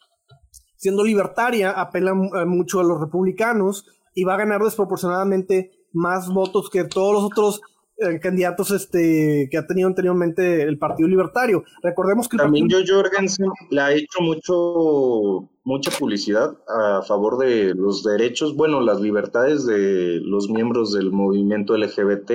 siendo 0.78 1.04
libertaria, 1.04 1.72
apela 1.72 2.12
a 2.12 2.46
mucho 2.46 2.80
a 2.80 2.84
los 2.84 3.00
republicanos 3.00 3.86
y 4.14 4.24
va 4.24 4.36
a 4.36 4.38
ganar 4.38 4.62
desproporcionadamente 4.62 5.72
más 5.94 6.30
votos 6.32 6.70
que 6.70 6.84
todos 6.84 7.14
los 7.14 7.24
otros 7.24 7.62
eh, 7.62 7.73
candidatos 8.22 8.72
este, 8.72 9.48
que 9.50 9.58
ha 9.58 9.68
tenido 9.68 9.88
anteriormente 9.88 10.64
el 10.64 10.78
Partido 10.78 11.08
Libertario. 11.08 11.64
Recordemos 11.82 12.28
que... 12.28 12.38
También 12.38 12.68
Joe 12.70 12.84
Jorgensen 12.88 13.50
le 13.70 13.82
ha 13.82 13.92
hecho 13.94 14.22
mucho, 14.22 15.50
mucha 15.64 15.92
publicidad 15.92 16.58
a 16.68 17.02
favor 17.04 17.38
de 17.38 17.74
los 17.76 18.04
derechos, 18.04 18.56
bueno, 18.56 18.82
las 18.82 19.00
libertades 19.02 19.66
de 19.66 20.20
los 20.22 20.50
miembros 20.50 20.94
del 20.94 21.12
movimiento 21.12 21.78
LGBT. 21.78 22.32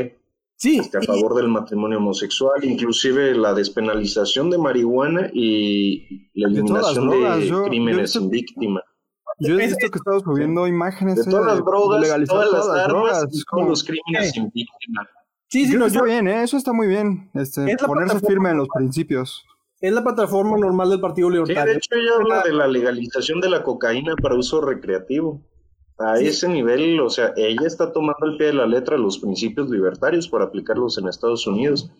Sí. 0.56 0.78
Este, 0.78 0.98
a 0.98 1.02
favor 1.02 1.36
del 1.36 1.48
matrimonio 1.48 1.98
homosexual, 1.98 2.64
inclusive 2.64 3.34
la 3.36 3.54
despenalización 3.54 4.50
de 4.50 4.58
marihuana 4.58 5.30
y 5.32 6.30
la 6.34 6.48
eliminación 6.48 7.10
de, 7.10 7.68
crímenes 7.68 8.12
sin 8.12 8.28
víctima. 8.28 8.82
Yo 9.40 9.54
he 9.54 9.66
visto 9.66 9.88
que 9.88 9.98
estaba 9.98 10.18
subiendo 10.18 10.66
imágenes 10.66 11.16
de 11.16 11.30
todas 11.30 11.46
las 11.46 11.64
drogas, 11.64 12.00
de 12.00 12.26
todas 12.26 12.50
las 12.50 12.66
todas 12.66 12.86
armas 12.88 13.44
todos 13.48 13.68
los 13.68 13.84
crímenes 13.84 14.32
sin 14.32 14.50
víctima. 14.50 15.08
Sí, 15.48 15.64
sí, 15.66 15.72
Yo 15.72 15.78
no, 15.78 15.86
está 15.86 16.00
yo- 16.00 16.04
bien, 16.04 16.28
¿eh? 16.28 16.42
Eso 16.42 16.56
está 16.56 16.72
muy 16.72 16.86
bien. 16.86 17.30
Este, 17.34 17.70
Es 17.70 17.78
ponerse 17.82 18.20
firme 18.20 18.50
en 18.50 18.58
los 18.58 18.68
principios. 18.68 19.44
es 19.80 19.92
la 19.92 20.02
plataforma 20.02 20.56
normal 20.58 20.90
del 20.90 21.00
Partido 21.00 21.28
Sí, 21.28 21.34
Libertario. 21.34 21.72
de 21.72 21.78
hecho 21.78 21.94
ella 21.94 22.10
habla 22.20 22.42
de 22.42 22.52
la 22.52 22.66
legalización 22.66 23.40
de 23.40 23.48
la 23.48 23.62
cocaína 23.62 24.14
para 24.16 24.34
uso 24.34 24.60
recreativo. 24.60 25.40
A 26.00 26.16
Sí. 26.16 26.26
ese 26.28 26.48
nivel, 26.48 27.00
o 27.00 27.10
sea, 27.10 27.32
ella 27.36 27.66
está 27.66 27.92
tomando 27.92 28.18
al 28.26 28.36
pie 28.36 28.48
de 28.48 28.52
la 28.54 28.66
letra 28.66 28.96
los 28.98 29.18
principios 29.18 29.68
libertarios 29.70 30.28
para 30.28 30.44
aplicarlos 30.44 30.96
en 30.98 31.08
Estados 31.08 31.46
Unidos. 31.46 31.90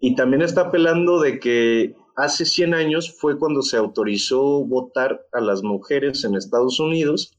Y 0.00 0.14
también 0.16 0.42
está 0.42 0.62
apelando 0.62 1.20
de 1.20 1.38
que 1.40 1.94
hace 2.16 2.44
100 2.44 2.72
años 2.74 3.16
fue 3.18 3.38
cuando 3.38 3.62
se 3.62 3.76
autorizó 3.76 4.64
votar 4.64 5.20
a 5.32 5.40
las 5.40 5.62
mujeres 5.62 6.24
en 6.24 6.34
Estados 6.36 6.80
Unidos 6.80 7.36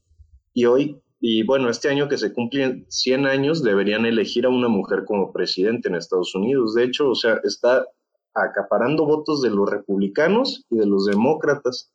y 0.54 0.64
hoy, 0.66 1.00
y 1.20 1.42
bueno, 1.44 1.68
este 1.68 1.90
año 1.90 2.08
que 2.08 2.16
se 2.16 2.32
cumplen 2.32 2.86
100 2.88 3.26
años, 3.26 3.62
deberían 3.62 4.06
elegir 4.06 4.46
a 4.46 4.48
una 4.48 4.68
mujer 4.68 5.04
como 5.04 5.32
presidente 5.32 5.88
en 5.88 5.94
Estados 5.94 6.34
Unidos. 6.34 6.74
De 6.74 6.84
hecho, 6.84 7.10
o 7.10 7.14
sea, 7.14 7.38
está 7.44 7.86
acaparando 8.34 9.04
votos 9.04 9.42
de 9.42 9.50
los 9.50 9.68
republicanos 9.68 10.64
y 10.70 10.78
de 10.78 10.86
los 10.86 11.04
demócratas. 11.04 11.92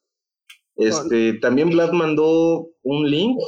Este, 0.76 1.34
también 1.36 1.72
Vlad 1.72 1.92
mandó 1.94 2.68
un 2.84 3.10
link, 3.10 3.40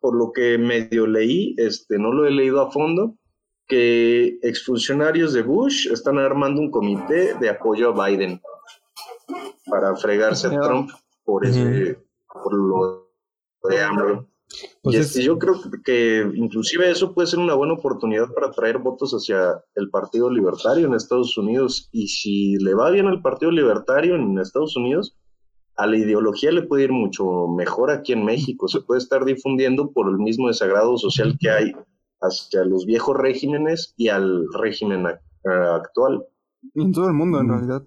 por 0.00 0.16
lo 0.16 0.32
que 0.32 0.56
medio 0.56 1.06
leí, 1.06 1.54
este, 1.58 1.98
no 1.98 2.12
lo 2.12 2.26
he 2.26 2.30
leído 2.30 2.62
a 2.62 2.70
fondo, 2.70 3.16
que 3.68 4.38
exfuncionarios 4.42 5.34
de 5.34 5.42
Bush 5.42 5.88
están 5.92 6.18
armando 6.18 6.62
un 6.62 6.70
comité 6.70 7.34
de 7.34 7.50
apoyo 7.50 7.90
a 7.90 8.08
Biden 8.08 8.40
para 9.66 9.94
fregarse 9.96 10.46
a. 10.46 10.60
Trump 10.60 10.90
por 11.24 11.44
ese, 11.44 11.98
por 12.32 12.54
lo 12.54 13.10
de 13.68 13.82
AMLO. 13.82 14.28
Pues 14.82 14.94
y 14.96 14.98
es- 14.98 15.06
este, 15.08 15.22
yo 15.22 15.38
creo 15.38 15.54
que 15.84 16.28
inclusive 16.34 16.90
eso 16.90 17.12
puede 17.14 17.26
ser 17.28 17.38
una 17.40 17.54
buena 17.54 17.74
oportunidad 17.74 18.32
para 18.34 18.50
traer 18.50 18.78
votos 18.78 19.12
hacia 19.12 19.62
el 19.74 19.90
Partido 19.90 20.30
Libertario 20.30 20.86
en 20.86 20.94
Estados 20.94 21.36
Unidos. 21.36 21.88
Y 21.92 22.08
si 22.08 22.56
le 22.56 22.74
va 22.74 22.90
bien 22.90 23.06
al 23.06 23.20
Partido 23.22 23.50
Libertario 23.50 24.14
en 24.14 24.38
Estados 24.38 24.76
Unidos, 24.76 25.16
a 25.76 25.86
la 25.86 25.98
ideología 25.98 26.50
le 26.52 26.62
puede 26.62 26.84
ir 26.84 26.92
mucho 26.92 27.48
mejor 27.48 27.90
aquí 27.90 28.12
en 28.14 28.24
México. 28.24 28.66
Se 28.68 28.80
puede 28.80 28.98
estar 29.00 29.24
difundiendo 29.24 29.90
por 29.92 30.08
el 30.08 30.18
mismo 30.18 30.48
desagrado 30.48 30.96
social 30.96 31.36
que 31.38 31.50
hay 31.50 31.72
hacia 32.22 32.64
los 32.64 32.86
viejos 32.86 33.14
regímenes 33.16 33.92
y 33.96 34.08
al 34.08 34.46
régimen 34.54 35.06
eh, 35.06 35.48
actual. 35.74 36.24
En 36.74 36.92
todo 36.92 37.06
el 37.08 37.12
mundo, 37.12 37.40
en 37.40 37.46
Mm. 37.46 37.50
realidad. 37.50 37.82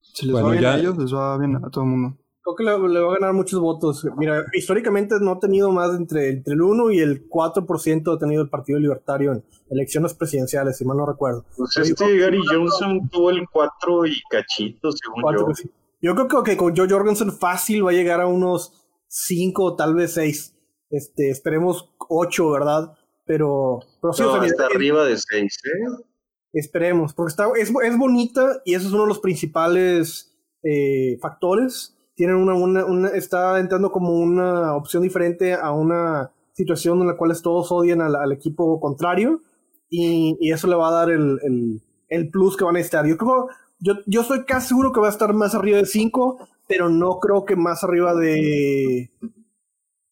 Si 0.00 0.24
les 0.26 0.32
Bueno, 0.32 0.46
va 0.46 0.52
bien 0.52 0.62
ya- 0.62 0.72
a 0.74 0.78
ellos, 0.78 0.98
les 0.98 1.12
va 1.14 1.36
bien 1.36 1.56
a 1.56 1.68
todo 1.70 1.84
el 1.84 1.90
mundo. 1.90 2.16
Creo 2.54 2.76
que 2.78 2.88
le, 2.88 2.94
le 2.94 3.00
va 3.00 3.10
a 3.12 3.14
ganar 3.18 3.32
muchos 3.34 3.60
votos. 3.60 4.06
Mira, 4.16 4.44
históricamente 4.52 5.16
no 5.20 5.32
ha 5.32 5.38
tenido 5.38 5.70
más 5.70 5.94
entre, 5.96 6.28
entre 6.30 6.54
el 6.54 6.62
1 6.62 6.90
y 6.92 6.98
el 7.00 7.28
4% 7.28 8.14
ha 8.14 8.18
tenido 8.18 8.42
el 8.42 8.48
Partido 8.48 8.78
Libertario 8.78 9.32
en 9.32 9.44
elecciones 9.70 10.14
presidenciales, 10.14 10.76
si 10.78 10.84
mal 10.84 10.96
no 10.96 11.06
recuerdo. 11.06 11.44
Pues 11.56 11.76
este 11.76 12.18
Gary 12.18 12.40
Johnson 12.46 13.08
tuvo 13.10 13.30
el 13.30 13.46
4 13.50 14.06
y 14.06 14.20
cachito, 14.30 14.90
según 14.92 15.22
Cuatro 15.22 15.40
yo. 15.42 15.46
que 15.48 15.54
sí. 15.54 15.70
Yo 16.02 16.14
creo 16.14 16.42
que 16.42 16.56
con 16.56 16.74
Joe 16.76 16.88
Jorgensen 16.88 17.30
fácil 17.32 17.86
va 17.86 17.90
a 17.90 17.94
llegar 17.94 18.20
a 18.20 18.26
unos 18.26 18.72
5 19.08 19.62
o 19.62 19.76
tal 19.76 19.94
vez 19.94 20.14
6. 20.14 20.56
Este, 20.90 21.30
esperemos 21.30 21.92
8, 22.08 22.50
¿verdad? 22.50 22.92
Pero, 23.26 23.80
pero 24.00 24.12
sí, 24.12 24.22
o 24.22 24.26
No, 24.26 24.32
sea, 24.32 24.42
hasta 24.42 24.64
mira, 24.64 24.74
arriba 24.74 25.04
de 25.04 25.16
6, 25.16 25.58
¿eh? 25.64 26.04
Esperemos, 26.52 27.14
porque 27.14 27.30
está, 27.30 27.46
es, 27.56 27.70
es 27.84 27.98
bonita 27.98 28.60
y 28.64 28.74
eso 28.74 28.88
es 28.88 28.92
uno 28.92 29.02
de 29.02 29.08
los 29.08 29.20
principales 29.20 30.34
eh, 30.64 31.16
factores. 31.20 31.96
Tienen 32.20 32.36
una, 32.36 32.52
una, 32.52 32.84
una- 32.84 33.08
está 33.08 33.58
entrando 33.58 33.90
como 33.90 34.12
una 34.12 34.74
opción 34.76 35.02
diferente 35.02 35.54
a 35.54 35.72
una 35.72 36.30
situación 36.52 37.00
en 37.00 37.06
la 37.06 37.16
cual 37.16 37.32
todos 37.42 37.72
odian 37.72 38.02
al, 38.02 38.14
al 38.14 38.30
equipo 38.30 38.78
contrario 38.78 39.40
y, 39.88 40.36
y 40.38 40.52
eso 40.52 40.66
le 40.66 40.76
va 40.76 40.88
a 40.88 40.92
dar 40.92 41.08
el, 41.10 41.38
el, 41.42 41.80
el 42.10 42.28
plus 42.28 42.58
que 42.58 42.64
van 42.64 42.76
a 42.76 42.78
necesitar. 42.78 43.06
Yo 43.06 43.16
creo, 43.16 43.48
yo, 43.78 43.94
yo 44.04 44.20
estoy 44.20 44.44
casi 44.44 44.68
seguro 44.68 44.92
que 44.92 45.00
va 45.00 45.06
a 45.06 45.10
estar 45.10 45.32
más 45.32 45.54
arriba 45.54 45.78
de 45.78 45.86
5, 45.86 46.46
pero 46.68 46.90
no 46.90 47.18
creo 47.20 47.46
que 47.46 47.56
más 47.56 47.82
arriba 47.84 48.14
de 48.14 49.10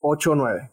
8 0.01 0.31
o 0.31 0.35
9. 0.35 0.71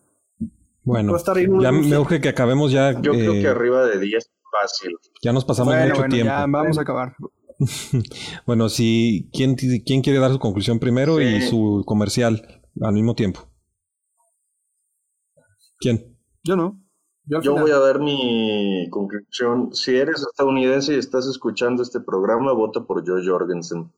Bueno, 0.83 1.11
Va 1.11 1.17
a 1.17 1.19
estar 1.19 1.35
ahí 1.35 1.47
un- 1.47 1.59
ya 1.59 1.73
me 1.73 1.97
urge 1.97 2.21
que 2.21 2.29
acabemos 2.29 2.71
ya. 2.71 2.93
Yo 3.01 3.11
creo 3.11 3.33
eh, 3.33 3.41
que 3.41 3.47
arriba 3.49 3.85
de 3.87 3.99
10 3.99 4.31
fácil. 4.61 4.95
ya 5.21 5.33
nos 5.33 5.43
pasamos 5.43 5.73
Bueno, 5.73 5.87
mucho 5.87 5.97
bueno, 5.99 6.13
tiempo. 6.15 6.31
ya 6.31 6.45
vamos 6.47 6.77
a 6.77 6.81
acabar. 6.81 7.13
Bueno, 8.45 8.69
si 8.69 9.29
¿quién, 9.33 9.55
quién 9.55 10.01
quiere 10.01 10.19
dar 10.19 10.31
su 10.31 10.39
conclusión 10.39 10.79
primero 10.79 11.21
y 11.21 11.41
su 11.41 11.83
comercial 11.85 12.61
al 12.81 12.93
mismo 12.93 13.15
tiempo. 13.15 13.41
¿Quién? 15.79 16.17
Yo 16.43 16.55
no. 16.55 16.81
Yo, 17.27 17.55
voy 17.55 17.71
a 17.71 17.79
dar 17.79 17.99
mi 17.99 18.87
conclusión. 18.91 19.73
Si 19.73 19.95
eres 19.95 20.21
estadounidense 20.21 20.93
y 20.93 20.99
estás 20.99 21.25
escuchando 21.25 21.81
este 21.81 21.99
programa, 21.99 22.53
vota 22.53 22.85
por 22.85 23.03
Joe 23.05 23.25
Jorgensen. 23.25 23.91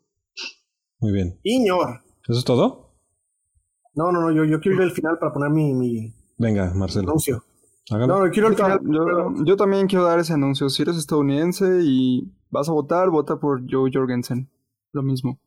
Muy 1.00 1.12
bien. 1.12 1.38
Iñor. 1.44 2.02
¿Eso 2.28 2.40
es 2.40 2.46
todo? 2.46 2.96
No, 3.96 4.12
no, 4.12 4.22
no, 4.22 4.32
yo, 4.32 4.46
yo 4.46 4.62
quiero 4.62 4.78
ir 4.78 4.84
al 4.84 4.92
final 4.92 5.18
para 5.20 5.34
poner 5.34 5.50
mi, 5.50 5.74
mi 5.74 6.14
Venga, 6.38 6.72
Marcelo. 6.74 7.10
anuncio. 7.10 7.44
Hágalo. 7.90 8.18
No, 8.20 8.26
yo 8.26 8.32
quiero 8.32 8.48
al 8.50 8.56
final. 8.56 8.80
Yo, 8.84 9.46
yo 9.46 9.56
también 9.56 9.88
quiero 9.88 10.04
dar 10.06 10.20
ese 10.20 10.34
anuncio. 10.34 10.70
Si 10.70 10.82
eres 10.82 10.98
estadounidense 10.98 11.80
y 11.84 12.32
vas 12.50 12.68
a 12.70 12.74
votar, 12.74 13.10
vota 13.10 13.40
por 13.40 13.62
Joe 13.70 13.90
Jorgensen. 13.94 14.50
Lo 14.92 15.04
mismo. 15.04 15.40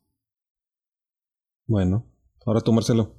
Bueno, 1.66 2.05
ahora 2.47 2.61
tú, 2.61 2.72
Marcelo. 2.72 3.14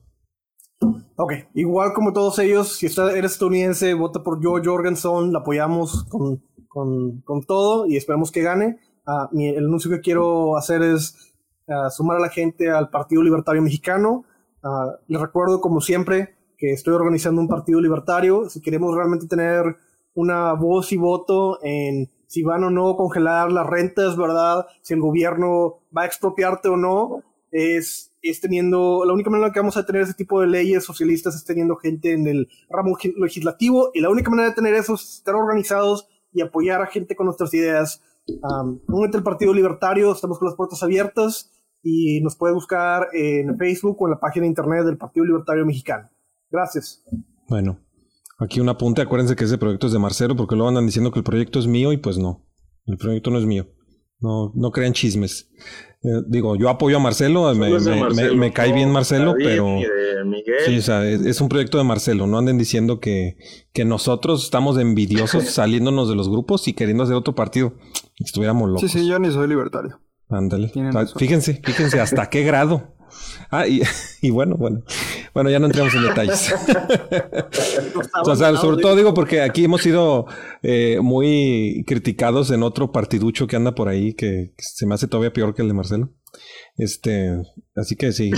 Ok, 1.15 1.33
igual 1.53 1.93
como 1.93 2.11
todos 2.13 2.39
ellos, 2.39 2.69
si 2.77 2.87
está- 2.87 3.15
eres 3.15 3.33
estadounidense, 3.33 3.93
vota 3.93 4.23
por 4.23 4.43
Joe 4.43 4.61
Jorgensen, 4.65 5.31
la 5.31 5.39
apoyamos 5.39 6.05
con, 6.05 6.41
con, 6.67 7.21
con 7.21 7.43
todo 7.43 7.85
y 7.85 7.97
esperamos 7.97 8.31
que 8.31 8.41
gane. 8.41 8.79
Ah, 9.05 9.29
mi- 9.31 9.47
el 9.49 9.65
anuncio 9.65 9.91
que 9.91 10.01
quiero 10.01 10.57
hacer 10.57 10.81
es 10.81 11.33
ah, 11.67 11.89
sumar 11.91 12.17
a 12.17 12.21
la 12.21 12.29
gente 12.29 12.69
al 12.71 12.89
Partido 12.89 13.21
Libertario 13.21 13.61
Mexicano. 13.61 14.25
Ah, 14.63 14.95
les 15.07 15.21
recuerdo, 15.21 15.61
como 15.61 15.79
siempre, 15.79 16.35
que 16.61 16.73
estoy 16.73 16.93
organizando 16.93 17.41
un 17.41 17.47
partido 17.47 17.81
libertario. 17.81 18.47
Si 18.47 18.61
queremos 18.61 18.95
realmente 18.95 19.25
tener 19.25 19.77
una 20.13 20.53
voz 20.53 20.91
y 20.91 20.97
voto 20.97 21.57
en 21.63 22.11
si 22.27 22.43
van 22.43 22.63
o 22.63 22.69
no 22.69 22.95
congelar 22.95 23.51
las 23.51 23.65
rentas, 23.65 24.15
¿verdad? 24.15 24.67
Si 24.83 24.93
el 24.93 25.01
gobierno 25.01 25.79
va 25.95 26.03
a 26.03 26.05
expropiarte 26.05 26.69
o 26.69 26.77
no, 26.77 27.23
es, 27.49 28.13
es 28.21 28.39
teniendo, 28.39 29.03
la 29.05 29.13
única 29.13 29.31
manera 29.31 29.51
que 29.51 29.59
vamos 29.59 29.75
a 29.75 29.85
tener 29.85 30.03
ese 30.03 30.13
tipo 30.13 30.39
de 30.39 30.47
leyes 30.47 30.85
socialistas 30.85 31.35
es 31.35 31.43
teniendo 31.43 31.75
gente 31.77 32.13
en 32.13 32.27
el 32.27 32.47
ramo 32.69 32.95
gi- 32.95 33.15
legislativo 33.17 33.89
y 33.93 34.01
la 34.01 34.09
única 34.09 34.29
manera 34.29 34.49
de 34.49 34.55
tener 34.55 34.75
eso 34.75 34.93
es 34.93 35.15
estar 35.17 35.33
organizados 35.33 36.07
y 36.31 36.41
apoyar 36.41 36.81
a 36.81 36.87
gente 36.87 37.15
con 37.15 37.25
nuestras 37.25 37.53
ideas. 37.55 38.03
Um, 38.27 38.79
únete 38.87 39.17
al 39.17 39.23
Partido 39.23 39.51
Libertario, 39.51 40.11
estamos 40.11 40.37
con 40.37 40.45
las 40.47 40.55
puertas 40.55 40.83
abiertas 40.83 41.51
y 41.81 42.21
nos 42.21 42.35
puede 42.35 42.53
buscar 42.53 43.07
en 43.13 43.57
Facebook 43.57 43.97
o 43.99 44.05
en 44.05 44.11
la 44.11 44.19
página 44.19 44.43
de 44.43 44.49
internet 44.49 44.85
del 44.85 44.97
Partido 44.97 45.25
Libertario 45.25 45.65
Mexicano. 45.65 46.07
Gracias. 46.51 47.03
Bueno, 47.47 47.79
aquí 48.39 48.59
un 48.59 48.69
apunte. 48.69 49.01
Acuérdense 49.01 49.35
que 49.35 49.45
ese 49.45 49.57
proyecto 49.57 49.87
es 49.87 49.93
de 49.93 49.99
Marcelo 49.99 50.35
porque 50.35 50.55
luego 50.55 50.69
andan 50.69 50.85
diciendo 50.85 51.11
que 51.11 51.19
el 51.19 51.23
proyecto 51.23 51.59
es 51.59 51.67
mío 51.67 51.91
y 51.93 51.97
pues 51.97 52.17
no. 52.17 52.45
El 52.85 52.97
proyecto 52.97 53.31
no 53.31 53.39
es 53.39 53.45
mío. 53.45 53.67
No, 54.19 54.51
no 54.55 54.71
crean 54.71 54.93
chismes. 54.93 55.49
Eh, 56.03 56.23
digo, 56.27 56.55
yo 56.55 56.69
apoyo 56.69 56.97
a 56.97 56.99
Marcelo, 56.99 57.53
me, 57.53 58.51
cae 58.53 58.73
bien 58.73 58.91
Marcelo, 58.91 59.31
David, 59.31 59.45
pero... 59.45 59.77
Sí, 60.65 60.77
o 60.77 60.81
sea, 60.81 61.07
es, 61.07 61.21
es 61.21 61.41
un 61.41 61.49
proyecto 61.49 61.77
de 61.77 61.83
Marcelo. 61.83 62.27
No 62.27 62.37
anden 62.37 62.57
diciendo 62.57 62.99
que, 62.99 63.37
que 63.73 63.85
nosotros 63.85 64.43
estamos 64.43 64.77
envidiosos 64.77 65.45
saliéndonos 65.49 66.09
de 66.09 66.15
los 66.15 66.29
grupos 66.29 66.67
y 66.67 66.73
queriendo 66.73 67.03
hacer 67.03 67.15
otro 67.15 67.33
partido. 67.33 67.73
Estuviéramos 68.19 68.69
locos. 68.69 68.81
Sí, 68.81 68.99
sí, 68.99 69.07
yo 69.07 69.19
ni 69.19 69.31
soy 69.31 69.47
libertario. 69.47 69.99
Ándale. 70.29 70.71
Ah. 70.93 71.05
Fíjense, 71.17 71.61
fíjense 71.63 71.99
hasta 71.99 72.29
qué 72.29 72.43
grado. 72.43 72.95
Ah, 73.49 73.67
y, 73.67 73.81
y 74.21 74.29
bueno, 74.29 74.55
bueno. 74.57 74.81
Bueno, 75.33 75.49
ya 75.49 75.59
no 75.59 75.67
entremos 75.67 75.93
en 75.95 76.03
detalles. 76.03 76.53
O 78.23 78.35
sea, 78.35 78.55
sobre 78.55 78.81
todo 78.81 78.95
digo 78.95 79.13
porque 79.13 79.41
aquí 79.41 79.65
hemos 79.65 79.81
sido 79.81 80.25
eh, 80.61 80.99
muy 81.01 81.83
criticados 81.87 82.51
en 82.51 82.63
otro 82.63 82.91
partiducho 82.91 83.47
que 83.47 83.55
anda 83.55 83.73
por 83.73 83.87
ahí 83.87 84.13
que, 84.13 84.53
que 84.55 84.63
se 84.63 84.85
me 84.85 84.95
hace 84.95 85.07
todavía 85.07 85.33
peor 85.33 85.53
que 85.55 85.61
el 85.61 85.67
de 85.67 85.73
Marcelo. 85.73 86.09
Este, 86.77 87.41
así 87.75 87.95
que 87.95 88.11
sí. 88.11 88.31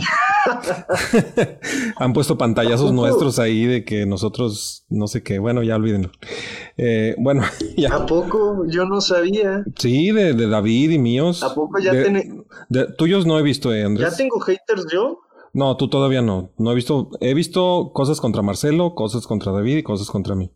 Han 1.97 2.13
puesto 2.13 2.37
pantallazos 2.37 2.91
nuestros 2.91 3.39
ahí 3.39 3.65
de 3.65 3.85
que 3.85 4.05
nosotros 4.05 4.85
no 4.89 5.07
sé 5.07 5.23
qué. 5.23 5.39
Bueno, 5.39 5.63
ya 5.63 5.75
olvídenlo. 5.75 6.11
Eh, 6.77 7.15
bueno, 7.17 7.43
ya. 7.77 7.95
¿A 7.95 8.05
poco? 8.05 8.65
Yo 8.67 8.85
no 8.85 9.01
sabía. 9.01 9.63
Sí, 9.77 10.11
de, 10.11 10.33
de 10.33 10.47
David 10.47 10.91
y 10.91 10.99
míos. 10.99 11.43
¿A 11.43 11.53
poco 11.53 11.79
ya 11.79 11.93
de, 11.93 12.03
tiene- 12.03 12.43
de- 12.69 12.87
tuyos 12.97 13.25
no 13.25 13.37
he 13.39 13.43
visto, 13.43 13.73
eh, 13.73 13.83
Andrés. 13.83 14.11
¿Ya 14.11 14.17
tengo 14.17 14.39
haters 14.39 14.85
yo? 14.91 15.19
No, 15.53 15.77
tú 15.77 15.87
todavía 15.87 16.21
no. 16.21 16.51
No 16.57 16.71
he 16.71 16.75
visto. 16.75 17.09
He 17.21 17.33
visto 17.33 17.91
cosas 17.93 18.19
contra 18.19 18.41
Marcelo, 18.41 18.95
cosas 18.95 19.27
contra 19.27 19.51
David 19.51 19.77
y 19.77 19.83
cosas 19.83 20.07
contra 20.09 20.35
mí. 20.35 20.51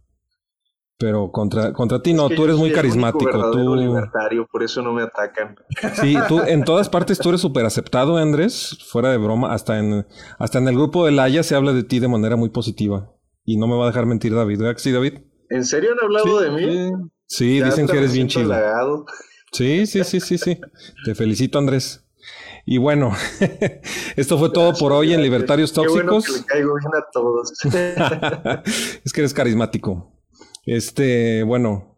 Pero 0.99 1.31
contra, 1.31 1.73
contra 1.73 2.01
ti 2.01 2.13
no, 2.13 2.27
Es 2.27 2.35
tú 2.35 2.45
eres 2.45 2.57
muy 2.57 2.71
carismático. 2.71 3.51
Tú, 3.51 3.75
libertario, 3.75 4.47
por 4.51 4.63
eso 4.63 4.81
no 4.81 4.93
me 4.93 5.03
atacan. 5.03 5.55
sí, 5.93 6.15
tú 6.27 6.41
en 6.47 6.63
todas 6.63 6.89
partes 6.89 7.19
tú 7.19 7.29
eres 7.29 7.41
súper 7.41 7.65
aceptado, 7.65 8.17
Andrés. 8.17 8.77
Fuera 8.89 9.11
de 9.11 9.17
broma, 9.17 9.53
hasta 9.53 9.77
en, 9.77 10.07
hasta 10.39 10.57
en 10.57 10.67
el 10.67 10.75
grupo 10.75 11.05
de 11.05 11.11
Laia 11.11 11.43
se 11.43 11.55
habla 11.55 11.73
de 11.73 11.83
ti 11.83 11.99
de 11.99 12.07
manera 12.07 12.35
muy 12.35 12.49
positiva. 12.49 13.11
Y 13.45 13.57
no 13.57 13.67
me 13.67 13.75
va 13.77 13.83
a 13.83 13.87
dejar 13.87 14.07
mentir 14.07 14.33
David. 14.33 14.59
¿Verdad 14.59 14.75
sí, 14.77 14.91
David? 14.91 15.19
¿En 15.49 15.65
serio 15.65 15.91
han 15.93 16.03
hablado 16.03 16.39
de 16.41 16.51
mí? 16.51 16.91
Sí, 17.27 17.61
dicen 17.61 17.87
que 17.87 17.97
eres 17.97 18.13
bien 18.13 18.27
chido. 18.27 18.51
halagado. 18.51 19.05
Sí, 19.51 19.85
sí, 19.85 20.03
sí, 20.03 20.19
sí, 20.19 20.37
sí. 20.37 20.59
Te 21.05 21.13
felicito, 21.13 21.59
Andrés. 21.59 22.03
Y 22.65 22.79
bueno, 22.79 23.13
esto 24.17 24.37
fue 24.37 24.49
todo 24.49 24.73
por 24.73 24.91
hoy 24.91 25.13
en 25.13 25.21
Libertarios 25.21 25.71
Qué 25.71 25.87
bueno 25.87 26.13
Tóxicos. 26.13 26.25
que 26.25 26.41
le 26.41 26.45
caigo 26.45 26.73
bien 26.75 26.91
a 26.95 27.05
todos. 27.13 27.53
es 29.05 29.13
que 29.13 29.21
eres 29.21 29.33
carismático. 29.33 30.16
Este, 30.67 31.41
bueno, 31.43 31.97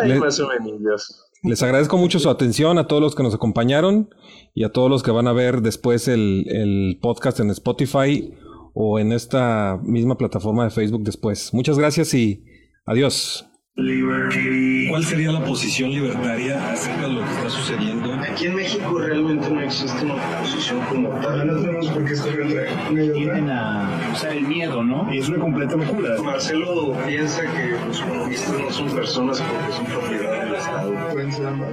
Ay, 0.00 0.10
Le- 0.10 0.20
más 0.20 0.38
o 0.40 0.48
menos. 0.48 1.26
les 1.42 1.62
agradezco 1.62 1.96
mucho 1.98 2.18
su 2.20 2.30
atención 2.30 2.78
a 2.78 2.86
todos 2.86 3.02
los 3.02 3.14
que 3.16 3.22
nos 3.24 3.34
acompañaron 3.34 4.10
y 4.54 4.62
a 4.64 4.70
todos 4.70 4.88
los 4.90 5.02
que 5.02 5.10
van 5.10 5.26
a 5.26 5.32
ver 5.32 5.62
después 5.62 6.06
el, 6.06 6.44
el 6.48 6.98
podcast 7.02 7.40
en 7.40 7.50
Spotify 7.50 8.32
o 8.74 8.98
en 9.00 9.12
esta 9.12 9.80
misma 9.82 10.16
plataforma 10.16 10.64
de 10.64 10.70
Facebook 10.70 11.02
después. 11.02 11.52
Muchas 11.52 11.78
gracias 11.78 12.14
y 12.14 12.44
adiós. 12.86 13.46
¿Cuál 14.90 15.04
sería 15.04 15.32
la 15.32 15.42
posición 15.42 15.90
libertaria 15.90 16.72
acerca 16.72 17.06
de 17.06 17.14
lo 17.14 17.24
que 17.24 17.30
está 17.30 17.48
sucediendo? 17.48 18.12
Aquí 18.14 18.46
en 18.46 18.56
México 18.56 18.98
realmente 18.98 19.48
no 19.48 19.60
existe 19.60 20.04
una 20.04 20.14
oposición 20.14 20.80
como 20.86 21.08
tal. 21.20 21.46
No 21.46 21.60
tenemos 21.60 21.88
por 21.88 22.04
qué 22.04 22.12
otra. 22.12 23.12
Tienden 23.14 23.50
a 23.50 24.10
usar 24.12 24.32
el 24.32 24.42
miedo, 24.42 24.82
¿no? 24.82 25.12
Y 25.12 25.18
es 25.18 25.28
una 25.28 25.38
completa 25.38 25.76
locura. 25.76 26.20
Marcelo 26.22 26.94
piensa 27.06 27.42
que 27.42 27.70
los 27.86 28.00
comunistas 28.02 28.60
no 28.60 28.70
son 28.70 28.90
personas 28.90 29.40
porque 29.40 29.72
son 29.72 29.86
propiedad 29.86 30.44
del 30.44 30.54
Estado. 30.54 30.94
Pueden 31.12 31.32
ser 31.32 31.46
ambas. 31.46 31.70